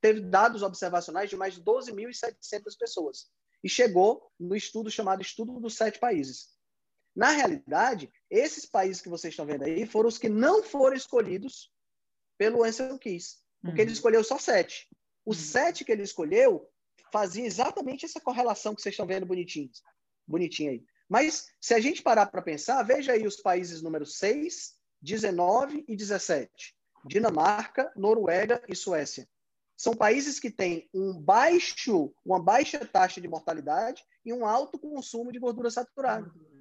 teve 0.00 0.20
dados 0.20 0.62
observacionais 0.62 1.30
de 1.30 1.36
mais 1.36 1.54
de 1.54 1.62
12.700 1.62 2.76
pessoas. 2.78 3.30
E 3.62 3.68
chegou 3.68 4.30
no 4.38 4.54
estudo 4.54 4.90
chamado 4.90 5.22
Estudo 5.22 5.58
dos 5.60 5.76
Sete 5.76 5.98
Países. 5.98 6.55
Na 7.16 7.30
realidade, 7.30 8.12
esses 8.28 8.66
países 8.66 9.00
que 9.00 9.08
vocês 9.08 9.32
estão 9.32 9.46
vendo 9.46 9.64
aí 9.64 9.86
foram 9.86 10.06
os 10.06 10.18
que 10.18 10.28
não 10.28 10.62
foram 10.62 10.94
escolhidos 10.94 11.72
pelo 12.36 12.62
Ansel 12.62 12.98
Keys, 12.98 13.38
porque 13.62 13.80
uhum. 13.80 13.86
ele 13.86 13.92
escolheu 13.92 14.22
só 14.22 14.38
sete. 14.38 14.86
Os 15.24 15.38
uhum. 15.38 15.44
sete 15.44 15.82
que 15.82 15.90
ele 15.90 16.02
escolheu 16.02 16.68
fazia 17.10 17.46
exatamente 17.46 18.04
essa 18.04 18.20
correlação 18.20 18.74
que 18.74 18.82
vocês 18.82 18.92
estão 18.92 19.06
vendo 19.06 19.24
bonitinhos, 19.24 19.82
bonitinho 20.26 20.72
aí. 20.72 20.84
Mas 21.08 21.48
se 21.58 21.72
a 21.72 21.80
gente 21.80 22.02
parar 22.02 22.26
para 22.26 22.42
pensar, 22.42 22.82
veja 22.82 23.12
aí 23.12 23.26
os 23.26 23.36
países 23.36 23.80
número 23.80 24.04
6, 24.04 24.74
19 25.00 25.86
e 25.88 25.96
17. 25.96 26.76
Dinamarca, 27.06 27.90
Noruega 27.96 28.62
e 28.68 28.76
Suécia. 28.76 29.26
São 29.74 29.94
países 29.94 30.38
que 30.38 30.50
têm 30.50 30.88
um 30.92 31.18
baixo, 31.18 32.12
uma 32.24 32.42
baixa 32.42 32.84
taxa 32.84 33.20
de 33.20 33.28
mortalidade 33.28 34.04
e 34.24 34.32
um 34.32 34.44
alto 34.44 34.78
consumo 34.78 35.32
de 35.32 35.38
gordura 35.38 35.70
saturada. 35.70 36.30
Uhum. 36.34 36.55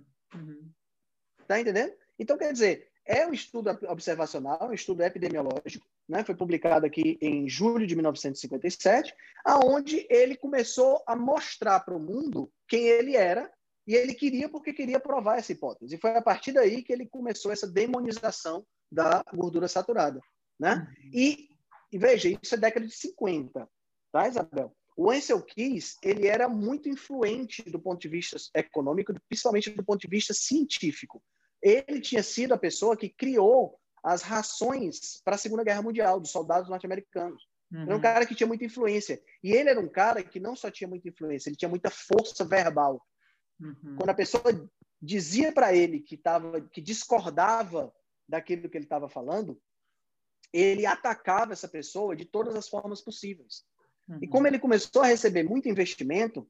Tá 1.47 1.59
entendendo? 1.59 1.93
Então, 2.17 2.37
quer 2.37 2.51
dizer, 2.51 2.89
é 3.05 3.25
um 3.27 3.33
estudo 3.33 3.69
observacional, 3.87 4.69
um 4.69 4.73
estudo 4.73 5.01
epidemiológico, 5.03 5.85
né? 6.09 6.23
foi 6.23 6.35
publicado 6.35 6.85
aqui 6.85 7.17
em 7.21 7.47
julho 7.47 7.85
de 7.85 7.95
1957, 7.95 9.13
aonde 9.43 10.07
ele 10.09 10.35
começou 10.35 11.03
a 11.05 11.15
mostrar 11.15 11.79
para 11.81 11.95
o 11.95 11.99
mundo 11.99 12.51
quem 12.67 12.87
ele 12.87 13.15
era 13.15 13.51
e 13.87 13.93
ele 13.93 14.15
queria 14.15 14.49
porque 14.49 14.73
queria 14.73 14.99
provar 14.99 15.37
essa 15.37 15.51
hipótese. 15.51 15.95
E 15.95 15.99
foi 15.99 16.15
a 16.15 16.21
partir 16.21 16.51
daí 16.51 16.81
que 16.81 16.91
ele 16.91 17.05
começou 17.05 17.51
essa 17.51 17.67
demonização 17.67 18.65
da 18.91 19.23
gordura 19.33 19.67
saturada. 19.67 20.19
Né? 20.59 20.73
Uhum. 20.73 21.09
E, 21.13 21.49
e 21.91 21.97
veja, 21.97 22.29
isso 22.41 22.55
é 22.55 22.57
década 22.57 22.87
de 22.87 22.95
50, 22.95 23.69
tá, 24.11 24.27
Isabel? 24.27 24.75
O 24.95 25.11
Ansel 25.11 25.41
Keys 25.41 25.97
ele 26.01 26.27
era 26.27 26.47
muito 26.47 26.87
influente 26.87 27.61
do 27.63 27.79
ponto 27.79 27.99
de 27.99 28.07
vista 28.07 28.37
econômico, 28.53 29.13
principalmente 29.27 29.69
do 29.69 29.83
ponto 29.83 30.01
de 30.01 30.07
vista 30.07 30.33
científico. 30.33 31.21
Ele 31.61 31.99
tinha 31.99 32.23
sido 32.23 32.53
a 32.53 32.57
pessoa 32.57 32.95
que 32.95 33.09
criou 33.09 33.77
as 34.03 34.21
rações 34.21 35.19
para 35.23 35.35
a 35.35 35.37
Segunda 35.37 35.63
Guerra 35.63 35.81
Mundial 35.81 36.19
dos 36.19 36.31
soldados 36.31 36.69
norte-americanos. 36.69 37.43
Uhum. 37.71 37.81
Era 37.81 37.95
um 37.97 38.01
cara 38.01 38.25
que 38.25 38.35
tinha 38.35 38.47
muita 38.47 38.63
influência. 38.63 39.21
E 39.43 39.51
ele 39.51 39.69
era 39.69 39.79
um 39.79 39.89
cara 39.89 40.23
que 40.23 40.39
não 40.39 40.55
só 40.55 40.69
tinha 40.69 40.87
muita 40.87 41.09
influência, 41.09 41.49
ele 41.49 41.57
tinha 41.57 41.69
muita 41.69 41.89
força 41.89 42.45
verbal. 42.45 43.01
Uhum. 43.59 43.95
Quando 43.97 44.09
a 44.09 44.13
pessoa 44.13 44.43
dizia 45.01 45.51
para 45.51 45.73
ele 45.73 45.99
que 45.99 46.15
tava, 46.15 46.61
que 46.61 46.81
discordava 46.81 47.93
daquilo 48.27 48.69
que 48.69 48.77
ele 48.77 48.85
estava 48.85 49.09
falando, 49.09 49.59
ele 50.53 50.85
atacava 50.85 51.53
essa 51.53 51.67
pessoa 51.67 52.15
de 52.15 52.25
todas 52.25 52.55
as 52.55 52.69
formas 52.69 53.01
possíveis. 53.01 53.65
Uhum. 54.07 54.19
E 54.21 54.27
como 54.27 54.47
ele 54.47 54.59
começou 54.59 55.01
a 55.01 55.07
receber 55.07 55.43
muito 55.43 55.69
investimento, 55.69 56.47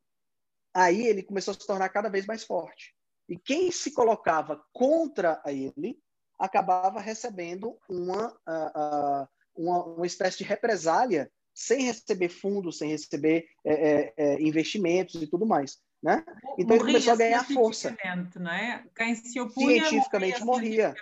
aí 0.73 1.07
ele 1.07 1.23
começou 1.23 1.51
a 1.51 1.55
se 1.55 1.65
tornar 1.65 1.89
cada 1.89 2.09
vez 2.09 2.25
mais 2.25 2.43
forte. 2.43 2.93
E 3.27 3.37
quem 3.37 3.71
se 3.71 3.91
colocava 3.91 4.63
contra 4.71 5.41
ele 5.45 5.97
acabava 6.37 6.99
recebendo 6.99 7.77
uma, 7.89 8.27
uh, 8.47 9.23
uh, 9.23 9.27
uma, 9.55 9.83
uma 9.85 10.05
espécie 10.05 10.39
de 10.39 10.43
represália 10.43 11.31
sem 11.53 11.83
receber 11.83 12.27
fundos, 12.27 12.77
sem 12.77 12.89
receber 12.89 13.47
é, 13.63 13.73
é, 13.73 14.13
é, 14.17 14.41
investimentos 14.41 15.21
e 15.21 15.27
tudo 15.27 15.45
mais. 15.45 15.77
Né? 16.03 16.23
Então 16.59 16.75
morria 16.75 16.75
ele 16.75 16.79
começou 16.79 17.13
a 17.13 17.15
ganhar 17.15 17.47
força. 17.47 17.97
Não 18.35 18.51
é? 18.51 18.83
Quem 18.95 19.15
se 19.15 19.39
opunha 19.39 19.87
cientificamente 19.87 20.43
morria. 20.43 20.93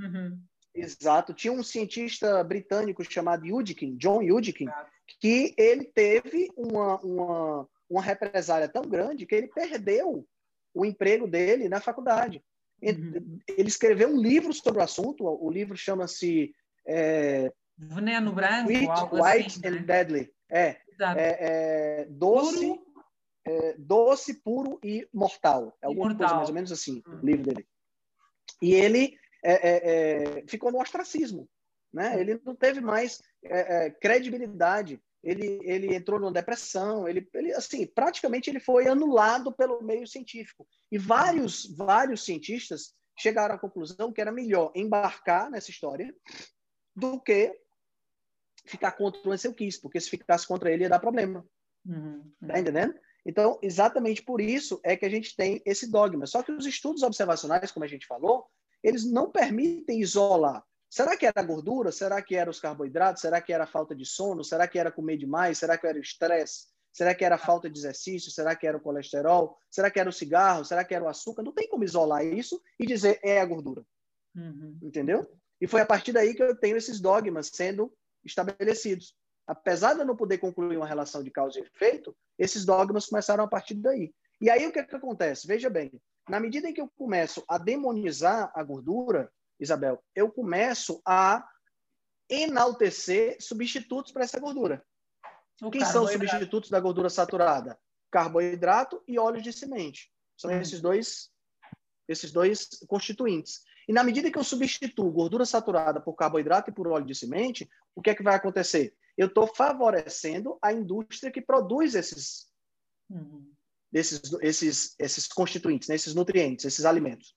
morria. 0.00 0.18
Uhum. 0.20 0.42
Exato. 0.74 1.34
Tinha 1.34 1.52
um 1.52 1.62
cientista 1.62 2.42
britânico 2.42 3.04
chamado 3.04 3.46
Yudkin, 3.46 3.96
John 3.96 4.22
Yudkin, 4.22 4.66
que 5.18 5.54
ele 5.56 5.84
teve 5.84 6.50
uma, 6.56 6.98
uma, 7.00 7.68
uma 7.88 8.02
represália 8.02 8.68
tão 8.68 8.82
grande 8.82 9.26
que 9.26 9.34
ele 9.34 9.48
perdeu 9.48 10.26
o 10.74 10.84
emprego 10.84 11.26
dele 11.26 11.68
na 11.68 11.80
faculdade. 11.80 12.42
Uhum. 12.82 13.38
Ele 13.48 13.68
escreveu 13.68 14.08
um 14.08 14.20
livro 14.20 14.52
sobre 14.52 14.80
o 14.80 14.84
assunto, 14.84 15.24
o 15.24 15.50
livro 15.50 15.76
chama-se 15.76 16.54
é, 16.86 17.52
Veneno 17.76 18.32
Branco, 18.32 18.68
White, 18.68 18.88
algo 18.88 19.22
White 19.22 19.46
assim, 19.46 19.66
and 19.66 19.70
né? 19.70 19.78
Deadly. 19.80 20.32
É, 20.50 20.66
é, 20.68 20.80
é, 21.16 22.06
doce, 22.10 22.80
é, 23.46 23.74
doce, 23.78 24.34
puro 24.42 24.78
e 24.82 25.08
mortal. 25.12 25.76
É 25.82 25.86
alguma 25.86 26.14
coisa 26.14 26.34
mais 26.34 26.48
ou 26.48 26.54
menos 26.54 26.72
assim, 26.72 27.02
uhum. 27.06 27.20
o 27.20 27.26
livro 27.26 27.42
dele. 27.44 27.66
E 28.62 28.74
ele 28.74 29.16
é, 29.42 30.40
é, 30.40 30.44
ficou 30.46 30.70
no 30.70 30.80
ostracismo. 30.80 31.48
Né? 31.92 32.20
Ele 32.20 32.40
não 32.44 32.54
teve 32.54 32.80
mais 32.80 33.20
credibilidade 34.00 35.00
ele, 35.22 35.60
ele 35.62 35.94
entrou 35.94 36.18
numa 36.18 36.32
depressão, 36.32 37.06
ele, 37.06 37.28
ele, 37.34 37.52
assim, 37.52 37.86
praticamente 37.86 38.48
ele 38.48 38.60
foi 38.60 38.88
anulado 38.88 39.52
pelo 39.52 39.82
meio 39.82 40.06
científico. 40.06 40.66
E 40.90 40.96
vários, 40.96 41.66
vários 41.76 42.24
cientistas 42.24 42.94
chegaram 43.18 43.54
à 43.54 43.58
conclusão 43.58 44.12
que 44.12 44.20
era 44.20 44.32
melhor 44.32 44.72
embarcar 44.74 45.50
nessa 45.50 45.70
história 45.70 46.14
do 46.96 47.20
que 47.20 47.54
ficar 48.64 48.92
contra 48.92 49.28
o 49.28 49.32
Ansel 49.32 49.54
Keys, 49.54 49.78
porque 49.78 50.00
se 50.00 50.08
ficasse 50.08 50.46
contra 50.46 50.72
ele 50.72 50.84
ia 50.84 50.88
dar 50.88 50.98
problema. 50.98 51.46
Uhum, 51.84 52.32
uhum. 52.40 52.48
Tá 52.48 52.58
entendendo? 52.58 52.94
Então, 53.24 53.58
exatamente 53.62 54.22
por 54.22 54.40
isso 54.40 54.80
é 54.82 54.96
que 54.96 55.04
a 55.04 55.10
gente 55.10 55.36
tem 55.36 55.60
esse 55.66 55.90
dogma. 55.90 56.26
Só 56.26 56.42
que 56.42 56.50
os 56.50 56.64
estudos 56.64 57.02
observacionais, 57.02 57.70
como 57.70 57.84
a 57.84 57.88
gente 57.88 58.06
falou, 58.06 58.46
eles 58.82 59.04
não 59.04 59.30
permitem 59.30 60.00
isolar 60.00 60.64
Será 60.90 61.16
que 61.16 61.24
era 61.24 61.40
a 61.40 61.44
gordura? 61.44 61.92
Será 61.92 62.20
que 62.20 62.34
era 62.34 62.50
os 62.50 62.58
carboidratos? 62.58 63.22
Será 63.22 63.40
que 63.40 63.52
era 63.52 63.62
a 63.62 63.66
falta 63.66 63.94
de 63.94 64.04
sono? 64.04 64.42
Será 64.42 64.66
que 64.66 64.76
era 64.76 64.90
comer 64.90 65.16
demais? 65.16 65.56
Será 65.56 65.78
que 65.78 65.86
era 65.86 65.96
o 65.96 66.00
estresse? 66.02 66.66
Será 66.92 67.14
que 67.14 67.24
era 67.24 67.36
a 67.36 67.38
falta 67.38 67.70
de 67.70 67.78
exercício? 67.78 68.32
Será 68.32 68.56
que 68.56 68.66
era 68.66 68.76
o 68.76 68.80
colesterol? 68.80 69.56
Será 69.70 69.88
que 69.88 70.00
era 70.00 70.10
o 70.10 70.12
cigarro? 70.12 70.64
Será 70.64 70.84
que 70.84 70.92
era 70.92 71.04
o 71.04 71.08
açúcar? 71.08 71.44
Não 71.44 71.52
tem 71.52 71.68
como 71.68 71.84
isolar 71.84 72.24
isso 72.26 72.60
e 72.76 72.84
dizer 72.84 73.20
é 73.22 73.40
a 73.40 73.46
gordura. 73.46 73.86
Uhum. 74.34 74.76
Entendeu? 74.82 75.30
E 75.60 75.68
foi 75.68 75.80
a 75.80 75.86
partir 75.86 76.12
daí 76.12 76.34
que 76.34 76.42
eu 76.42 76.56
tenho 76.56 76.76
esses 76.76 77.00
dogmas 77.00 77.50
sendo 77.52 77.92
estabelecidos. 78.24 79.14
Apesar 79.46 79.94
de 79.94 80.00
eu 80.00 80.06
não 80.06 80.16
poder 80.16 80.38
concluir 80.38 80.76
uma 80.76 80.86
relação 80.86 81.22
de 81.22 81.30
causa 81.30 81.60
e 81.60 81.62
efeito, 81.62 82.16
esses 82.36 82.64
dogmas 82.64 83.06
começaram 83.06 83.44
a 83.44 83.48
partir 83.48 83.74
daí. 83.74 84.12
E 84.40 84.50
aí 84.50 84.66
o 84.66 84.72
que, 84.72 84.80
é 84.80 84.84
que 84.84 84.96
acontece? 84.96 85.46
Veja 85.46 85.70
bem, 85.70 85.92
na 86.28 86.40
medida 86.40 86.68
em 86.68 86.74
que 86.74 86.80
eu 86.80 86.90
começo 86.96 87.44
a 87.48 87.58
demonizar 87.58 88.50
a 88.54 88.62
gordura, 88.62 89.30
Isabel, 89.60 90.02
eu 90.14 90.30
começo 90.30 91.02
a 91.06 91.46
enaltecer 92.28 93.36
substitutos 93.40 94.12
para 94.12 94.24
essa 94.24 94.40
gordura. 94.40 94.84
O 95.62 95.70
Quem 95.70 95.84
são 95.84 96.04
os 96.04 96.12
substitutos 96.12 96.70
da 96.70 96.80
gordura 96.80 97.10
saturada? 97.10 97.78
Carboidrato 98.10 99.02
e 99.06 99.18
óleo 99.18 99.42
de 99.42 99.52
semente. 99.52 100.10
São 100.36 100.50
hum. 100.50 100.60
esses 100.60 100.80
dois 100.80 101.30
esses 102.08 102.32
dois 102.32 102.68
constituintes. 102.88 103.60
E 103.86 103.92
na 103.92 104.02
medida 104.02 104.30
que 104.30 104.38
eu 104.38 104.42
substituo 104.42 105.12
gordura 105.12 105.44
saturada 105.44 106.00
por 106.00 106.14
carboidrato 106.14 106.70
e 106.70 106.74
por 106.74 106.88
óleo 106.88 107.06
de 107.06 107.14
semente, 107.14 107.68
o 107.94 108.02
que 108.02 108.10
é 108.10 108.14
que 108.14 108.22
vai 108.22 108.34
acontecer? 108.34 108.94
Eu 109.16 109.28
estou 109.28 109.46
favorecendo 109.46 110.58
a 110.60 110.72
indústria 110.72 111.30
que 111.30 111.40
produz 111.40 111.94
esses, 111.94 112.48
uhum. 113.08 113.52
esses, 113.92 114.20
esses, 114.40 114.94
esses 114.98 115.28
constituintes, 115.28 115.88
né? 115.88 115.94
esses 115.94 116.14
nutrientes, 116.14 116.64
esses 116.64 116.84
alimentos. 116.84 117.36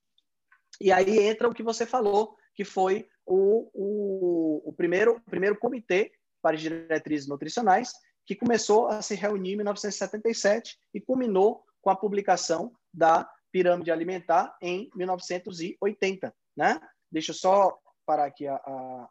E 0.79 0.91
aí 0.91 1.19
entra 1.19 1.47
o 1.47 1.53
que 1.53 1.63
você 1.63 1.85
falou, 1.85 2.35
que 2.55 2.65
foi 2.65 3.07
o, 3.25 3.69
o, 3.73 4.69
o 4.69 4.73
primeiro, 4.73 5.15
o 5.15 5.29
primeiro 5.29 5.57
comitê 5.57 6.11
para 6.41 6.57
diretrizes 6.57 7.27
nutricionais, 7.27 7.93
que 8.25 8.35
começou 8.35 8.87
a 8.87 9.01
se 9.01 9.15
reunir 9.15 9.53
em 9.53 9.57
1977 9.57 10.77
e 10.93 11.01
culminou 11.01 11.63
com 11.81 11.89
a 11.89 11.95
publicação 11.95 12.73
da 12.93 13.29
pirâmide 13.51 13.91
alimentar 13.91 14.55
em 14.61 14.89
1980, 14.95 16.33
né? 16.55 16.79
Deixa 17.11 17.31
eu 17.31 17.35
só 17.35 17.77
parar 18.05 18.25
aqui 18.25 18.47
a, 18.47 18.55
a, 18.55 19.09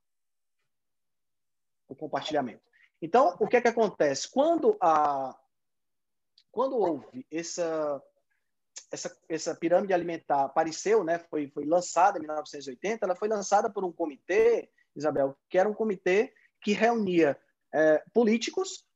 o 1.88 1.94
compartilhamento. 1.94 2.62
Então, 3.00 3.36
o 3.38 3.46
que 3.46 3.56
é 3.56 3.60
que 3.60 3.68
acontece? 3.68 4.30
Quando, 4.30 4.76
a, 4.80 5.36
quando 6.50 6.76
houve 6.76 7.26
essa, 7.30 8.02
essa, 8.90 9.16
essa 9.28 9.54
pirâmide 9.54 9.92
alimentar 9.92 10.44
apareceu, 10.44 11.02
né, 11.02 11.18
foi, 11.18 11.48
foi 11.48 11.64
lançada 11.64 12.18
em 12.18 12.22
1980, 12.22 13.04
ela 13.04 13.16
foi 13.16 13.28
lançada 13.28 13.70
por 13.70 13.84
um 13.84 13.92
comitê, 13.92 14.68
Isabel, 14.94 15.36
que 15.48 15.58
era 15.58 15.68
um 15.68 15.74
comitê 15.74 16.32
que 16.60 16.72
reunia 16.72 17.38
é, 17.72 18.04
políticos 18.12 18.86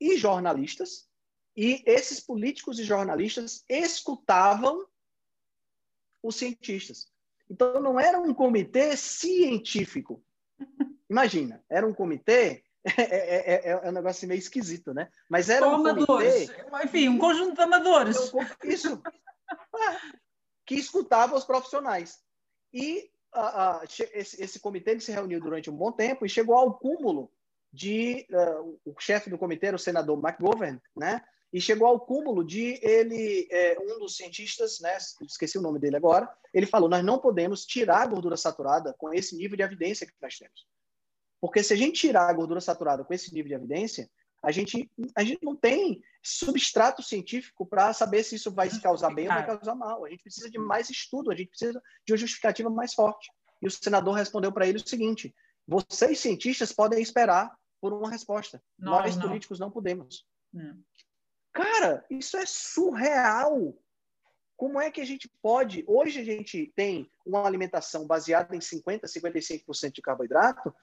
e 0.00 0.16
jornalistas, 0.16 1.08
e 1.56 1.82
esses 1.86 2.20
políticos 2.20 2.78
e 2.80 2.84
jornalistas 2.84 3.64
escutavam 3.68 4.84
os 6.22 6.36
cientistas. 6.36 7.06
Então, 7.48 7.80
não 7.80 8.00
era 8.00 8.18
um 8.18 8.34
comitê 8.34 8.96
científico. 8.96 10.24
Imagina, 11.08 11.64
era 11.68 11.86
um 11.86 11.94
comitê 11.94 12.63
é, 12.84 13.02
é, 13.02 13.54
é, 13.54 13.70
é, 13.70 13.88
um 13.88 13.92
negócio 13.92 14.28
meio 14.28 14.38
esquisito, 14.38 14.92
né? 14.92 15.08
Mas 15.28 15.48
era 15.48 15.66
um 15.66 15.74
amadores. 15.74 16.50
comitê... 16.50 16.84
Enfim, 16.84 17.08
um 17.08 17.18
conjunto 17.18 17.54
de 17.54 17.62
amadores. 17.62 18.32
Isso, 18.62 19.02
que 20.66 20.74
escutava 20.74 21.36
os 21.36 21.44
profissionais. 21.44 22.18
E 22.72 23.10
uh, 23.34 23.82
uh, 23.82 23.84
esse, 24.12 24.42
esse, 24.42 24.60
comitê 24.60 24.98
se 25.00 25.12
reuniu 25.12 25.40
durante 25.40 25.70
um 25.70 25.76
bom 25.76 25.92
tempo 25.92 26.26
e 26.26 26.28
chegou 26.28 26.56
ao 26.56 26.74
cúmulo 26.74 27.30
de 27.72 28.26
uh, 28.30 28.80
o 28.84 28.94
chefe 29.00 29.30
do 29.30 29.38
comitê 29.38 29.70
o 29.70 29.78
senador 29.78 30.18
McGovern, 30.18 30.80
né? 30.96 31.22
E 31.52 31.60
chegou 31.60 31.86
ao 31.86 32.00
cúmulo 32.00 32.44
de 32.44 32.80
ele, 32.82 33.46
é, 33.48 33.78
um 33.80 34.00
dos 34.00 34.16
cientistas, 34.16 34.80
né? 34.80 34.96
Esqueci 35.22 35.56
o 35.56 35.62
nome 35.62 35.78
dele 35.78 35.96
agora. 35.96 36.28
Ele 36.52 36.66
falou: 36.66 36.88
nós 36.88 37.04
não 37.04 37.18
podemos 37.18 37.64
tirar 37.64 38.02
a 38.02 38.06
gordura 38.06 38.36
saturada 38.36 38.92
com 38.98 39.14
esse 39.14 39.36
nível 39.36 39.56
de 39.56 39.62
evidência 39.62 40.06
que 40.06 40.12
nós 40.20 40.36
temos, 40.36 40.66
porque 41.44 41.62
se 41.62 41.74
a 41.74 41.76
gente 41.76 42.00
tirar 42.00 42.30
a 42.30 42.32
gordura 42.32 42.58
saturada 42.58 43.04
com 43.04 43.12
esse 43.12 43.30
nível 43.34 43.50
de 43.50 43.54
evidência, 43.54 44.10
a 44.42 44.50
gente, 44.50 44.90
a 45.14 45.22
gente 45.22 45.44
não 45.44 45.54
tem 45.54 46.02
substrato 46.22 47.02
científico 47.02 47.66
para 47.66 47.92
saber 47.92 48.24
se 48.24 48.36
isso 48.36 48.50
vai 48.50 48.70
causar 48.80 49.14
bem 49.14 49.28
ou 49.28 49.34
vai 49.34 49.44
causar 49.44 49.74
mal. 49.74 50.06
A 50.06 50.08
gente 50.08 50.22
precisa 50.22 50.50
de 50.50 50.58
mais 50.58 50.88
estudo, 50.88 51.30
a 51.30 51.36
gente 51.36 51.50
precisa 51.50 51.78
de 52.06 52.12
uma 52.14 52.16
justificativa 52.16 52.70
mais 52.70 52.94
forte. 52.94 53.30
E 53.60 53.66
o 53.66 53.70
senador 53.70 54.14
respondeu 54.14 54.50
para 54.50 54.66
ele 54.66 54.78
o 54.78 54.88
seguinte: 54.88 55.34
vocês, 55.68 56.18
cientistas, 56.18 56.72
podem 56.72 57.02
esperar 57.02 57.54
por 57.78 57.92
uma 57.92 58.10
resposta. 58.10 58.62
Não, 58.78 58.92
Nós, 58.92 59.14
não. 59.14 59.28
políticos, 59.28 59.60
não 59.60 59.70
podemos. 59.70 60.26
Não. 60.50 60.78
Cara, 61.52 62.06
isso 62.08 62.38
é 62.38 62.46
surreal. 62.46 63.76
Como 64.56 64.80
é 64.80 64.90
que 64.90 65.02
a 65.02 65.06
gente 65.06 65.30
pode. 65.42 65.84
Hoje 65.86 66.20
a 66.20 66.24
gente 66.24 66.72
tem 66.74 67.10
uma 67.22 67.46
alimentação 67.46 68.06
baseada 68.06 68.56
em 68.56 68.60
50%, 68.60 69.02
55% 69.02 69.92
de 69.92 70.00
carboidrato, 70.00 70.74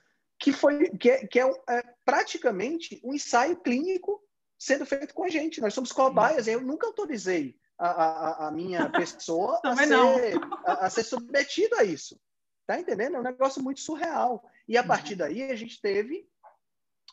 que 0.42 0.52
foi 0.52 0.90
que 0.98 1.10
é, 1.10 1.28
que 1.28 1.40
é, 1.40 1.48
é, 1.70 1.84
praticamente 2.04 3.00
um 3.04 3.14
ensaio 3.14 3.56
clínico 3.58 4.20
sendo 4.58 4.86
feito 4.86 5.14
com 5.14 5.24
a 5.24 5.30
gente. 5.30 5.62
Nós 5.62 5.74
somos 5.74 5.92
cobaias. 5.92 6.48
Eu 6.48 6.62
nunca 6.62 6.88
autorizei 6.88 7.56
a, 7.78 7.90
a, 7.90 8.48
a 8.48 8.52
minha 8.52 8.90
pessoa 8.92 9.62
a, 9.64 9.76
ser, 9.76 10.40
a, 10.66 10.86
a, 10.86 10.90
ser 10.90 11.04
submetido 11.04 11.76
a 11.76 11.84
isso. 11.84 12.20
Tá 12.66 12.80
entendendo? 12.80 13.18
É 13.18 13.20
um 13.20 13.24
negócio 13.24 13.62
muito 13.62 13.82
surreal. 13.82 14.44
E 14.68 14.78
a 14.78 14.84
partir 14.84 15.16
daí 15.16 15.44
a 15.44 15.56
gente 15.56 15.80
teve 15.80 16.28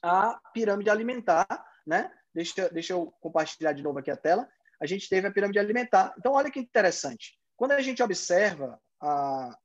a 0.03 0.41
pirâmide 0.55 0.89
alimentar, 0.89 1.47
né? 1.87 2.11
Deixa, 2.35 2.69
deixa 2.71 2.95
eu 2.95 3.13
compartilhar 3.21 3.73
de 3.73 3.83
novo 3.83 3.99
aqui 3.99 4.11
a 4.11 4.17
tela. 4.17 4.49
A 4.81 4.87
gente 4.87 5.09
teve 5.09 5.27
a 5.27 5.31
pirâmide 5.31 5.59
alimentar. 5.59 6.15
Então, 6.19 6.33
olha 6.33 6.51
que 6.51 6.61
interessante. 6.61 7.39
Quando 7.57 7.73
a 7.73 7.81
gente 7.83 8.03
observa 8.03 8.81
a, 9.01 9.59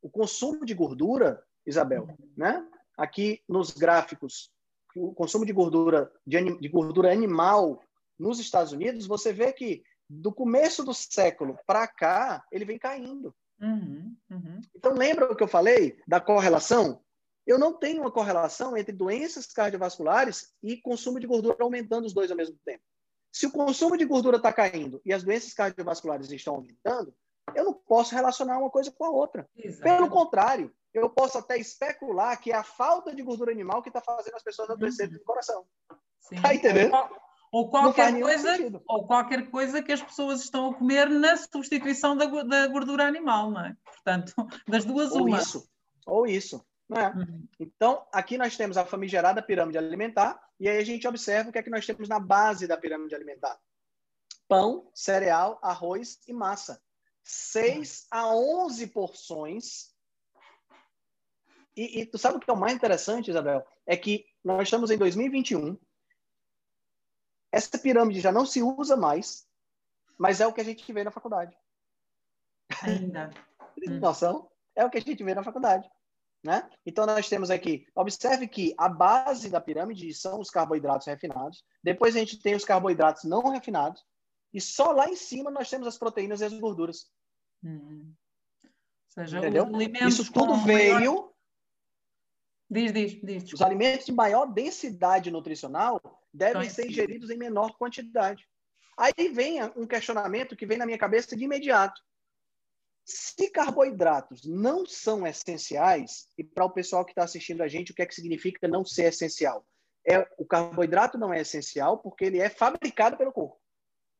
o 0.00 0.08
consumo 0.08 0.64
de 0.64 0.72
gordura, 0.72 1.42
Isabel, 1.66 2.06
né? 2.36 2.64
Aqui 2.96 3.42
nos 3.48 3.70
gráficos 3.70 4.50
o 4.96 5.12
consumo 5.12 5.44
de 5.44 5.52
gordura 5.52 6.10
de, 6.26 6.58
de 6.58 6.68
gordura 6.68 7.12
animal 7.12 7.82
nos 8.18 8.38
Estados 8.40 8.72
Unidos, 8.72 9.06
você 9.06 9.32
vê 9.32 9.52
que 9.52 9.82
do 10.08 10.32
começo 10.32 10.82
do 10.82 10.94
século 10.94 11.58
para 11.66 11.86
cá 11.86 12.44
ele 12.50 12.64
vem 12.64 12.78
caindo. 12.78 13.34
Uhum, 13.60 14.16
uhum. 14.30 14.60
Então 14.74 14.94
lembra 14.94 15.30
o 15.30 15.36
que 15.36 15.42
eu 15.42 15.48
falei 15.48 15.98
da 16.06 16.20
correlação? 16.20 17.02
Eu 17.46 17.58
não 17.58 17.74
tenho 17.74 18.00
uma 18.00 18.10
correlação 18.10 18.76
entre 18.76 18.92
doenças 18.92 19.46
cardiovasculares 19.46 20.52
e 20.62 20.80
consumo 20.80 21.20
de 21.20 21.26
gordura 21.26 21.56
aumentando 21.60 22.06
os 22.06 22.14
dois 22.14 22.30
ao 22.30 22.36
mesmo 22.36 22.58
tempo. 22.64 22.82
Se 23.30 23.46
o 23.46 23.52
consumo 23.52 23.96
de 23.96 24.04
gordura 24.04 24.38
está 24.38 24.52
caindo 24.52 25.00
e 25.04 25.12
as 25.12 25.22
doenças 25.22 25.52
cardiovasculares 25.52 26.30
estão 26.30 26.54
aumentando, 26.54 27.14
eu 27.54 27.64
não 27.64 27.74
posso 27.74 28.14
relacionar 28.14 28.58
uma 28.58 28.70
coisa 28.70 28.90
com 28.90 29.04
a 29.04 29.10
outra. 29.10 29.48
Exatamente. 29.56 29.98
Pelo 29.98 30.10
contrário, 30.10 30.72
eu 30.92 31.08
posso 31.10 31.38
até 31.38 31.58
especular 31.58 32.40
que 32.40 32.52
é 32.52 32.56
a 32.56 32.64
falta 32.64 33.14
de 33.14 33.22
gordura 33.22 33.52
animal 33.52 33.82
que 33.82 33.88
está 33.88 34.00
fazendo 34.00 34.34
as 34.34 34.42
pessoas 34.42 34.70
adoecerem 34.70 35.12
uhum. 35.12 35.18
do 35.18 35.24
coração. 35.24 35.64
Sim. 36.20 36.40
Tá 36.40 36.54
entendendo? 36.54 36.92
Ou 37.52 37.70
qualquer, 37.70 38.18
coisa, 38.20 38.82
ou 38.88 39.06
qualquer 39.06 39.50
coisa 39.50 39.82
que 39.82 39.92
as 39.92 40.02
pessoas 40.02 40.42
estão 40.42 40.70
a 40.70 40.74
comer 40.74 41.08
na 41.08 41.36
substituição 41.36 42.16
da, 42.16 42.26
da 42.42 42.66
gordura 42.66 43.06
animal, 43.06 43.50
não 43.50 43.64
é? 43.64 43.76
Portanto, 43.84 44.34
das 44.68 44.84
duas, 44.84 45.12
ou 45.12 45.26
uma. 45.26 45.38
Isso, 45.38 45.68
ou 46.06 46.26
isso. 46.26 46.64
É? 46.90 47.08
Uhum. 47.08 47.46
Então, 47.58 48.06
aqui 48.12 48.36
nós 48.36 48.56
temos 48.56 48.76
a 48.76 48.84
famigerada 48.84 49.42
pirâmide 49.42 49.78
alimentar, 49.78 50.40
e 50.58 50.68
aí 50.68 50.78
a 50.78 50.84
gente 50.84 51.06
observa 51.06 51.48
o 51.48 51.52
que 51.52 51.58
é 51.58 51.62
que 51.62 51.70
nós 51.70 51.86
temos 51.86 52.08
na 52.08 52.20
base 52.20 52.66
da 52.66 52.76
pirâmide 52.76 53.14
alimentar: 53.14 53.58
pão, 54.48 54.90
cereal, 54.94 55.58
arroz 55.62 56.18
e 56.26 56.32
massa. 56.32 56.80
6 57.26 58.06
a 58.08 58.32
11 58.32 58.86
porções. 58.86 59.92
E, 61.76 62.00
e 62.00 62.06
tu 62.06 62.16
sabe 62.16 62.36
o 62.36 62.40
que 62.40 62.48
é 62.48 62.52
o 62.52 62.56
mais 62.56 62.72
interessante, 62.72 63.30
Isabel? 63.30 63.66
É 63.84 63.96
que 63.96 64.24
nós 64.44 64.62
estamos 64.62 64.92
em 64.92 64.96
2021, 64.96 65.76
essa 67.50 67.76
pirâmide 67.78 68.20
já 68.20 68.30
não 68.30 68.46
se 68.46 68.62
usa 68.62 68.96
mais, 68.96 69.44
mas 70.16 70.40
é 70.40 70.46
o 70.46 70.52
que 70.52 70.60
a 70.60 70.64
gente 70.64 70.90
vê 70.92 71.02
na 71.02 71.10
faculdade. 71.10 71.56
Ainda. 72.82 73.30
Noção? 74.00 74.48
É 74.74 74.84
o 74.84 74.90
que 74.90 74.98
a 74.98 75.00
gente 75.00 75.22
vê 75.22 75.34
na 75.34 75.42
faculdade. 75.42 75.90
Né? 76.44 76.68
Então, 76.86 77.06
nós 77.06 77.28
temos 77.28 77.50
aqui, 77.50 77.88
observe 77.92 78.46
que 78.46 78.72
a 78.78 78.88
base 78.88 79.50
da 79.50 79.60
pirâmide 79.60 80.14
são 80.14 80.38
os 80.38 80.48
carboidratos 80.48 81.08
refinados, 81.08 81.64
depois 81.82 82.14
a 82.14 82.20
gente 82.20 82.40
tem 82.40 82.54
os 82.54 82.64
carboidratos 82.64 83.24
não 83.24 83.50
refinados, 83.50 84.04
e 84.54 84.60
só 84.60 84.92
lá 84.92 85.08
em 85.08 85.16
cima 85.16 85.50
nós 85.50 85.68
temos 85.68 85.88
as 85.88 85.98
proteínas 85.98 86.40
e 86.40 86.44
as 86.44 86.54
gorduras. 86.54 87.10
Ou 87.68 89.24
seja, 89.24 89.38
Entendeu? 89.38 89.66
Isso 90.06 90.32
tudo 90.32 90.56
veio. 90.64 90.94
Maior... 90.94 91.32
Diz, 92.68 92.92
diz, 92.92 93.20
diz. 93.22 93.52
Os 93.52 93.62
alimentos 93.62 94.06
de 94.06 94.12
maior 94.12 94.46
densidade 94.46 95.30
nutricional 95.30 96.00
devem 96.32 96.62
então, 96.62 96.74
ser 96.74 96.86
ingeridos 96.86 97.30
em 97.30 97.36
menor 97.36 97.76
quantidade. 97.78 98.46
Aí 98.98 99.28
vem 99.28 99.62
um 99.76 99.86
questionamento 99.86 100.56
que 100.56 100.66
vem 100.66 100.78
na 100.78 100.86
minha 100.86 100.98
cabeça 100.98 101.36
de 101.36 101.44
imediato. 101.44 102.00
Se 103.04 103.50
carboidratos 103.50 104.44
não 104.44 104.84
são 104.84 105.26
essenciais, 105.26 106.28
e 106.36 106.42
para 106.42 106.64
o 106.64 106.70
pessoal 106.70 107.04
que 107.04 107.12
está 107.12 107.22
assistindo 107.22 107.62
a 107.62 107.68
gente, 107.68 107.92
o 107.92 107.94
que 107.94 108.02
é 108.02 108.06
que 108.06 108.14
significa 108.14 108.66
não 108.66 108.84
ser 108.84 109.04
essencial? 109.04 109.64
É, 110.08 110.28
o 110.36 110.44
carboidrato 110.44 111.16
não 111.16 111.32
é 111.32 111.40
essencial 111.40 111.98
porque 111.98 112.24
ele 112.24 112.40
é 112.40 112.48
fabricado 112.48 113.16
pelo 113.16 113.32
corpo. 113.32 113.60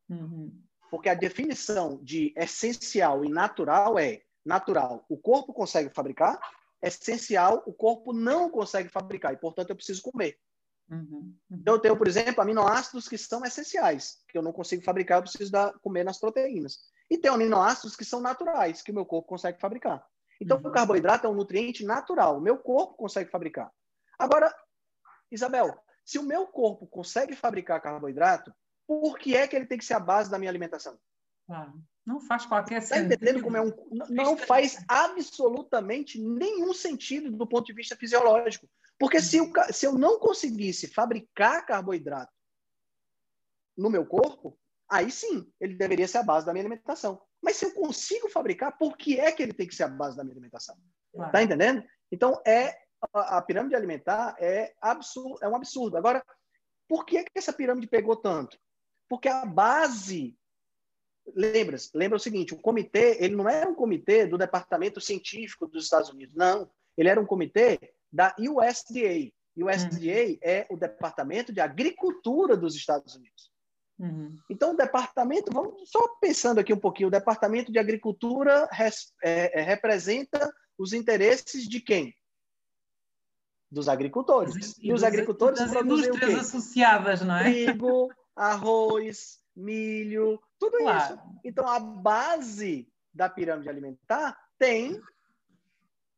Uhum. 0.08 0.62
Porque 0.90 1.08
a 1.08 1.14
definição 1.14 1.98
de 2.02 2.32
essencial 2.36 3.24
e 3.24 3.28
natural 3.28 3.98
é 3.98 4.22
natural, 4.44 5.04
o 5.08 5.16
corpo 5.16 5.52
consegue 5.52 5.90
fabricar, 5.92 6.38
essencial, 6.80 7.62
o 7.66 7.72
corpo 7.72 8.12
não 8.12 8.48
consegue 8.48 8.88
fabricar, 8.88 9.32
e 9.32 9.36
portanto 9.36 9.70
eu 9.70 9.76
preciso 9.76 10.02
comer. 10.02 10.38
Uhum, 10.88 11.00
uhum. 11.00 11.36
Então, 11.50 11.74
eu 11.74 11.80
tenho, 11.80 11.96
por 11.96 12.06
exemplo, 12.06 12.40
aminoácidos 12.40 13.08
que 13.08 13.18
são 13.18 13.44
essenciais, 13.44 14.22
que 14.28 14.38
eu 14.38 14.42
não 14.42 14.52
consigo 14.52 14.84
fabricar, 14.84 15.18
eu 15.18 15.22
preciso 15.22 15.50
dar, 15.50 15.72
comer 15.80 16.04
nas 16.04 16.18
proteínas. 16.18 16.78
E 17.10 17.18
tem 17.18 17.30
aminoácidos 17.30 17.96
que 17.96 18.04
são 18.04 18.20
naturais, 18.20 18.82
que 18.82 18.92
o 18.92 18.94
meu 18.94 19.04
corpo 19.04 19.28
consegue 19.28 19.60
fabricar. 19.60 20.06
Então, 20.40 20.58
uhum. 20.58 20.68
o 20.68 20.72
carboidrato 20.72 21.26
é 21.26 21.30
um 21.30 21.34
nutriente 21.34 21.84
natural, 21.84 22.38
o 22.38 22.40
meu 22.40 22.58
corpo 22.58 22.94
consegue 22.94 23.30
fabricar. 23.30 23.72
Agora, 24.18 24.54
Isabel, 25.30 25.76
se 26.04 26.18
o 26.18 26.22
meu 26.22 26.46
corpo 26.46 26.86
consegue 26.86 27.34
fabricar 27.34 27.82
carboidrato, 27.82 28.54
por 28.86 29.18
que 29.18 29.36
é 29.36 29.46
que 29.46 29.56
ele 29.56 29.66
tem 29.66 29.78
que 29.78 29.84
ser 29.84 29.94
a 29.94 30.00
base 30.00 30.30
da 30.30 30.38
minha 30.38 30.50
alimentação? 30.50 30.98
Claro. 31.46 31.74
Não 32.04 32.20
faz 32.20 32.46
qualquer 32.46 32.80
tá 32.80 32.86
sentido. 32.86 33.14
Entendendo 33.14 33.42
como 33.42 33.56
é 33.56 33.60
um. 33.60 33.72
Não 34.08 34.36
faz 34.36 34.78
absolutamente 34.86 36.20
nenhum 36.20 36.72
sentido 36.72 37.30
do 37.32 37.46
ponto 37.46 37.66
de 37.66 37.72
vista 37.72 37.96
fisiológico. 37.96 38.68
Porque 38.98 39.20
se 39.20 39.36
eu, 39.36 39.52
se 39.70 39.86
eu 39.86 39.92
não 39.92 40.18
conseguisse 40.18 40.86
fabricar 40.86 41.66
carboidrato 41.66 42.32
no 43.76 43.90
meu 43.90 44.06
corpo, 44.06 44.58
aí 44.88 45.10
sim, 45.10 45.52
ele 45.60 45.74
deveria 45.74 46.06
ser 46.06 46.18
a 46.18 46.22
base 46.22 46.46
da 46.46 46.52
minha 46.52 46.62
alimentação. 46.62 47.20
Mas 47.42 47.56
se 47.56 47.66
eu 47.66 47.74
consigo 47.74 48.28
fabricar, 48.28 48.78
por 48.78 48.96
que 48.96 49.20
é 49.20 49.30
que 49.32 49.42
ele 49.42 49.52
tem 49.52 49.66
que 49.66 49.74
ser 49.74 49.84
a 49.84 49.88
base 49.88 50.16
da 50.16 50.24
minha 50.24 50.34
alimentação? 50.34 50.76
Claro. 51.12 51.32
Tá 51.32 51.42
entendendo? 51.42 51.84
Então, 52.10 52.40
é 52.46 52.78
a, 53.12 53.38
a 53.38 53.42
pirâmide 53.42 53.74
alimentar 53.74 54.36
é, 54.38 54.74
absurdo, 54.80 55.38
é 55.42 55.48
um 55.48 55.56
absurdo. 55.56 55.96
Agora, 55.96 56.24
por 56.88 57.04
que, 57.04 57.18
é 57.18 57.24
que 57.24 57.30
essa 57.34 57.52
pirâmide 57.52 57.86
pegou 57.86 58.16
tanto? 58.16 58.58
Porque 59.08 59.28
a 59.28 59.44
base 59.44 60.36
lembra, 61.34 61.76
lembra 61.94 62.16
o 62.16 62.20
seguinte, 62.20 62.54
o 62.54 62.58
comitê, 62.58 63.18
ele 63.20 63.34
não 63.34 63.48
era 63.48 63.68
um 63.68 63.74
comitê 63.74 64.26
do 64.26 64.38
Departamento 64.38 65.00
Científico 65.00 65.66
dos 65.66 65.84
Estados 65.84 66.10
Unidos, 66.10 66.34
não. 66.34 66.70
Ele 66.96 67.08
era 67.08 67.20
um 67.20 67.26
comitê 67.26 67.78
da 68.12 68.34
USDA. 68.38 69.32
USDA 69.56 69.96
uhum. 69.96 70.38
é 70.42 70.66
o 70.70 70.76
Departamento 70.76 71.52
de 71.52 71.60
Agricultura 71.60 72.56
dos 72.56 72.74
Estados 72.74 73.14
Unidos. 73.14 73.50
Uhum. 73.98 74.36
Então, 74.50 74.72
o 74.72 74.76
departamento, 74.76 75.50
vamos 75.50 75.88
só 75.90 76.06
pensando 76.20 76.60
aqui 76.60 76.72
um 76.72 76.78
pouquinho, 76.78 77.08
o 77.08 77.10
Departamento 77.10 77.72
de 77.72 77.78
Agricultura 77.78 78.68
res, 78.70 79.12
é, 79.24 79.60
é, 79.60 79.62
representa 79.62 80.52
os 80.78 80.92
interesses 80.92 81.66
de 81.66 81.80
quem? 81.80 82.14
Dos 83.70 83.88
agricultores. 83.88 84.76
E, 84.78 84.88
e 84.88 84.92
os 84.92 85.02
agricultores 85.02 85.58
das 85.58 85.70
produzem 85.70 86.08
indústrias 86.08 86.36
o 86.36 86.40
associadas, 86.40 87.22
não 87.22 87.36
é? 87.36 87.44
Trigo, 87.44 88.10
arroz, 88.36 89.40
milho, 89.56 90.40
tudo 90.58 90.78
claro. 90.78 91.14
isso. 91.14 91.22
Então, 91.42 91.66
a 91.66 91.80
base 91.80 92.86
da 93.12 93.28
pirâmide 93.28 93.68
alimentar 93.68 94.38
tem 94.58 95.00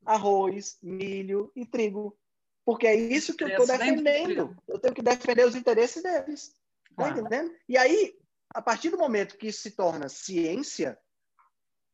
arroz, 0.05 0.79
milho 0.83 1.53
e 1.55 1.65
trigo. 1.65 2.19
Porque 2.65 2.87
é 2.87 2.95
isso 2.95 3.35
que 3.35 3.45
eu 3.45 3.49
estou 3.49 3.67
defendendo. 3.67 4.57
Eu 4.67 4.79
tenho 4.79 4.95
que 4.95 5.03
defender 5.03 5.47
os 5.47 5.55
interesses 5.55 6.03
deles. 6.03 6.55
Tá 6.97 7.11
entendendo? 7.11 7.55
E 7.69 7.79
aí, 7.79 8.19
a 8.51 8.61
partir 8.61 8.91
do 8.91 8.99
momento 8.99 9.39
que 9.39 9.47
isso 9.47 9.63
se 9.63 9.71
torna 9.71 10.09
ciência, 10.09 10.99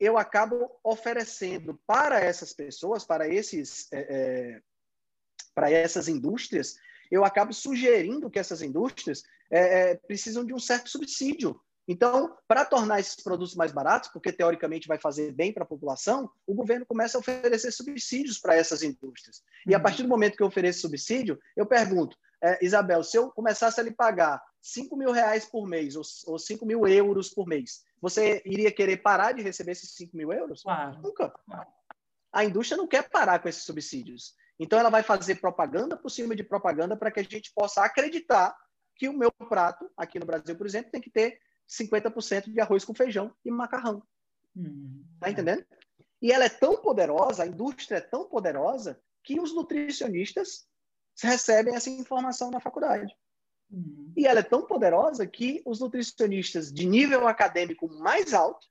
eu 0.00 0.16
acabo 0.16 0.70
oferecendo 0.82 1.78
para 1.86 2.18
essas 2.18 2.52
pessoas, 2.52 3.04
para 3.04 3.28
esses, 3.28 3.92
é, 3.92 4.00
é, 4.00 4.62
para 5.54 5.70
essas 5.70 6.08
indústrias, 6.08 6.76
eu 7.10 7.24
acabo 7.24 7.52
sugerindo 7.52 8.30
que 8.30 8.38
essas 8.38 8.62
indústrias 8.62 9.22
é, 9.50 9.90
é 9.90 9.94
precisam 9.94 10.44
de 10.44 10.54
um 10.54 10.58
certo 10.58 10.88
subsídio 10.90 11.60
então, 11.86 12.34
para 12.48 12.64
tornar 12.64 12.98
esses 12.98 13.16
produtos 13.16 13.54
mais 13.54 13.70
baratos, 13.70 14.08
porque 14.10 14.32
teoricamente 14.32 14.88
vai 14.88 14.98
fazer 14.98 15.32
bem 15.32 15.52
para 15.52 15.64
a 15.64 15.66
população, 15.66 16.30
o 16.46 16.54
governo 16.54 16.86
começa 16.86 17.18
a 17.18 17.20
oferecer 17.20 17.70
subsídios 17.72 18.38
para 18.38 18.56
essas 18.56 18.82
indústrias. 18.82 19.42
E 19.66 19.74
a 19.74 19.76
uhum. 19.76 19.82
partir 19.82 20.02
do 20.02 20.08
momento 20.08 20.36
que 20.36 20.42
eu 20.42 20.46
ofereço 20.46 20.80
subsídio, 20.80 21.38
eu 21.54 21.66
pergunto, 21.66 22.16
é, 22.42 22.64
Isabel, 22.64 23.02
se 23.02 23.16
eu 23.16 23.30
começasse 23.30 23.78
a 23.78 23.82
lhe 23.82 23.90
pagar 23.90 24.42
5 24.62 24.96
mil 24.96 25.12
reais 25.12 25.44
por 25.44 25.66
mês 25.66 25.94
ou, 25.94 26.02
ou 26.26 26.38
5 26.38 26.64
mil 26.64 26.86
euros 26.86 27.28
por 27.28 27.46
mês, 27.46 27.84
você 28.00 28.42
iria 28.46 28.72
querer 28.72 28.98
parar 28.98 29.32
de 29.32 29.42
receber 29.42 29.72
esses 29.72 29.94
5 29.94 30.16
mil 30.16 30.32
euros? 30.32 30.62
Claro. 30.62 31.00
Nunca. 31.02 31.32
A 32.32 32.44
indústria 32.44 32.78
não 32.78 32.86
quer 32.86 33.08
parar 33.10 33.38
com 33.40 33.48
esses 33.48 33.62
subsídios. 33.62 34.34
Então, 34.58 34.78
ela 34.78 34.90
vai 34.90 35.02
fazer 35.02 35.36
propaganda 35.36 35.96
por 35.96 36.08
cima 36.08 36.34
de 36.34 36.44
propaganda 36.44 36.96
para 36.96 37.10
que 37.10 37.20
a 37.20 37.24
gente 37.24 37.52
possa 37.54 37.84
acreditar 37.84 38.54
que 38.94 39.08
o 39.08 39.12
meu 39.12 39.30
prato, 39.30 39.90
aqui 39.96 40.18
no 40.18 40.26
Brasil, 40.26 40.56
por 40.56 40.66
exemplo, 40.66 40.90
tem 40.90 41.00
que 41.00 41.10
ter 41.10 41.40
50% 41.68 42.52
de 42.52 42.60
arroz 42.60 42.84
com 42.84 42.94
feijão 42.94 43.34
e 43.44 43.50
macarrão. 43.50 44.02
Hum, 44.56 45.04
tá 45.18 45.30
entendendo? 45.30 45.64
E 46.22 46.32
ela 46.32 46.44
é 46.44 46.48
tão 46.48 46.76
poderosa, 46.76 47.42
a 47.42 47.46
indústria 47.46 47.98
é 47.98 48.00
tão 48.00 48.24
poderosa, 48.24 49.00
que 49.22 49.40
os 49.40 49.54
nutricionistas 49.54 50.66
recebem 51.22 51.74
essa 51.74 51.90
informação 51.90 52.50
na 52.50 52.60
faculdade. 52.60 53.14
Hum. 53.70 54.12
E 54.16 54.26
ela 54.26 54.40
é 54.40 54.42
tão 54.42 54.66
poderosa 54.66 55.26
que 55.26 55.62
os 55.64 55.80
nutricionistas 55.80 56.72
de 56.72 56.86
nível 56.86 57.26
acadêmico 57.26 57.88
mais 57.88 58.32
alto 58.32 58.66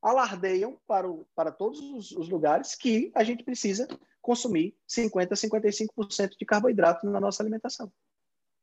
alardeiam 0.00 0.78
para, 0.86 1.10
o, 1.10 1.26
para 1.34 1.50
todos 1.50 1.80
os, 1.80 2.12
os 2.12 2.28
lugares 2.28 2.74
que 2.74 3.10
a 3.14 3.24
gente 3.24 3.42
precisa 3.42 3.88
consumir 4.22 4.76
50%, 4.88 5.30
55% 5.30 6.36
de 6.38 6.44
carboidrato 6.44 7.08
na 7.08 7.20
nossa 7.20 7.42
alimentação. 7.42 7.90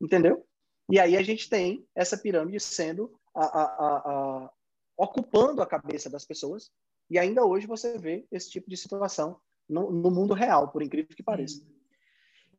Entendeu? 0.01 0.45
E 0.89 0.99
aí 0.99 1.17
a 1.17 1.23
gente 1.23 1.49
tem 1.49 1.85
essa 1.95 2.17
pirâmide 2.17 2.59
sendo 2.59 3.19
a, 3.33 3.45
a, 3.45 3.97
a, 4.45 4.51
ocupando 4.97 5.61
a 5.61 5.65
cabeça 5.65 6.09
das 6.09 6.25
pessoas. 6.25 6.71
E 7.09 7.17
ainda 7.17 7.45
hoje 7.45 7.67
você 7.67 7.97
vê 7.97 8.25
esse 8.31 8.49
tipo 8.49 8.69
de 8.69 8.77
situação 8.77 9.39
no, 9.67 9.91
no 9.91 10.11
mundo 10.11 10.33
real, 10.33 10.71
por 10.71 10.81
incrível 10.81 11.15
que 11.15 11.23
pareça. 11.23 11.61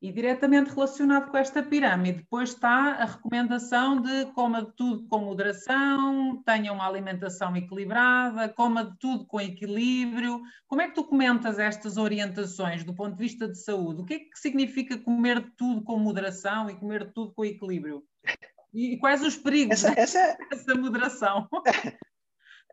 E 0.01 0.13
diretamente 0.13 0.71
relacionado 0.71 1.31
com 1.31 1.37
esta 1.37 1.63
pirâmide, 1.63 2.19
depois 2.19 2.51
está 2.51 2.95
a 2.95 3.05
recomendação 3.05 4.01
de 4.01 4.27
coma 4.33 4.65
tudo 4.77 5.07
com 5.09 5.19
moderação, 5.19 6.43
tenha 6.45 6.73
uma 6.73 6.87
alimentação 6.87 7.57
equilibrada, 7.57 8.49
coma 8.51 8.97
tudo 9.01 9.27
com 9.27 9.41
equilíbrio. 9.41 10.41
Como 10.67 10.83
é 10.83 10.89
que 10.89 10.95
tu 10.95 11.05
comentas 11.05 11.59
estas 11.59 11.97
orientações 11.97 12.85
do 12.85 12.95
ponto 12.95 13.17
de 13.17 13.23
vista 13.23 13.49
de 13.49 13.59
saúde? 13.59 14.03
O 14.03 14.05
que 14.05 14.15
é 14.15 14.19
que 14.19 14.39
significa 14.39 14.99
comer 14.99 15.53
tudo 15.57 15.83
com 15.83 15.99
moderação 15.99 16.69
e 16.69 16.77
comer 16.77 17.13
tudo 17.13 17.33
com 17.33 17.45
equilíbrio? 17.45 18.03
E 18.75 18.99
quais 18.99 19.23
os 19.23 19.37
perigos 19.37 19.83
essa, 19.85 19.99
essa, 19.99 20.39
dessa 20.51 20.75
moderação? 20.75 21.49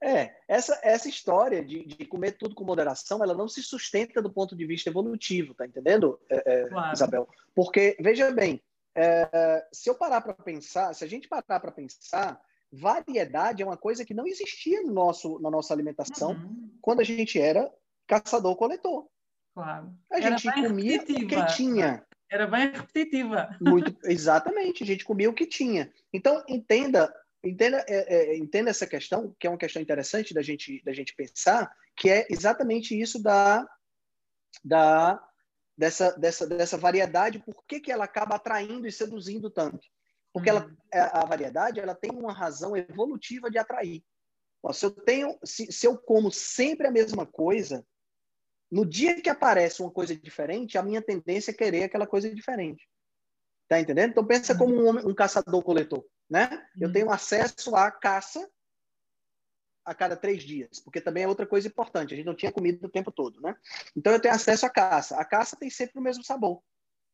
É, 0.04 0.36
essa, 0.50 0.78
essa 0.84 1.08
história 1.08 1.64
de, 1.64 1.86
de 1.86 2.06
comer 2.06 2.34
tudo 2.34 2.54
com 2.54 2.66
moderação, 2.66 3.24
ela 3.24 3.34
não 3.34 3.48
se 3.48 3.64
sustenta 3.64 4.22
do 4.22 4.30
ponto 4.30 4.54
de 4.54 4.66
vista 4.66 4.90
evolutivo, 4.90 5.54
tá 5.54 5.66
entendendo, 5.66 6.20
é, 6.30 6.44
é, 6.46 6.68
claro. 6.68 6.94
Isabel? 6.94 7.30
Porque, 7.56 7.96
veja 8.02 8.30
bem, 8.30 8.62
é, 8.94 9.66
se 9.72 9.90
eu 9.90 9.96
parar 9.96 10.20
para 10.20 10.34
pensar, 10.34 10.94
se 10.94 11.06
a 11.06 11.08
gente 11.08 11.30
parar 11.30 11.58
para 11.58 11.72
pensar, 11.72 12.38
variedade 12.70 13.64
é 13.64 13.66
uma 13.66 13.78
coisa 13.78 14.04
que 14.04 14.14
não 14.14 14.28
existia 14.28 14.82
no 14.82 14.92
nosso, 14.92 15.40
na 15.40 15.50
nossa 15.50 15.74
alimentação 15.74 16.32
uhum. 16.32 16.70
quando 16.82 17.00
a 17.00 17.06
gente 17.06 17.40
era 17.40 17.72
caçador-coletor. 18.06 19.08
Claro. 19.54 19.94
A 20.12 20.20
gente 20.20 20.52
comia 20.52 21.02
o 21.02 21.06
que 21.06 21.46
tinha. 21.56 22.06
Era 22.30 22.46
bem 22.46 22.72
repetitiva. 22.72 23.56
Muito, 23.62 23.96
exatamente, 24.04 24.84
a 24.84 24.86
gente 24.86 25.06
comia 25.06 25.30
o 25.30 25.34
que 25.34 25.46
tinha. 25.46 25.94
Então, 26.12 26.44
entenda 26.50 27.14
Entenda, 27.44 27.84
é, 27.90 28.16
é, 28.16 28.38
entenda 28.38 28.70
essa 28.70 28.88
questão, 28.88 29.36
que 29.38 29.46
é 29.46 29.50
uma 29.50 29.58
questão 29.58 29.82
interessante 29.82 30.34
da 30.34 30.42
gente, 30.42 30.82
da 30.84 30.94
gente 30.94 31.14
pensar, 31.14 31.76
que 31.96 32.10
é 32.10 32.26
exatamente 32.30 33.00
isso 33.00 33.22
da, 33.22 33.68
da, 34.64 35.22
dessa, 35.78 36.18
dessa, 36.18 36.48
dessa 36.48 36.78
variedade, 36.78 37.40
por 37.40 37.66
que, 37.68 37.82
que 37.82 37.92
ela 37.92 38.06
acaba 38.06 38.36
atraindo 38.36 38.88
e 38.88 38.92
seduzindo 38.92 39.50
tanto? 39.50 39.86
Porque 40.32 40.50
ela, 40.50 40.66
uhum. 40.66 40.78
é, 40.92 41.00
a 41.02 41.26
variedade 41.26 41.82
ela 41.82 41.94
tem 41.94 42.12
uma 42.12 42.32
razão 42.32 42.78
evolutiva 42.78 43.52
de 43.52 43.58
atrair. 43.58 44.02
se, 44.72 44.86
eu 44.86 44.92
tenho, 44.92 45.38
se, 45.44 45.70
se 45.70 45.86
eu 45.86 45.98
como 45.98 46.32
sempre 46.32 46.88
a 46.88 46.92
mesma 46.92 47.26
coisa, 47.26 47.86
no 48.72 48.86
dia 48.86 49.22
que 49.22 49.30
aparece 49.30 49.82
uma 49.82 49.92
coisa 49.92 50.16
diferente, 50.16 50.78
a 50.78 50.82
minha 50.82 51.02
tendência 51.02 51.52
é 51.52 51.54
querer 51.54 51.84
aquela 51.84 52.08
coisa 52.08 52.34
diferente. 52.34 52.90
Tá 53.68 53.82
entendendo? 53.82 54.12
Então 54.12 54.26
pensa 54.26 54.58
como 54.58 54.74
um, 54.74 55.10
um 55.10 55.14
caçador-coletor 55.14 56.06
né? 56.30 56.66
Eu 56.80 56.92
tenho 56.92 57.08
uhum. 57.08 57.14
acesso 57.14 57.76
à 57.76 57.92
caça 57.92 58.50
a 59.86 59.94
cada 59.94 60.16
três 60.16 60.44
dias, 60.44 60.80
porque 60.80 61.02
também 61.02 61.24
é 61.24 61.28
outra 61.28 61.46
coisa 61.46 61.68
importante. 61.68 62.14
A 62.14 62.18
gente 62.18 62.26
não 62.26 62.36
tinha 62.36 62.52
comida 62.52 62.86
o 62.88 62.92
tempo 62.92 63.12
todo, 63.12 63.42
né? 63.42 63.56
Então 63.96 64.14
eu 64.14 64.20
tenho 64.20 64.34
acesso 64.34 64.66
à 64.66 64.70
caça. 64.70 65.18
A 65.18 65.26
caça 65.26 65.58
tem 65.58 65.70
sempre 65.70 66.00
o 66.00 66.02
mesmo 66.02 66.24
sabor. 66.24 66.62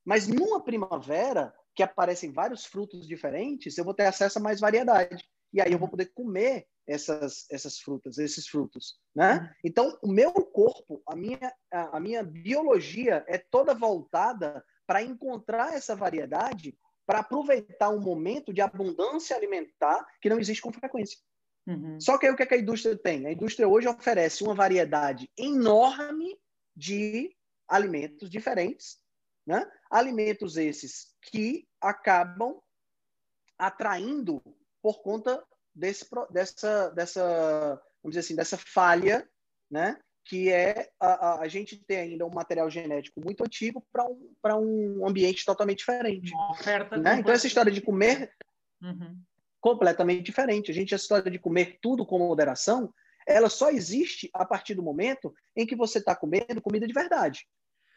Mas 0.05 0.27
numa 0.27 0.63
primavera, 0.63 1.53
que 1.75 1.83
aparecem 1.83 2.31
vários 2.31 2.65
frutos 2.65 3.07
diferentes, 3.07 3.77
eu 3.77 3.85
vou 3.85 3.93
ter 3.93 4.05
acesso 4.05 4.37
a 4.37 4.41
mais 4.41 4.59
variedade. 4.59 5.23
E 5.51 5.61
aí 5.61 5.71
eu 5.71 5.79
vou 5.79 5.87
poder 5.87 6.07
comer 6.13 6.67
essas, 6.85 7.45
essas 7.49 7.79
frutas, 7.79 8.17
esses 8.17 8.47
frutos, 8.47 8.99
né? 9.15 9.35
Uhum. 9.35 9.49
Então, 9.63 9.99
o 10.01 10.07
meu 10.11 10.31
corpo, 10.33 11.01
a 11.07 11.15
minha, 11.15 11.53
a 11.71 11.99
minha 11.99 12.23
biologia 12.23 13.23
é 13.27 13.37
toda 13.37 13.73
voltada 13.73 14.63
para 14.85 15.03
encontrar 15.03 15.73
essa 15.73 15.95
variedade 15.95 16.77
para 17.09 17.21
aproveitar 17.21 17.89
um 17.89 17.99
momento 17.99 18.53
de 18.53 18.61
abundância 18.61 19.35
alimentar 19.35 20.05
que 20.21 20.29
não 20.29 20.37
existe 20.37 20.61
com 20.61 20.71
frequência. 20.71 21.17
Uhum. 21.65 21.99
Só 21.99 22.19
que 22.19 22.27
aí 22.27 22.31
o 22.31 22.35
que, 22.35 22.43
é 22.43 22.45
que 22.45 22.53
a 22.53 22.59
indústria 22.59 22.95
tem? 22.95 23.25
A 23.25 23.31
indústria 23.31 23.67
hoje 23.67 23.87
oferece 23.87 24.43
uma 24.43 24.53
variedade 24.53 25.27
enorme 25.35 26.39
de 26.75 27.35
alimentos 27.67 28.29
diferentes, 28.29 28.99
né? 29.43 29.67
alimentos 29.89 30.55
esses 30.55 31.07
que 31.23 31.67
acabam 31.81 32.61
atraindo 33.57 34.39
por 34.79 35.01
conta 35.01 35.43
desse, 35.73 36.05
dessa, 36.29 36.89
dessa, 36.91 37.81
vamos 38.03 38.13
dizer 38.13 38.19
assim, 38.19 38.35
dessa 38.35 38.55
falha 38.55 39.27
né? 39.69 39.99
Que 40.25 40.49
é 40.51 40.89
a, 40.99 41.41
a, 41.41 41.47
gente 41.47 41.75
ter 41.75 41.97
ainda 41.97 42.25
um 42.25 42.33
material 42.33 42.69
genético 42.69 43.19
muito 43.19 43.43
antigo 43.43 43.85
para 43.91 44.55
um, 44.55 44.99
um 45.01 45.07
ambiente 45.07 45.43
totalmente 45.43 45.79
diferente. 45.79 46.33
Uma 46.33 46.51
oferta 46.51 46.97
né? 46.97 47.19
Então, 47.19 47.33
essa 47.33 47.47
história 47.47 47.71
de 47.71 47.81
comer 47.81 48.31
uhum. 48.81 49.17
completamente 49.59 50.23
diferente. 50.23 50.71
A 50.71 50.73
gente, 50.73 50.93
essa 50.93 51.03
história 51.03 51.31
de 51.31 51.39
comer 51.39 51.79
tudo 51.81 52.05
com 52.05 52.19
moderação, 52.19 52.93
ela 53.27 53.49
só 53.49 53.69
existe 53.69 54.29
a 54.33 54.45
partir 54.45 54.75
do 54.75 54.83
momento 54.83 55.33
em 55.55 55.65
que 55.65 55.75
você 55.75 55.99
está 55.99 56.15
comendo 56.15 56.61
comida 56.61 56.85
de 56.85 56.93
verdade. 56.93 57.47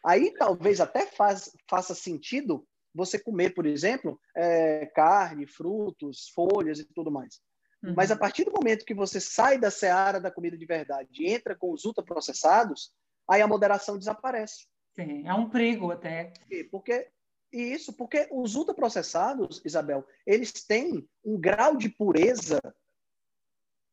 Aí 0.04 0.32
talvez 0.34 0.80
até 0.80 1.06
faz, 1.06 1.50
faça 1.68 1.94
sentido 1.94 2.66
você 2.94 3.18
comer, 3.18 3.54
por 3.54 3.64
exemplo, 3.64 4.20
é, 4.36 4.86
carne, 4.86 5.46
frutos, 5.46 6.28
folhas 6.34 6.78
e 6.78 6.84
tudo 6.92 7.10
mais. 7.10 7.40
Uhum. 7.82 7.94
Mas 7.96 8.10
a 8.10 8.16
partir 8.16 8.44
do 8.44 8.52
momento 8.52 8.84
que 8.84 8.94
você 8.94 9.20
sai 9.20 9.58
da 9.58 9.70
seara 9.70 10.20
da 10.20 10.30
comida 10.30 10.56
de 10.56 10.66
verdade 10.66 11.08
e 11.12 11.32
entra 11.32 11.56
com 11.56 11.72
os 11.72 11.84
ultraprocessados, 11.84 12.92
aí 13.28 13.42
a 13.42 13.48
moderação 13.48 13.98
desaparece. 13.98 14.66
Sim, 14.94 15.26
é 15.26 15.34
um 15.34 15.48
perigo 15.48 15.90
até. 15.90 16.32
Porque 16.70 17.08
isso, 17.52 17.92
porque 17.92 18.28
os 18.30 18.54
ultraprocessados, 18.54 19.60
Isabel, 19.64 20.06
eles 20.26 20.52
têm 20.52 21.06
um 21.24 21.38
grau 21.38 21.76
de 21.76 21.88
pureza 21.88 22.60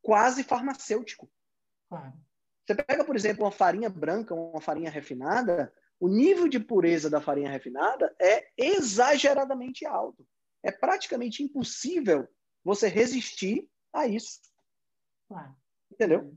quase 0.02 0.44
farmacêutico. 0.44 1.30
Claro. 1.90 2.14
Você 2.66 2.76
pega, 2.76 3.04
por 3.04 3.16
exemplo, 3.16 3.44
uma 3.44 3.52
farinha 3.52 3.90
branca, 3.90 4.36
uma 4.36 4.62
farinha 4.62 4.92
refinada, 4.92 5.74
o 6.00 6.08
nível 6.08 6.48
de 6.48 6.60
pureza 6.60 7.10
da 7.10 7.20
farinha 7.20 7.50
refinada 7.50 8.16
é 8.22 8.48
exageradamente 8.56 9.86
alto. 9.86 10.26
É 10.64 10.72
praticamente 10.72 11.44
impossível 11.44 12.28
você 12.64 12.88
resistir 12.88 13.68
a 13.94 14.08
isso. 14.08 14.40
Claro. 15.28 15.56
Entendeu? 15.92 16.34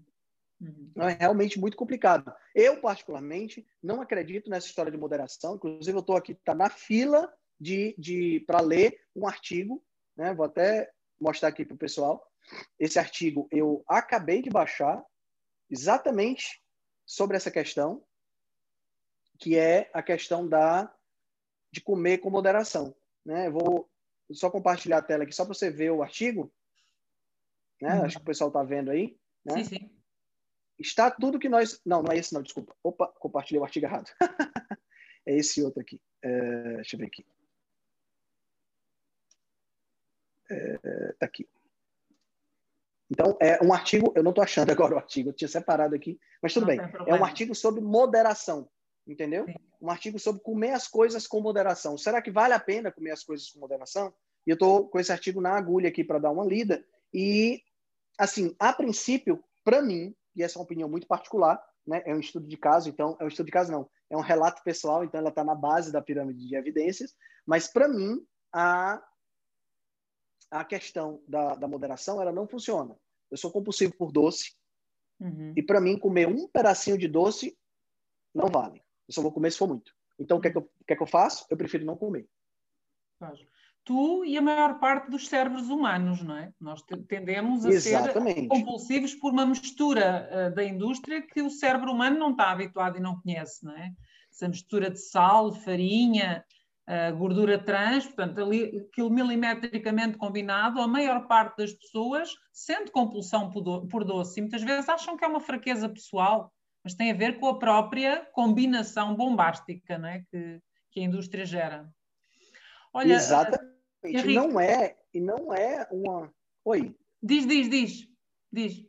Uhum. 0.61 0.93
É 0.97 1.13
realmente 1.15 1.59
muito 1.59 1.77
complicado. 1.77 2.33
Eu, 2.55 2.81
particularmente, 2.81 3.67
não 3.83 4.01
acredito 4.01 4.49
nessa 4.49 4.67
história 4.67 4.93
de 4.93 4.99
moderação. 4.99 5.57
Inclusive, 5.57 5.97
eu 5.97 6.01
estou 6.01 6.17
aqui, 6.17 6.33
está 6.33 6.55
na 6.55 6.71
fila 6.71 7.33
de, 7.61 7.95
de 7.99 8.41
para 8.47 8.61
ler 8.61 9.01
um 9.15 9.27
artigo. 9.27 9.85
Né? 10.17 10.33
Vou 10.35 10.47
até 10.47 10.91
mostrar 11.21 11.49
aqui 11.49 11.65
para 11.65 11.75
o 11.75 11.79
pessoal. 11.79 12.25
Esse 12.79 12.99
artigo 12.99 13.49
eu 13.51 13.85
acabei 13.89 14.43
de 14.43 14.51
baixar 14.51 15.05
exatamente 15.71 16.63
sobre 17.07 17.37
essa 17.37 17.51
questão, 17.51 18.05
que 19.39 19.57
é 19.57 19.91
a 19.93 20.03
questão 20.03 20.49
da 20.49 20.93
de 21.73 21.81
comer 21.81 22.19
com 22.19 22.31
moderação. 22.31 22.95
Né? 23.25 23.47
Eu 23.47 23.53
vou 23.53 23.91
só 24.31 24.51
compartilhar 24.51 24.99
a 24.99 25.03
tela 25.03 25.25
aqui 25.25 25.35
só 25.35 25.45
para 25.45 25.55
você 25.55 25.71
ver 25.71 25.91
o 25.91 26.03
artigo 26.03 26.53
né? 27.83 27.99
Uhum. 27.99 28.05
Acho 28.05 28.17
que 28.17 28.23
o 28.23 28.27
pessoal 28.27 28.49
está 28.49 28.63
vendo 28.63 28.93
aí. 28.93 29.19
Né? 29.45 29.65
Sim, 29.65 29.65
sim. 29.65 29.91
Está 30.79 31.11
tudo 31.11 31.39
que 31.39 31.49
nós. 31.49 31.81
Não, 31.85 32.01
não 32.01 32.13
é 32.13 32.17
esse, 32.17 32.33
não, 32.33 32.41
desculpa. 32.41 32.75
Opa, 32.83 33.09
compartilhei 33.19 33.61
o 33.61 33.65
artigo 33.65 33.87
errado. 33.87 34.09
é 35.27 35.37
esse 35.37 35.61
outro 35.63 35.81
aqui. 35.81 36.01
É... 36.23 36.77
Deixa 36.77 36.95
eu 36.95 37.01
ver 37.01 37.07
aqui. 37.07 37.27
É... 40.49 41.13
Tá 41.19 41.27
aqui. 41.27 41.49
Então, 43.11 43.37
é 43.41 43.63
um 43.63 43.75
artigo, 43.75 44.13
eu 44.15 44.23
não 44.23 44.31
estou 44.31 44.45
achando 44.45 44.71
agora 44.73 44.95
o 44.95 44.99
artigo, 44.99 45.31
eu 45.31 45.35
tinha 45.35 45.49
separado 45.49 45.95
aqui, 45.95 46.19
mas 46.41 46.55
tudo 46.55 46.67
não 46.67 46.69
bem. 46.69 46.81
É 47.07 47.15
um 47.15 47.25
artigo 47.25 47.55
sobre 47.55 47.83
moderação, 47.83 48.71
entendeu? 49.07 49.45
Sim. 49.45 49.55
Um 49.83 49.91
artigo 49.91 50.19
sobre 50.19 50.41
comer 50.41 50.71
as 50.71 50.87
coisas 50.87 51.27
com 51.27 51.41
moderação. 51.41 51.99
Será 51.99 52.23
que 52.23 52.31
vale 52.31 52.55
a 52.55 52.61
pena 52.61 52.93
comer 52.93 53.11
as 53.11 53.25
coisas 53.25 53.51
com 53.51 53.59
moderação? 53.59 54.15
E 54.47 54.51
eu 54.51 54.55
estou 54.55 54.89
com 54.89 54.99
esse 54.99 55.13
artigo 55.13 55.41
na 55.41 55.51
agulha 55.51 55.89
aqui 55.89 56.05
para 56.05 56.21
dar 56.21 56.31
uma 56.31 56.45
lida. 56.45 56.83
E 57.13 57.63
assim, 58.19 58.55
a 58.59 58.73
princípio, 58.73 59.43
para 59.65 59.83
mim, 59.83 60.15
e 60.35 60.43
essa 60.43 60.57
é 60.57 60.59
uma 60.59 60.65
opinião 60.65 60.89
muito 60.89 61.07
particular, 61.07 61.63
né? 61.87 62.03
É 62.07 62.15
um 62.15 62.21
estudo 62.21 62.47
de 62.47 62.57
caso, 62.57 62.89
então 62.89 63.17
é 63.21 63.25
um 63.25 63.29
estudo 63.29 63.47
de 63.47 63.53
caso 63.53 63.73
não, 63.73 63.89
é 64.09 64.17
um 64.17 64.21
relato 64.21 64.63
pessoal, 64.63 65.05
então 65.05 65.19
ela 65.19 65.31
está 65.31 65.45
na 65.45 65.55
base 65.55 65.93
da 65.93 66.01
pirâmide 66.01 66.47
de 66.47 66.55
evidências. 66.55 67.15
Mas 67.47 67.69
para 67.69 67.89
mim 67.89 68.25
a 68.53 69.03
a 70.51 70.65
questão 70.65 71.23
da, 71.27 71.55
da 71.55 71.67
moderação 71.67 72.21
ela 72.21 72.31
não 72.31 72.47
funciona. 72.47 72.95
Eu 73.31 73.39
sou 73.39 73.51
compulsivo 73.51 73.97
por 73.97 74.13
doce 74.13 74.55
uhum. 75.19 75.55
e 75.57 75.63
para 75.63 75.81
mim 75.81 75.99
comer 75.99 76.29
um 76.29 76.47
pedacinho 76.47 76.99
de 76.99 77.09
doce 77.09 77.59
não 78.35 78.49
vale. 78.49 78.83
Eu 79.09 79.15
só 79.15 79.23
vou 79.23 79.33
comer 79.33 79.51
se 79.51 79.57
for 79.57 79.67
muito. 79.67 79.95
Então 80.19 80.37
o 80.37 80.41
que 80.43 80.49
é 80.49 80.51
que 80.51 80.59
eu, 80.59 80.63
o 80.63 80.85
que, 80.85 80.93
é 80.93 80.97
que 80.97 81.03
eu 81.03 81.07
faço? 81.07 81.47
Eu 81.49 81.57
prefiro 81.57 81.87
não 81.87 81.97
comer 81.97 82.29
tu 83.85 84.25
e 84.25 84.37
a 84.39 84.43
maior 84.43 84.79
parte 84.79 85.11
dos 85.11 85.29
cérebros 85.29 85.69
humanos, 85.69 86.23
não 86.23 86.37
é? 86.37 86.53
Nós 86.61 86.83
tendemos 87.09 87.65
a 87.67 87.71
Exatamente. 87.71 88.41
ser 88.41 88.49
compulsivos 88.49 89.15
por 89.15 89.33
uma 89.33 89.47
mistura 89.47 90.29
uh, 90.31 90.55
da 90.55 90.65
indústria 90.65 91.23
que 91.23 91.43
o 91.43 91.51
cérebro 91.51 91.93
humano 91.93 92.19
não 92.19 92.31
está 92.31 92.51
habituado 92.51 92.97
e 92.97 93.01
não 93.01 93.21
conhece, 93.21 93.65
não 93.65 93.73
é? 93.73 93.93
Essa 94.31 94.49
mistura 94.49 94.91
de 94.91 94.99
sal, 94.99 95.53
farinha, 95.53 96.45
uh, 96.89 97.17
gordura 97.17 97.59
trans, 97.59 98.07
portanto, 98.07 98.41
ali, 98.41 98.87
aquilo 98.89 99.11
milimetricamente 99.11 100.17
combinado, 100.17 100.81
a 100.81 100.87
maior 100.87 101.27
parte 101.27 101.57
das 101.59 101.73
pessoas 101.73 102.31
sente 102.53 102.91
compulsão 102.91 103.51
por, 103.51 103.61
do, 103.61 103.87
por 103.89 104.05
doce 104.05 104.39
e 104.39 104.43
muitas 104.43 104.63
vezes 104.63 104.89
acham 104.89 105.17
que 105.17 105.25
é 105.25 105.29
uma 105.29 105.41
fraqueza 105.41 105.89
pessoal, 105.89 106.53
mas 106.85 106.95
tem 106.95 107.11
a 107.11 107.15
ver 107.15 107.39
com 107.39 107.49
a 107.49 107.59
própria 107.59 108.27
combinação 108.33 109.15
bombástica 109.15 109.99
não 109.99 110.09
é? 110.09 110.23
que, 110.31 110.61
que 110.91 111.01
a 111.01 111.05
indústria 111.05 111.45
gera. 111.45 111.89
Olha, 112.93 113.15
Exatamente. 113.15 113.72
Henrique, 114.05 114.35
não 114.35 114.61
é, 114.61 114.97
e 115.15 115.21
não 115.21 115.55
é 115.55 115.87
uma. 115.91 116.33
Oi. 116.65 116.95
Diz, 117.23 117.47
diz, 117.47 117.69
diz. 117.69 118.09
Diz. 118.53 118.85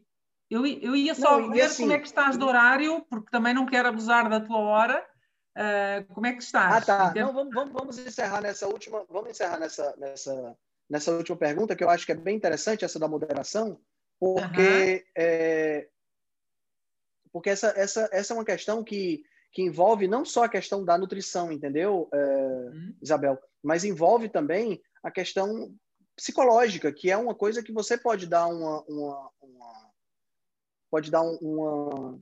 Eu, 0.50 0.66
eu 0.66 0.96
ia 0.96 1.16
só 1.16 1.40
não, 1.40 1.52
ver 1.52 1.62
assim, 1.62 1.84
como 1.84 1.94
é 1.94 2.00
que 2.00 2.08
estás 2.08 2.38
do 2.38 2.46
horário, 2.46 3.06
porque 3.10 3.32
também 3.32 3.54
não 3.54 3.66
quero 3.66 3.90
abusar 3.90 4.30
da 4.30 4.40
tua 4.40 4.60
hora. 4.60 5.06
Uh, 5.58 6.14
como 6.14 6.28
é 6.28 6.34
que 6.34 6.44
estás? 6.44 6.76
Ah, 6.76 6.82
tá. 6.82 7.08
Então... 7.12 7.28
Não, 7.28 7.34
vamos, 7.34 7.54
vamos, 7.54 7.74
vamos 7.74 7.98
encerrar 8.00 8.42
nessa 8.42 8.68
última. 8.68 9.06
Vamos 9.10 9.32
encerrar 9.32 9.60
nessa, 9.60 9.96
nessa, 9.98 10.58
nessa 10.90 11.12
última 11.12 11.38
pergunta, 11.38 11.76
que 11.76 11.84
eu 11.84 11.90
acho 11.90 12.06
que 12.06 12.12
é 12.12 12.16
bem 12.16 12.36
interessante, 12.36 12.86
essa 12.86 13.00
da 13.00 13.08
moderação, 13.08 13.80
Porque, 14.20 15.06
uhum. 15.06 15.12
é, 15.18 15.88
porque 17.32 17.50
essa, 17.50 17.74
essa, 17.76 18.10
essa 18.12 18.34
é 18.34 18.38
uma 18.38 18.46
questão 18.46 18.84
que, 18.84 19.24
que 19.52 19.62
envolve 19.62 20.08
não 20.08 20.24
só 20.24 20.46
a 20.46 20.50
questão 20.50 20.84
da 20.84 20.98
nutrição, 20.98 21.52
entendeu, 21.52 22.10
é, 22.14 22.18
uhum. 22.18 22.96
Isabel? 23.02 23.40
Mas 23.64 23.84
envolve 23.84 24.30
também 24.30 24.82
a 25.04 25.12
questão 25.12 25.76
psicológica, 26.16 26.92
que 26.92 27.12
é 27.12 27.18
uma 27.18 27.36
coisa 27.36 27.62
que 27.62 27.72
você 27.72 27.98
pode 27.98 28.28
dar 28.28 28.48
uma, 28.48 28.82
uma, 28.84 29.32
uma 29.42 29.92
pode 30.90 31.12
dar 31.12 31.22
uma 31.22 32.20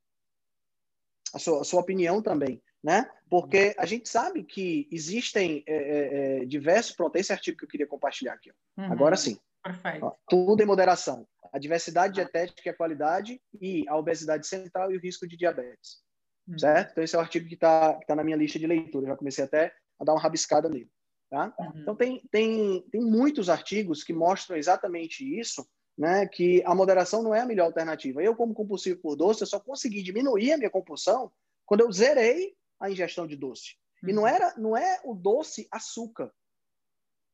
a 1.33 1.39
sua, 1.39 1.61
a 1.61 1.63
sua 1.63 1.81
opinião 1.81 2.21
também, 2.21 2.61
né? 2.83 3.09
Porque 3.29 3.73
a 3.77 3.85
gente 3.85 4.09
sabe 4.09 4.43
que 4.43 4.87
existem 4.91 5.63
é, 5.65 5.75
é, 5.75 6.41
é 6.41 6.45
diversos 6.45 6.95
pronto, 6.95 7.15
esse 7.15 7.31
artigo 7.31 7.57
que 7.57 7.65
eu 7.65 7.69
queria 7.69 7.87
compartilhar 7.87 8.33
aqui. 8.33 8.51
Uhum. 8.77 8.91
Agora 8.91 9.15
sim. 9.15 9.37
Perfeito. 9.63 10.05
Ó, 10.05 10.15
tudo 10.27 10.61
em 10.61 10.65
moderação. 10.65 11.27
A 11.53 11.59
diversidade 11.59 12.15
dietética 12.15 12.61
e 12.65 12.69
a 12.69 12.75
qualidade 12.75 13.41
e 13.61 13.85
a 13.87 13.95
obesidade 13.95 14.47
central 14.47 14.91
e 14.91 14.97
o 14.97 14.99
risco 14.99 15.27
de 15.27 15.37
diabetes. 15.37 16.01
Uhum. 16.47 16.57
Certo? 16.57 16.91
Então, 16.91 17.03
esse 17.03 17.15
é 17.15 17.19
o 17.19 17.21
artigo 17.21 17.47
que 17.47 17.53
está 17.53 17.93
tá 18.07 18.15
na 18.15 18.23
minha 18.23 18.37
lista 18.37 18.57
de 18.57 18.67
leitura. 18.67 19.05
Eu 19.05 19.09
já 19.09 19.17
comecei 19.17 19.43
até 19.43 19.73
a 19.99 20.03
dar 20.03 20.13
uma 20.13 20.21
rabiscada 20.21 20.67
nele. 20.67 20.89
Tá? 21.31 21.53
Uhum. 21.57 21.71
Então, 21.77 21.95
tem, 21.95 22.21
tem, 22.29 22.81
tem 22.91 22.99
muitos 22.99 23.47
artigos 23.47 24.03
que 24.03 24.11
mostram 24.11 24.57
exatamente 24.57 25.23
isso, 25.23 25.65
né? 25.97 26.27
que 26.27 26.61
a 26.65 26.75
moderação 26.75 27.23
não 27.23 27.33
é 27.33 27.39
a 27.39 27.45
melhor 27.45 27.67
alternativa. 27.67 28.21
Eu, 28.21 28.35
como 28.35 28.53
compulsivo 28.53 28.99
por 28.99 29.15
doce, 29.15 29.41
eu 29.41 29.47
só 29.47 29.57
consegui 29.57 30.03
diminuir 30.03 30.51
a 30.51 30.57
minha 30.57 30.69
compulsão 30.69 31.31
quando 31.65 31.81
eu 31.81 31.91
zerei 31.91 32.53
a 32.77 32.91
ingestão 32.91 33.25
de 33.25 33.37
doce. 33.37 33.77
Uhum. 34.03 34.09
E 34.09 34.13
não, 34.13 34.23
uhum. 34.23 34.27
era, 34.27 34.53
não 34.57 34.75
é 34.75 34.99
o 35.05 35.15
doce 35.15 35.69
açúcar. 35.71 36.33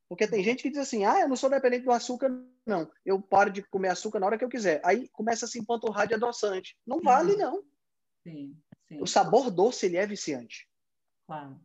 Porque 0.07 0.27
tem 0.27 0.43
gente 0.43 0.61
que 0.61 0.69
diz 0.69 0.77
assim, 0.77 1.03
ah, 1.03 1.21
eu 1.21 1.27
não 1.27 1.35
sou 1.35 1.49
dependente 1.49 1.83
do 1.83 1.91
açúcar, 1.91 2.29
não. 2.67 2.89
Eu 3.03 3.19
paro 3.19 3.49
de 3.49 3.63
comer 3.63 3.89
açúcar 3.89 4.19
na 4.19 4.27
hora 4.27 4.37
que 4.37 4.45
eu 4.45 4.49
quiser. 4.49 4.79
Aí 4.85 5.09
começa 5.09 5.45
a 5.45 5.47
se 5.47 5.57
empanturrar 5.57 6.07
de 6.07 6.13
adoçante. 6.13 6.77
Não 6.85 7.01
vale, 7.01 7.31
uhum. 7.31 7.39
não. 7.39 7.63
Sim, 8.21 8.55
sim. 8.87 9.01
O 9.01 9.07
sabor 9.07 9.49
doce, 9.49 9.87
ele 9.87 9.97
é 9.97 10.05
viciante. 10.05 10.69
Claro. 11.25 11.59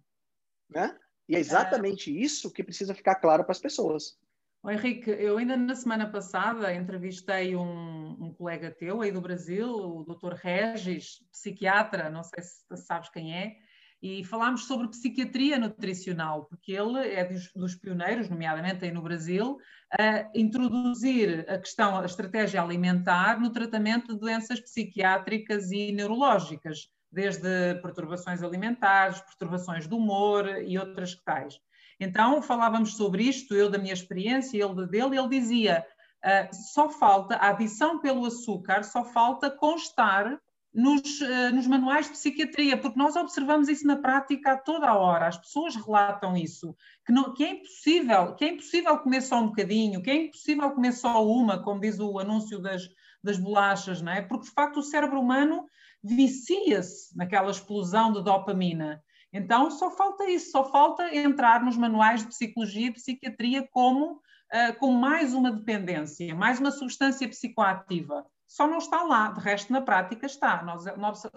Né? 0.70 0.98
E 1.28 1.36
é 1.36 1.39
exatamente 1.39 2.11
isso 2.11 2.53
que 2.53 2.65
precisa 2.65 2.94
ficar 2.94 3.16
claro 3.16 3.44
para 3.44 3.53
as 3.53 3.61
pessoas. 3.61 4.19
Oh, 4.65 4.70
Henrique, 4.70 5.11
eu 5.11 5.39
ainda 5.39 5.57
na 5.57 5.74
semana 5.74 6.09
passada 6.09 6.73
entrevistei 6.73 7.57
um, 7.57 8.16
um, 8.20 8.32
colega 8.32 8.70
teu 8.70 9.01
aí 9.01 9.11
do 9.11 9.20
Brasil, 9.20 9.69
o 9.69 10.05
Dr. 10.05 10.35
Regis, 10.35 11.20
psiquiatra, 11.32 12.09
não 12.09 12.23
sei 12.23 12.43
se 12.43 12.77
sabes 12.77 13.09
quem 13.09 13.35
é, 13.36 13.57
e 14.03 14.24
falámos 14.24 14.66
sobre 14.66 14.89
psiquiatria 14.89 15.59
nutricional, 15.59 16.44
porque 16.47 16.73
ele 16.73 16.99
é 17.09 17.24
dos, 17.24 17.53
dos, 17.55 17.74
pioneiros, 17.77 18.28
nomeadamente 18.28 18.85
aí 18.85 18.90
no 18.90 19.01
Brasil, 19.03 19.59
a 19.93 20.28
introduzir 20.35 21.49
a 21.49 21.59
questão, 21.59 21.97
a 21.97 22.05
estratégia 22.05 22.61
alimentar 22.61 23.40
no 23.40 23.51
tratamento 23.51 24.12
de 24.12 24.19
doenças 24.19 24.61
psiquiátricas 24.61 25.70
e 25.70 25.93
neurológicas, 25.93 26.89
desde 27.12 27.74
perturbações 27.82 28.43
alimentares, 28.43 29.20
perturbações 29.20 29.86
do 29.86 29.98
humor 29.98 30.48
e 30.62 30.78
outras 30.78 31.14
que 31.14 31.22
tais. 31.22 31.60
Então, 32.01 32.43
falávamos 32.43 32.97
sobre 32.97 33.24
isto, 33.24 33.55
eu 33.55 33.70
da 33.70 33.78
minha 33.78 33.93
experiência, 33.93 34.62
ele 34.62 34.86
dele, 34.86 35.18
ele 35.18 35.28
dizia, 35.28 35.86
uh, 36.24 36.55
só 36.72 36.89
falta, 36.89 37.36
a 37.36 37.51
adição 37.51 38.01
pelo 38.01 38.24
açúcar, 38.26 38.82
só 38.82 39.05
falta 39.05 39.51
constar 39.51 40.40
nos, 40.74 41.20
uh, 41.20 41.55
nos, 41.55 41.66
manuais 41.66 42.06
de 42.06 42.12
psiquiatria, 42.12 42.78
porque 42.78 42.98
nós 42.98 43.14
observamos 43.14 43.68
isso 43.68 43.86
na 43.86 43.97
prática 43.97 44.52
a 44.52 44.56
toda 44.56 44.89
a 44.89 44.97
hora, 44.97 45.28
as 45.28 45.36
pessoas 45.36 45.76
relatam 45.76 46.34
isso, 46.34 46.74
que, 47.05 47.12
não, 47.12 47.34
que, 47.34 47.44
é 47.44 47.51
impossível, 47.51 48.34
que 48.34 48.44
é 48.47 48.48
impossível 48.48 48.98
comer 48.98 49.20
só 49.20 49.40
um 49.40 49.48
bocadinho, 49.48 50.02
que 50.02 50.10
é 50.10 50.24
impossível 50.24 50.70
comer 50.70 50.93
só 50.93 51.24
uma, 51.24 51.62
como 51.62 51.80
diz 51.80 52.01
o 52.01 52.18
anúncio 52.18 52.59
das, 52.59 52.89
das 53.22 53.39
bolachas, 53.39 54.01
não 54.01 54.12
é? 54.12 54.22
Porque 54.22 54.47
de 54.47 54.52
facto 54.52 54.78
o 54.78 54.82
cérebro 54.82 55.20
humano 55.20 55.66
vicia-se 56.03 57.16
naquela 57.16 57.51
explosão 57.51 58.12
de 58.12 58.23
dopamina. 58.23 59.03
Então, 59.33 59.70
só 59.70 59.91
falta 59.91 60.29
isso, 60.29 60.51
só 60.51 60.70
falta 60.70 61.15
entrar 61.15 61.65
nos 61.65 61.77
manuais 61.77 62.20
de 62.20 62.29
psicologia 62.29 62.89
e 62.89 62.93
psiquiatria 62.93 63.66
como, 63.70 64.16
uh, 64.16 64.79
como 64.79 64.99
mais 64.99 65.33
uma 65.33 65.51
dependência, 65.51 66.35
mais 66.35 66.61
uma 66.61 66.70
substância 66.70 67.27
psicoativa. 67.29 68.27
Só 68.47 68.66
não 68.66 68.79
está 68.79 69.03
lá, 69.03 69.31
de 69.31 69.41
resto, 69.41 69.73
na 69.73 69.81
prática 69.81 70.27
está. 70.27 70.62
Nós, 70.62 70.85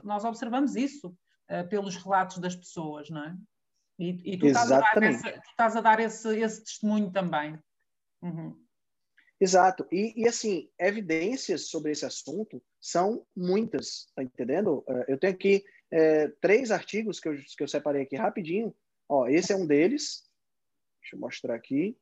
nós 0.04 0.26
observamos 0.26 0.76
isso 0.76 1.08
uh, 1.50 1.68
pelos 1.70 1.96
relatos 1.96 2.40
das 2.40 2.56
pessoas, 2.56 3.10
não 3.10 3.24
é? 3.24 3.36
E, 3.98 4.34
e 4.34 4.38
tu, 4.38 4.48
estás 4.48 4.72
essa, 4.72 5.32
tu, 5.32 5.50
estás 5.50 5.76
a 5.78 5.82
dar 5.82 6.00
esse, 6.02 6.38
esse 6.38 6.64
testemunho 6.66 7.10
também. 7.12 7.58
Uhum. 8.22 8.65
Exato. 9.40 9.86
E, 9.92 10.14
e, 10.16 10.28
assim, 10.28 10.70
evidências 10.80 11.68
sobre 11.68 11.92
esse 11.92 12.06
assunto 12.06 12.62
são 12.80 13.26
muitas, 13.36 14.08
tá 14.16 14.24
entendendo? 14.24 14.84
Eh, 14.88 15.06
eu 15.10 15.18
tenho 15.18 15.34
aqui 15.34 15.64
é, 15.92 16.30
três 16.42 16.72
artigos 16.72 17.20
que 17.20 17.28
eu, 17.28 17.36
que 17.36 17.64
eu 17.64 17.68
separei 17.68 18.04
aqui 18.04 18.16
rapidinho. 18.16 18.74
Ó, 19.10 19.28
esse 19.28 19.52
é 19.52 19.56
um 19.56 19.68
deles. 19.68 20.24
Deixa 21.02 21.16
eu 21.16 21.20
mostrar 21.20 21.56
aqui. 21.56 21.98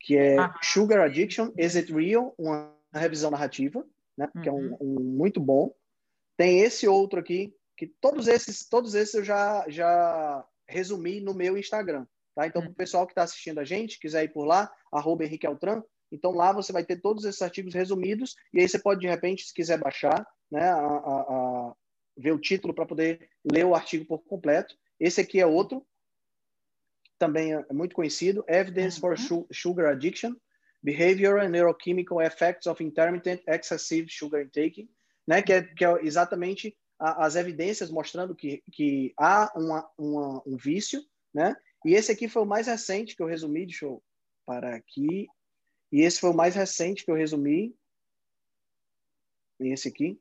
Que 0.00 0.16
é 0.16 0.38
ah. 0.38 0.54
Sugar 0.62 1.00
Addiction, 1.00 1.50
Is 1.56 1.76
It 1.76 1.92
Real? 1.92 2.34
Uma 2.38 2.76
revisão 2.92 3.30
narrativa, 3.30 3.86
né? 4.16 4.28
Uhum. 4.34 4.42
Que 4.42 4.48
é 4.48 4.52
um, 4.52 4.72
uhum. 4.72 4.78
um, 4.80 5.00
muito 5.00 5.40
bom. 5.40 5.74
Tem 6.36 6.60
esse 6.60 6.86
outro 6.86 7.20
aqui, 7.20 7.56
que 7.76 7.86
todos 7.86 8.28
esses, 8.28 8.68
todos 8.68 8.94
esses 8.94 9.14
eu 9.14 9.24
já, 9.24 9.64
já 9.68 10.46
resumi 10.68 11.20
no 11.20 11.32
meu 11.32 11.56
Instagram. 11.56 12.06
Tá? 12.34 12.46
Então, 12.46 12.62
uhum. 12.62 12.68
o 12.68 12.74
pessoal 12.74 13.06
que 13.06 13.12
está 13.12 13.22
assistindo 13.22 13.60
a 13.60 13.64
gente, 13.64 13.98
quiser 13.98 14.24
ir 14.24 14.32
por 14.32 14.44
lá, 14.44 14.70
arroba 14.92 15.24
Henrique 15.24 15.46
Altran, 15.46 15.82
então 16.14 16.32
lá 16.32 16.52
você 16.52 16.72
vai 16.72 16.84
ter 16.84 17.00
todos 17.00 17.24
esses 17.24 17.42
artigos 17.42 17.74
resumidos, 17.74 18.34
e 18.52 18.60
aí 18.60 18.68
você 18.68 18.78
pode, 18.78 19.00
de 19.00 19.06
repente, 19.06 19.44
se 19.44 19.52
quiser 19.52 19.78
baixar, 19.78 20.26
né, 20.50 20.70
a, 20.70 20.76
a, 20.76 21.74
ver 22.16 22.32
o 22.32 22.38
título 22.38 22.72
para 22.72 22.86
poder 22.86 23.28
ler 23.44 23.66
o 23.66 23.74
artigo 23.74 24.04
por 24.04 24.20
completo. 24.24 24.76
Esse 24.98 25.20
aqui 25.20 25.40
é 25.40 25.46
outro, 25.46 25.84
também 27.18 27.54
é 27.54 27.72
muito 27.72 27.94
conhecido, 27.94 28.44
Evidence 28.48 29.00
for 29.00 29.16
uhum. 29.18 29.46
Sugar 29.52 29.92
Addiction, 29.92 30.34
Behavioral 30.82 31.44
and 31.44 31.50
Neurochemical 31.50 32.20
Effects 32.20 32.66
of 32.66 32.82
Intermittent 32.82 33.42
Excessive 33.48 34.10
Sugar 34.10 34.42
Intake, 34.42 34.88
né, 35.26 35.42
que, 35.42 35.52
é, 35.52 35.62
que 35.62 35.84
é 35.84 36.04
exatamente 36.04 36.76
a, 36.98 37.26
as 37.26 37.36
evidências 37.36 37.90
mostrando 37.90 38.34
que, 38.34 38.62
que 38.72 39.12
há 39.18 39.50
uma, 39.56 39.90
uma, 39.98 40.42
um 40.46 40.56
vício, 40.56 41.02
né? 41.32 41.56
E 41.84 41.94
esse 41.94 42.10
aqui 42.10 42.28
foi 42.28 42.42
o 42.42 42.46
mais 42.46 42.66
recente 42.66 43.14
que 43.14 43.22
eu 43.22 43.26
resumi, 43.26 43.66
deixa 43.66 43.84
eu 43.84 44.02
parar 44.46 44.74
aqui. 44.74 45.26
E 45.92 46.02
esse 46.02 46.20
foi 46.20 46.30
o 46.30 46.36
mais 46.36 46.54
recente 46.54 47.04
que 47.04 47.10
eu 47.10 47.14
resumi. 47.14 47.76
Esse 49.60 49.88
aqui 49.88 50.20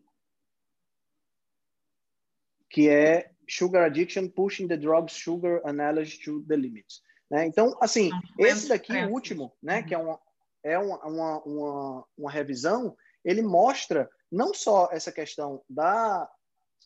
que 2.74 2.90
é 2.90 3.30
Sugar 3.48 3.86
Addiction 3.86 4.28
Pushing 4.28 4.68
the 4.68 4.76
Drug's 4.76 5.14
Sugar 5.14 5.62
Analogy 5.64 6.18
to 6.18 6.44
the 6.48 6.56
Limits. 6.56 7.04
Né? 7.30 7.46
Então, 7.46 7.78
assim, 7.80 8.10
esse 8.40 8.68
daqui, 8.68 8.94
o 8.94 9.12
último, 9.12 9.54
né, 9.62 9.84
que 9.84 9.94
é, 9.94 9.98
uma, 9.98 10.20
é 10.64 10.80
uma, 10.80 10.98
uma, 11.06 11.44
uma, 11.44 12.06
uma 12.18 12.32
revisão, 12.32 12.98
ele 13.24 13.44
mostra 13.44 14.10
não 14.32 14.56
só 14.56 14.90
essa 14.92 15.12
questão 15.12 15.64
da, 15.70 16.28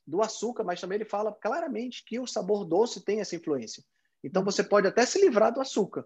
do 0.05 0.21
açúcar, 0.21 0.65
mas 0.65 0.81
também 0.81 0.97
ele 0.97 1.05
fala 1.05 1.31
claramente 1.31 2.03
que 2.05 2.19
o 2.19 2.27
sabor 2.27 2.65
doce 2.65 3.05
tem 3.05 3.21
essa 3.21 3.37
influência. 3.37 3.81
Então, 4.21 4.43
você 4.43 4.63
pode 4.63 4.87
até 4.87 5.05
se 5.05 5.21
livrar 5.21 5.53
do 5.53 5.61
açúcar, 5.61 6.05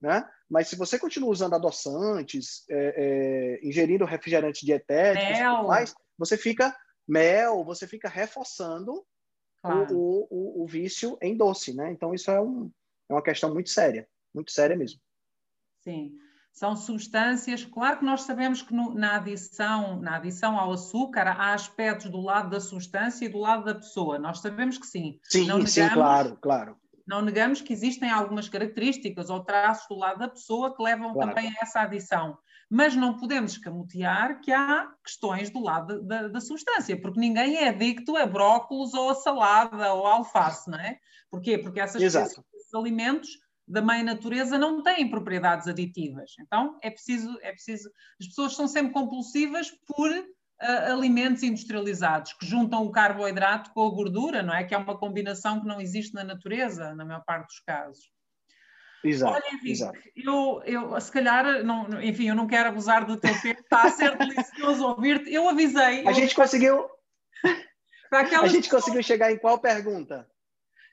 né? 0.00 0.28
Mas 0.48 0.68
se 0.68 0.76
você 0.76 0.98
continua 0.98 1.30
usando 1.30 1.54
adoçantes, 1.54 2.64
é, 2.70 3.58
é, 3.62 3.66
ingerindo 3.66 4.04
refrigerantes 4.04 4.62
dietéticos, 4.62 5.66
mais, 5.66 5.94
você 6.18 6.36
fica 6.36 6.76
mel, 7.06 7.64
você 7.64 7.86
fica 7.86 8.08
reforçando 8.08 9.04
claro. 9.60 9.96
o, 9.96 10.28
o, 10.30 10.64
o, 10.64 10.66
vício 10.66 11.16
em 11.20 11.36
doce, 11.36 11.74
né? 11.74 11.90
Então 11.92 12.14
isso 12.14 12.30
é, 12.30 12.40
um, 12.40 12.70
é 13.08 13.14
uma 13.14 13.22
questão 13.22 13.52
muito 13.52 13.70
séria, 13.70 14.08
muito 14.34 14.50
séria 14.52 14.76
mesmo. 14.76 15.00
Sim. 15.82 16.12
São 16.52 16.74
substâncias, 16.74 17.66
claro 17.66 17.98
que 17.98 18.04
nós 18.04 18.22
sabemos 18.22 18.62
que 18.62 18.72
no, 18.72 18.94
na, 18.94 19.16
adição, 19.16 20.00
na 20.00 20.16
adição 20.16 20.58
ao 20.58 20.72
açúcar 20.72 21.28
há 21.28 21.52
aspectos 21.52 22.10
do 22.10 22.18
lado 22.18 22.48
da 22.48 22.60
substância 22.60 23.26
e 23.26 23.28
do 23.28 23.38
lado 23.38 23.64
da 23.64 23.74
pessoa. 23.74 24.18
Nós 24.18 24.40
sabemos 24.40 24.78
que 24.78 24.86
sim. 24.86 25.20
Sim, 25.22 25.42
negamos, 25.42 25.70
sim, 25.70 25.86
claro, 25.90 26.38
claro. 26.40 26.80
Não 27.06 27.22
negamos 27.22 27.60
que 27.60 27.72
existem 27.72 28.10
algumas 28.10 28.48
características 28.48 29.30
ou 29.30 29.44
traços 29.44 29.86
do 29.88 29.96
lado 29.96 30.18
da 30.18 30.28
pessoa 30.28 30.74
que 30.74 30.82
levam 30.82 31.12
claro. 31.12 31.34
também 31.34 31.50
a 31.50 31.62
essa 31.62 31.80
adição 31.80 32.36
mas 32.68 32.96
não 32.96 33.16
podemos 33.16 33.52
escamotear 33.52 34.40
que 34.40 34.52
há 34.52 34.92
questões 35.04 35.50
do 35.50 35.60
lado 35.60 36.02
da, 36.02 36.28
da, 36.28 36.40
substância, 36.40 37.00
porque 37.00 37.20
ninguém 37.20 37.56
é 37.56 37.68
adicto 37.68 38.16
a 38.16 38.26
brócolos 38.26 38.92
ou 38.92 39.10
a 39.10 39.14
salada 39.14 39.92
ou 39.94 40.06
a 40.06 40.14
alface, 40.14 40.68
não 40.68 40.78
é? 40.78 40.98
Porquê? 41.30 41.58
Porque 41.58 41.80
essas, 41.80 42.02
esses 42.02 42.74
alimentos 42.74 43.28
da 43.68 43.82
mãe 43.82 44.02
natureza 44.02 44.58
não 44.58 44.82
têm 44.82 45.08
propriedades 45.08 45.68
aditivas. 45.68 46.32
Então 46.40 46.78
é 46.82 46.90
preciso, 46.90 47.38
é 47.42 47.52
preciso. 47.52 47.90
As 48.20 48.26
pessoas 48.26 48.54
são 48.54 48.66
sempre 48.66 48.92
compulsivas 48.92 49.70
por 49.86 50.10
alimentos 50.60 51.42
industrializados 51.42 52.32
que 52.34 52.46
juntam 52.46 52.82
o 52.84 52.90
carboidrato 52.90 53.70
com 53.72 53.86
a 53.86 53.90
gordura, 53.90 54.42
não 54.42 54.54
é? 54.54 54.64
Que 54.64 54.74
é 54.74 54.78
uma 54.78 54.96
combinação 54.98 55.60
que 55.60 55.66
não 55.66 55.80
existe 55.80 56.14
na 56.14 56.24
natureza, 56.24 56.94
na 56.94 57.04
maior 57.04 57.22
parte 57.24 57.46
dos 57.48 57.60
casos. 57.60 58.10
Exato, 59.04 59.34
Olha, 59.34 59.44
Henrique, 59.48 59.70
exato. 59.70 59.98
Eu, 60.16 60.62
eu, 60.64 61.00
se 61.00 61.12
calhar, 61.12 61.62
não, 61.62 62.02
enfim, 62.02 62.28
eu 62.28 62.34
não 62.34 62.46
quero 62.46 62.70
abusar 62.70 63.04
do 63.06 63.16
teu 63.16 63.38
tempo, 63.40 63.60
está 63.60 63.82
a 63.84 63.90
ser 63.90 64.16
delicioso 64.16 64.84
ouvir-te. 64.86 65.32
Eu 65.32 65.48
avisei. 65.48 66.00
A 66.06 66.10
eu, 66.10 66.14
gente 66.14 66.34
conseguiu. 66.34 66.88
para 68.10 68.20
A 68.20 68.24
gente 68.48 68.62
pessoas- 68.64 68.68
conseguiu 68.68 69.02
chegar 69.02 69.30
em 69.30 69.38
qual 69.38 69.58
pergunta? 69.60 70.26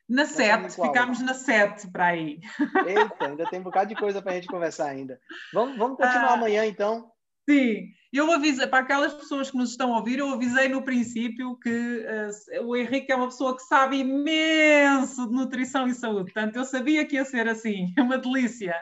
na 0.09 0.23
estamos 0.23 0.73
7, 0.73 0.73
em 0.73 0.75
qual? 0.75 0.87
ficámos 0.89 1.19
na 1.21 1.33
7 1.33 1.89
para 1.89 2.07
aí. 2.07 2.39
Eita, 2.85 3.25
ainda 3.25 3.49
tem 3.49 3.61
um 3.61 3.63
bocado 3.63 3.87
de 3.89 3.95
coisa 3.95 4.21
para 4.21 4.33
a 4.33 4.35
gente 4.35 4.47
conversar 4.47 4.89
ainda. 4.89 5.17
Vamos, 5.53 5.77
vamos 5.77 5.97
continuar 5.97 6.31
Ah. 6.31 6.33
amanhã, 6.33 6.65
então. 6.65 7.09
Sim, 7.49 7.89
eu 8.11 8.31
avisei, 8.31 8.67
para 8.67 8.79
aquelas 8.83 9.13
pessoas 9.13 9.51
que 9.51 9.57
nos 9.57 9.71
estão 9.71 9.93
a 9.93 9.97
ouvir, 9.97 10.19
eu 10.19 10.29
avisei 10.29 10.69
no 10.69 10.83
princípio 10.83 11.57
que 11.57 12.05
eh, 12.05 12.61
o 12.61 12.75
Henrique 12.75 13.11
é 13.11 13.15
uma 13.15 13.27
pessoa 13.27 13.55
que 13.55 13.63
sabe 13.63 13.97
imenso 13.97 15.27
de 15.27 15.33
nutrição 15.33 15.87
e 15.87 15.93
saúde, 15.93 16.31
portanto 16.31 16.55
eu 16.55 16.63
sabia 16.63 17.05
que 17.05 17.15
ia 17.15 17.25
ser 17.25 17.47
assim, 17.47 17.93
é 17.97 18.01
uma 18.01 18.17
delícia. 18.17 18.75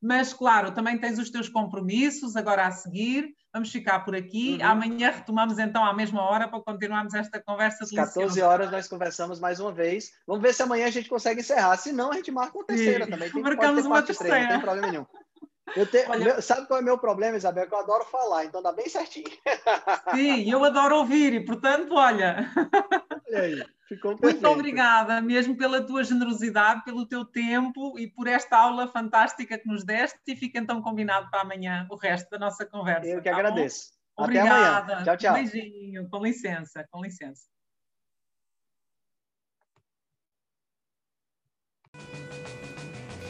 Mas 0.00 0.32
claro, 0.32 0.72
também 0.72 0.98
tens 0.98 1.18
os 1.18 1.30
teus 1.30 1.48
compromissos 1.48 2.36
agora 2.36 2.66
a 2.66 2.70
seguir, 2.70 3.34
vamos 3.52 3.72
ficar 3.72 4.00
por 4.00 4.14
aqui. 4.14 4.58
Uhum. 4.60 4.66
Amanhã 4.66 5.10
retomamos 5.10 5.58
então 5.58 5.82
à 5.84 5.94
mesma 5.94 6.20
hora 6.22 6.46
para 6.46 6.60
continuarmos 6.60 7.14
esta 7.14 7.40
conversa 7.42 7.82
Às 7.82 7.90
14 7.90 8.18
deliciosa. 8.18 8.46
horas 8.46 8.70
nós 8.70 8.86
conversamos 8.86 9.40
mais 9.40 9.58
uma 9.58 9.72
vez. 9.72 10.10
Vamos 10.26 10.42
ver 10.42 10.52
se 10.52 10.62
amanhã 10.62 10.86
a 10.86 10.90
gente 10.90 11.08
consegue 11.08 11.40
encerrar. 11.40 11.76
Se 11.78 11.92
não, 11.92 12.12
a 12.12 12.16
gente 12.16 12.30
marca 12.30 12.56
uma 12.58 12.66
terceira 12.66 13.06
Sim, 13.06 13.10
também. 13.10 13.30
Tem, 13.30 13.42
marcamos 13.42 13.86
uma 13.86 14.02
três, 14.02 14.18
não 14.18 14.26
terceira. 14.28 14.48
tem 14.52 14.60
problema 14.60 14.86
nenhum. 14.88 15.06
Eu 15.74 15.86
te- 15.86 16.06
Olha- 16.08 16.24
meu- 16.34 16.42
sabe 16.42 16.66
qual 16.66 16.78
é 16.78 16.82
o 16.82 16.84
meu 16.84 16.98
problema, 16.98 17.36
Isabel? 17.36 17.66
Que 17.66 17.74
eu 17.74 17.78
adoro 17.78 18.04
falar, 18.04 18.44
então 18.44 18.62
dá 18.62 18.72
bem 18.72 18.88
certinho. 18.88 19.26
Sim, 20.14 20.50
eu 20.50 20.62
adoro 20.64 20.96
ouvir 20.98 21.32
e 21.34 21.44
portanto, 21.44 21.94
olha, 21.94 22.48
Olha 23.28 23.40
aí, 23.42 23.64
ficou 23.88 24.12
Muito 24.12 24.20
perfeito. 24.20 24.48
obrigada 24.48 25.20
mesmo 25.20 25.56
pela 25.56 25.82
tua 25.84 26.04
generosidade, 26.04 26.84
pelo 26.84 27.04
teu 27.04 27.24
tempo 27.24 27.98
e 27.98 28.06
por 28.06 28.28
esta 28.28 28.56
aula 28.56 28.86
fantástica 28.86 29.58
que 29.58 29.66
nos 29.66 29.84
deste 29.84 30.18
e 30.26 30.36
fica 30.36 30.58
então 30.58 30.80
combinado 30.80 31.28
para 31.30 31.40
amanhã 31.42 31.86
o 31.90 31.96
resto 31.96 32.30
da 32.30 32.38
nossa 32.38 32.64
conversa. 32.64 33.08
Eu 33.08 33.20
que 33.20 33.28
tá 33.28 33.34
bom? 33.34 33.40
agradeço. 33.40 33.90
Até 34.16 34.22
Obrigada. 34.24 34.92
amanhã. 34.92 35.04
Tchau, 35.04 35.16
tchau. 35.16 35.30
Um 35.32 35.34
beijinho. 35.34 36.08
Com 36.08 36.22
licença, 36.22 36.86
com 36.90 37.02
licença. 37.02 37.42